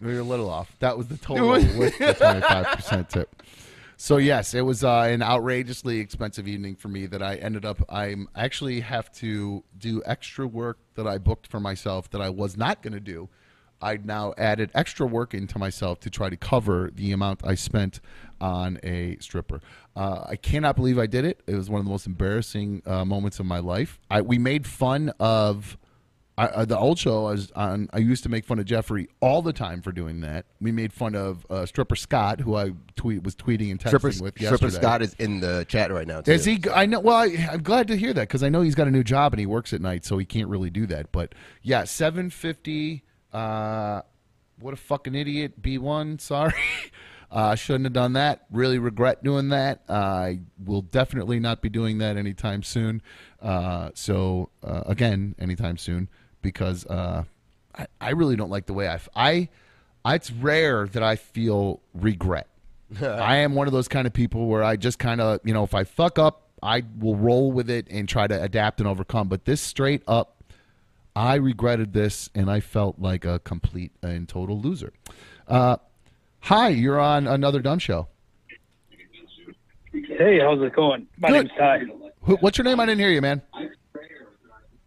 You're 0.00 0.20
a 0.20 0.22
little 0.22 0.50
off. 0.50 0.76
That 0.80 0.96
was 0.96 1.08
the 1.08 1.16
total 1.16 1.48
with 1.48 1.98
the 1.98 2.04
25% 2.20 3.08
tip. 3.08 3.42
So 3.96 4.18
yes, 4.18 4.52
it 4.52 4.60
was 4.60 4.84
uh, 4.84 5.08
an 5.10 5.22
outrageously 5.22 6.00
expensive 6.00 6.46
evening 6.46 6.76
for 6.76 6.88
me 6.88 7.06
that 7.06 7.22
I 7.22 7.36
ended 7.36 7.64
up. 7.64 7.82
I'm 7.88 8.28
actually 8.36 8.80
have 8.80 9.10
to 9.14 9.64
do 9.76 10.02
extra 10.04 10.46
work 10.46 10.78
that 10.94 11.06
I 11.06 11.16
booked 11.16 11.46
for 11.46 11.60
myself 11.60 12.10
that 12.10 12.20
I 12.20 12.28
was 12.28 12.58
not 12.58 12.82
going 12.82 12.92
to 12.92 13.00
do. 13.00 13.30
I 13.80 13.98
now 14.02 14.34
added 14.38 14.70
extra 14.74 15.06
work 15.06 15.34
into 15.34 15.58
myself 15.58 16.00
to 16.00 16.10
try 16.10 16.30
to 16.30 16.36
cover 16.36 16.90
the 16.94 17.12
amount 17.12 17.40
I 17.44 17.54
spent 17.54 18.00
on 18.40 18.78
a 18.82 19.16
stripper. 19.20 19.60
Uh, 19.94 20.24
I 20.28 20.36
cannot 20.36 20.76
believe 20.76 20.98
I 20.98 21.06
did 21.06 21.24
it. 21.24 21.40
It 21.46 21.54
was 21.54 21.70
one 21.70 21.80
of 21.80 21.84
the 21.84 21.90
most 21.90 22.06
embarrassing 22.06 22.82
uh, 22.86 23.04
moments 23.04 23.40
of 23.40 23.46
my 23.46 23.58
life. 23.58 23.98
I, 24.10 24.22
we 24.22 24.38
made 24.38 24.66
fun 24.66 25.12
of 25.20 25.78
I, 26.38 26.46
uh, 26.48 26.64
the 26.66 26.78
old 26.78 26.98
show 26.98 27.26
I 27.26 27.30
was 27.32 27.50
on. 27.52 27.88
I 27.94 27.98
used 27.98 28.22
to 28.24 28.28
make 28.28 28.44
fun 28.44 28.58
of 28.58 28.66
Jeffrey 28.66 29.08
all 29.20 29.40
the 29.40 29.54
time 29.54 29.80
for 29.80 29.90
doing 29.90 30.20
that. 30.20 30.44
We 30.60 30.70
made 30.70 30.92
fun 30.92 31.14
of 31.14 31.46
uh, 31.48 31.64
stripper 31.64 31.96
Scott, 31.96 32.40
who 32.40 32.56
I 32.56 32.72
tweet 32.94 33.22
was 33.22 33.34
tweeting 33.34 33.70
and 33.70 33.80
texting 33.80 33.88
Stripper, 33.88 34.22
with 34.22 34.34
Stripper. 34.38 34.70
Scott 34.70 35.00
is 35.00 35.14
in 35.14 35.40
the 35.40 35.64
chat 35.66 35.90
right 35.90 36.06
now. 36.06 36.20
Too. 36.20 36.32
Is 36.32 36.44
he? 36.44 36.62
I 36.74 36.84
know. 36.84 37.00
Well, 37.00 37.16
I, 37.16 37.48
I'm 37.52 37.62
glad 37.62 37.88
to 37.88 37.96
hear 37.96 38.12
that 38.12 38.28
because 38.28 38.42
I 38.42 38.50
know 38.50 38.60
he's 38.60 38.74
got 38.74 38.86
a 38.86 38.90
new 38.90 39.04
job 39.04 39.32
and 39.32 39.40
he 39.40 39.46
works 39.46 39.72
at 39.72 39.80
night, 39.80 40.04
so 40.04 40.18
he 40.18 40.26
can't 40.26 40.48
really 40.48 40.70
do 40.70 40.86
that. 40.86 41.10
But 41.10 41.34
yeah, 41.62 41.84
750. 41.84 43.02
Uh, 43.36 44.02
what 44.58 44.72
a 44.72 44.76
fucking 44.76 45.14
idiot. 45.14 45.60
B1. 45.62 46.20
Sorry. 46.20 46.54
Uh, 47.28 47.56
shouldn't 47.56 47.84
have 47.84 47.92
done 47.92 48.12
that. 48.12 48.46
Really 48.52 48.78
regret 48.78 49.24
doing 49.24 49.48
that. 49.48 49.82
I 49.88 50.38
will 50.64 50.82
definitely 50.82 51.40
not 51.40 51.60
be 51.60 51.68
doing 51.68 51.98
that 51.98 52.16
anytime 52.16 52.62
soon. 52.62 53.02
Uh, 53.42 53.90
so 53.94 54.50
uh, 54.62 54.84
again, 54.86 55.34
anytime 55.40 55.76
soon 55.76 56.08
because 56.40 56.86
uh, 56.86 57.24
I, 57.76 57.86
I 58.00 58.10
really 58.10 58.36
don't 58.36 58.48
like 58.48 58.66
the 58.66 58.74
way 58.74 58.86
I. 58.86 58.94
f- 58.94 59.08
I. 59.16 59.48
It's 60.06 60.30
rare 60.30 60.86
that 60.86 61.02
I 61.02 61.16
feel 61.16 61.80
regret. 61.94 62.46
I 63.02 63.38
am 63.38 63.56
one 63.56 63.66
of 63.66 63.72
those 63.72 63.88
kind 63.88 64.06
of 64.06 64.12
people 64.12 64.46
where 64.46 64.62
I 64.62 64.76
just 64.76 65.00
kind 65.00 65.20
of, 65.20 65.40
you 65.42 65.52
know, 65.52 65.64
if 65.64 65.74
I 65.74 65.82
fuck 65.82 66.20
up, 66.20 66.48
I 66.62 66.84
will 67.00 67.16
roll 67.16 67.50
with 67.50 67.68
it 67.68 67.88
and 67.90 68.08
try 68.08 68.28
to 68.28 68.40
adapt 68.40 68.78
and 68.78 68.88
overcome. 68.88 69.26
But 69.26 69.46
this 69.46 69.60
straight 69.60 70.02
up, 70.06 70.35
I 71.16 71.36
regretted 71.36 71.94
this 71.94 72.28
and 72.34 72.50
I 72.50 72.60
felt 72.60 72.98
like 72.98 73.24
a 73.24 73.38
complete 73.38 73.90
and 74.02 74.28
total 74.28 74.60
loser. 74.60 74.92
Uh, 75.48 75.78
hi, 76.40 76.68
you're 76.68 77.00
on 77.00 77.26
another 77.26 77.60
dumb 77.60 77.78
show. 77.78 78.08
Hey, 79.92 80.38
how's 80.40 80.62
it 80.62 80.74
going? 80.74 81.06
My 81.16 81.28
Good. 81.30 81.46
name's 81.46 81.58
Ty. 81.58 81.80
Who, 82.20 82.36
what's 82.36 82.58
your 82.58 82.66
name? 82.66 82.80
I 82.80 82.86
didn't 82.86 83.00
hear 83.00 83.08
you, 83.10 83.22
man. 83.22 83.40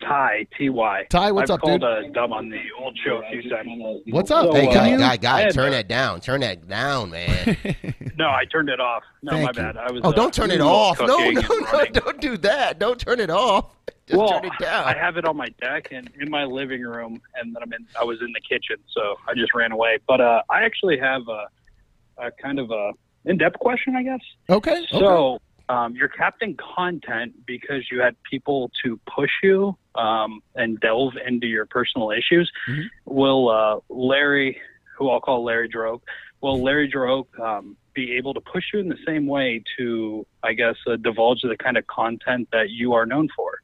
Ty, 0.02 0.46
T-Y. 0.58 1.08
Ty, 1.10 1.32
what's 1.32 1.50
I've 1.50 1.56
up, 1.56 1.62
called, 1.62 1.82
dude? 1.82 1.90
Uh, 1.90 2.10
dumb 2.14 2.32
on 2.32 2.50
the 2.50 2.62
old 2.80 2.98
show 3.04 3.22
a 3.26 3.30
few 3.32 3.50
times. 3.50 3.70
What's 4.12 4.32
up? 4.32 4.46
So, 4.46 4.54
Hey, 4.54 4.68
uh, 4.68 4.74
guy, 4.74 4.90
you- 4.92 4.98
guy, 4.98 5.12
I 5.12 5.18
guy, 5.18 5.42
had 5.42 5.54
turn 5.54 5.66
to- 5.72 5.78
that 5.78 5.88
down. 5.88 6.22
Turn 6.22 6.42
that 6.42 6.68
down, 6.68 7.10
man. 7.10 7.58
No, 8.20 8.28
I 8.28 8.44
turned 8.52 8.68
it 8.68 8.82
off. 8.82 9.04
No, 9.24 9.32
Thank 9.32 9.44
my 9.44 9.50
you. 9.52 9.54
bad. 9.74 9.78
I 9.78 9.90
was. 9.94 10.02
oh, 10.04 10.10
uh, 10.10 10.12
don't 10.12 10.34
turn 10.34 10.52
it 10.52 10.58
doing 10.58 10.62
a 10.62 10.66
little 10.66 10.78
off. 10.78 11.00
No, 11.00 11.30
no, 11.30 11.42
no, 11.72 11.86
don't 11.86 12.20
do 12.20 12.36
that. 12.40 12.78
Don't 12.78 13.00
turn 13.00 13.22
it 13.22 13.30
off. 13.30 13.74
Just 14.10 14.18
well, 14.18 14.30
turn 14.30 14.46
it 14.46 14.60
down. 14.60 14.86
I 14.86 14.98
have 14.98 15.18
it 15.18 15.26
on 15.26 15.38
my 15.38 15.50
deck 15.62 15.90
and 15.92 16.10
in 16.20 16.32
my 16.32 16.44
living 16.44 16.82
room, 16.82 17.22
and 17.36 17.56
then 17.56 17.62
I'm 17.62 17.72
in. 17.74 17.86
I 18.00 18.04
was 18.04 18.20
in 18.22 18.34
the 18.34 18.42
kitchen, 18.42 18.78
so 18.92 19.18
I 19.28 19.36
just 19.36 19.54
ran 19.54 19.72
away. 19.72 20.00
But 20.08 20.20
uh, 20.20 20.42
I 20.50 20.64
actually 20.64 20.98
have 20.98 21.22
a, 21.28 21.46
a 22.18 22.32
kind 22.32 22.58
of 22.58 22.72
a 22.72 22.94
in-depth 23.26 23.60
question, 23.60 23.96
I 23.96 24.02
guess. 24.02 24.20
Okay. 24.50 24.72
okay. 24.72 24.88
So 24.98 25.40
um, 25.70 25.96
you're 25.96 26.08
capping 26.08 26.58
content 26.58 27.46
because 27.46 27.84
you 27.92 28.02
had 28.02 28.16
people 28.24 28.72
to 28.84 29.00
push 29.06 29.30
you 29.44 29.78
um, 29.94 30.42
and 30.56 30.80
delve 30.80 31.14
into 31.24 31.46
your 31.46 31.68
personal 31.68 32.10
issues. 32.10 32.52
Mhm. 32.68 32.86
Will 33.06 33.50
uh, 33.50 33.80
Larry, 33.90 34.60
who 34.98 35.12
I'll 35.12 35.22
call 35.22 35.44
Larry 35.44 35.70
Droke, 35.70 36.02
will 36.42 36.64
Larry 36.64 36.92
Droke 36.92 37.40
um, 37.40 37.78
be 37.94 38.16
able 38.18 38.34
to 38.34 38.42
push 38.42 38.64
you 38.74 38.80
in 38.80 38.90
the 38.90 38.98
same 39.06 39.28
way 39.28 39.62
to, 39.78 40.26
I 40.42 40.54
guess, 40.54 40.76
uh, 40.88 40.96
divulge 40.96 41.42
the 41.44 41.58
kind 41.58 41.78
of 41.78 41.86
content 41.86 42.48
that 42.52 42.72
you 42.72 42.94
are 42.94 43.06
known 43.06 43.30
for? 43.36 43.59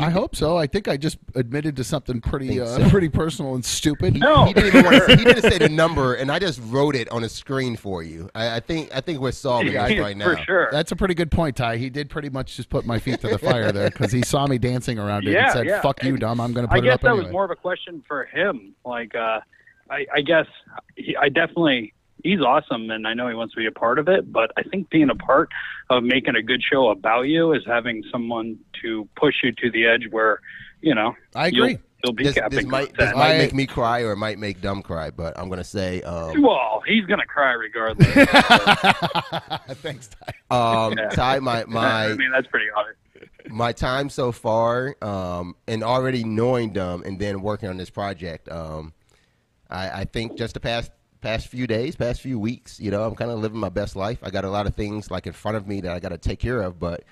I 0.00 0.10
hope 0.10 0.34
so. 0.34 0.56
I 0.56 0.66
think 0.66 0.88
I 0.88 0.96
just 0.96 1.18
admitted 1.34 1.76
to 1.76 1.84
something 1.84 2.20
pretty, 2.20 2.60
uh, 2.60 2.66
so. 2.66 2.88
pretty 2.88 3.08
personal 3.08 3.54
and 3.54 3.64
stupid. 3.64 4.14
No, 4.18 4.46
He 4.46 4.52
didn't 4.54 4.68
even 4.68 4.84
want 4.84 5.06
to, 5.06 5.16
he 5.16 5.24
didn't 5.24 5.42
say 5.42 5.58
the 5.58 5.68
number, 5.68 6.14
and 6.14 6.30
I 6.30 6.38
just 6.38 6.60
wrote 6.64 6.96
it 6.96 7.08
on 7.10 7.24
a 7.24 7.28
screen 7.28 7.76
for 7.76 8.02
you. 8.02 8.30
I, 8.34 8.56
I 8.56 8.60
think 8.60 8.90
I 8.94 9.00
think 9.00 9.20
we're 9.20 9.32
solving 9.32 9.72
this 9.72 9.98
right 9.98 10.16
now. 10.16 10.34
for 10.34 10.42
sure. 10.44 10.68
That's 10.72 10.92
a 10.92 10.96
pretty 10.96 11.14
good 11.14 11.30
point, 11.30 11.56
Ty. 11.56 11.76
He 11.76 11.90
did 11.90 12.08
pretty 12.10 12.30
much 12.30 12.56
just 12.56 12.68
put 12.68 12.86
my 12.86 12.98
feet 12.98 13.20
to 13.20 13.28
the 13.28 13.38
fire 13.50 13.70
there 13.72 13.90
because 13.90 14.12
he 14.12 14.22
saw 14.22 14.46
me 14.46 14.58
dancing 14.58 14.98
around 14.98 15.26
it 15.26 15.32
Yeah, 15.32 15.44
and 15.44 15.52
said, 15.52 15.66
yeah. 15.66 15.80
"Fuck 15.82 16.02
you, 16.02 16.10
And 16.10 16.20
dumb. 16.20 16.40
I'm 16.40 16.52
going 16.52 16.66
to 16.66 16.72
I 16.72 16.76
put 16.76 16.84
it 16.84 16.88
guess 16.88 17.00
that 17.02 17.08
anyway." 17.08 17.24
was 17.24 17.32
more 17.32 17.44
of 17.44 17.50
a 17.50 17.56
question 17.56 18.02
for 18.08 18.24
him. 18.26 18.74
Like, 18.84 19.14
uh, 19.14 19.40
I, 19.90 20.06
I 20.14 20.20
guess 20.22 20.46
he, 20.96 21.16
I 21.16 21.28
definitely 21.28 21.92
he's 22.22 22.40
awesome, 22.40 22.90
and 22.90 23.06
I 23.06 23.14
know 23.14 23.28
he 23.28 23.34
wants 23.34 23.54
to 23.54 23.60
be 23.60 23.66
a 23.66 23.72
part 23.72 23.98
of 23.98 24.08
it. 24.08 24.30
But 24.32 24.52
I 24.56 24.62
think 24.62 24.90
being 24.90 25.10
a 25.10 25.14
part 25.14 25.48
of 25.90 26.02
making 26.04 26.36
a 26.36 26.42
good 26.42 26.62
show 26.62 26.88
about 26.90 27.22
you 27.22 27.52
is 27.52 27.62
having 27.66 28.02
someone 28.10 28.58
to 28.82 29.08
push 29.16 29.34
you 29.42 29.52
to 29.52 29.70
the 29.70 29.86
edge 29.86 30.06
where, 30.10 30.40
you 30.80 30.94
know, 30.94 31.14
I 31.34 31.48
agree. 31.48 31.70
You'll, 31.70 31.78
you'll 32.04 32.12
be 32.14 32.24
This, 32.24 32.34
capping 32.34 32.56
this 32.58 32.66
might 32.66 32.96
this 32.96 33.14
might 33.14 33.38
make 33.38 33.54
me 33.54 33.66
cry 33.66 34.00
or 34.02 34.12
it 34.12 34.16
might 34.16 34.38
make 34.38 34.60
dumb 34.60 34.82
cry, 34.82 35.10
but 35.10 35.38
I'm 35.38 35.48
gonna 35.48 35.62
say 35.64 36.02
um, 36.02 36.42
well, 36.42 36.82
he's 36.86 37.04
gonna 37.06 37.26
cry 37.26 37.52
regardless. 37.52 38.08
Thanks, 39.82 40.08
Ty. 40.08 40.32
um, 40.86 40.94
Yeah. 40.96 41.08
Ty, 41.10 41.38
my 41.40 41.64
my 41.68 42.06
I 42.06 42.14
mean, 42.14 42.30
that's 42.32 42.46
pretty 42.48 42.66
obvious. 42.76 42.96
my 43.48 43.72
time 43.72 44.08
so 44.08 44.32
far, 44.32 44.96
um, 45.02 45.54
and 45.68 45.82
already 45.84 46.24
knowing 46.24 46.72
them 46.72 47.02
and 47.04 47.18
then 47.18 47.40
working 47.42 47.68
on 47.68 47.76
this 47.76 47.90
project, 47.90 48.48
um, 48.48 48.92
I, 49.70 50.00
I 50.00 50.04
think 50.04 50.36
just 50.36 50.54
the 50.54 50.60
past 50.60 50.90
past 51.22 51.46
few 51.46 51.66
days, 51.66 51.96
past 51.96 52.20
few 52.20 52.38
weeks, 52.38 52.78
you 52.78 52.90
know, 52.90 53.04
I'm 53.04 53.14
kind 53.14 53.30
of 53.30 53.38
living 53.38 53.58
my 53.58 53.68
best 53.70 53.96
life. 53.96 54.18
I 54.22 54.30
got 54.30 54.44
a 54.44 54.50
lot 54.50 54.66
of 54.66 54.74
things 54.74 55.10
like 55.10 55.26
in 55.26 55.32
front 55.32 55.56
of 55.56 55.66
me 55.66 55.80
that 55.80 55.92
I 55.92 56.00
got 56.00 56.10
to 56.10 56.18
take 56.18 56.40
care 56.40 56.60
of, 56.60 56.78
but 56.78 57.04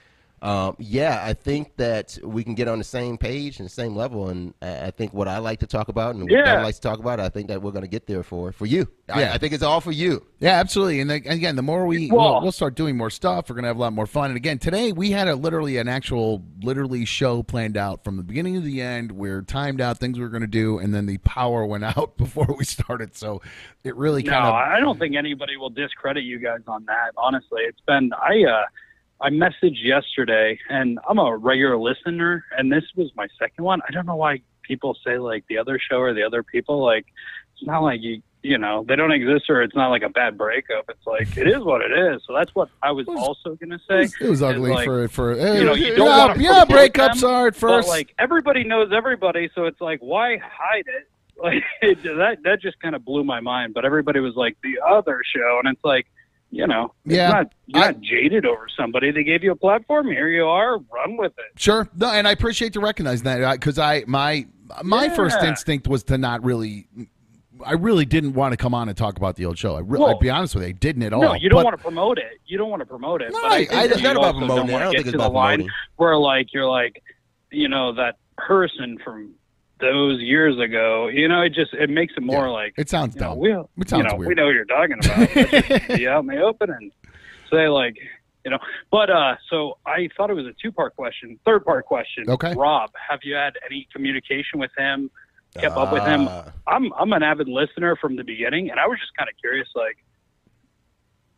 um, 0.43 0.74
yeah, 0.78 1.20
I 1.22 1.34
think 1.34 1.76
that 1.76 2.18
we 2.24 2.43
can 2.45 2.55
get 2.55 2.66
on 2.66 2.78
the 2.78 2.84
same 2.84 3.18
page 3.18 3.59
and 3.59 3.66
the 3.66 3.70
same 3.72 3.95
level, 3.95 4.28
and 4.28 4.55
I 4.62 4.86
I 4.86 4.91
think 4.91 5.12
what 5.12 5.28
I 5.28 5.38
like 5.38 5.61
to 5.61 5.66
talk 5.66 5.88
about 5.88 6.14
and 6.14 6.24
what 6.24 6.32
Yeah. 6.32 6.45
Dan 6.45 6.62
likes 6.62 6.78
to 6.78 6.88
talk 6.88 6.99
about, 6.99 7.20
I 7.20 7.28
think 7.28 7.49
that 7.49 7.61
we're 7.61 7.72
going 7.72 7.82
to 7.84 7.88
get 7.88 8.07
there 8.07 8.22
for 8.22 8.51
for 8.53 8.64
you. 8.66 8.88
I, 9.12 9.20
Yeah. 9.20 9.34
I 9.34 9.38
think 9.38 9.53
it's 9.53 9.62
all 9.62 9.80
for 9.80 9.93
you. 9.93 10.24
Yeah, 10.38 10.53
absolutely. 10.59 11.01
And, 11.01 11.11
the, 11.11 11.14
and 11.16 11.26
again, 11.34 11.57
the 11.57 11.62
more 11.62 11.84
we 11.86 12.11
Well- 12.11 12.34
we'll, 12.34 12.43
we'll 12.45 12.53
start 12.53 12.74
doing 12.74 12.97
more 12.97 13.11
stuff, 13.11 13.51
we're 13.51 13.57
gonna 13.57 13.66
have 13.68 13.76
a 13.76 13.80
lot 13.80 13.93
more 13.93 14.07
fun. 14.07 14.30
And 14.30 14.36
again, 14.36 14.59
today 14.59 14.93
we 14.93 15.11
had 15.11 15.28
a 15.28 15.34
literally 15.36 15.76
an 15.76 15.88
actual 15.88 16.43
literally 16.62 17.05
show 17.05 17.43
planned 17.43 17.76
out 17.76 18.03
from 18.03 18.16
the 18.16 18.22
beginning 18.22 18.55
to 18.55 18.61
the 18.61 18.80
end. 18.80 19.12
We're 19.12 19.43
timed 19.43 19.80
out 19.82 19.99
things 19.99 20.16
we 20.18 20.24
were 20.24 20.30
gonna 20.30 20.47
do, 20.47 20.78
and 20.78 20.95
then 20.95 21.05
the 21.07 21.18
power 21.18 21.66
went 21.66 21.84
out 21.97 22.16
before 22.16 22.47
we 22.59 22.64
started. 22.64 23.14
So 23.14 23.43
it 23.84 23.95
really 23.97 24.22
No, 24.22 24.32
kind 24.32 24.47
of 24.47 24.55
I 24.55 24.80
don't 24.80 24.99
think 24.99 25.16
anybody 25.16 25.57
will 25.59 25.70
discredit 25.70 26.24
you 26.24 26.38
guys 26.38 26.61
on 26.66 26.86
that. 26.86 27.11
Honestly, 27.18 27.61
it's 27.68 27.80
been 27.86 28.11
I 28.14 28.45
uh 28.45 28.62
I 29.21 29.29
messaged 29.31 29.85
yesterday, 29.85 30.59
and 30.68 30.99
I'm 31.09 31.18
a 31.18 31.37
regular 31.37 31.77
listener, 31.77 32.45
and 32.57 32.73
this 32.73 32.85
was 32.97 33.11
my 33.14 33.29
second 33.39 33.64
one. 33.64 33.81
I 33.87 33.93
don't 33.93 34.07
know 34.07 34.16
why 34.16 34.41
people 34.62 34.97
say 35.05 35.18
like 35.18 35.45
the 35.49 35.59
other 35.59 35.79
show 35.79 35.99
or 35.99 36.14
the 36.14 36.23
other 36.23 36.43
people. 36.43 36.83
Like 36.83 37.07
it's 37.55 37.66
not 37.66 37.83
like 37.83 38.01
you 38.01 38.23
you 38.43 38.57
know 38.57 38.85
they 38.89 38.97
don't 38.97 39.12
exist 39.12 39.51
or 39.51 39.62
it's 39.62 39.75
not 39.75 39.89
like 39.89 40.03
a 40.03 40.09
bad 40.09 40.39
breakup. 40.39 40.87
It's 40.89 41.07
like 41.07 41.37
it 41.37 41.47
is 41.47 41.62
what 41.62 41.83
it 41.83 41.93
is. 41.93 42.23
So 42.27 42.35
that's 42.35 42.55
what 42.55 42.71
I 42.83 42.93
was 42.93 43.07
was- 43.07 43.21
also 43.21 43.57
gonna 43.57 43.75
it 43.75 43.81
say. 43.89 44.01
was, 44.01 44.14
it 44.21 44.31
was 44.31 44.43
ugly 44.43 44.71
like, 44.73 44.87
for 44.87 45.09
for 45.09 45.35
you 45.35 45.41
eh, 45.41 45.62
know, 45.62 45.75
you 45.75 45.95
don't 45.97 46.09
eh, 46.09 46.11
yeah, 46.11 46.27
wanna 46.29 46.43
yeah 46.43 46.64
breakups 46.64 47.21
them, 47.21 47.31
are 47.31 47.49
at 47.49 47.57
first. 47.57 47.89
Like 47.89 48.14
everybody 48.18 48.64
knows 48.64 48.91
everybody, 48.93 49.51
so 49.55 49.66
it's 49.66 49.81
like 49.81 50.01
why 50.01 50.39
hide 50.39 50.87
it? 50.87 51.09
Like 51.43 51.64
it, 51.81 52.03
that 52.03 52.37
that 52.45 52.61
just 52.61 52.79
kind 52.81 52.95
of 52.95 53.03
blew 53.03 53.25
my 53.25 53.41
mind. 53.41 53.73
But 53.73 53.87
everybody 53.87 54.21
was 54.21 54.35
like 54.37 54.59
the 54.62 54.79
other 54.87 55.23
show, 55.35 55.59
and 55.64 55.73
it's 55.75 55.83
like, 55.83 56.07
you 56.51 56.66
know, 56.66 56.92
Yeah, 57.05 57.28
not 57.30 57.53
you're 57.66 57.82
I- 57.82 57.86
not 57.92 58.01
jaded 58.01 58.44
over 58.46 58.66
somebody. 58.76 59.11
They 59.12 59.22
gave 59.24 59.42
you 59.44 59.53
a 59.53 59.57
platform. 59.57 60.07
Here 60.09 60.28
you 60.28 60.44
are. 60.44 60.78
Run 60.78 61.16
with 61.16 61.32
it. 61.38 61.61
Sure, 61.61 61.88
no, 61.96 62.11
and 62.11 62.26
I 62.26 62.32
appreciate 62.32 62.74
you 62.74 62.80
recognizing 62.80 63.24
that 63.24 63.42
uh, 63.42 63.53
because 63.53 63.78
I 63.78 64.05
my 64.07 64.46
my 64.82 65.09
first 65.09 65.42
instinct 65.42 65.86
was 65.88 66.03
to 66.05 66.18
not 66.18 66.44
really. 66.44 66.86
I 67.66 67.72
really 67.74 68.07
didn't 68.07 68.32
want 68.32 68.53
to 68.53 68.57
come 68.57 68.72
on 68.72 68.88
and 68.88 68.96
talk 68.96 69.18
about 69.18 69.36
the 69.36 69.44
old 69.44 69.59
show. 69.59 69.76
I 69.76 69.80
re- 69.80 69.98
Well, 69.98 70.07
I'll 70.09 70.18
be 70.18 70.30
honest 70.30 70.55
with 70.55 70.62
you, 70.64 70.70
I 70.70 70.72
didn't 70.72 71.03
at 71.03 71.12
all. 71.12 71.20
No, 71.20 71.34
you 71.34 71.51
don't 71.51 71.59
But- 71.59 71.64
want 71.66 71.76
to 71.76 71.82
promote 71.82 72.16
it. 72.16 72.40
You 72.46 72.57
don't 72.57 72.70
want 72.70 72.80
to 72.80 72.86
promote 72.86 73.20
it. 73.20 73.32
No, 73.32 73.42
but 73.42 73.53
I, 73.53 73.57
I- 73.70 73.84
it's 73.84 74.01
not 74.01 74.16
about 74.16 74.36
promoting 74.38 74.70
it. 74.70 74.76
I 74.76 74.78
don't 74.78 74.92
get 74.92 74.98
think 75.05 75.07
it's 75.09 75.12
to 75.12 75.18
the 75.18 75.24
about 75.24 75.34
line 75.34 75.59
promoting. 75.59 75.74
where 75.96 76.16
like 76.16 76.55
you're 76.55 76.66
like, 76.66 77.03
you 77.53 77.68
know, 77.68 77.92
that 77.96 78.16
person 78.38 78.96
from 79.05 79.34
those 79.81 80.20
years 80.20 80.59
ago. 80.59 81.09
You 81.09 81.28
know, 81.28 81.43
it 81.43 81.51
just 81.55 81.72
it 81.74 81.91
makes 81.91 82.14
it 82.16 82.22
more 82.22 82.47
Yeah. 82.47 82.53
like 82.53 82.74
It 82.76 82.89
sounds 82.89 83.14
you 83.14 83.20
know, 83.20 83.28
dumb. 83.28 83.39
we, 83.39 83.51
It 83.53 83.93
you 83.93 84.03
know, 84.03 84.14
weird. 84.16 84.28
we 84.28 84.35
know 84.35 84.47
what 84.47 84.55
you're 84.55 84.64
talking 84.64 84.99
about. 85.05 85.37
yeah, 85.37 85.78
just 85.78 85.89
be 85.89 86.09
out 86.09 86.20
in 86.20 86.26
the 86.26 86.41
open 86.43 86.70
and 86.70 86.93
say 87.51 87.68
like, 87.68 87.97
you 88.45 88.51
know. 88.51 88.59
But 88.91 89.11
uh, 89.11 89.37
so 89.49 89.78
I 89.87 90.09
thought 90.16 90.31
it 90.31 90.35
was 90.35 90.47
a 90.47 90.55
two 90.62 90.72
part 90.72 90.95
question. 90.97 91.39
Third 91.45 91.64
part 91.64 91.85
question. 91.87 92.28
Okay. 92.28 92.55
Rob, 92.55 92.91
have 93.09 93.20
you 93.22 93.35
had 93.35 93.55
any 93.68 93.87
communication 93.93 94.59
with 94.59 94.70
him? 94.76 95.11
Kept 95.59 95.76
up 95.76 95.93
with 95.93 96.05
him? 96.05 96.28
Ah. 96.28 96.53
I'm 96.68 96.93
I'm 96.93 97.12
an 97.12 97.22
avid 97.24 97.49
listener 97.49 97.97
from 97.97 98.14
the 98.16 98.22
beginning, 98.22 98.70
and 98.70 98.78
I 98.78 98.87
was 98.87 98.99
just 99.01 99.16
kind 99.16 99.28
of 99.28 99.35
curious. 99.41 99.66
Like, 99.74 99.97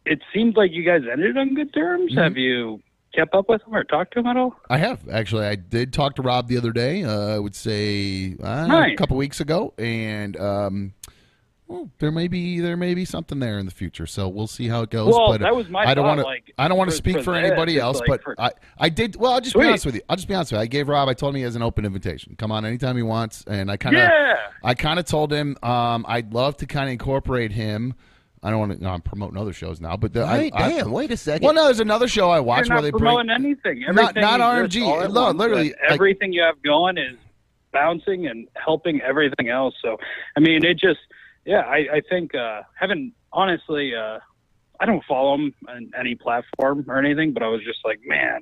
it 0.05 0.21
seemed 0.35 0.57
like 0.57 0.71
you 0.73 0.85
guys 0.85 1.01
ended 1.11 1.37
on 1.39 1.55
good 1.55 1.73
terms. 1.73 2.11
Mm-hmm. 2.13 2.21
Have 2.21 2.37
you 2.37 2.81
kept 3.13 3.35
up 3.35 3.49
with 3.49 3.63
him 3.63 3.75
or 3.75 3.85
talked 3.85 4.15
to 4.15 4.21
him 4.21 4.27
at 4.27 4.37
all? 4.37 4.57
I 4.69 4.79
have 4.79 5.09
actually. 5.09 5.47
I 5.47 5.57
did 5.57 5.93
talk 5.93 6.17
to 6.17 6.23
Rob 6.23 6.49
the 6.49 6.57
other 6.59 6.73
day. 6.73 7.05
Uh, 7.05 7.37
I 7.37 7.39
would 7.39 7.55
say 7.55 8.37
uh, 8.43 8.69
a 8.71 8.97
couple 8.97 9.17
weeks 9.17 9.41
ago, 9.41 9.75
and 9.79 10.37
um, 10.39 10.95
well, 11.73 11.89
there 12.01 12.11
may 12.11 12.29
be 12.29 12.61
there 12.61 12.77
may 12.77 12.95
be 12.95 13.05
something 13.05 13.39
there 13.39 13.59
in 13.59 13.65
the 13.65 13.73
future. 13.73 14.07
So 14.07 14.29
we'll 14.29 14.47
see 14.47 14.69
how 14.69 14.83
it 14.83 14.91
goes. 14.91 15.15
Well, 15.15 15.29
but 15.29 15.41
uh, 15.41 15.45
that 15.45 15.57
was 15.57 15.69
my 15.71 15.85
I 15.85 15.95
don't 15.95 16.07
want 16.07 16.21
to. 16.21 16.25
like, 16.25 16.53
I 16.59 16.69
don't 16.69 16.77
want 16.77 16.91
to 16.91 16.97
speak 16.97 17.17
for 17.19 17.23
for, 17.23 17.35
anybody 17.35 17.79
else, 17.79 18.01
like 18.01 18.09
but 18.09 18.23
for- 18.23 18.41
I 18.41 18.51
I 18.79 18.89
did. 18.91 19.17
Well, 19.17 19.33
I'll 19.33 19.41
just 19.41 19.57
be 19.57 19.65
honest 19.65 19.87
with 19.87 19.95
you. 19.95 20.03
I'll 20.09 20.17
just 20.17 20.29
be 20.29 20.35
honest 20.35 20.53
with 20.53 20.59
you. 20.59 20.63
I 20.63 20.67
gave 20.67 20.89
Rob. 20.89 21.09
I 21.09 21.15
told 21.15 21.35
him 21.35 21.37
he 21.37 21.43
has 21.43 21.57
an 21.57 21.63
open 21.63 21.85
invitation. 21.87 22.37
Come 22.37 22.53
on 22.53 22.67
anytime 22.67 22.97
he 22.97 23.03
wants, 23.03 23.45
and 23.47 23.71
I 23.71 23.79
kind 23.79 23.97
of 23.97 24.03
Yeah. 24.03 24.37
I 24.63 24.75
kind 24.75 24.99
of 24.99 25.07
told 25.07 25.33
him 25.33 25.57
um, 25.63 26.05
I'd 26.07 26.35
love 26.35 26.59
to 26.59 26.67
kind 26.67 26.89
of 26.89 26.93
incorporate 26.93 27.53
him. 27.53 27.95
I 28.43 28.51
don't 28.51 28.59
want 28.59 28.73
to. 28.73 28.83
No, 28.83 28.91
I'm 28.91 29.03
promoting 29.03 29.37
other 29.37 29.53
shows 29.53 29.81
now, 29.81 29.97
but 29.97 30.13
the, 30.13 30.21
Wait, 30.27 30.53
I, 30.53 30.65
I, 30.65 30.69
damn, 30.71 30.91
wait 30.91 31.11
a 31.13 31.17
second. 31.17 31.45
well, 31.45 31.55
no, 31.55 31.65
there's 31.67 31.79
another 31.81 32.09
show 32.09 32.31
I 32.31 32.41
watch 32.41 32.67
You're 32.69 32.75
where 32.75 32.79
not 32.79 32.83
they 32.83 32.91
bring. 32.91 33.01
promoting 33.03 33.31
anything. 33.31 33.81
Not- 33.83 34.17
Everything 34.17 34.21
not 34.23 34.65
exists 34.65 34.77
RMG. 34.85 35.13
No, 35.15 35.31
literally, 35.31 35.67
and 35.69 35.77
like- 35.83 35.91
everything 35.93 36.33
you 36.33 36.43
have 36.43 36.61
going 36.63 36.99
is 36.99 37.17
bouncing 37.73 38.27
and 38.27 38.49
helping 38.55 39.01
everything 39.01 39.49
else. 39.49 39.75
So, 39.81 39.97
I 40.37 40.41
mean, 40.41 40.65
it 40.65 40.75
just, 40.79 41.01
yeah, 41.45 41.61
I, 41.61 41.87
I 41.95 42.03
think, 42.11 42.35
uh, 42.35 42.63
haven't 42.79 43.13
honestly, 43.33 43.93
uh, 43.95 44.19
I 44.81 44.87
don't 44.87 45.05
follow 45.05 45.35
him 45.37 45.55
on 45.69 45.93
any 45.99 46.17
platform 46.17 46.85
or 46.89 46.99
anything, 46.99 47.33
but 47.33 47.43
I 47.43 47.47
was 47.49 47.61
just 47.65 47.79
like, 47.85 48.01
man, 48.05 48.41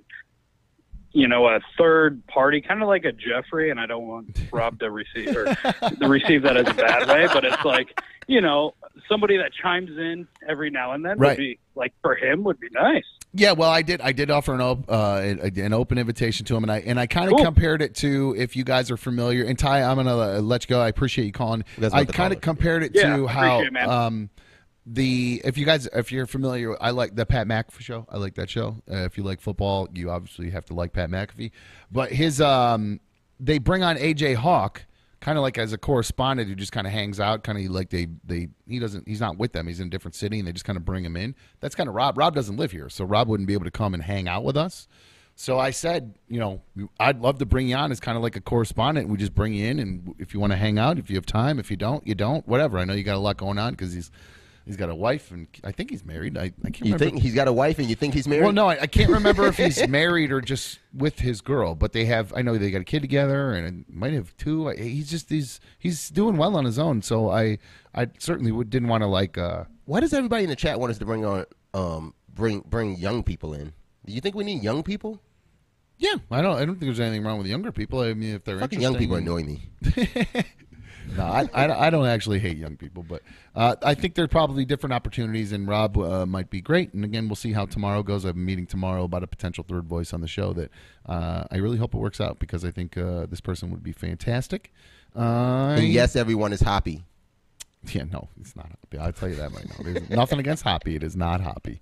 you 1.13 1.27
know, 1.29 1.47
a 1.49 1.61
third 1.77 2.25
party, 2.29 2.61
kind 2.61 2.83
of 2.83 2.89
like 2.89 3.05
a 3.05 3.13
Jeffrey, 3.13 3.71
and 3.71 3.81
I 3.81 3.87
don't 3.87 4.07
want 4.07 4.39
Rob 4.53 4.79
to 4.81 4.91
receive 4.91 5.35
or 5.37 5.45
to 5.47 6.09
receive 6.09 6.43
that 6.43 6.57
as 6.57 6.69
a 6.69 6.75
bad 6.75 7.09
way, 7.09 7.27
but 7.33 7.45
it's 7.45 7.65
like, 7.65 8.01
you 8.29 8.41
know, 8.41 8.75
somebody 9.09 9.37
that 9.39 9.53
chimes 9.53 9.91
in 9.91 10.29
every 10.49 10.71
now 10.71 10.93
and 10.93 11.05
then 11.05 11.19
Right. 11.19 11.31
would 11.31 11.37
be 11.39 11.59
like 11.75 11.93
for 12.03 12.15
him 12.15 12.45
would 12.45 12.61
be 12.61 12.69
nice. 12.73 13.05
Yeah, 13.33 13.53
well, 13.53 13.71
I 13.71 13.83
did. 13.83 14.01
I 14.01 14.11
did 14.11 14.29
offer 14.31 14.55
an 14.55 14.61
op- 14.61 14.91
uh, 14.91 15.21
an 15.23 15.57
an 15.57 15.73
open 15.73 15.99
invitation 15.99 16.45
to 16.47 16.57
him, 16.57 16.65
and 16.65 16.73
I 16.73 16.79
and 16.81 16.99
I 16.99 17.07
kind 17.07 17.31
of 17.31 17.37
Cool. 17.37 17.45
compared 17.45 17.81
it 17.81 17.95
to 17.97 18.35
if 18.37 18.57
you 18.57 18.65
guys 18.65 18.91
are 18.91 18.97
familiar. 18.97 19.45
And 19.45 19.57
Ty, 19.57 19.83
I'm 19.85 19.97
gonna 19.97 20.17
uh, 20.17 20.41
let 20.41 20.65
you 20.65 20.69
go. 20.69 20.81
I 20.81 20.89
appreciate 20.89 21.27
you 21.27 21.33
calling. 21.33 21.63
I 21.93 22.05
kind 22.07 22.33
of 22.33 22.41
compared 22.41 22.83
it 22.83 22.91
Yeah, 22.93 23.17
to 23.17 23.27
how 23.29 23.61
it, 23.63 23.73
man. 23.73 23.89
um 23.89 24.31
the 24.93 25.41
if 25.45 25.57
you 25.57 25.65
guys 25.65 25.87
if 25.95 26.11
you're 26.11 26.27
familiar, 26.27 26.77
I 26.83 26.91
like 26.91 27.15
the 27.15 27.25
Pat 27.25 27.47
McAfee 27.47 27.81
show. 27.81 28.07
I 28.09 28.17
like 28.17 28.35
that 28.35 28.51
show. 28.51 28.83
Uh, 28.91 29.05
if 29.05 29.17
you 29.17 29.23
like 29.23 29.41
football, 29.41 29.89
you 29.95 30.11
obviously 30.11 30.51
have 30.51 30.65
to 30.67 30.75
like 30.75 30.93
Pat 30.93 31.11
McAfee. 31.11 31.53
But 31.93 32.11
his 32.11 32.41
um 32.41 33.01
they 33.39 33.59
bring 33.59 33.83
on 33.83 33.97
AJ 33.97 34.37
Hawk. 34.37 34.87
Kind 35.21 35.37
of 35.37 35.43
like 35.43 35.59
as 35.59 35.75
a 35.75 35.79
correspondent 35.79 36.49
who 36.49 36.55
just 36.55 36.73
kind 36.73 36.87
of 36.87 36.95
hangs 36.95 37.21
out, 37.21 37.45
kind 37.45 37.59
of 37.59 37.71
like 37.71 37.91
they 37.91 38.07
they 38.25 38.49
he 38.67 38.79
doesn't 38.79 39.07
he's 39.07 39.21
not 39.21 39.37
with 39.37 39.53
them. 39.53 39.67
He's 39.67 39.79
in 39.79 39.89
a 39.89 39.91
different 39.91 40.15
city, 40.15 40.39
and 40.39 40.49
they 40.49 40.53
just 40.53 40.65
kind 40.65 40.79
of 40.79 40.85
bring 40.87 41.05
him 41.05 41.15
in. 41.15 41.35
That's 41.61 41.75
kind 41.75 41.91
of 41.91 41.95
Rob. 41.95 42.17
Rob 42.17 42.35
doesn't 42.35 42.57
live 42.57 42.73
here, 42.73 42.89
so 42.89 43.05
Rob 43.05 43.29
wouldn't 43.29 43.47
be 43.47 43.53
able 43.53 43.67
to 43.67 43.71
come 43.71 43.93
and 43.93 44.03
hang 44.03 44.29
out 44.29 44.45
with 44.45 44.57
us. 44.57 44.89
So 45.37 45.59
I 45.59 45.71
said, 45.71 46.19
you 46.27 46.41
know, 46.41 46.63
I'd 46.99 47.21
love 47.21 47.39
to 47.39 47.47
bring 47.47 47.69
you 47.69 47.77
on 47.77 47.93
as 47.93 48.01
kind 48.01 48.17
of 48.17 48.23
like 48.23 48.37
a 48.37 48.41
correspondent. 48.41 49.09
We 49.09 49.19
just 49.19 49.35
bring 49.35 49.53
you 49.53 49.67
in, 49.67 49.79
and 49.79 50.15
if 50.19 50.33
you 50.33 50.41
want 50.41 50.55
to 50.55 50.57
hang 50.57 50.79
out, 50.79 50.99
if 50.99 51.11
you 51.11 51.17
have 51.17 51.27
time, 51.27 51.59
if 51.59 51.71
you 51.71 51.77
don't, 51.77 52.07
you 52.07 52.15
don't. 52.15 52.49
Whatever. 52.49 52.79
I 52.79 52.85
know 52.85 52.95
you 52.95 53.05
got 53.05 53.17
a 53.17 53.21
lot 53.21 53.37
going 53.37 53.59
on 53.59 53.73
because 53.73 53.93
he's 53.93 54.11
he's 54.71 54.77
got 54.77 54.89
a 54.89 54.95
wife, 54.95 55.31
and 55.31 55.47
I 55.65 55.73
think 55.73 55.91
he's 55.91 56.05
married. 56.05 56.39
I, 56.39 56.45
I 56.45 56.49
can't 56.71 56.79
you 56.79 56.85
remember. 56.95 57.05
think 57.05 57.19
he's 57.23 57.35
got 57.35 57.49
a 57.49 57.53
wife 57.53 57.79
and 57.79 57.89
you 57.89 57.95
think 57.97 58.15
he's 58.15 58.27
married? 58.29 58.45
well, 58.45 58.53
no, 58.53 58.69
I, 58.69 58.83
I 58.83 58.87
can't 58.87 59.11
remember 59.11 59.47
if 59.47 59.57
he's 59.57 59.87
married 59.89 60.31
or 60.33 60.41
just 60.41 60.79
with 60.95 61.19
his 61.21 61.41
girl. 61.41 61.75
But 61.75 61.93
they 61.93 62.05
have. 62.07 62.33
I 62.37 62.43
know 62.43 62.57
they 62.57 62.71
got 62.71 62.81
a 62.81 62.85
kid 62.85 63.01
together, 63.03 63.53
and 63.53 63.85
might 63.89 64.13
have 64.13 64.37
two. 64.37 64.69
I- 64.71 64.77
He's 64.77 65.11
just 65.11 65.29
he's 65.29 65.61
he's 65.79 66.09
doing 66.11 66.37
well 66.37 66.57
on 66.57 66.65
his 66.65 66.79
own. 66.79 67.03
So 67.03 67.31
I 67.31 67.59
I 67.95 68.09
certainly 68.19 68.53
would, 68.53 68.71
didn't 68.71 68.89
want 68.89 69.03
to 69.03 69.07
like. 69.07 69.37
uh 69.37 69.65
Why 69.85 70.01
does 70.01 70.13
everybody 70.15 70.45
in 70.45 70.51
the 70.51 70.57
chat 70.57 70.79
want 70.81 70.91
us 70.91 70.99
to 70.99 71.05
bring 71.05 71.25
on 71.25 71.45
um 71.75 72.15
bring 72.33 72.61
bring 72.61 72.97
young 72.97 73.23
people 73.23 73.53
in? 73.55 73.73
Do 74.07 74.13
you 74.13 74.21
think 74.21 74.35
we 74.35 74.45
need 74.45 74.63
young 74.63 74.83
people? 74.83 75.21
Yeah, 75.99 76.15
I 76.31 76.41
don't. 76.41 76.57
I 76.57 76.61
don't 76.65 76.77
think 76.77 76.87
there's 76.87 77.01
anything 77.01 77.25
wrong 77.25 77.37
with 77.37 77.47
younger 77.47 77.73
people. 77.73 78.01
I 78.01 78.15
mean, 78.15 78.35
if 78.37 78.45
they're 78.45 78.59
Fucking 78.59 78.81
young 78.81 78.97
people 78.97 79.17
annoy 79.17 79.43
me. 79.43 79.69
no, 81.17 81.25
I, 81.25 81.49
I, 81.53 81.87
I 81.87 81.91
don't 81.91 82.07
actually 82.07 82.39
hate 82.39 82.57
young 82.57 82.77
people, 82.77 83.03
but 83.03 83.23
uh, 83.55 83.77
I 83.83 83.95
think 83.95 84.15
there 84.15 84.25
are 84.25 84.29
probably 84.29 84.65
different 84.65 84.93
opportunities, 84.93 85.53
and 85.53 85.67
Rob 85.69 85.97
uh, 85.99 86.27
might 86.27 86.51
be 86.51 86.61
great. 86.61 86.93
And 86.95 87.05
again, 87.05 87.29
we'll 87.29 87.37
see 87.37 87.53
how 87.53 87.67
tomorrow 87.67 88.03
goes. 88.03 88.25
I 88.25 88.29
have 88.29 88.37
a 88.37 88.39
meeting 88.39 88.67
tomorrow 88.67 89.05
about 89.05 89.23
a 89.23 89.27
potential 89.27 89.65
third 89.67 89.87
voice 89.87 90.13
on 90.13 90.21
the 90.21 90.29
show 90.29 90.53
that 90.55 90.71
uh, 91.07 91.45
I 91.51 91.57
really 91.59 91.79
hope 91.79 91.95
it 91.95 91.99
works 91.99 92.21
out 92.21 92.39
because 92.39 92.65
I 92.65 92.71
think 92.71 92.97
uh, 92.97 93.27
this 93.27 93.41
person 93.41 93.71
would 93.71 93.83
be 93.83 93.93
fantastic. 93.93 94.73
Uh, 95.17 95.77
And 95.79 95.89
yes, 95.89 96.17
everyone 96.17 96.53
is 96.53 96.61
happy. 96.61 97.05
Yeah, 97.93 98.05
no, 98.13 98.29
it's 98.41 98.55
not 98.55 98.67
happy. 98.67 98.99
I'll 98.99 99.13
tell 99.13 99.29
you 99.29 99.37
that 99.37 99.53
right 99.53 99.67
now. 99.67 99.77
There's 99.93 100.11
nothing 100.11 100.39
against 100.39 100.63
Hoppy. 100.65 100.97
It 100.97 101.03
is 101.03 101.17
not 101.17 101.41
Hoppy. 101.41 101.81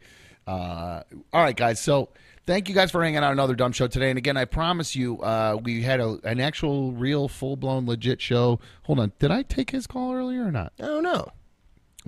Uh, 0.49 1.03
all 1.35 1.43
right, 1.43 1.55
guys. 1.55 1.79
So 1.79 2.09
thank 2.47 2.71
you 2.71 2.75
guys 2.75 2.91
for 2.91 3.03
hanging 3.03 3.19
out 3.19 3.33
another 3.33 3.55
dumb 3.55 3.73
show 3.73 3.87
today. 3.87 4.09
And 4.09 4.17
again, 4.17 4.39
I 4.39 4.47
promise 4.47 4.97
you, 4.97 5.21
uh, 5.21 5.59
we 5.63 5.83
had 5.83 6.01
a, 6.01 6.19
an 6.25 6.41
actual, 6.41 6.93
real, 6.93 7.29
full 7.29 7.57
blown, 7.57 7.85
legit 7.85 8.23
show. 8.23 8.59
Hold 8.85 9.01
on. 9.01 9.13
Did 9.19 9.31
I 9.31 9.43
take 9.43 9.71
his 9.71 9.87
call 9.87 10.15
earlier 10.15 10.47
or 10.47 10.51
not? 10.51 10.73
I 10.81 10.87
don't 10.87 11.03
know. 11.03 11.29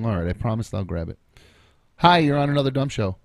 All 0.02 0.16
right. 0.16 0.26
I 0.26 0.32
promise 0.32 0.72
I'll 0.72 0.84
grab 0.84 1.10
it. 1.10 1.18
Hi, 1.96 2.16
you're 2.16 2.38
on 2.38 2.48
another 2.48 2.70
dumb 2.70 2.88
show. 2.88 3.16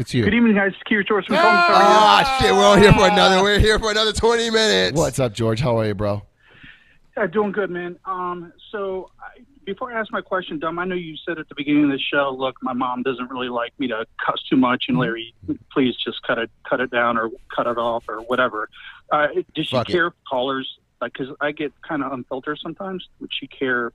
It's 0.00 0.12
you. 0.12 0.24
Good 0.24 0.34
evening, 0.34 0.56
guys. 0.56 0.72
Keir 0.88 1.04
George 1.04 1.26
from 1.26 1.36
Colton. 1.36 1.52
Ah, 1.52 2.38
shit. 2.40 2.52
We're 2.52 2.66
on 2.66 2.80
here 2.82 2.92
for 2.92 3.06
another. 3.06 3.42
We're 3.44 3.60
here 3.60 3.78
for 3.78 3.92
another 3.92 4.12
twenty 4.12 4.50
minutes. 4.50 4.98
What's 4.98 5.20
up, 5.20 5.34
George? 5.34 5.60
How 5.60 5.78
are 5.78 5.86
you, 5.86 5.94
bro? 5.94 6.22
Yeah, 7.16 7.26
doing 7.26 7.52
good, 7.52 7.70
man. 7.70 7.98
Um, 8.06 8.50
so 8.72 9.10
I, 9.19 9.19
before 9.64 9.92
I 9.92 10.00
ask 10.00 10.10
my 10.12 10.20
question, 10.20 10.58
Dumb, 10.58 10.78
I 10.78 10.84
know 10.84 10.94
you 10.94 11.16
said 11.26 11.38
at 11.38 11.48
the 11.48 11.54
beginning 11.54 11.84
of 11.84 11.90
the 11.90 11.98
show, 11.98 12.34
look, 12.36 12.56
my 12.62 12.72
mom 12.72 13.02
doesn't 13.02 13.30
really 13.30 13.48
like 13.48 13.72
me 13.78 13.88
to 13.88 14.06
cuss 14.24 14.42
too 14.48 14.56
much, 14.56 14.84
and 14.88 14.98
Larry, 14.98 15.34
please 15.72 15.94
just 15.96 16.22
cut 16.22 16.38
it, 16.38 16.50
cut 16.68 16.80
it 16.80 16.90
down, 16.90 17.18
or 17.18 17.30
cut 17.54 17.66
it 17.66 17.78
off, 17.78 18.04
or 18.08 18.20
whatever. 18.22 18.68
Uh, 19.10 19.28
does 19.54 19.66
she 19.66 19.76
Fuck 19.76 19.88
care 19.88 20.08
if 20.08 20.14
callers? 20.28 20.78
Like, 21.00 21.12
because 21.14 21.34
I 21.40 21.52
get 21.52 21.72
kind 21.86 22.02
of 22.02 22.12
unfiltered 22.12 22.58
sometimes. 22.62 23.08
Would 23.20 23.30
she 23.32 23.46
care 23.46 23.92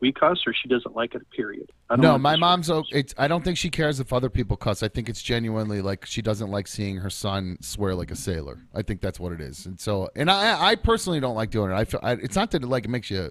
we 0.00 0.12
cuss, 0.12 0.38
or 0.46 0.54
she 0.54 0.68
doesn't 0.68 0.94
like 0.96 1.14
it? 1.14 1.22
Period. 1.30 1.70
I 1.90 1.96
don't 1.96 2.02
No, 2.02 2.18
my 2.18 2.36
mom's. 2.36 2.70
o- 2.70 2.84
It's. 2.90 3.14
I 3.18 3.28
don't 3.28 3.44
think 3.44 3.58
she 3.58 3.68
cares 3.68 4.00
if 4.00 4.12
other 4.12 4.30
people 4.30 4.56
cuss. 4.56 4.82
I 4.82 4.88
think 4.88 5.08
it's 5.08 5.22
genuinely 5.22 5.82
like 5.82 6.06
she 6.06 6.22
doesn't 6.22 6.50
like 6.50 6.68
seeing 6.68 6.96
her 6.96 7.10
son 7.10 7.58
swear 7.60 7.94
like 7.94 8.10
a 8.10 8.16
sailor. 8.16 8.60
I 8.74 8.82
think 8.82 9.00
that's 9.00 9.20
what 9.20 9.32
it 9.32 9.40
is. 9.40 9.66
And 9.66 9.78
so, 9.78 10.08
and 10.16 10.30
I, 10.30 10.70
I 10.70 10.74
personally 10.76 11.20
don't 11.20 11.34
like 11.34 11.50
doing 11.50 11.70
it. 11.70 11.74
I 11.74 11.84
feel. 11.84 12.00
I, 12.02 12.12
it's 12.12 12.36
not 12.36 12.50
that 12.52 12.62
it 12.62 12.66
like 12.68 12.84
it 12.84 12.88
makes 12.88 13.10
you. 13.10 13.30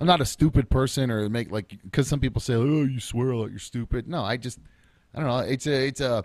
I'm 0.00 0.06
not 0.06 0.22
a 0.22 0.24
stupid 0.24 0.70
person 0.70 1.10
or 1.10 1.28
make 1.28 1.52
like 1.52 1.78
because 1.84 2.08
some 2.08 2.20
people 2.20 2.40
say, 2.40 2.54
oh, 2.54 2.84
you 2.84 3.00
swear 3.00 3.34
like 3.34 3.50
you're 3.50 3.58
stupid. 3.58 4.08
No, 4.08 4.24
I 4.24 4.38
just. 4.38 4.58
I 5.14 5.18
don't 5.18 5.28
know. 5.28 5.38
It's 5.38 5.66
a. 5.66 5.86
It's 5.86 6.00
a. 6.00 6.24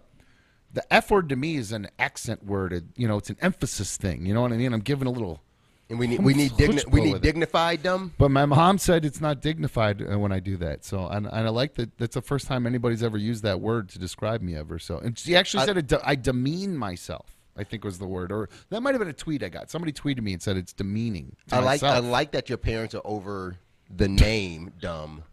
The 0.73 0.93
F 0.93 1.11
word 1.11 1.29
to 1.29 1.35
me 1.35 1.57
is 1.57 1.71
an 1.71 1.87
accent 1.99 2.45
word. 2.45 2.73
It, 2.73 2.83
you 2.95 3.07
know, 3.07 3.17
it's 3.17 3.29
an 3.29 3.37
emphasis 3.41 3.97
thing. 3.97 4.25
You 4.25 4.33
know 4.33 4.41
what 4.41 4.51
I 4.53 4.57
mean? 4.57 4.73
I'm 4.73 4.79
giving 4.79 5.07
a 5.07 5.11
little. 5.11 5.41
And 5.89 5.99
we 5.99 6.07
need 6.07 6.23
we 6.23 6.33
need 6.33 6.53
digni- 6.53 6.89
we 6.89 7.01
need 7.01 7.21
dignified 7.21 7.83
dumb. 7.83 8.13
But 8.17 8.31
my 8.31 8.45
mom 8.45 8.77
said 8.77 9.05
it's 9.05 9.21
not 9.21 9.41
dignified 9.41 10.01
uh, 10.01 10.17
when 10.17 10.31
I 10.31 10.39
do 10.39 10.57
that. 10.57 10.83
So, 10.83 11.07
and, 11.07 11.27
and 11.27 11.47
I 11.47 11.49
like 11.49 11.75
that. 11.75 11.97
That's 11.97 12.15
the 12.15 12.21
first 12.21 12.47
time 12.47 12.65
anybody's 12.65 13.03
ever 13.03 13.17
used 13.17 13.43
that 13.43 13.61
word 13.61 13.89
to 13.89 13.99
describe 13.99 14.41
me 14.41 14.55
ever. 14.55 14.79
So, 14.79 14.97
and 14.97 15.17
she 15.17 15.35
actually 15.35 15.63
I- 15.63 15.65
said 15.67 15.77
it, 15.77 15.93
I 16.03 16.15
demean 16.15 16.75
myself. 16.77 17.35
I 17.57 17.63
think 17.63 17.85
was 17.85 17.99
the 17.99 18.07
word, 18.07 18.31
or 18.33 18.49
that 18.69 18.81
might 18.81 18.95
have 18.95 18.99
been 18.99 19.07
a 19.09 19.13
tweet 19.13 19.41
I 19.41 19.49
got. 19.49 19.71
Somebody 19.71 19.93
tweeted 19.93 20.21
me 20.21 20.33
and 20.33 20.41
said 20.41 20.57
it's 20.57 20.73
demeaning. 20.73 21.35
I 21.51 21.59
like 21.59 21.83
I 21.83 21.99
like 21.99 22.31
that 22.31 22.49
your 22.49 22.57
parents 22.57 22.93
are 22.95 23.01
over 23.05 23.55
the 23.95 24.07
name 24.07 24.71
dumb, 24.79 25.23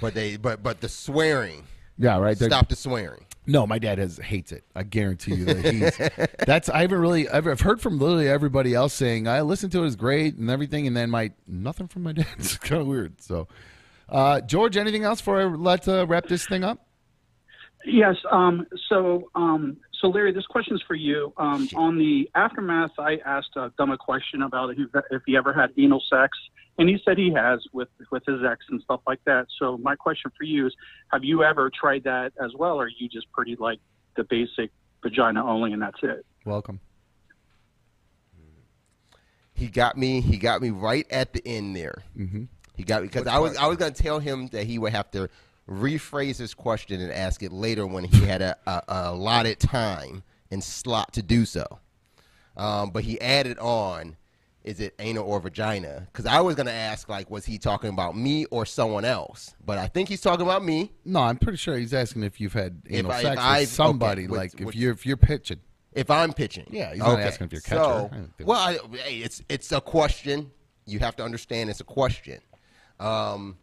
but 0.00 0.14
they 0.14 0.36
but 0.36 0.62
but 0.62 0.80
the 0.80 0.88
swearing. 0.88 1.64
Yeah, 1.98 2.18
right. 2.18 2.38
They're- 2.38 2.48
Stop 2.48 2.68
the 2.68 2.76
swearing. 2.76 3.26
No, 3.44 3.66
my 3.66 3.80
dad 3.80 3.98
has 3.98 4.18
hates 4.18 4.52
it. 4.52 4.62
I 4.76 4.84
guarantee 4.84 5.34
you 5.34 5.44
that 5.46 5.64
he's. 5.64 6.26
that's 6.46 6.68
I 6.68 6.82
haven't 6.82 7.00
really. 7.00 7.28
I've, 7.28 7.46
I've 7.48 7.60
heard 7.60 7.80
from 7.80 7.98
literally 7.98 8.28
everybody 8.28 8.72
else 8.72 8.94
saying 8.94 9.26
I 9.26 9.40
listened 9.40 9.72
to 9.72 9.80
it, 9.80 9.84
it 9.84 9.86
is 9.88 9.96
great 9.96 10.36
and 10.36 10.48
everything, 10.48 10.86
and 10.86 10.96
then 10.96 11.10
my 11.10 11.32
nothing 11.46 11.88
from 11.88 12.04
my 12.04 12.12
dad. 12.12 12.26
It's 12.38 12.56
kind 12.58 12.80
of 12.80 12.86
weird. 12.86 13.20
So, 13.20 13.48
uh, 14.08 14.40
George, 14.42 14.76
anything 14.76 15.02
else 15.02 15.20
before 15.20 15.40
I 15.40 15.44
let 15.46 15.88
uh, 15.88 16.06
wrap 16.06 16.26
this 16.26 16.46
thing 16.46 16.62
up? 16.62 16.86
Yes. 17.84 18.14
Um, 18.30 18.64
so, 18.88 19.28
um, 19.34 19.76
so 20.00 20.06
Larry, 20.08 20.32
this 20.32 20.46
question 20.46 20.76
is 20.76 20.82
for 20.86 20.94
you. 20.94 21.32
Um, 21.36 21.68
on 21.74 21.98
the 21.98 22.30
aftermath, 22.36 22.92
I 22.98 23.16
asked 23.26 23.56
uh, 23.56 23.70
Dumb 23.76 23.90
a 23.90 23.98
question 23.98 24.42
about 24.42 24.70
if, 24.70 24.78
if 25.10 25.22
he 25.26 25.36
ever 25.36 25.52
had 25.52 25.70
anal 25.76 26.00
sex, 26.08 26.38
and 26.78 26.88
he 26.88 26.98
said 27.04 27.18
he 27.18 27.32
has 27.32 27.60
with 27.72 27.88
with 28.10 28.22
his 28.26 28.40
ex 28.48 28.64
and 28.70 28.80
stuff 28.82 29.00
like 29.06 29.20
that. 29.26 29.46
So, 29.58 29.78
my 29.78 29.94
question 29.94 30.30
for 30.36 30.44
you 30.44 30.66
is: 30.66 30.74
Have 31.12 31.24
you 31.24 31.44
ever 31.44 31.70
tried 31.70 32.04
that 32.04 32.32
as 32.42 32.52
well, 32.54 32.76
or 32.76 32.84
are 32.84 32.90
you 32.98 33.08
just 33.08 33.30
pretty 33.32 33.56
like 33.56 33.78
the 34.16 34.24
basic 34.24 34.70
vagina 35.02 35.44
only, 35.44 35.72
and 35.72 35.82
that's 35.82 35.98
it? 36.02 36.24
Welcome. 36.44 36.80
He 39.54 39.68
got 39.68 39.96
me. 39.96 40.20
He 40.20 40.38
got 40.38 40.60
me 40.60 40.70
right 40.70 41.06
at 41.10 41.32
the 41.32 41.46
end 41.46 41.76
there. 41.76 42.02
Mm-hmm. 42.16 42.44
He 42.76 42.84
got 42.84 43.02
because 43.02 43.26
I 43.26 43.38
was 43.38 43.56
I 43.56 43.66
was 43.66 43.76
going 43.76 43.92
to 43.92 44.02
tell 44.02 44.18
him 44.18 44.48
that 44.48 44.64
he 44.64 44.78
would 44.78 44.92
have 44.92 45.10
to 45.12 45.28
rephrase 45.68 46.38
his 46.38 46.54
question 46.54 47.00
and 47.00 47.12
ask 47.12 47.42
it 47.42 47.52
later 47.52 47.86
when 47.86 48.04
he 48.04 48.24
had 48.24 48.42
a, 48.42 48.56
a, 48.66 48.82
a 48.88 49.10
allotted 49.10 49.60
time 49.60 50.22
and 50.50 50.64
slot 50.64 51.12
to 51.12 51.22
do 51.22 51.44
so. 51.44 51.78
Um, 52.56 52.90
but 52.90 53.04
he 53.04 53.20
added 53.20 53.58
on, 53.58 54.16
is 54.64 54.80
it 54.80 54.94
anal 54.98 55.24
or 55.24 55.40
vagina? 55.40 56.06
Because 56.12 56.26
I 56.26 56.40
was 56.40 56.54
going 56.54 56.66
to 56.66 56.72
ask 56.72 57.08
like, 57.08 57.30
was 57.30 57.44
he 57.44 57.58
talking 57.58 57.90
about 57.90 58.16
me 58.16 58.44
or 58.46 58.64
someone 58.64 59.04
else? 59.04 59.54
But 59.64 59.78
I 59.78 59.88
think 59.88 60.08
he's 60.08 60.20
talking 60.20 60.44
about 60.46 60.64
me. 60.64 60.92
No, 61.04 61.20
I'm 61.20 61.36
pretty 61.36 61.58
sure 61.58 61.76
he's 61.76 61.92
asking 61.94 62.22
if 62.22 62.40
you've 62.40 62.52
had 62.52 62.80
If 62.86 62.98
anal 63.00 63.10
if 63.12 63.20
sex 63.22 63.40
I've- 63.40 63.60
with 63.62 63.68
somebody. 63.70 64.22
okay, 64.22 64.28
with- 64.30 64.38
like 64.38 64.54
if 64.60 64.66
with- 64.66 64.76
you're 64.76 64.92
if 64.92 65.04
you're 65.06 65.16
pitching. 65.16 65.60
If 65.92 66.10
I'm 66.10 66.32
pitching, 66.32 66.66
Yeah, 66.70 66.90
he's 66.92 67.00
not 67.00 67.18
asking 67.20 67.46
if 67.48 67.52
you're 67.52 67.60
catcher. 67.60 67.76
So, 67.82 68.08
I 68.10 68.16
don't 68.16 68.36
think- 68.38 68.48
well, 68.48 68.58
I, 68.60 68.78
hey, 69.04 69.16
it's 69.18 69.42
it's 69.48 69.70
a 69.72 69.80
question. 69.80 70.50
You 70.86 71.00
have 71.00 71.16
to 71.16 71.22
understand 71.24 71.68
it's 71.68 71.80
a 71.80 71.84
question. 71.84 72.40
Um, 72.98 73.58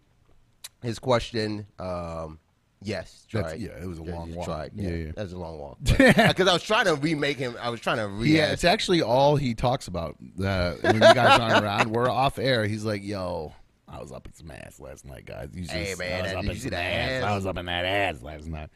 his 0.84 1.00
question, 1.00 1.66
um, 1.80 2.40
yes, 2.82 3.26
That's- 3.32 3.60
yeah, 3.60 3.70
it 3.82 3.86
was 3.88 4.00
a 4.00 4.04
Yeah, 4.04 4.16
long 4.16 4.34
walk. 4.36 4.46
Tried. 4.46 4.72
Yeah, 4.76 4.90
Yeah, 4.90 4.96
yeah. 4.96 5.12
that 5.16 5.24
was 5.24 5.34
a 5.34 5.38
long 5.38 5.60
walk. 5.60 5.78
Because 5.84 6.48
I 6.48 6.54
was 6.54 6.64
trying 6.64 6.86
to 6.86 6.96
remake 6.96 7.38
him. 7.38 7.56
I 7.62 7.70
was 7.70 7.80
trying 7.80 7.98
to 7.98 8.08
re. 8.08 8.30
Yeah, 8.36 8.52
it's 8.52 8.64
actually 8.64 9.02
all 9.02 9.36
he 9.36 9.54
talks 9.56 9.88
about 9.88 10.16
uh, 10.44 10.74
when 10.82 10.96
you 10.96 11.00
guys 11.02 11.40
aren't 11.40 11.64
around. 11.66 11.92
We're 11.92 12.10
off 12.10 12.40
air. 12.40 12.66
He's 12.66 12.86
like, 12.86 13.04
"Yo, 13.04 13.54
I 13.88 14.00
was 14.00 14.12
up 14.12 14.26
in 14.28 14.34
some 14.34 14.52
ass 14.52 14.80
last 14.80 15.06
night, 15.06 15.26
guys. 15.26 15.50
You 15.54 15.66
Hey, 15.70 15.96
man, 15.98 16.22
I 16.22 16.22
was 16.22 16.30
did 16.32 16.38
up 16.38 16.46
in 16.56 16.60
some 16.60 16.70
that 16.72 16.78
ass. 16.84 17.10
ass? 17.12 17.24
I 17.24 17.36
was 17.36 17.46
up 17.46 17.58
in 17.58 17.66
that 17.66 17.86
ass 17.86 18.22
last 18.22 18.48
night." 18.48 18.70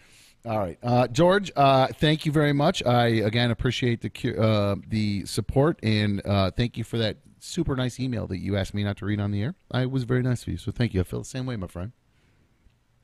All 0.46 0.60
right, 0.60 0.78
uh, 0.84 1.08
George. 1.08 1.52
Uh, 1.56 1.88
thank 1.88 2.26
you 2.26 2.32
very 2.34 2.52
much. 2.52 2.84
I 2.86 3.08
again 3.08 3.50
appreciate 3.52 4.02
the 4.02 4.38
uh, 4.38 4.76
the 4.90 5.26
support 5.26 5.80
and 5.84 6.22
uh, 6.26 6.52
thank 6.52 6.78
you 6.78 6.84
for 6.84 6.98
that 6.98 7.18
super 7.40 7.76
nice 7.78 7.98
email 8.00 8.28
that 8.28 8.40
you 8.40 8.58
asked 8.58 8.74
me 8.74 8.84
not 8.84 8.98
to 8.98 9.06
read 9.06 9.22
on 9.22 9.32
the 9.32 9.42
air. 9.42 9.56
I 9.72 9.86
was 9.86 10.04
very 10.04 10.22
nice 10.22 10.42
of 10.42 10.50
you, 10.50 10.58
so 10.58 10.72
thank 10.72 10.94
you. 10.94 11.00
I 11.00 11.04
feel 11.04 11.20
the 11.20 11.26
same 11.26 11.46
way, 11.46 11.56
my 11.56 11.68
friend. 11.68 11.94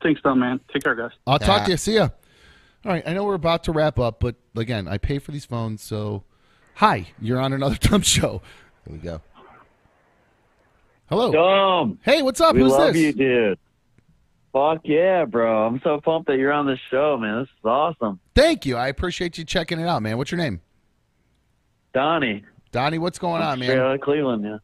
Thanks, 0.02 0.22
Dumb 0.22 0.40
man. 0.40 0.60
Take 0.74 0.84
care, 0.84 0.96
guys. 0.96 1.12
I'll 1.28 1.40
talk 1.40 1.66
to 1.66 1.72
you. 1.72 1.78
See 1.78 1.96
ya. 1.96 2.10
All 2.86 2.92
right. 2.94 3.04
I 3.06 3.14
know 3.14 3.24
we're 3.26 3.34
about 3.34 3.64
to 3.66 3.72
wrap 3.72 4.00
up, 4.00 4.20
but 4.20 4.36
again, 4.56 4.88
I 4.88 4.98
pay 4.98 5.20
for 5.20 5.32
these 5.32 5.46
phones, 5.46 5.82
so 5.82 6.24
hi. 6.76 7.08
You're 7.22 7.40
on 7.40 7.54
another 7.54 7.76
dumb 7.80 8.02
show. 8.02 8.42
Here 8.86 8.94
we 8.94 9.00
go. 9.00 9.22
Hello. 11.10 11.32
Dom, 11.32 12.00
Hey, 12.04 12.22
what's 12.22 12.40
up? 12.40 12.54
we 12.56 12.62
Who's 12.62 12.72
love 12.72 12.94
this? 12.94 13.02
you, 13.02 13.14
dude. 13.14 13.60
Fuck 14.54 14.82
yeah, 14.84 15.26
bro. 15.26 15.66
I'm 15.68 15.82
so 15.84 16.00
pumped 16.00 16.28
that 16.28 16.38
you're 16.38 16.52
on 16.54 16.66
this 16.68 16.80
show, 16.90 17.18
man. 17.18 17.40
This 17.42 17.50
is 17.50 17.66
awesome. 17.66 18.20
Thank 18.36 18.66
you. 18.66 18.78
I 18.78 18.88
appreciate 18.88 19.38
you 19.38 19.44
checking 19.44 19.80
it 19.80 19.88
out, 19.88 20.02
man. 20.02 20.18
What's 20.18 20.32
your 20.32 20.38
name? 20.40 20.62
Donnie. 21.94 22.44
Donnie, 22.72 23.00
what's 23.00 23.18
going 23.20 23.42
on, 23.42 23.58
Straight 23.58 23.70
man? 23.78 23.80
out 23.80 23.96
of 23.96 24.02
Cleveland, 24.02 24.44
yeah. 24.44 24.58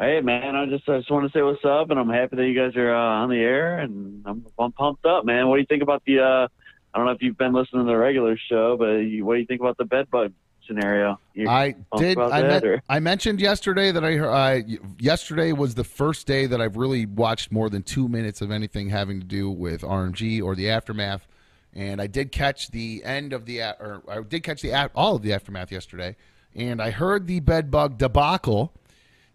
Hey, 0.00 0.22
man, 0.22 0.56
I 0.56 0.64
just 0.64 0.88
I 0.88 0.96
just 0.96 1.10
want 1.10 1.30
to 1.30 1.38
say 1.38 1.42
what's 1.42 1.62
up, 1.62 1.90
and 1.90 2.00
I'm 2.00 2.08
happy 2.08 2.36
that 2.36 2.46
you 2.46 2.54
guys 2.54 2.74
are 2.74 2.94
uh, 2.94 3.22
on 3.22 3.28
the 3.28 3.36
air, 3.36 3.78
and 3.80 4.22
I'm, 4.24 4.46
I'm 4.58 4.72
pumped 4.72 5.04
up, 5.04 5.26
man. 5.26 5.48
What 5.48 5.56
do 5.56 5.60
you 5.60 5.66
think 5.66 5.82
about 5.82 6.02
the? 6.06 6.20
uh 6.20 6.48
I 6.92 6.98
don't 6.98 7.06
know 7.06 7.12
if 7.12 7.22
you've 7.22 7.36
been 7.36 7.52
listening 7.52 7.84
to 7.84 7.92
the 7.92 7.96
regular 7.96 8.36
show, 8.36 8.76
but 8.78 8.94
you, 8.94 9.24
what 9.24 9.34
do 9.34 9.40
you 9.40 9.46
think 9.46 9.60
about 9.60 9.76
the 9.76 9.84
bed 9.84 10.10
bug 10.10 10.32
scenario? 10.66 11.20
You 11.34 11.48
I 11.48 11.76
did. 11.98 12.18
I, 12.18 12.40
that, 12.40 12.82
I 12.88 12.98
mentioned 12.98 13.40
yesterday 13.40 13.92
that 13.92 14.02
I, 14.02 14.12
heard- 14.14 14.32
I 14.32 14.64
yesterday 14.98 15.52
was 15.52 15.74
the 15.74 15.84
first 15.84 16.26
day 16.26 16.46
that 16.46 16.62
I've 16.62 16.76
really 16.78 17.04
watched 17.04 17.52
more 17.52 17.68
than 17.68 17.82
two 17.82 18.08
minutes 18.08 18.40
of 18.40 18.50
anything 18.50 18.88
having 18.88 19.20
to 19.20 19.26
do 19.26 19.50
with 19.50 19.82
RMG 19.82 20.42
or 20.42 20.54
the 20.54 20.70
aftermath, 20.70 21.28
and 21.74 22.00
I 22.00 22.06
did 22.06 22.32
catch 22.32 22.70
the 22.70 23.02
end 23.04 23.34
of 23.34 23.44
the 23.44 23.60
or 23.60 24.02
I 24.08 24.22
did 24.22 24.44
catch 24.44 24.62
the 24.62 24.72
all 24.94 25.16
of 25.16 25.22
the 25.22 25.34
aftermath 25.34 25.70
yesterday, 25.70 26.16
and 26.54 26.80
I 26.80 26.90
heard 26.90 27.26
the 27.26 27.40
bed 27.40 27.70
bug 27.70 27.98
debacle, 27.98 28.72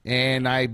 and 0.05 0.47
I 0.47 0.69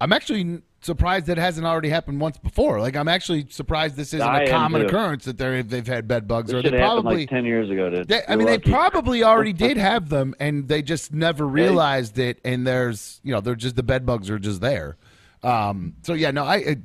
I'm 0.00 0.12
actually 0.12 0.62
surprised 0.80 1.26
that 1.26 1.38
it 1.38 1.40
hasn't 1.40 1.66
already 1.66 1.88
happened 1.88 2.20
once 2.20 2.38
before. 2.38 2.80
Like 2.80 2.96
I'm 2.96 3.08
actually 3.08 3.46
surprised 3.50 3.96
this 3.96 4.14
isn't 4.14 4.26
I 4.26 4.44
a 4.44 4.50
common 4.50 4.86
occurrence 4.86 5.24
that 5.24 5.38
they 5.38 5.62
they've 5.62 5.86
had 5.86 6.06
bed 6.06 6.28
bugs 6.28 6.50
This 6.50 6.64
or 6.64 6.70
they 6.70 6.76
probably 6.78 7.16
like 7.16 7.28
ten 7.28 7.44
years 7.44 7.70
ago, 7.70 7.90
dude. 7.90 8.08
they, 8.08 8.22
I 8.28 8.36
mean, 8.36 8.46
lucky. 8.46 8.62
they 8.64 8.70
probably 8.70 9.24
already 9.24 9.52
did 9.68 9.76
have 9.76 10.08
them, 10.08 10.34
and 10.38 10.68
they 10.68 10.82
just 10.82 11.12
never 11.12 11.46
realized 11.46 12.18
it. 12.18 12.40
And 12.44 12.66
there's, 12.66 13.20
you 13.24 13.32
know, 13.32 13.40
they're 13.40 13.54
just 13.54 13.76
the 13.76 13.82
bed 13.82 14.06
bugs 14.06 14.30
are 14.30 14.38
just 14.38 14.60
there. 14.60 14.96
Um, 15.42 15.94
so 16.02 16.14
yeah, 16.14 16.30
no, 16.30 16.44
I, 16.44 16.54
I, 16.54 16.76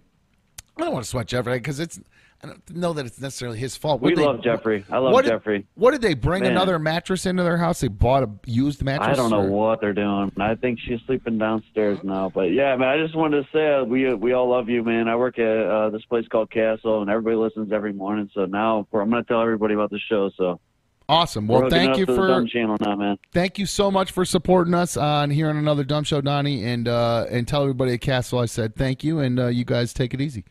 I 0.78 0.82
don't 0.82 0.94
want 0.94 1.06
to 1.06 1.10
sweat 1.10 1.28
Jeff 1.28 1.46
because 1.46 1.80
it's 1.80 2.00
I 2.44 2.48
don't 2.48 2.76
know 2.76 2.92
that 2.94 3.06
it's 3.06 3.22
necessarily 3.22 3.58
his 3.58 3.78
fault. 3.78 4.02
We 4.02 4.12
What 4.12 4.18
they- 4.18 4.26
love 4.26 4.44
Jeffrey. 4.44 4.84
I 4.92 4.98
love 4.98 5.14
what 5.14 5.24
did- 5.24 5.30
Jeffrey. 5.32 5.66
What 5.76 5.92
did 5.92 6.02
they 6.02 6.14
bring 6.14 6.44
Man. 6.44 6.52
another 6.52 6.78
mattress 6.78 7.26
into 7.26 7.42
their 7.42 7.58
house? 7.58 7.80
They 7.80 7.88
bought 7.88 8.24
a 8.24 8.30
used 8.46 8.84
mattress. 8.84 9.18
I 9.18 9.22
don't 9.22 9.32
know 9.32 9.44
or- 9.48 9.50
what 9.70 9.80
they're 9.80 9.94
doing. 9.94 10.32
I 10.40 10.56
think 10.56 10.80
she's 10.80 11.00
sleeping 11.06 11.38
downstairs 11.38 12.00
now. 12.04 12.30
But 12.34 12.52
yeah, 12.52 12.76
man, 12.76 12.90
I 12.90 12.98
just 13.02 13.16
wanted 13.16 13.46
to 13.46 13.52
say 13.54 13.74
uh, 13.76 13.84
we 13.86 14.14
we 14.16 14.34
all 14.34 14.50
love 14.50 14.68
you, 14.68 14.84
man. 14.84 15.08
I 15.08 15.16
work 15.16 15.40
at 15.40 15.46
uh, 15.58 15.90
this 15.90 16.04
place 16.06 16.28
called 16.28 16.52
Castle, 16.52 17.02
and 17.02 17.10
everybody 17.10 17.38
listens 17.38 17.72
every 17.72 17.94
morning. 17.94 18.30
So 18.34 18.46
now 18.46 18.88
I'm 18.94 19.10
going 19.10 19.24
to 19.24 19.28
tell 19.28 19.42
everybody 19.42 19.74
about 19.74 19.90
the 19.90 20.00
show. 20.00 20.30
So 20.36 20.60
Awesome. 21.08 21.48
Well, 21.48 21.70
thank 21.70 21.98
you 21.98 22.06
for 22.06 22.28
dumb 22.28 22.48
channel 22.48 22.78
now, 22.80 22.96
man. 22.96 23.18
thank 23.34 23.58
you 23.60 23.66
so 23.66 23.92
much 23.92 24.12
for 24.12 24.24
supporting 24.24 24.74
us 24.74 24.96
on 24.96 25.30
here 25.32 25.50
on 25.50 25.58
another 25.58 25.84
dumb 25.84 26.04
show, 26.06 26.22
Donnie, 26.22 26.64
and 26.66 26.88
uh, 26.88 27.26
and 27.30 27.48
tell 27.48 27.62
everybody 27.62 27.94
at 27.94 28.02
Castle 28.02 28.40
I 28.40 28.46
said 28.48 28.76
thank 28.76 29.04
you, 29.04 29.20
and 29.20 29.40
uh, 29.40 29.48
you 29.48 29.64
guys 29.66 29.94
take 29.94 30.14
it 30.14 30.20
easy. 30.22 30.44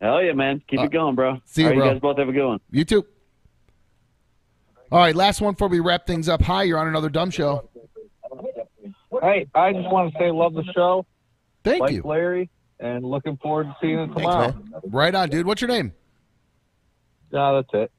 Hell 0.00 0.22
yeah, 0.22 0.32
man. 0.32 0.62
Keep 0.68 0.80
Uh, 0.80 0.82
it 0.84 0.90
going, 0.92 1.14
bro. 1.14 1.40
see 1.46 1.62
you, 1.62 1.68
All 1.68 1.72
right, 1.72 1.78
bro. 1.78 1.86
You 1.86 1.92
guys 1.92 2.00
both 2.00 2.18
have 2.18 2.28
a 2.28 2.32
good 2.32 2.46
one. 2.46 2.60
You 2.70 2.84
too. 2.84 3.06
All 4.92 4.98
right, 4.98 5.14
last 5.14 5.40
one 5.40 5.54
before 5.54 5.68
we 5.68 5.80
wrap 5.80 6.06
things 6.06 6.28
up. 6.28 6.42
Hi, 6.42 6.62
you're 6.64 6.78
on 6.78 6.88
another 6.88 7.08
dumb 7.08 7.30
show. 7.30 7.68
Hey, 9.22 9.46
I 9.54 9.72
just 9.72 9.88
want 9.88 10.12
to 10.12 10.18
say 10.18 10.30
love 10.30 10.54
the 10.54 10.64
show. 10.74 11.06
Thank 11.62 11.80
like 11.80 11.92
you. 11.92 12.02
Larry, 12.04 12.50
and 12.80 13.04
looking 13.04 13.36
forward 13.38 13.64
to 13.66 13.76
seeing 13.80 13.98
it 13.98 14.08
tomorrow. 14.08 14.52
man. 14.52 14.72
Right 14.90 15.14
on, 15.14 15.30
dude. 15.30 15.46
What's 15.46 15.62
your 15.62 15.68
name? 15.70 15.92
No, 17.32 17.56
that's 17.56 17.70
it. 17.72 17.92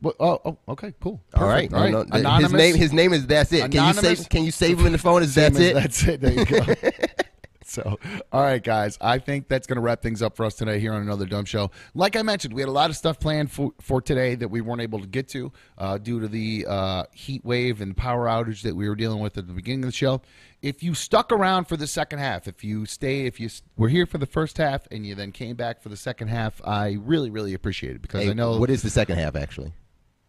What, 0.00 0.16
oh, 0.20 0.40
oh, 0.44 0.58
okay, 0.68 0.92
cool. 1.00 1.22
All 1.34 1.48
right. 1.48 1.70
Perfect. 1.70 1.74
All 1.94 2.02
right. 2.02 2.08
No, 2.12 2.20
no, 2.20 2.36
His 2.36 2.52
name. 2.52 2.74
His 2.76 2.92
name 2.92 3.12
is 3.14 3.26
that's 3.26 3.52
it. 3.52 3.70
Can 3.72 3.86
you 3.88 3.94
save? 3.94 4.28
Can 4.28 4.44
you 4.44 4.50
save 4.50 4.78
him 4.78 4.86
in 4.86 4.92
the 4.92 4.98
phone 4.98 5.22
as 5.22 5.32
Same 5.32 5.52
that's 5.54 5.64
it? 5.64 5.74
That's 5.74 6.06
it. 6.06 6.20
There 6.20 6.32
you 6.32 6.44
go. 6.44 6.60
so, 7.68 7.98
all 8.30 8.42
right, 8.42 8.62
guys. 8.62 8.96
I 9.00 9.18
think 9.18 9.48
that's 9.48 9.66
going 9.66 9.74
to 9.74 9.82
wrap 9.82 10.00
things 10.00 10.22
up 10.22 10.36
for 10.36 10.46
us 10.46 10.54
today 10.54 10.78
here 10.78 10.92
on 10.92 11.02
another 11.02 11.26
Dumb 11.26 11.44
Show. 11.44 11.72
Like 11.94 12.14
I 12.14 12.22
mentioned, 12.22 12.54
we 12.54 12.62
had 12.62 12.68
a 12.68 12.72
lot 12.72 12.90
of 12.90 12.96
stuff 12.96 13.18
planned 13.18 13.50
for, 13.50 13.72
for 13.80 14.00
today 14.00 14.36
that 14.36 14.48
we 14.48 14.60
weren't 14.60 14.82
able 14.82 15.00
to 15.00 15.06
get 15.06 15.28
to 15.30 15.52
uh, 15.76 15.98
due 15.98 16.20
to 16.20 16.28
the 16.28 16.64
uh, 16.68 17.02
heat 17.12 17.44
wave 17.44 17.80
and 17.80 17.96
power 17.96 18.26
outage 18.26 18.62
that 18.62 18.76
we 18.76 18.88
were 18.88 18.94
dealing 18.94 19.18
with 19.18 19.36
at 19.36 19.48
the 19.48 19.52
beginning 19.52 19.82
of 19.82 19.88
the 19.88 19.96
show. 19.96 20.22
If 20.62 20.84
you 20.84 20.94
stuck 20.94 21.32
around 21.32 21.64
for 21.64 21.76
the 21.76 21.88
second 21.88 22.20
half, 22.20 22.46
if 22.46 22.62
you 22.62 22.86
stay, 22.86 23.26
if 23.26 23.40
you 23.40 23.50
were 23.76 23.88
here 23.88 24.06
for 24.06 24.18
the 24.18 24.26
first 24.26 24.58
half 24.58 24.86
and 24.92 25.04
you 25.04 25.16
then 25.16 25.32
came 25.32 25.56
back 25.56 25.82
for 25.82 25.88
the 25.88 25.96
second 25.96 26.28
half, 26.28 26.60
I 26.64 26.98
really, 27.00 27.30
really 27.30 27.54
appreciate 27.54 27.96
it 27.96 28.02
because 28.02 28.22
Hey, 28.22 28.30
I 28.30 28.32
know 28.32 28.58
what 28.58 28.70
is 28.70 28.82
the 28.82 28.90
second 28.90 29.18
half 29.18 29.34
actually? 29.34 29.72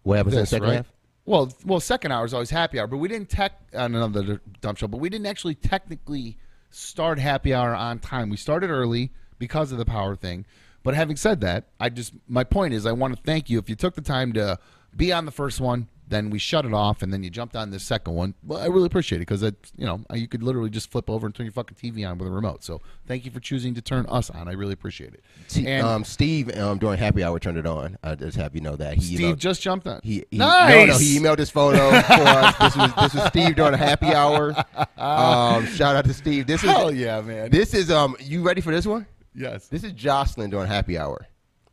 What 0.01 0.17
happens 0.17 0.33
in 0.33 0.41
the 0.41 0.47
second 0.47 0.67
right? 0.67 0.75
half? 0.77 0.91
Well, 1.25 1.53
well, 1.65 1.79
second 1.81 2.13
hour 2.13 2.25
is 2.25 2.33
always 2.33 2.49
happy 2.49 2.79
hour, 2.79 2.87
but 2.87 2.97
we 2.97 3.09
didn't 3.09 3.29
tech 3.29 3.51
on 3.75 3.93
another 3.93 4.41
dumb 4.61 4.75
show, 4.75 4.87
but 4.87 4.99
we 4.99 5.09
didn't 5.09 5.27
actually 5.27 5.55
technically 5.55 6.37
start 6.69 7.19
happy 7.19 7.53
hour 7.53 7.75
on 7.75 7.99
time. 7.99 8.29
We 8.29 8.37
started 8.37 8.69
early 8.69 9.11
because 9.39 9.71
of 9.71 9.77
the 9.77 9.85
power 9.85 10.15
thing. 10.15 10.45
But 10.83 10.95
having 10.95 11.17
said 11.17 11.41
that, 11.41 11.65
I 11.79 11.89
just 11.89 12.13
my 12.27 12.43
point 12.43 12.73
is 12.73 12.85
I 12.85 12.91
want 12.93 13.15
to 13.15 13.21
thank 13.21 13.49
you 13.49 13.59
if 13.59 13.69
you 13.69 13.75
took 13.75 13.95
the 13.95 14.01
time 14.01 14.33
to 14.33 14.57
be 14.95 15.11
on 15.11 15.25
the 15.25 15.31
first 15.31 15.59
one, 15.59 15.87
then 16.09 16.29
we 16.29 16.39
shut 16.39 16.65
it 16.65 16.73
off, 16.73 17.01
and 17.01 17.11
then 17.11 17.21
you 17.23 17.29
jumped 17.29 17.55
on 17.55 17.69
the 17.71 17.79
second 17.79 18.13
one. 18.13 18.33
Well, 18.43 18.59
I 18.59 18.67
really 18.67 18.85
appreciate 18.85 19.17
it 19.17 19.27
because 19.27 19.41
you 19.43 19.85
know, 19.85 20.01
you 20.13 20.27
could 20.27 20.41
literally 20.41 20.69
just 20.69 20.89
flip 20.91 21.09
over 21.09 21.25
and 21.25 21.35
turn 21.35 21.45
your 21.45 21.53
fucking 21.53 21.75
TV 21.75 22.09
on 22.09 22.17
with 22.17 22.27
a 22.27 22.31
remote. 22.31 22.63
So 22.63 22.81
thank 23.07 23.25
you 23.25 23.31
for 23.31 23.39
choosing 23.39 23.73
to 23.75 23.81
turn 23.81 24.05
us 24.07 24.29
on. 24.29 24.47
I 24.47 24.53
really 24.53 24.73
appreciate 24.73 25.13
it. 25.13 25.23
See, 25.47 25.67
And- 25.67 25.85
um, 25.85 26.03
Steve 26.03 26.55
um, 26.57 26.77
during 26.79 26.97
happy 26.97 27.23
hour 27.23 27.39
turned 27.39 27.57
it 27.57 27.65
on. 27.65 27.97
I 28.03 28.15
just 28.15 28.37
have 28.37 28.55
you 28.55 28.61
know 28.61 28.75
that 28.77 28.95
he 28.95 29.01
Steve 29.15 29.19
emailed, 29.35 29.37
just 29.37 29.61
jumped 29.61 29.87
on. 29.87 29.99
he, 30.03 30.23
he 30.31 30.37
nice. 30.37 30.69
no 30.87 30.93
no 30.93 30.97
he 30.97 31.19
emailed 31.19 31.37
this 31.37 31.49
photo 31.49 31.89
for 32.01 32.13
us. 32.13 32.55
This 32.57 32.75
was 32.77 32.93
this 32.95 33.13
was 33.13 33.23
Steve 33.25 33.55
during 33.55 33.73
a 33.73 33.77
happy 33.77 34.07
hour. 34.13 34.55
Um, 34.97 35.65
shout 35.67 35.95
out 35.95 36.05
to 36.05 36.13
Steve. 36.13 36.47
This 36.47 36.63
is 36.63 36.69
Hell 36.69 36.91
yeah, 36.91 37.21
man. 37.21 37.49
this 37.51 37.73
is 37.73 37.91
um. 37.91 38.15
You 38.19 38.41
ready 38.43 38.61
for 38.61 38.71
this 38.71 38.85
one? 38.85 39.05
yes. 39.35 39.67
This 39.67 39.83
is 39.83 39.91
Jocelyn 39.91 40.49
during 40.49 40.67
happy 40.67 40.97
hour. 40.97 41.27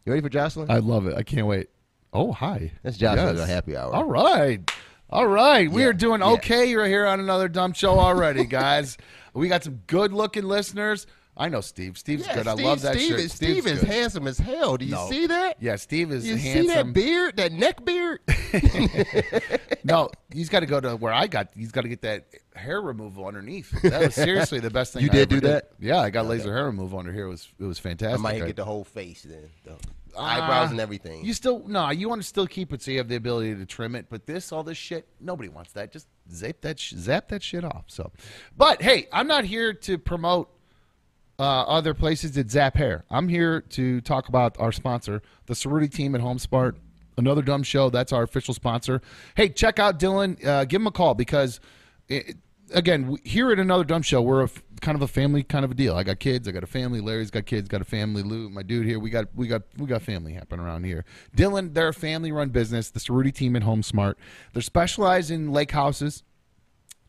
You 0.05 0.13
ready 0.13 0.23
for 0.23 0.29
Jocelyn? 0.29 0.71
I 0.71 0.79
love 0.79 1.07
it. 1.07 1.15
I 1.17 1.23
can't 1.23 1.47
wait. 1.47 1.69
Oh, 2.15 2.31
hi. 2.33 2.71
That's 2.83 2.97
Jocelyn 2.97 3.27
Yes. 3.27 3.37
during 3.37 3.49
happy 3.51 3.77
hour. 3.77 3.93
All 3.95 4.05
right. 4.05 4.71
All 5.11 5.27
right. 5.27 5.71
We 5.71 5.83
Yeah, 5.83 5.89
are 5.89 5.93
doing 5.93 6.21
yeah. 6.21 6.29
okay. 6.33 6.67
You're 6.71 6.87
here 6.87 7.07
on 7.07 7.19
another 7.21 7.49
dumb 7.49 7.73
show 7.73 7.99
already, 7.99 8.45
guys. 8.45 8.97
we 9.35 9.49
got 9.49 9.65
some 9.65 9.81
good 9.89 10.13
looking 10.13 10.45
listeners. 10.45 11.07
I 11.37 11.49
know 11.49 11.61
Steve. 11.61 11.99
Steve's 11.99 12.25
Yeah, 12.29 12.35
good. 12.35 12.47
Steve, 12.47 12.65
I 12.65 12.69
love 12.69 12.83
that 12.83 12.95
Steve 12.95 13.09
shirt. 13.11 13.21
Is, 13.21 13.33
Steve 13.33 13.67
is 13.67 13.81
good. 13.81 13.89
handsome 13.89 14.29
as 14.29 14.39
hell. 14.39 14.77
Do 14.77 14.85
you 14.85 14.93
No. 14.93 15.09
see 15.11 15.27
that? 15.27 15.57
Yeah, 15.61 15.75
Steve 15.75 16.13
is 16.13 16.25
You 16.25 16.37
handsome. 16.37 16.63
see 16.69 16.69
that 16.75 16.93
beard, 16.93 17.37
that 17.39 17.51
neck 17.51 17.85
beard? 17.85 18.21
no, 19.85 20.11
he's 20.33 20.49
got 20.49 20.61
to 20.61 20.67
go 20.67 20.81
to 20.81 20.95
where 20.95 21.13
I 21.13 21.27
got. 21.27 21.49
He's 21.57 21.73
got 21.73 21.81
to 21.81 21.89
get 21.89 22.03
that 22.03 22.27
hair 22.55 22.81
removal 22.81 23.27
underneath. 23.27 23.71
That 23.83 24.01
was 24.01 24.15
seriously 24.15 24.61
the 24.61 24.71
best 24.71 24.93
thing. 24.93 25.03
You 25.03 25.09
I 25.11 25.15
did 25.15 25.29
do 25.29 25.41
that? 25.41 25.71
Yeah, 25.81 25.99
I 26.01 26.11
got 26.11 26.27
laser 26.27 26.55
hair 26.55 26.67
removal 26.67 27.01
under 27.01 27.13
here. 27.13 27.27
It 27.27 27.31
was 27.31 27.49
it 27.59 27.65
was 27.65 27.81
fantastic. 27.81 28.19
I 28.19 28.23
might 28.23 28.41
I- 28.43 28.47
get 28.47 28.55
the 28.57 28.65
whole 28.65 28.85
face 28.85 29.23
then. 29.29 29.51
The 29.65 29.77
Eyebrows 30.17 30.71
and 30.71 30.81
everything. 30.81 31.25
You 31.25 31.33
still 31.33 31.67
no, 31.67 31.91
you 31.91 32.09
want 32.09 32.23
to 32.23 32.27
still 32.27 32.47
keep 32.47 32.73
it 32.73 32.83
so 32.83 32.91
you 32.91 32.99
have 32.99 33.09
the 33.09 33.17
ability 33.17 33.55
to 33.55 33.67
trim 33.67 33.95
it. 33.95 34.07
But 34.09 34.27
this, 34.27 34.53
all 34.53 34.63
this 34.63 34.79
shit, 34.79 35.07
nobody 35.21 35.49
wants 35.49 35.73
that. 35.73 35.93
Just 35.93 36.07
zap 36.31 36.57
that, 36.63 36.79
sh- 36.79 36.95
zap 36.97 37.29
that 37.29 37.43
shit 37.43 37.65
off. 37.65 37.85
So, 37.89 38.13
but 38.57 38.83
hey, 38.83 39.09
I'm 39.13 39.27
not 39.27 39.45
here 39.45 39.73
to 39.73 39.99
promote 39.99 40.51
uh, 41.39 41.43
other 41.43 41.95
places 41.95 42.33
that 42.33 42.51
zap 42.51 42.77
hair. 42.77 43.05
I'm 43.11 43.29
here 43.29 43.61
to 43.61 44.01
talk 44.01 44.29
about 44.29 44.59
our 44.61 44.73
sponsor, 44.73 45.23
the 45.47 45.55
Cerutti 45.55 45.93
team 45.93 46.15
at 46.15 46.21
HomeSmart. 46.21 46.77
Another 47.17 47.43
dumb 47.43 47.63
show. 47.63 47.91
That's 47.91 48.13
our 48.13 48.25
official 48.25 48.55
sponsor. 48.55 49.01
Hey, 49.37 49.49
check 49.49 49.79
out 49.79 50.01
Dylan. 50.01 50.45
Uh, 50.45 50.65
give 50.65 50.81
him 50.81 50.89
a 50.89 50.91
call 50.91 51.15
because, 51.15 51.61
it, 52.09 52.37
again, 52.73 53.17
here 53.23 53.53
at 53.53 53.61
another 53.61 53.85
dumb 53.85 54.03
show, 54.03 54.21
we're 54.21 54.45
a 54.45 54.49
kind 54.85 54.97
of 54.97 55.03
a 55.03 55.09
family 55.09 55.43
kind 55.43 55.65
of 55.65 55.71
a 55.71 55.75
deal. 55.75 55.97
I 55.97 56.05
got 56.05 56.21
kids. 56.21 56.47
I 56.47 56.53
got 56.53 56.63
a 56.63 56.69
family. 56.69 57.01
Larry's 57.01 57.31
got 57.31 57.47
kids. 57.47 57.69
Got 57.69 57.81
a 57.81 57.87
family. 57.87 58.23
Lou, 58.23 58.51
my 58.51 58.63
dude 58.63 58.87
here. 58.87 59.01
We 59.01 59.11
got 59.11 59.27
we 59.35 59.49
got 59.49 59.63
we 59.79 59.87
got 59.87 60.03
family 60.03 60.35
happening 60.35 60.65
around 60.65 60.85
here. 60.85 61.05
Dylan, 61.35 61.73
they're 61.73 61.89
a 61.89 61.95
family-run 61.95 62.51
business. 62.51 62.91
The 62.91 63.01
Cerutti 63.01 63.35
team 63.35 63.57
at 63.57 63.63
HomeSmart. 63.63 64.15
They're 64.53 64.63
specialized 64.63 65.31
in 65.31 65.51
lake 65.51 65.73
houses 65.73 66.23